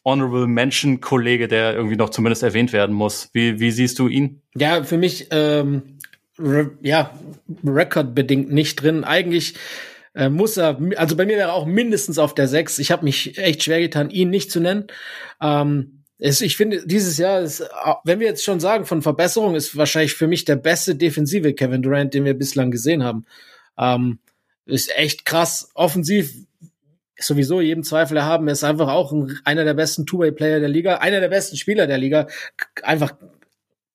Honorable 0.05 0.47
Mention 0.47 1.01
Kollege, 1.01 1.49
der 1.49 1.75
irgendwie 1.75 1.97
noch 1.97 2.11
zumindest 2.11 2.43
erwähnt 2.43 2.73
werden 2.73 2.95
muss. 2.95 3.31
Wie, 3.33 3.61
wie 3.61 3.71
siehst 3.71 3.99
du 3.99 4.09
ihn? 4.09 4.43
Ja, 4.55 4.83
für 4.83 4.99
mich 4.99 5.29
ähm, 5.31 5.99
ja 6.81 7.11
rekordbedingt 7.65 8.51
nicht 8.53 8.83
drin. 8.83 9.05
Eigentlich 9.05 9.55
äh, 10.15 10.29
muss 10.29 10.57
er, 10.57 10.79
also 10.97 11.17
bei 11.17 11.25
mir 11.25 11.37
wäre 11.37 11.51
er 11.51 11.55
auch 11.55 11.67
mindestens 11.67 12.19
auf 12.19 12.35
der 12.35 12.49
6. 12.49 12.79
Ich 12.79 12.91
habe 12.91 13.05
mich 13.05 13.39
echt 13.39 13.63
schwer 13.63 13.81
getan, 13.81 14.11
ihn 14.11 14.31
nicht 14.31 14.51
zu 14.51 14.61
nennen. 14.61 14.87
Ähm, 15.41 16.02
es, 16.25 16.41
ich 16.41 16.57
finde, 16.57 16.87
dieses 16.87 17.19
Jahr 17.19 17.41
ist, 17.41 17.69
wenn 18.05 18.21
wir 18.21 18.29
jetzt 18.29 18.45
schon 18.45 18.61
sagen 18.61 18.87
von 18.87 19.03
Verbesserung, 19.03 19.57
ist 19.57 19.77
wahrscheinlich 19.77 20.15
für 20.15 20.29
mich 20.29 20.45
der 20.45 20.55
beste 20.55 20.95
defensive 20.95 21.53
Kevin 21.53 21.83
Durant, 21.83 22.15
den 22.15 22.25
wir 22.25 22.35
bislang 22.35 22.71
gesehen 22.71 23.03
haben. 23.03 23.27
Ähm, 23.77 24.21
ist 24.65 24.97
echt 24.97 25.25
krass. 25.25 25.71
Offensiv 25.75 26.33
sowieso 27.19 27.61
jedem 27.61 27.83
Zweifel 27.83 28.17
erhaben. 28.17 28.47
Er 28.47 28.53
ist 28.53 28.63
einfach 28.63 28.87
auch 28.89 29.11
ein, 29.11 29.37
einer 29.45 29.65
der 29.65 29.75
besten 29.75 30.07
Two-Way-Player 30.07 30.61
der 30.61 30.69
Liga, 30.69 30.99
einer 30.99 31.19
der 31.19 31.29
besten 31.29 31.57
Spieler 31.57 31.89
der 31.89 31.99
Liga. 31.99 32.29
Einfach 32.85 33.15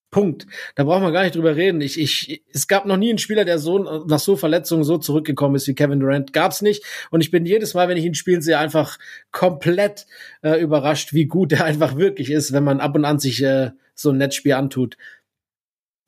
Punkt. 0.09 0.47
Da 0.75 0.83
brauchen 0.85 1.03
wir 1.03 1.11
gar 1.11 1.23
nicht 1.23 1.35
drüber 1.35 1.55
reden. 1.55 1.81
Ich, 1.81 1.99
ich, 1.99 2.43
es 2.53 2.67
gab 2.67 2.85
noch 2.85 2.97
nie 2.97 3.09
einen 3.09 3.17
Spieler, 3.17 3.43
der 3.45 3.59
so 3.59 3.79
nach 4.05 4.19
so 4.19 4.37
Verletzungen 4.37 4.83
so 4.83 4.97
zurückgekommen 4.97 5.55
ist 5.55 5.67
wie 5.67 5.75
Kevin 5.75 5.99
Durant. 5.99 6.31
Gab's 6.33 6.61
nicht. 6.61 6.83
Und 7.11 7.21
ich 7.21 7.31
bin 7.31 7.45
jedes 7.45 7.73
Mal, 7.73 7.89
wenn 7.89 7.97
ich 7.97 8.05
ihn 8.05 8.15
spielen 8.15 8.41
sehe, 8.41 8.57
einfach 8.57 8.97
komplett 9.31 10.07
äh, 10.43 10.61
überrascht, 10.61 11.13
wie 11.13 11.25
gut 11.25 11.51
er 11.51 11.65
einfach 11.65 11.97
wirklich 11.97 12.31
ist, 12.31 12.53
wenn 12.53 12.63
man 12.63 12.79
ab 12.79 12.95
und 12.95 13.05
an 13.05 13.19
sich 13.19 13.43
äh, 13.43 13.71
so 13.93 14.11
ein 14.11 14.17
Netzspiel 14.17 14.53
antut. 14.53 14.97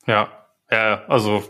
Ja, 0.06 0.46
ja, 0.70 1.04
also 1.08 1.42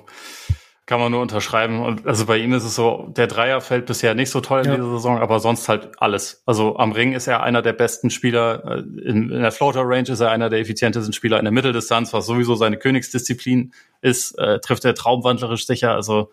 kann 0.91 0.99
man 0.99 1.13
nur 1.13 1.23
unterschreiben. 1.23 1.79
Und 1.79 2.05
also 2.05 2.27
bei 2.27 2.39
ihm 2.39 2.53
ist 2.53 2.65
es 2.65 2.75
so, 2.75 3.13
der 3.17 3.29
Dreier 3.29 3.61
fällt 3.61 3.87
bisher 3.87 4.17
nicht 4.17 4.29
so 4.29 4.41
toll 4.41 4.63
in 4.63 4.71
ja. 4.71 4.75
dieser 4.75 4.91
Saison, 4.91 5.21
aber 5.21 5.39
sonst 5.39 5.69
halt 5.69 5.91
alles. 5.99 6.43
Also 6.47 6.79
am 6.79 6.91
Ring 6.91 7.13
ist 7.13 7.29
er 7.29 7.45
einer 7.45 7.63
der 7.63 7.75
besten 7.75 8.11
Spieler, 8.11 8.65
äh, 8.65 8.79
in, 9.09 9.31
in 9.31 9.41
der 9.41 9.53
Floater 9.53 9.83
Range 9.85 10.11
ist 10.11 10.19
er 10.19 10.33
einer 10.33 10.51
der 10.51 10.59
effizientesten 10.59 11.13
Spieler 11.13 11.39
in 11.39 11.45
der 11.45 11.53
Mitteldistanz, 11.53 12.13
was 12.13 12.27
sowieso 12.27 12.57
seine 12.57 12.77
Königsdisziplin 12.77 13.73
ist, 14.01 14.37
äh, 14.41 14.59
trifft 14.59 14.85
er 14.85 14.97
traumwandlerisch 14.97 15.65
sicher. 15.65 15.95
Also 15.95 16.33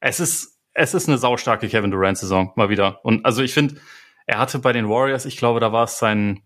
es 0.00 0.20
ist, 0.20 0.58
es 0.74 0.92
ist 0.92 1.08
eine 1.08 1.16
saustarke 1.16 1.66
Kevin 1.66 1.92
Durant-Saison 1.92 2.52
mal 2.56 2.68
wieder. 2.68 3.02
Und 3.06 3.24
also 3.24 3.40
ich 3.40 3.54
finde, 3.54 3.76
er 4.26 4.38
hatte 4.38 4.58
bei 4.58 4.74
den 4.74 4.90
Warriors, 4.90 5.24
ich 5.24 5.38
glaube, 5.38 5.60
da 5.60 5.72
war 5.72 5.84
es 5.84 5.98
sein, 5.98 6.42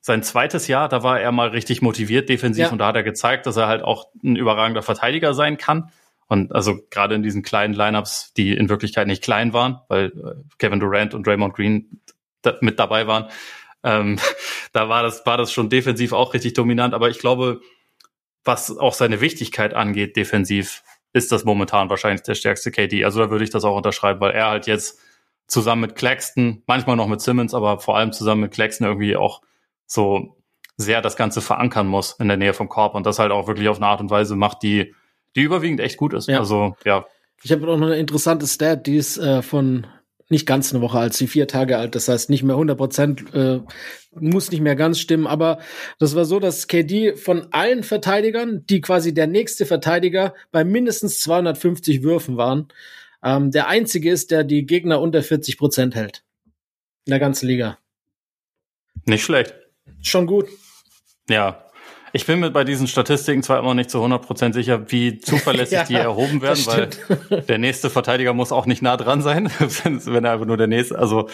sein 0.00 0.22
zweites 0.22 0.68
Jahr, 0.68 0.88
da 0.88 1.02
war 1.02 1.18
er 1.18 1.32
mal 1.32 1.48
richtig 1.48 1.82
motiviert 1.82 2.28
defensiv 2.28 2.66
ja. 2.66 2.70
und 2.70 2.78
da 2.78 2.86
hat 2.86 2.94
er 2.94 3.02
gezeigt, 3.02 3.46
dass 3.46 3.56
er 3.56 3.66
halt 3.66 3.82
auch 3.82 4.10
ein 4.22 4.36
überragender 4.36 4.82
Verteidiger 4.82 5.34
sein 5.34 5.56
kann. 5.56 5.90
Und 6.32 6.54
also 6.54 6.80
gerade 6.88 7.14
in 7.14 7.22
diesen 7.22 7.42
kleinen 7.42 7.74
Lineups, 7.74 8.32
die 8.32 8.56
in 8.56 8.70
Wirklichkeit 8.70 9.06
nicht 9.06 9.22
klein 9.22 9.52
waren, 9.52 9.80
weil 9.88 10.06
äh, 10.06 10.42
Kevin 10.56 10.80
Durant 10.80 11.12
und 11.12 11.26
Draymond 11.26 11.52
Green 11.52 12.00
da, 12.40 12.56
mit 12.62 12.78
dabei 12.78 13.06
waren, 13.06 13.26
ähm, 13.82 14.18
da 14.72 14.88
war 14.88 15.02
das, 15.02 15.26
war 15.26 15.36
das 15.36 15.52
schon 15.52 15.68
defensiv 15.68 16.14
auch 16.14 16.32
richtig 16.32 16.54
dominant. 16.54 16.94
Aber 16.94 17.10
ich 17.10 17.18
glaube, 17.18 17.60
was 18.44 18.74
auch 18.74 18.94
seine 18.94 19.20
Wichtigkeit 19.20 19.74
angeht, 19.74 20.16
defensiv, 20.16 20.82
ist 21.12 21.32
das 21.32 21.44
momentan 21.44 21.90
wahrscheinlich 21.90 22.22
der 22.22 22.34
stärkste 22.34 22.70
KD. 22.70 23.04
Also 23.04 23.18
da 23.18 23.28
würde 23.28 23.44
ich 23.44 23.50
das 23.50 23.64
auch 23.64 23.76
unterschreiben, 23.76 24.18
weil 24.20 24.32
er 24.32 24.46
halt 24.46 24.66
jetzt 24.66 24.98
zusammen 25.48 25.82
mit 25.82 25.96
Claxton, 25.96 26.62
manchmal 26.66 26.96
noch 26.96 27.08
mit 27.08 27.20
Simmons, 27.20 27.52
aber 27.52 27.78
vor 27.78 27.98
allem 27.98 28.10
zusammen 28.10 28.40
mit 28.40 28.52
Claxton 28.52 28.86
irgendwie 28.86 29.16
auch 29.16 29.42
so 29.84 30.38
sehr 30.78 31.02
das 31.02 31.16
Ganze 31.16 31.42
verankern 31.42 31.88
muss 31.88 32.12
in 32.12 32.28
der 32.28 32.38
Nähe 32.38 32.54
vom 32.54 32.70
Korb 32.70 32.94
und 32.94 33.04
das 33.04 33.18
halt 33.18 33.32
auch 33.32 33.48
wirklich 33.48 33.68
auf 33.68 33.76
eine 33.76 33.86
Art 33.88 34.00
und 34.00 34.08
Weise 34.08 34.34
macht, 34.34 34.62
die 34.62 34.94
die 35.36 35.42
überwiegend 35.42 35.80
echt 35.80 35.96
gut 35.96 36.14
ist. 36.14 36.28
Ja. 36.28 36.38
Also, 36.38 36.76
ja. 36.84 37.06
Ich 37.42 37.50
habe 37.52 37.66
auch 37.68 37.76
noch 37.76 37.86
eine 37.86 37.98
interessante 37.98 38.46
Stat, 38.46 38.86
die 38.86 38.96
ist 38.96 39.18
äh, 39.18 39.42
von 39.42 39.86
nicht 40.28 40.46
ganz 40.46 40.72
eine 40.72 40.82
Woche 40.82 40.98
alt, 40.98 41.14
sie 41.14 41.26
vier 41.26 41.46
Tage 41.46 41.76
alt, 41.76 41.94
das 41.94 42.08
heißt 42.08 42.30
nicht 42.30 42.42
mehr 42.42 42.54
100 42.54 42.76
Prozent, 42.76 43.34
äh, 43.34 43.60
muss 44.12 44.50
nicht 44.50 44.62
mehr 44.62 44.76
ganz 44.76 44.98
stimmen, 44.98 45.26
aber 45.26 45.58
das 45.98 46.14
war 46.14 46.24
so, 46.24 46.40
dass 46.40 46.68
KD 46.68 47.16
von 47.16 47.48
allen 47.52 47.82
Verteidigern, 47.82 48.64
die 48.66 48.80
quasi 48.80 49.12
der 49.12 49.26
nächste 49.26 49.66
Verteidiger 49.66 50.34
bei 50.50 50.64
mindestens 50.64 51.20
250 51.20 52.02
Würfen 52.02 52.36
waren, 52.36 52.68
ähm, 53.22 53.50
der 53.50 53.68
einzige 53.68 54.10
ist, 54.10 54.30
der 54.30 54.42
die 54.42 54.66
Gegner 54.66 55.00
unter 55.00 55.22
40 55.22 55.58
Prozent 55.58 55.94
hält. 55.94 56.24
In 57.04 57.10
der 57.10 57.20
ganzen 57.20 57.46
Liga. 57.46 57.78
Nicht 59.04 59.24
schlecht. 59.24 59.54
Schon 60.00 60.26
gut. 60.26 60.48
Ja, 61.28 61.64
ich 62.12 62.26
bin 62.26 62.40
mir 62.40 62.50
bei 62.50 62.64
diesen 62.64 62.86
Statistiken 62.86 63.42
zwar 63.42 63.58
immer 63.58 63.74
nicht 63.74 63.90
zu 63.90 63.98
100% 63.98 64.52
sicher, 64.52 64.90
wie 64.90 65.18
zuverlässig 65.18 65.72
ja, 65.78 65.84
die 65.84 65.94
erhoben 65.94 66.42
werden, 66.42 66.64
weil 66.66 67.42
der 67.42 67.58
nächste 67.58 67.90
Verteidiger 67.90 68.34
muss 68.34 68.52
auch 68.52 68.66
nicht 68.66 68.82
nah 68.82 68.96
dran 68.96 69.22
sein, 69.22 69.50
wenn 69.58 70.24
er 70.24 70.32
einfach 70.32 70.46
nur 70.46 70.56
der 70.56 70.66
nächste, 70.68 70.98
also 70.98 71.28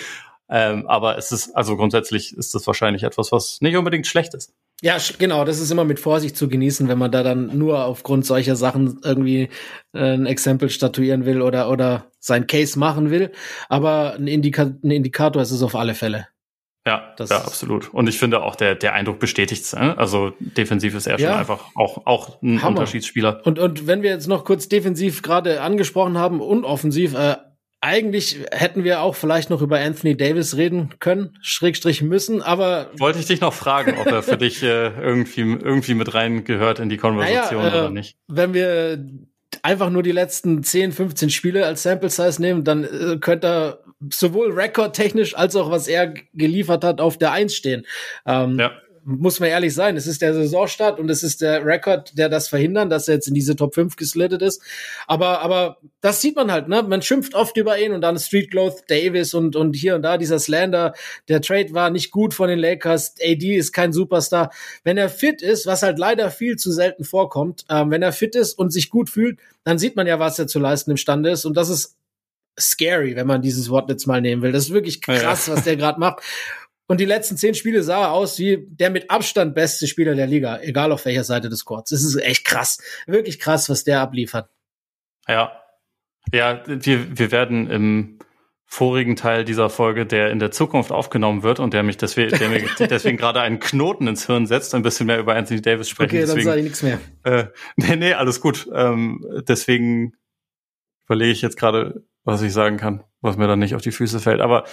ähm, 0.51 0.87
aber 0.87 1.19
es 1.19 1.31
ist, 1.31 1.55
also 1.55 1.77
grundsätzlich 1.77 2.37
ist 2.37 2.55
das 2.55 2.67
wahrscheinlich 2.67 3.03
etwas, 3.03 3.33
was 3.33 3.61
nicht 3.61 3.77
unbedingt 3.77 4.07
schlecht 4.07 4.35
ist. 4.35 4.55
Ja, 4.81 4.97
genau, 5.19 5.45
das 5.45 5.59
ist 5.59 5.71
immer 5.71 5.85
mit 5.85 6.01
Vorsicht 6.01 6.37
zu 6.37 6.49
genießen, 6.49 6.89
wenn 6.89 6.99
man 6.99 7.11
da 7.11 7.23
dann 7.23 7.59
nur 7.59 7.85
aufgrund 7.85 8.25
solcher 8.25 8.57
Sachen 8.57 9.01
irgendwie 9.03 9.49
äh, 9.93 10.15
ein 10.15 10.27
Exempel 10.27 10.71
statuieren 10.71 11.27
will 11.27 11.43
oder, 11.43 11.69
oder 11.69 12.07
sein 12.21 12.47
Case 12.47 12.79
machen 12.79 13.11
will. 13.11 13.33
Aber 13.69 14.15
ein, 14.15 14.27
Indika 14.27 14.63
ein 14.63 14.91
Indikator 14.91 15.43
ist 15.43 15.51
es 15.51 15.63
auf 15.63 15.75
alle 15.75 15.95
Fälle. 15.95 16.29
Ja, 16.89 17.13
das 17.19 17.29
ja, 17.29 17.37
absolut. 17.37 17.93
Und 17.93 18.09
ich 18.09 18.19
finde 18.19 18.43
auch, 18.43 18.57
der, 18.57 18.75
der 18.75 18.95
Eindruck 18.95 19.19
bestätigt 19.19 19.63
es. 19.63 19.75
Ne? 19.75 19.99
Also 19.99 20.33
defensiv 20.41 20.95
ist 20.95 21.07
er 21.07 21.21
ja. 21.21 21.29
schon 21.29 21.39
einfach 21.39 21.65
auch, 21.75 22.07
auch 22.07 22.41
ein 22.41 22.63
Hammer. 22.63 22.79
Unterschiedsspieler. 22.79 23.43
Und, 23.45 23.59
und 23.59 23.87
wenn 23.87 24.01
wir 24.01 24.09
jetzt 24.09 24.27
noch 24.27 24.43
kurz 24.47 24.71
defensiv 24.71 25.21
gerade 25.21 25.61
angesprochen 25.61 26.17
haben 26.17 26.41
und 26.41 26.65
offensiv, 26.65 27.13
äh, 27.13 27.37
eigentlich 27.83 28.39
hätten 28.53 28.85
wir 28.85 29.03
auch 29.03 29.17
vielleicht 29.17 29.51
noch 29.51 29.61
über 29.61 29.79
Anthony 29.79 30.17
Davis 30.17 30.57
reden 30.57 30.95
können, 30.99 31.37
Schrägstrich 31.43 32.01
müssen, 32.01 32.41
aber. 32.41 32.91
Wollte 32.99 33.19
ich 33.19 33.27
dich 33.27 33.43
noch 33.43 33.53
fragen, 33.53 33.99
ob 33.99 34.07
er 34.07 34.23
für 34.23 34.37
dich 34.39 34.63
äh, 34.63 34.89
irgendwie, 34.99 35.43
irgendwie 35.43 35.93
mit 35.93 36.15
rein 36.15 36.45
gehört 36.45 36.79
in 36.79 36.89
die 36.89 36.97
Konversation 36.97 37.65
naja, 37.65 37.75
äh, 37.75 37.81
oder 37.81 37.91
nicht. 37.91 38.17
Wenn 38.29 38.55
wir 38.55 39.05
einfach 39.63 39.91
nur 39.91 40.03
die 40.03 40.13
letzten 40.13 40.63
10, 40.63 40.93
15 40.93 41.29
Spiele 41.29 41.67
als 41.67 41.83
Sample 41.83 42.09
Size 42.09 42.41
nehmen, 42.41 42.65
dann 42.65 42.85
äh, 42.85 43.19
könnte 43.21 43.47
er 43.47 43.79
sowohl 44.13 44.53
rekordtechnisch 44.53 45.37
als 45.37 45.57
auch 45.57 45.71
was 45.71 45.89
er 45.89 46.15
geliefert 46.35 46.85
hat 46.85 47.01
auf 47.01 47.19
der 47.19 47.33
Eins 47.33 47.55
stehen. 47.55 47.87
Ähm, 48.27 48.59
ja 48.59 48.73
muss 49.09 49.41
man 49.41 49.49
ehrlich 49.49 49.75
sein, 49.75 49.97
es 49.97 50.07
ist 50.07 50.21
der 50.21 50.35
Saisonstart 50.35 51.01
und 51.01 51.09
es 51.09 51.23
ist 51.23 51.41
der 51.41 51.65
Rekord, 51.65 52.19
der 52.19 52.29
das 52.29 52.47
verhindern, 52.47 52.91
dass 52.91 53.09
er 53.09 53.15
jetzt 53.15 53.27
in 53.27 53.33
diese 53.33 53.57
Top 53.57 53.75
5 53.75 53.97
geslittet 53.97 54.43
ist. 54.43 54.63
Aber, 55.07 55.41
aber 55.41 55.79
das 56.03 56.21
sieht 56.21 56.37
man 56.37 56.53
halt, 56.53 56.69
ne? 56.69 56.83
Man 56.83 57.01
schimpft 57.01 57.35
oft 57.35 57.57
über 57.57 57.79
ihn 57.79 57.93
und 57.93 58.03
dann 58.03 58.19
Street 58.19 58.51
Cloth 58.51 58.85
Davis 58.89 59.33
und, 59.33 59.57
und 59.57 59.75
hier 59.75 59.95
und 59.95 60.03
da 60.03 60.19
dieser 60.19 60.39
Slander. 60.39 60.93
Der 61.29 61.41
Trade 61.41 61.73
war 61.73 61.89
nicht 61.89 62.11
gut 62.11 62.35
von 62.35 62.51
den 62.51 62.59
Lakers. 62.59 63.15
AD 63.23 63.57
ist 63.57 63.73
kein 63.73 63.95
Superstar. 63.95 64.53
Wenn 64.85 64.99
er 64.99 65.09
fit 65.09 65.41
ist, 65.41 65.67
was 65.67 65.83
halt 65.83 65.99
leider 65.99 66.31
viel 66.31 66.57
zu 66.57 66.71
selten 66.71 67.05
vorkommt, 67.05 67.65
ähm, 67.71 67.91
wenn 67.91 68.03
er 68.03 68.13
fit 68.13 68.37
ist 68.37 68.59
und 68.59 68.75
sich 68.75 68.91
gut 68.91 69.09
fühlt, 69.09 69.39
dann 69.65 69.79
sieht 69.79 69.97
man 69.97 70.07
ja, 70.07 70.19
was 70.19 70.39
er 70.39 70.49
zu 70.49 70.59
leisten 70.59 70.91
imstande 70.91 71.31
ist. 71.31 71.47
Und 71.47 71.57
das 71.57 71.71
ist 71.71 71.97
scary, 72.59 73.17
wenn 73.17 73.27
man 73.27 73.43
dieses 73.43 73.71
Wort 73.71 73.91
jetzt 73.91 74.07
mal 74.07 74.21
nehmen 74.21 74.43
will. 74.43 74.53
Das 74.53 74.65
ist 74.65 74.73
wirklich 74.73 75.01
krass, 75.01 75.47
ja. 75.47 75.55
was 75.55 75.65
der 75.65 75.77
gerade 75.77 76.01
macht. 76.01 76.23
Und 76.87 77.01
die 77.01 77.05
letzten 77.05 77.37
zehn 77.37 77.55
Spiele 77.55 77.83
sah 77.83 78.05
er 78.05 78.13
aus 78.13 78.39
wie 78.39 78.67
der 78.67 78.91
mit 78.91 79.11
Abstand 79.11 79.55
beste 79.55 79.87
Spieler 79.87 80.15
der 80.15 80.27
Liga, 80.27 80.61
egal 80.61 80.91
auf 80.91 81.05
welcher 81.05 81.25
Seite 81.25 81.51
des 81.51 81.65
Courts. 81.67 81.91
Das 81.91 82.03
ist 82.03 82.17
echt 82.17 82.47
krass. 82.47 82.79
Wirklich 83.07 83.39
krass, 83.39 83.69
was 83.69 83.85
der 83.85 84.01
abliefert. 84.01 84.49
Ja. 85.29 85.53
Ja, 86.33 86.63
wir, 86.67 87.19
wir 87.19 87.31
werden 87.31 87.71
im 87.71 88.19
vorigen 88.71 89.17
Teil 89.17 89.45
dieser 89.45 89.71
Folge, 89.71 90.05
der 90.05 90.31
in 90.31 90.39
der 90.39 90.51
Zukunft 90.51 90.93
aufgenommen 90.93 91.43
wird 91.43 91.59
und 91.59 91.73
der 91.73 91.83
mich 91.83 91.97
deswegen, 91.97 92.39
der 92.39 92.51
mir 92.51 92.63
deswegen 92.79 93.17
gerade 93.17 93.41
einen 93.41 93.61
Knoten 93.61 94.07
ins 94.07 94.27
Hirn 94.27 94.47
setzt, 94.47 94.75
ein 94.75 94.83
bisschen 94.83 95.07
mehr 95.07 95.19
über 95.19 95.35
Anthony 95.35 95.63
Davis 95.63 95.89
sprechen. 95.89 96.11
Okay, 96.11 96.21
dann 96.21 96.29
deswegen, 96.29 96.47
sage 96.47 96.59
ich 96.61 96.65
nichts 96.65 96.83
mehr. 96.83 97.01
Äh, 97.25 97.47
nee, 97.77 97.97
nee, 97.97 98.13
alles 98.13 98.41
gut. 98.41 98.69
Ähm, 98.75 99.25
deswegen 99.49 100.13
überlege 101.07 101.33
ich 101.33 101.41
jetzt 101.41 101.57
gerade, 101.57 102.05
was 102.29 102.43
ich 102.43 102.53
sagen 102.53 102.77
kann, 102.77 103.03
was 103.23 103.39
mir 103.39 103.47
dann 103.47 103.59
nicht 103.59 103.75
auf 103.75 103.81
die 103.81 103.91
Füße 103.91 104.21
fällt. 104.21 104.43
Aber 104.43 104.65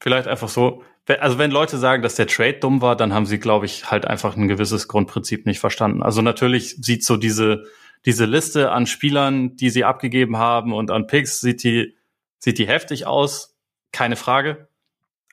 vielleicht 0.00 0.28
einfach 0.28 0.48
so, 0.48 0.84
also 1.18 1.36
wenn 1.36 1.50
Leute 1.50 1.76
sagen, 1.76 2.00
dass 2.00 2.14
der 2.14 2.28
Trade 2.28 2.60
dumm 2.60 2.80
war, 2.80 2.94
dann 2.94 3.12
haben 3.12 3.26
sie, 3.26 3.40
glaube 3.40 3.66
ich, 3.66 3.90
halt 3.90 4.06
einfach 4.06 4.36
ein 4.36 4.46
gewisses 4.46 4.86
Grundprinzip 4.86 5.44
nicht 5.44 5.58
verstanden. 5.58 6.04
Also 6.04 6.22
natürlich 6.22 6.76
sieht 6.76 7.04
so 7.04 7.16
diese, 7.16 7.64
diese 8.06 8.24
Liste 8.24 8.70
an 8.70 8.86
Spielern, 8.86 9.56
die 9.56 9.70
sie 9.70 9.82
abgegeben 9.82 10.36
haben 10.36 10.72
und 10.72 10.92
an 10.92 11.08
Picks, 11.08 11.40
sieht 11.40 11.64
die, 11.64 11.96
sieht 12.38 12.58
die 12.58 12.68
heftig 12.68 13.04
aus. 13.04 13.56
Keine 13.90 14.14
Frage. 14.14 14.68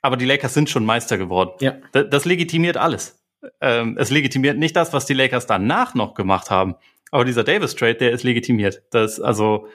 Aber 0.02 0.18
die 0.18 0.26
Lakers 0.26 0.56
sind 0.56 0.72
schon 0.72 0.86
Meister 0.86 1.20
geworden. 1.20 1.52
Ja. 1.60 1.76
Das, 1.91 2.06
das 2.10 2.26
legitimiert 2.26 2.78
alles. 2.78 3.24
Ähm, 3.62 3.96
es 4.00 4.10
legitimiert 4.10 4.58
nicht 4.58 4.76
das, 4.76 4.91
was 4.91 5.06
die 5.06 5.14
Lakers 5.14 5.46
danach 5.46 5.94
noch 5.94 6.16
gemacht 6.16 6.50
haben. 6.50 6.78
Aber 7.12 7.26
dieser 7.26 7.44
Davis 7.44 7.76
Trade, 7.76 7.96
der 7.96 8.12
ist 8.12 8.24
legitimiert. 8.24 8.82
Das, 8.90 9.20
also, 9.20 9.68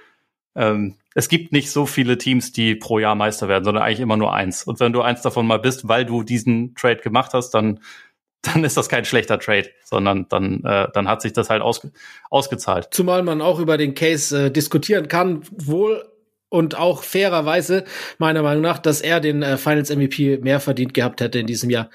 ähm, 0.55 0.95
es 1.15 1.29
gibt 1.29 1.53
nicht 1.53 1.71
so 1.71 1.87
viele 1.87 2.19
Teams, 2.19 2.53
die 2.53 2.75
pro 2.75 2.99
Jahr 2.99 3.15
Meister 3.15 3.49
werden, 3.49 3.65
sondern 3.65 3.85
eigentlich 3.85 4.01
immer 4.01 4.17
nur 4.17 4.35
eins. 4.35 4.65
Und 4.65 4.81
wenn 4.81 4.93
du 4.93 5.03
eins 5.03 5.23
davon 5.23 5.47
mal 5.47 5.59
bist, 5.59 5.89
weil 5.89 6.05
du 6.05 6.23
diesen 6.23 6.75
Trade 6.75 6.97
gemacht 6.97 7.33
hast, 7.35 7.51
dann, 7.51 7.81
dann 8.43 8.65
ist 8.65 8.77
das 8.77 8.89
kein 8.89 9.05
schlechter 9.05 9.39
Trade, 9.39 9.71
sondern 9.85 10.27
dann, 10.29 10.63
äh, 10.65 10.89
dann 10.93 11.09
hat 11.09 11.23
sich 11.23 11.33
das 11.33 11.51
halt 11.51 11.63
ausge 11.63 11.93
ausgezahlt. 12.31 12.89
Zumal 12.91 13.23
man 13.23 13.41
auch 13.41 13.59
über 13.59 13.79
den 13.79 13.95
Case 13.95 14.47
äh, 14.47 14.51
diskutieren 14.51 15.09
kann, 15.09 15.43
wohl 15.51 16.05
und 16.51 16.77
auch 16.77 17.03
fairerweise 17.03 17.85
meiner 18.19 18.43
Meinung 18.43 18.63
nach, 18.63 18.79
dass 18.79 19.01
er 19.01 19.21
den 19.21 19.43
äh, 19.43 19.57
Finals 19.57 19.91
MVP 19.91 20.39
mehr 20.39 20.61
verdient 20.61 20.95
gehabt 20.95 21.21
hätte 21.21 21.39
in 21.39 21.47
diesem 21.47 21.71
Jahr. 21.71 21.91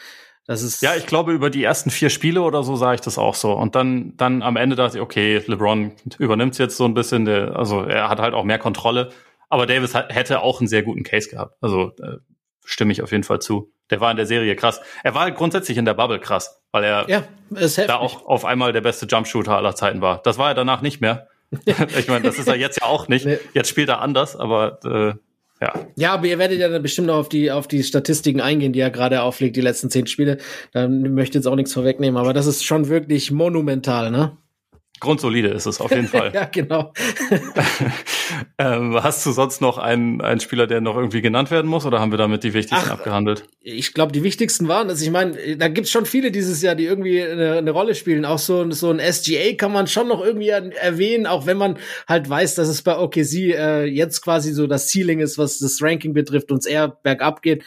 Das 0.49 0.63
ist 0.63 0.81
ja, 0.81 0.95
ich 0.95 1.05
glaube, 1.05 1.31
über 1.31 1.51
die 1.51 1.63
ersten 1.63 1.91
vier 1.91 2.09
Spiele 2.09 2.41
oder 2.41 2.63
so 2.63 2.76
sah 2.76 2.95
ich 2.95 3.01
das 3.01 3.19
auch 3.19 3.35
so. 3.35 3.53
Und 3.53 3.76
dann, 3.76 4.17
dann 4.17 4.41
am 4.41 4.55
Ende 4.55 4.76
dachte 4.76 4.97
ich, 4.97 5.03
okay, 5.03 5.43
LeBron 5.45 5.91
übernimmt 6.17 6.57
jetzt 6.57 6.76
so 6.76 6.85
ein 6.85 6.95
bisschen, 6.95 7.26
der, 7.26 7.55
also 7.55 7.84
er 7.84 8.09
hat 8.09 8.19
halt 8.19 8.34
auch 8.34 8.43
mehr 8.43 8.57
Kontrolle. 8.57 9.11
Aber 9.49 9.67
Davis 9.67 9.93
hat, 9.93 10.11
hätte 10.11 10.41
auch 10.41 10.59
einen 10.59 10.67
sehr 10.67 10.81
guten 10.81 11.03
Case 11.03 11.30
gehabt. 11.30 11.55
Also 11.61 11.91
äh, 12.01 12.17
stimme 12.65 12.91
ich 12.91 13.03
auf 13.03 13.11
jeden 13.11 13.23
Fall 13.23 13.39
zu. 13.39 13.71
Der 13.91 14.01
war 14.01 14.09
in 14.09 14.17
der 14.17 14.26
Serie 14.26 14.55
krass. 14.55 14.81
Er 15.03 15.13
war 15.13 15.30
grundsätzlich 15.30 15.77
in 15.77 15.85
der 15.85 15.93
Bubble 15.93 16.19
krass, 16.19 16.59
weil 16.71 16.84
er 16.84 17.07
ja, 17.07 17.23
da 17.85 17.97
auch 17.97 18.26
auf 18.26 18.43
einmal 18.43 18.73
der 18.73 18.81
beste 18.81 19.05
Jumpshooter 19.05 19.55
aller 19.55 19.76
Zeiten 19.76 20.01
war. 20.01 20.19
Das 20.23 20.39
war 20.39 20.47
er 20.47 20.55
danach 20.55 20.81
nicht 20.81 20.99
mehr. 20.99 21.27
ich 21.95 22.07
meine, 22.07 22.23
das 22.23 22.39
ist 22.39 22.47
er 22.47 22.55
jetzt 22.55 22.81
ja 22.81 22.88
auch 22.88 23.07
nicht. 23.07 23.27
Jetzt 23.53 23.69
spielt 23.69 23.89
er 23.89 24.01
anders, 24.01 24.35
aber 24.35 24.80
äh, 24.84 25.13
ja. 25.61 25.73
Ja, 25.95 26.14
aber 26.14 26.27
ihr 26.27 26.40
werdet 26.40 26.60
ja 26.60 26.69
dann 26.69 26.81
bestimmt 26.81 27.07
noch 27.07 27.18
auf 27.18 27.30
die, 27.30 27.52
auf 27.52 27.68
die 27.68 27.84
Statistiken 27.84 28.41
eingehen, 28.41 28.73
die 28.73 28.80
er 28.80 28.90
gerade 28.90 29.22
auflegt, 29.22 29.56
die 29.56 29.61
letzten 29.61 29.90
zehn 29.90 30.07
Spiele. 30.07 30.38
Da 30.72 30.88
möchte 30.88 31.38
ich 31.38 31.44
jetzt 31.44 31.48
auch 31.48 31.56
nichts 31.56 31.73
vorwegnehmen, 31.73 32.18
aber 32.18 32.34
das 32.34 32.48
ist 32.48 32.64
schon 32.64 32.88
wirklich 32.90 33.31
monumental, 33.31 34.11
ne? 34.11 34.38
Grundsolide 34.99 35.49
ist 35.49 35.65
es 35.65 35.80
auf 35.81 35.91
jeden 35.91 36.07
Fall. 36.09 36.31
ja, 36.34 36.45
genau. 36.45 36.93
ähm, 38.57 39.01
hast 39.01 39.26
du 39.26 39.31
sonst 39.31 39.61
noch 39.61 39.77
einen, 39.77 40.21
einen 40.21 40.39
Spieler, 40.39 40.67
der 40.67 40.81
noch 40.81 40.95
irgendwie 40.95 41.21
genannt 41.21 41.51
werden 41.51 41.67
muss, 41.69 41.85
oder 41.85 41.99
haben 41.99 42.11
wir 42.11 42.17
damit 42.17 42.43
die 42.43 42.53
wichtigsten 42.53 42.88
Ach, 42.89 42.91
abgehandelt? 42.91 43.45
Ich 43.61 43.93
glaube, 43.93 44.11
die 44.11 44.23
wichtigsten 44.23 44.67
waren, 44.67 44.89
also 44.89 45.03
ich 45.03 45.11
meine, 45.11 45.57
da 45.57 45.67
gibt's 45.67 45.91
schon 45.91 46.05
viele 46.05 46.31
dieses 46.31 46.61
Jahr, 46.61 46.76
die 46.76 46.85
irgendwie 46.85 47.21
eine, 47.21 47.53
eine, 47.53 47.71
Rolle 47.71 47.95
spielen. 47.95 48.26
Auch 48.26 48.39
so, 48.39 48.69
so 48.71 48.89
ein 48.91 48.99
SGA 48.99 49.53
kann 49.55 49.71
man 49.71 49.88
schon 49.88 50.07
noch 50.07 50.23
irgendwie 50.23 50.49
erwähnen, 50.49 51.27
auch 51.27 51.45
wenn 51.45 51.57
man 51.57 51.77
halt 52.07 52.30
weiß, 52.30 52.55
dass 52.55 52.67
es 52.67 52.81
bei 52.81 52.97
OKC 52.97 53.34
äh, 53.34 53.85
jetzt 53.85 54.21
quasi 54.21 54.53
so 54.53 54.67
das 54.67 54.91
Ceiling 54.91 55.19
ist, 55.19 55.38
was 55.38 55.59
das 55.59 55.81
Ranking 55.81 56.13
betrifft, 56.13 56.51
uns 56.51 56.65
eher 56.65 56.88
bergab 56.88 57.41
geht. 57.41 57.63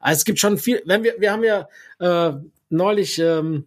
Also 0.00 0.18
es 0.18 0.24
gibt 0.24 0.38
schon 0.38 0.58
viel, 0.58 0.82
wenn 0.86 1.02
wir, 1.02 1.14
wir 1.18 1.32
haben 1.32 1.44
ja 1.44 1.68
äh, 2.00 2.36
neulich 2.70 3.18
ähm, 3.18 3.64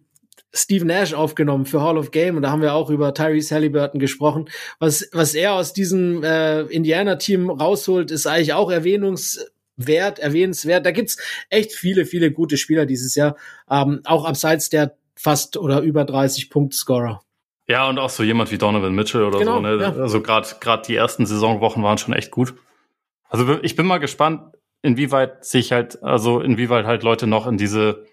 Steve 0.54 0.84
Nash 0.84 1.14
aufgenommen 1.14 1.66
für 1.66 1.80
Hall 1.80 1.96
of 1.96 2.10
Game 2.10 2.36
und 2.36 2.42
da 2.42 2.50
haben 2.50 2.62
wir 2.62 2.74
auch 2.74 2.90
über 2.90 3.14
Tyrese 3.14 3.54
Halliburton 3.54 4.00
gesprochen. 4.00 4.48
Was, 4.78 5.08
was 5.12 5.34
er 5.34 5.54
aus 5.54 5.72
diesem 5.72 6.22
äh, 6.22 6.62
Indiana-Team 6.62 7.50
rausholt, 7.50 8.10
ist 8.10 8.26
eigentlich 8.26 8.52
auch 8.52 8.70
erwähnungswert, 8.70 10.18
erwähnenswert. 10.18 10.84
Da 10.84 10.90
gibt's 10.90 11.16
echt 11.48 11.72
viele, 11.72 12.04
viele 12.04 12.32
gute 12.32 12.56
Spieler 12.56 12.86
dieses 12.86 13.14
Jahr, 13.14 13.36
ähm, 13.70 14.00
auch 14.04 14.24
abseits 14.24 14.68
der 14.68 14.96
fast 15.16 15.56
oder 15.56 15.80
über 15.80 16.04
30 16.04 16.50
Punkt-Scorer. 16.50 17.22
Ja, 17.68 17.88
und 17.88 17.98
auch 17.98 18.10
so 18.10 18.22
jemand 18.22 18.50
wie 18.50 18.58
Donovan 18.58 18.94
Mitchell 18.94 19.22
oder 19.22 19.38
genau, 19.38 19.56
so. 19.56 19.60
Ne? 19.60 19.80
Ja. 19.80 19.92
Also 19.92 20.20
gerade 20.20 20.48
gerade 20.60 20.82
die 20.86 20.96
ersten 20.96 21.26
Saisonwochen 21.26 21.82
waren 21.82 21.96
schon 21.96 22.12
echt 22.12 22.30
gut. 22.30 22.54
Also 23.28 23.58
ich 23.62 23.76
bin 23.76 23.86
mal 23.86 23.98
gespannt, 23.98 24.42
inwieweit 24.82 25.44
sich 25.44 25.72
halt, 25.72 26.02
also 26.02 26.40
inwieweit 26.40 26.84
halt 26.84 27.02
Leute 27.02 27.26
noch 27.26 27.46
in 27.46 27.56
diese 27.56 28.04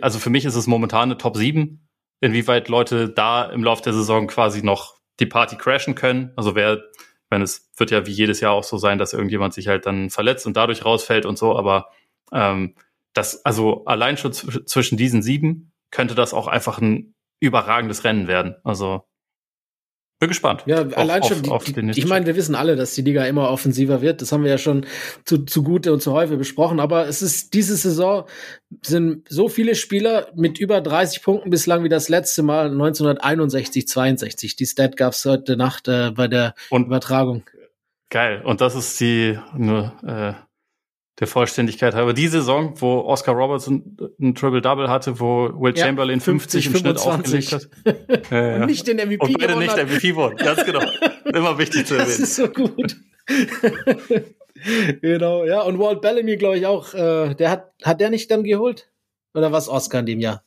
also 0.00 0.18
für 0.18 0.30
mich 0.30 0.44
ist 0.44 0.54
es 0.54 0.66
momentan 0.66 1.10
eine 1.10 1.18
Top 1.18 1.36
7. 1.36 1.86
Inwieweit 2.20 2.68
Leute 2.68 3.10
da 3.10 3.44
im 3.44 3.62
Laufe 3.62 3.82
der 3.82 3.92
Saison 3.92 4.26
quasi 4.26 4.62
noch 4.62 4.96
die 5.20 5.26
Party 5.26 5.56
crashen 5.56 5.94
können. 5.94 6.32
Also 6.36 6.54
wer, 6.54 6.82
wenn 7.30 7.42
es 7.42 7.70
wird 7.76 7.90
ja 7.90 8.06
wie 8.06 8.12
jedes 8.12 8.40
Jahr 8.40 8.52
auch 8.52 8.64
so 8.64 8.78
sein, 8.78 8.98
dass 8.98 9.12
irgendjemand 9.12 9.54
sich 9.54 9.68
halt 9.68 9.86
dann 9.86 10.10
verletzt 10.10 10.46
und 10.46 10.56
dadurch 10.56 10.84
rausfällt 10.84 11.26
und 11.26 11.36
so, 11.36 11.56
aber 11.56 11.90
ähm, 12.32 12.74
das, 13.12 13.44
also 13.44 13.84
allein 13.84 14.16
schon 14.16 14.32
zwischen 14.32 14.96
diesen 14.96 15.22
sieben 15.22 15.72
könnte 15.90 16.14
das 16.14 16.34
auch 16.34 16.46
einfach 16.46 16.78
ein 16.80 17.14
überragendes 17.40 18.04
Rennen 18.04 18.28
werden. 18.28 18.56
Also 18.64 19.04
bin 20.18 20.28
gespannt. 20.28 20.62
Ja, 20.66 20.86
auf, 20.86 20.96
allein 20.96 21.22
schon, 21.22 21.48
auf, 21.50 21.64
die, 21.64 21.78
auf 21.78 21.96
ich 21.96 22.06
meine, 22.06 22.26
wir 22.26 22.36
wissen 22.36 22.54
alle, 22.54 22.74
dass 22.74 22.94
die 22.94 23.02
Liga 23.02 23.24
immer 23.26 23.50
offensiver 23.50 24.00
wird. 24.00 24.22
Das 24.22 24.32
haben 24.32 24.44
wir 24.44 24.50
ja 24.50 24.58
schon 24.58 24.86
zu, 25.24 25.44
zu 25.44 25.62
gute 25.62 25.92
und 25.92 26.00
zu 26.00 26.12
häufig 26.12 26.38
besprochen. 26.38 26.80
Aber 26.80 27.06
es 27.06 27.20
ist, 27.20 27.52
diese 27.52 27.76
Saison 27.76 28.24
sind 28.82 29.28
so 29.28 29.48
viele 29.48 29.74
Spieler 29.74 30.28
mit 30.34 30.58
über 30.58 30.80
30 30.80 31.22
Punkten 31.22 31.50
bislang 31.50 31.84
wie 31.84 31.90
das 31.90 32.08
letzte 32.08 32.42
Mal 32.42 32.70
1961, 32.70 33.86
62. 33.86 34.56
Die 34.56 34.66
Stat 34.66 34.96
gab's 34.96 35.24
heute 35.26 35.56
Nacht 35.56 35.88
äh, 35.88 36.10
bei 36.12 36.28
der 36.28 36.54
und, 36.70 36.86
Übertragung. 36.86 37.44
Geil. 38.08 38.40
Und 38.42 38.60
das 38.62 38.74
ist 38.74 38.98
die, 39.00 39.38
nur, 39.56 39.92
äh, 40.06 40.45
der 41.18 41.26
Vollständigkeit 41.26 41.94
halber. 41.94 42.12
Die 42.12 42.28
Saison, 42.28 42.74
wo 42.80 43.00
Oscar 43.00 43.34
Robertson 43.34 43.96
ein 44.20 44.34
Triple-Double 44.34 44.90
hatte, 44.90 45.18
wo 45.18 45.50
Will 45.60 45.74
ja, 45.76 45.86
Chamberlain 45.86 46.20
50, 46.20 46.68
50 46.68 46.84
im 46.84 46.96
25. 46.96 47.48
Schnitt 47.48 47.66
aufgelegt 47.86 48.22
hat. 48.22 48.30
ja, 48.30 48.48
ja. 48.48 48.56
Und 48.60 48.66
nicht 48.66 48.86
den 48.86 48.96
MVP 48.98 49.24
Und 49.24 49.38
beide 49.38 49.56
nicht 49.56 49.76
MVP 49.76 50.14
wurden. 50.14 50.36
Ganz 50.36 50.64
genau. 50.64 50.82
Immer 51.24 51.58
wichtig 51.58 51.86
zu 51.86 51.94
erwähnen. 51.94 52.10
Das 52.10 52.18
ist 52.18 52.36
so 52.36 52.48
gut. 52.48 52.96
genau, 55.00 55.44
ja. 55.44 55.62
Und 55.62 55.78
Walt 55.78 56.02
Bellamy, 56.02 56.36
glaube 56.36 56.58
ich, 56.58 56.66
auch. 56.66 56.92
Äh, 56.92 57.34
der 57.34 57.50
hat, 57.50 57.72
hat 57.82 58.00
der 58.00 58.10
nicht 58.10 58.30
dann 58.30 58.44
geholt? 58.44 58.90
Oder 59.34 59.52
was 59.52 59.68
Oscar 59.68 60.00
in 60.00 60.06
dem 60.06 60.20
Jahr? 60.20 60.42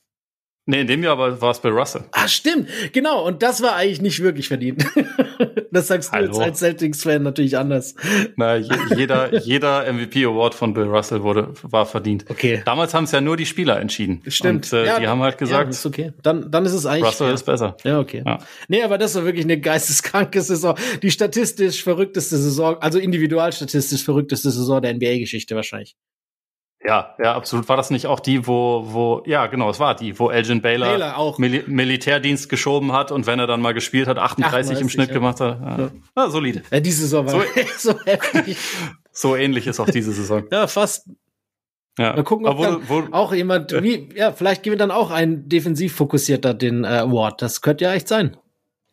Nee, 0.66 0.82
in 0.82 0.88
dem 0.88 1.04
Jahr 1.04 1.18
war 1.18 1.52
es 1.52 1.60
Bill 1.60 1.72
Russell. 1.72 2.04
Ah, 2.12 2.28
stimmt. 2.28 2.70
Genau. 2.94 3.26
Und 3.26 3.42
das 3.42 3.64
war 3.64 3.76
eigentlich 3.76 4.02
nicht 4.02 4.22
wirklich 4.22 4.48
verdient. 4.48 4.86
das 5.72 5.88
sagst 5.88 6.10
du 6.10 6.14
Hallo. 6.14 6.28
jetzt 6.28 6.42
als 6.42 6.60
Celtics-Fan 6.60 7.24
natürlich 7.24 7.58
anders. 7.58 7.96
Na, 8.36 8.56
je, 8.56 8.70
jeder, 8.96 9.34
jeder 9.44 9.92
MVP-Award 9.92 10.56
von 10.56 10.74
Bill 10.74 10.86
Russell 10.86 11.24
wurde, 11.24 11.54
war 11.64 11.86
verdient. 11.86 12.26
Okay. 12.30 12.62
Damals 12.66 12.94
haben 12.94 13.04
es 13.06 13.12
ja 13.12 13.22
nur 13.22 13.38
die 13.38 13.46
Spieler 13.46 13.80
entschieden. 13.80 14.22
Stimmt. 14.28 14.72
Und, 14.72 14.80
äh, 14.80 14.86
ja, 14.86 15.00
die 15.00 15.08
haben 15.08 15.22
halt 15.22 15.38
gesagt. 15.38 15.66
Ja, 15.66 15.70
ist 15.70 15.86
okay. 15.86 16.14
Dann, 16.22 16.52
dann 16.52 16.66
ist 16.66 16.74
es 16.74 16.86
eigentlich. 16.86 17.06
Russell 17.06 17.28
ja. 17.28 17.34
ist 17.34 17.44
besser. 17.44 17.78
Ja, 17.84 18.00
okay. 18.00 18.24
Ja. 18.26 18.40
Nee, 18.68 18.84
aber 18.84 18.98
das 18.98 19.16
war 19.16 19.26
wirklich 19.26 19.46
eine 19.46 19.60
geisteskranke 19.60 20.42
Saison. 20.42 20.76
Die 21.02 21.12
statistisch 21.12 21.84
verrückteste 21.84 22.38
Saison, 22.38 22.78
also 22.80 23.00
individualstatistisch 23.00 24.04
verrückteste 24.04 24.52
Saison 24.52 24.82
der 24.82 24.94
NBA-Geschichte 24.94 25.56
wahrscheinlich. 25.56 25.96
Ja, 26.86 27.16
ja, 27.22 27.36
absolut. 27.36 27.68
War 27.68 27.76
das 27.76 27.90
nicht 27.90 28.08
auch 28.08 28.22
die, 28.22 28.48
wo, 28.48 28.86
wo, 28.88 29.22
ja, 29.26 29.48
genau, 29.48 29.70
es 29.70 29.80
war 29.80 29.96
die, 29.96 30.18
wo 30.18 30.30
Elgin 30.30 30.62
Baylor, 30.62 30.88
Baylor 30.88 31.18
auch. 31.18 31.38
Mil 31.38 31.64
Militärdienst 31.68 32.48
geschoben 32.48 32.94
hat 32.94 33.12
und 33.12 33.28
wenn 33.28 33.38
er 33.38 33.48
dann 33.48 33.62
mal 33.62 33.74
gespielt 33.74 34.08
hat, 34.08 34.18
38, 34.18 34.72
38 34.78 34.82
im 34.82 34.90
Schnitt 34.90 35.10
ja. 35.10 35.14
gemacht 35.14 35.42
hat. 35.42 35.60
Ja. 35.60 35.78
ja. 35.78 35.92
ja 36.16 36.30
solide. 36.30 36.64
Ja, 36.72 36.80
diese 36.80 37.02
Saison 37.02 37.26
war 37.26 37.34
so, 37.34 37.42
so 37.92 38.00
heftig. 38.06 38.58
so 39.12 39.36
ähnlich 39.36 39.68
ist 39.68 39.82
auch 39.82 39.90
diese 39.90 40.14
Saison. 40.14 40.46
ja, 40.52 40.68
fast. 40.68 41.10
Ja. 41.98 42.14
Mal 42.14 42.24
gucken, 42.24 42.48
ob 42.48 42.58
wo, 42.58 42.64
dann 42.64 42.88
wo, 42.88 43.04
auch 43.12 43.34
jemand, 43.34 43.74
wie, 43.84 44.08
ja, 44.16 44.32
vielleicht 44.32 44.64
gewinnt 44.64 44.80
dann 44.80 44.92
auch 44.92 45.12
ein 45.12 45.50
defensiv 45.50 45.94
fokussierter 45.96 46.54
den 46.54 46.86
äh, 46.86 46.88
Award. 46.88 47.42
Das 47.42 47.62
könnte 47.62 47.84
ja 47.84 47.94
echt 47.94 48.08
sein. 48.08 48.38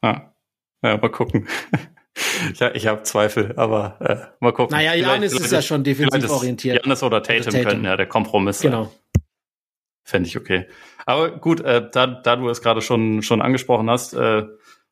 Ja, 0.03 0.35
ja 0.83 0.97
mal 0.97 1.11
gucken. 1.11 1.47
Ja, 2.59 2.75
ich 2.75 2.87
habe 2.87 3.03
Zweifel, 3.03 3.55
aber 3.57 3.97
äh, 4.01 4.17
mal 4.41 4.53
gucken. 4.53 4.77
Naja, 4.77 4.95
Janis 4.95 5.33
ist 5.33 5.53
ja 5.53 5.63
schon 5.63 5.85
defensiv 5.85 6.31
orientiert. 6.31 6.83
Janis 6.83 7.03
oder 7.03 7.23
Tatum, 7.23 7.53
Tatum, 7.53 7.63
könnten 7.63 7.85
ja 7.85 7.97
der 7.97 8.07
Kompromiss 8.07 8.61
sein. 8.61 8.71
Genau. 8.71 8.93
Fände 10.03 10.29
ich 10.29 10.37
okay. 10.37 10.67
Aber 11.05 11.31
gut, 11.31 11.61
äh, 11.61 11.89
da, 11.91 12.07
da 12.07 12.37
du 12.37 12.49
es 12.49 12.63
gerade 12.63 12.81
schon, 12.81 13.23
schon 13.23 13.43
angesprochen 13.43 13.91
hast, 13.91 14.15
äh, 14.15 14.45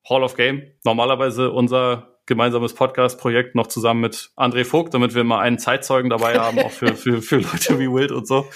Hall 0.09 0.23
of 0.23 0.37
Game, 0.37 0.63
normalerweise 0.85 1.51
unser 1.51 2.19
gemeinsames 2.27 2.75
Podcast-Projekt 2.75 3.55
noch 3.55 3.67
zusammen 3.67 4.01
mit 4.01 4.31
André 4.37 4.65
Vogt, 4.65 4.95
damit 4.95 5.15
wir 5.15 5.25
mal 5.25 5.41
einen 5.41 5.59
Zeitzeugen 5.59 6.11
dabei 6.11 6.39
haben, 6.39 6.59
auch 6.59 6.71
für, 6.71 6.95
für, 6.97 7.23
für 7.23 7.37
Leute 7.37 7.79
wie 7.79 7.91
Wild 7.91 8.13
und 8.13 8.27
so. 8.27 8.47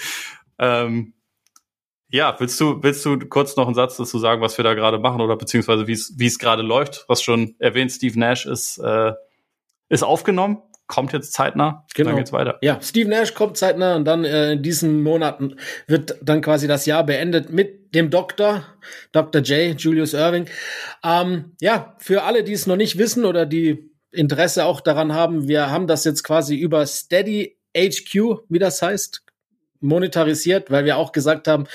Ähm, 0.57 1.13
ja, 2.11 2.35
willst 2.39 2.59
du, 2.59 2.81
willst 2.81 3.05
du 3.05 3.19
kurz 3.19 3.55
noch 3.55 3.67
einen 3.67 3.75
Satz 3.75 3.97
dazu 3.97 4.17
sagen, 4.17 4.41
was 4.41 4.57
wir 4.57 4.63
da 4.63 4.73
gerade 4.73 4.97
machen 4.97 5.21
oder 5.21 5.35
beziehungsweise 5.35 5.87
wie 5.87 5.93
es, 5.93 6.13
wie 6.17 6.25
es 6.25 6.39
gerade 6.39 6.63
läuft? 6.63 7.05
Was 7.07 7.21
schon 7.21 7.55
erwähnt, 7.59 7.91
Steve 7.91 8.19
Nash 8.19 8.45
ist, 8.45 8.79
äh, 8.79 9.13
ist 9.89 10.03
aufgenommen, 10.03 10.61
kommt 10.87 11.13
jetzt 11.13 11.33
zeitnah, 11.33 11.85
genau. 11.93 12.09
dann 12.09 12.17
geht's 12.17 12.33
weiter. 12.33 12.57
Ja, 12.61 12.79
Steve 12.81 13.09
Nash 13.09 13.35
kommt 13.35 13.57
zeitnah 13.57 13.95
und 13.95 14.05
dann 14.05 14.25
äh, 14.25 14.53
in 14.53 14.63
diesen 14.63 15.03
Monaten 15.03 15.55
wird 15.85 16.17
dann 16.21 16.41
quasi 16.41 16.67
das 16.67 16.87
Jahr 16.87 17.05
beendet 17.05 17.51
mit 17.51 17.93
dem 17.93 18.09
Doktor, 18.09 18.65
Dr. 19.11 19.41
J, 19.41 19.79
Julius 19.79 20.13
Irving. 20.13 20.47
Ähm, 21.03 21.55
ja, 21.61 21.95
für 21.99 22.23
alle, 22.23 22.43
die 22.43 22.53
es 22.53 22.65
noch 22.65 22.75
nicht 22.75 22.97
wissen 22.97 23.23
oder 23.23 23.45
die 23.45 23.91
Interesse 24.11 24.65
auch 24.65 24.81
daran 24.81 25.13
haben, 25.13 25.47
wir 25.47 25.69
haben 25.69 25.85
das 25.85 26.03
jetzt 26.05 26.23
quasi 26.23 26.55
über 26.55 26.85
Steady 26.87 27.57
HQ, 27.77 28.45
wie 28.49 28.59
das 28.59 28.81
heißt, 28.81 29.23
monetarisiert, 29.81 30.71
weil 30.71 30.85
wir 30.85 30.97
auch 30.97 31.11
gesagt 31.11 31.47
haben, 31.47 31.67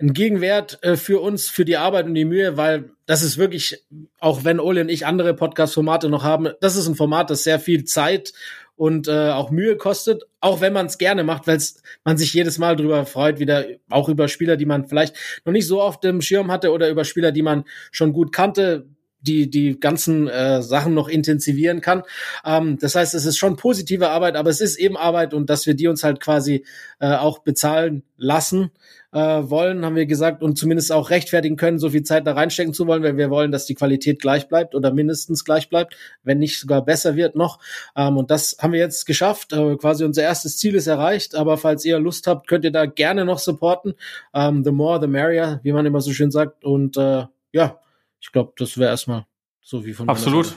ein 0.00 0.12
Gegenwert 0.12 0.82
äh, 0.82 0.96
für 0.96 1.20
uns, 1.20 1.48
für 1.48 1.64
die 1.64 1.76
Arbeit 1.76 2.06
und 2.06 2.14
die 2.14 2.24
Mühe, 2.24 2.56
weil 2.56 2.90
das 3.06 3.22
ist 3.22 3.38
wirklich, 3.38 3.84
auch 4.18 4.44
wenn 4.44 4.58
Ole 4.58 4.82
und 4.82 4.88
ich 4.88 5.06
andere 5.06 5.34
Podcast-Formate 5.34 6.08
noch 6.08 6.24
haben, 6.24 6.48
das 6.60 6.76
ist 6.76 6.88
ein 6.88 6.96
Format, 6.96 7.30
das 7.30 7.44
sehr 7.44 7.60
viel 7.60 7.84
Zeit 7.84 8.32
und 8.74 9.06
äh, 9.06 9.30
auch 9.30 9.50
Mühe 9.50 9.76
kostet, 9.76 10.24
auch 10.40 10.60
wenn 10.60 10.72
man 10.72 10.86
es 10.86 10.98
gerne 10.98 11.24
macht, 11.24 11.46
weil 11.46 11.60
man 12.04 12.18
sich 12.18 12.34
jedes 12.34 12.58
Mal 12.58 12.74
drüber 12.74 13.06
freut, 13.06 13.38
wieder 13.38 13.64
auch 13.90 14.08
über 14.08 14.28
Spieler, 14.28 14.56
die 14.56 14.66
man 14.66 14.88
vielleicht 14.88 15.14
noch 15.44 15.52
nicht 15.52 15.66
so 15.66 15.80
oft 15.80 16.04
im 16.04 16.20
Schirm 16.20 16.50
hatte 16.50 16.72
oder 16.72 16.88
über 16.88 17.04
Spieler, 17.04 17.30
die 17.30 17.42
man 17.42 17.64
schon 17.92 18.12
gut 18.12 18.32
kannte, 18.32 18.86
die 19.22 19.48
die 19.48 19.78
ganzen 19.78 20.28
äh, 20.28 20.62
Sachen 20.62 20.94
noch 20.94 21.08
intensivieren 21.08 21.80
kann. 21.80 22.02
Ähm, 22.44 22.78
das 22.78 22.94
heißt, 22.94 23.14
es 23.14 23.24
ist 23.24 23.38
schon 23.38 23.56
positive 23.56 24.10
Arbeit, 24.10 24.36
aber 24.36 24.50
es 24.50 24.60
ist 24.60 24.76
eben 24.76 24.96
Arbeit 24.96 25.34
und 25.34 25.48
dass 25.48 25.66
wir 25.66 25.74
die 25.74 25.88
uns 25.88 26.04
halt 26.04 26.20
quasi 26.20 26.64
äh, 27.00 27.14
auch 27.14 27.38
bezahlen 27.40 28.02
lassen 28.16 28.70
äh, 29.12 29.18
wollen, 29.18 29.84
haben 29.84 29.94
wir 29.94 30.06
gesagt 30.06 30.42
und 30.42 30.56
zumindest 30.56 30.90
auch 30.90 31.10
rechtfertigen 31.10 31.56
können, 31.56 31.78
so 31.78 31.90
viel 31.90 32.02
Zeit 32.02 32.26
da 32.26 32.32
reinstecken 32.32 32.72
zu 32.72 32.86
wollen, 32.86 33.02
weil 33.02 33.16
wir 33.16 33.30
wollen, 33.30 33.52
dass 33.52 33.66
die 33.66 33.74
Qualität 33.74 34.20
gleich 34.20 34.48
bleibt 34.48 34.74
oder 34.74 34.92
mindestens 34.92 35.44
gleich 35.44 35.68
bleibt, 35.68 35.96
wenn 36.22 36.38
nicht 36.38 36.58
sogar 36.58 36.84
besser 36.84 37.14
wird 37.14 37.36
noch. 37.36 37.58
Ähm, 37.94 38.16
und 38.16 38.30
das 38.30 38.56
haben 38.60 38.72
wir 38.72 38.80
jetzt 38.80 39.04
geschafft. 39.04 39.52
Äh, 39.52 39.76
quasi 39.76 40.04
unser 40.04 40.22
erstes 40.22 40.56
Ziel 40.56 40.74
ist 40.74 40.86
erreicht. 40.86 41.34
Aber 41.34 41.58
falls 41.58 41.84
ihr 41.84 41.98
Lust 41.98 42.26
habt, 42.26 42.48
könnt 42.48 42.64
ihr 42.64 42.72
da 42.72 42.86
gerne 42.86 43.24
noch 43.24 43.38
supporten. 43.38 43.94
Ähm, 44.32 44.64
the 44.64 44.72
more, 44.72 44.98
the 45.00 45.06
merrier, 45.06 45.60
wie 45.62 45.72
man 45.72 45.84
immer 45.84 46.00
so 46.00 46.12
schön 46.12 46.30
sagt. 46.30 46.64
Und 46.64 46.96
äh, 46.96 47.24
ja, 47.52 47.78
ich 48.22 48.32
glaube, 48.32 48.52
das 48.56 48.78
wäre 48.78 48.90
erstmal 48.90 49.26
so 49.60 49.84
wie 49.84 49.92
von 49.92 50.08
Absolut. 50.08 50.56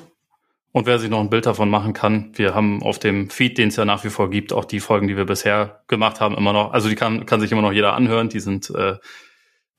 Und 0.71 0.85
wer 0.85 0.99
sich 0.99 1.09
noch 1.09 1.21
ein 1.21 1.29
Bild 1.29 1.45
davon 1.45 1.69
machen 1.69 1.93
kann, 1.93 2.31
wir 2.35 2.53
haben 2.53 2.83
auf 2.83 2.99
dem 2.99 3.29
Feed, 3.29 3.57
den 3.57 3.69
es 3.69 3.77
ja 3.77 3.85
nach 3.85 4.03
wie 4.03 4.09
vor 4.09 4.29
gibt, 4.29 4.51
auch 4.51 4.65
die 4.65 4.81
Folgen, 4.81 5.07
die 5.07 5.15
wir 5.15 5.25
bisher 5.25 5.83
gemacht 5.87 6.19
haben, 6.19 6.35
immer 6.35 6.53
noch. 6.53 6.73
Also 6.73 6.89
die 6.89 6.95
kann, 6.95 7.25
kann 7.25 7.39
sich 7.39 7.51
immer 7.51 7.61
noch 7.61 7.71
jeder 7.71 7.93
anhören. 7.93 8.29
Die 8.29 8.41
sind, 8.41 8.69
äh, 8.71 8.97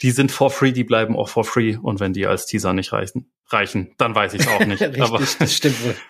die 0.01 0.11
sind 0.11 0.33
for 0.33 0.51
free, 0.51 0.73
die 0.73 0.85
bleiben 0.85 1.15
auch 1.15 1.29
for 1.29 1.45
free. 1.45 1.77
Und 1.77 2.01
wenn 2.01 2.15
die 2.15 2.27
als 2.27 2.47
Teaser 2.47 2.73
nicht 2.73 2.93
reichen, 2.93 3.31
reichen, 3.49 3.95
dann 3.99 4.15
weiß 4.15 4.35
ich 4.35 4.41
es 4.41 4.49
auch 4.49 4.65
nicht. 4.65 4.81
Richtig, 4.81 5.03
Aber, 5.03 5.19
das 5.19 5.55
stimmt 5.55 5.85
wohl. 5.85 5.95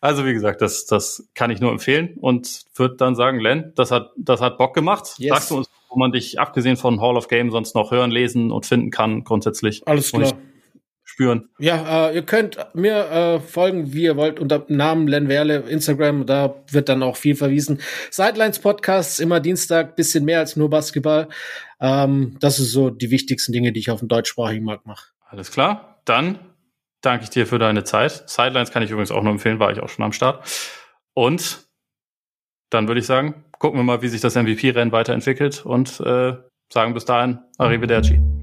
Also 0.00 0.24
wie 0.24 0.32
gesagt, 0.32 0.62
das, 0.62 0.86
das 0.86 1.28
kann 1.34 1.50
ich 1.50 1.58
nur 1.58 1.72
empfehlen 1.72 2.14
und 2.20 2.66
würde 2.76 2.94
dann 2.94 3.16
sagen, 3.16 3.40
Len, 3.40 3.72
das 3.74 3.90
hat, 3.90 4.12
das 4.16 4.40
hat 4.40 4.56
Bock 4.56 4.72
gemacht. 4.72 5.14
Yes. 5.18 5.30
Sagst 5.30 5.50
du 5.50 5.56
uns, 5.56 5.70
wo 5.88 5.98
man 5.98 6.12
dich 6.12 6.38
abgesehen 6.38 6.76
von 6.76 7.00
Hall 7.00 7.16
of 7.16 7.26
Game 7.26 7.50
sonst 7.50 7.74
noch 7.74 7.90
hören, 7.90 8.12
lesen 8.12 8.52
und 8.52 8.64
finden 8.64 8.92
kann 8.92 9.24
grundsätzlich? 9.24 9.88
Alles 9.88 10.12
klar 10.12 10.34
spüren. 11.18 11.48
Ja, 11.58 12.08
äh, 12.08 12.14
ihr 12.14 12.22
könnt 12.22 12.58
mir 12.74 13.10
äh, 13.10 13.40
folgen, 13.40 13.92
wie 13.92 14.04
ihr 14.04 14.16
wollt, 14.16 14.38
unter 14.38 14.64
Namen 14.68 15.08
Len 15.08 15.28
Werle, 15.28 15.64
Instagram, 15.68 16.26
da 16.26 16.54
wird 16.70 16.88
dann 16.88 17.02
auch 17.02 17.16
viel 17.16 17.34
verwiesen. 17.34 17.80
Sidelines 18.12 18.60
Podcasts, 18.60 19.18
immer 19.18 19.40
Dienstag, 19.40 19.96
bisschen 19.96 20.24
mehr 20.24 20.38
als 20.38 20.54
nur 20.54 20.70
Basketball. 20.70 21.28
Ähm, 21.80 22.36
das 22.38 22.60
ist 22.60 22.70
so 22.70 22.90
die 22.90 23.10
wichtigsten 23.10 23.52
Dinge, 23.52 23.72
die 23.72 23.80
ich 23.80 23.90
auf 23.90 23.98
dem 23.98 24.06
deutschsprachigen 24.06 24.64
Markt 24.64 24.86
mache. 24.86 25.06
Alles 25.26 25.50
klar, 25.50 26.00
dann 26.04 26.38
danke 27.00 27.24
ich 27.24 27.30
dir 27.30 27.48
für 27.48 27.58
deine 27.58 27.82
Zeit. 27.82 28.30
Sidelines 28.30 28.70
kann 28.70 28.84
ich 28.84 28.90
übrigens 28.92 29.10
auch 29.10 29.22
nur 29.22 29.32
empfehlen, 29.32 29.58
war 29.58 29.72
ich 29.72 29.80
auch 29.80 29.88
schon 29.88 30.04
am 30.04 30.12
Start. 30.12 30.48
Und 31.14 31.66
dann 32.70 32.86
würde 32.86 33.00
ich 33.00 33.06
sagen, 33.06 33.44
gucken 33.58 33.80
wir 33.80 33.84
mal, 33.84 34.02
wie 34.02 34.08
sich 34.08 34.20
das 34.20 34.36
MVP-Rennen 34.36 34.92
weiterentwickelt 34.92 35.66
und 35.66 35.98
äh, 35.98 36.34
sagen 36.72 36.94
bis 36.94 37.06
dahin, 37.06 37.40
Arrivederci. 37.56 38.37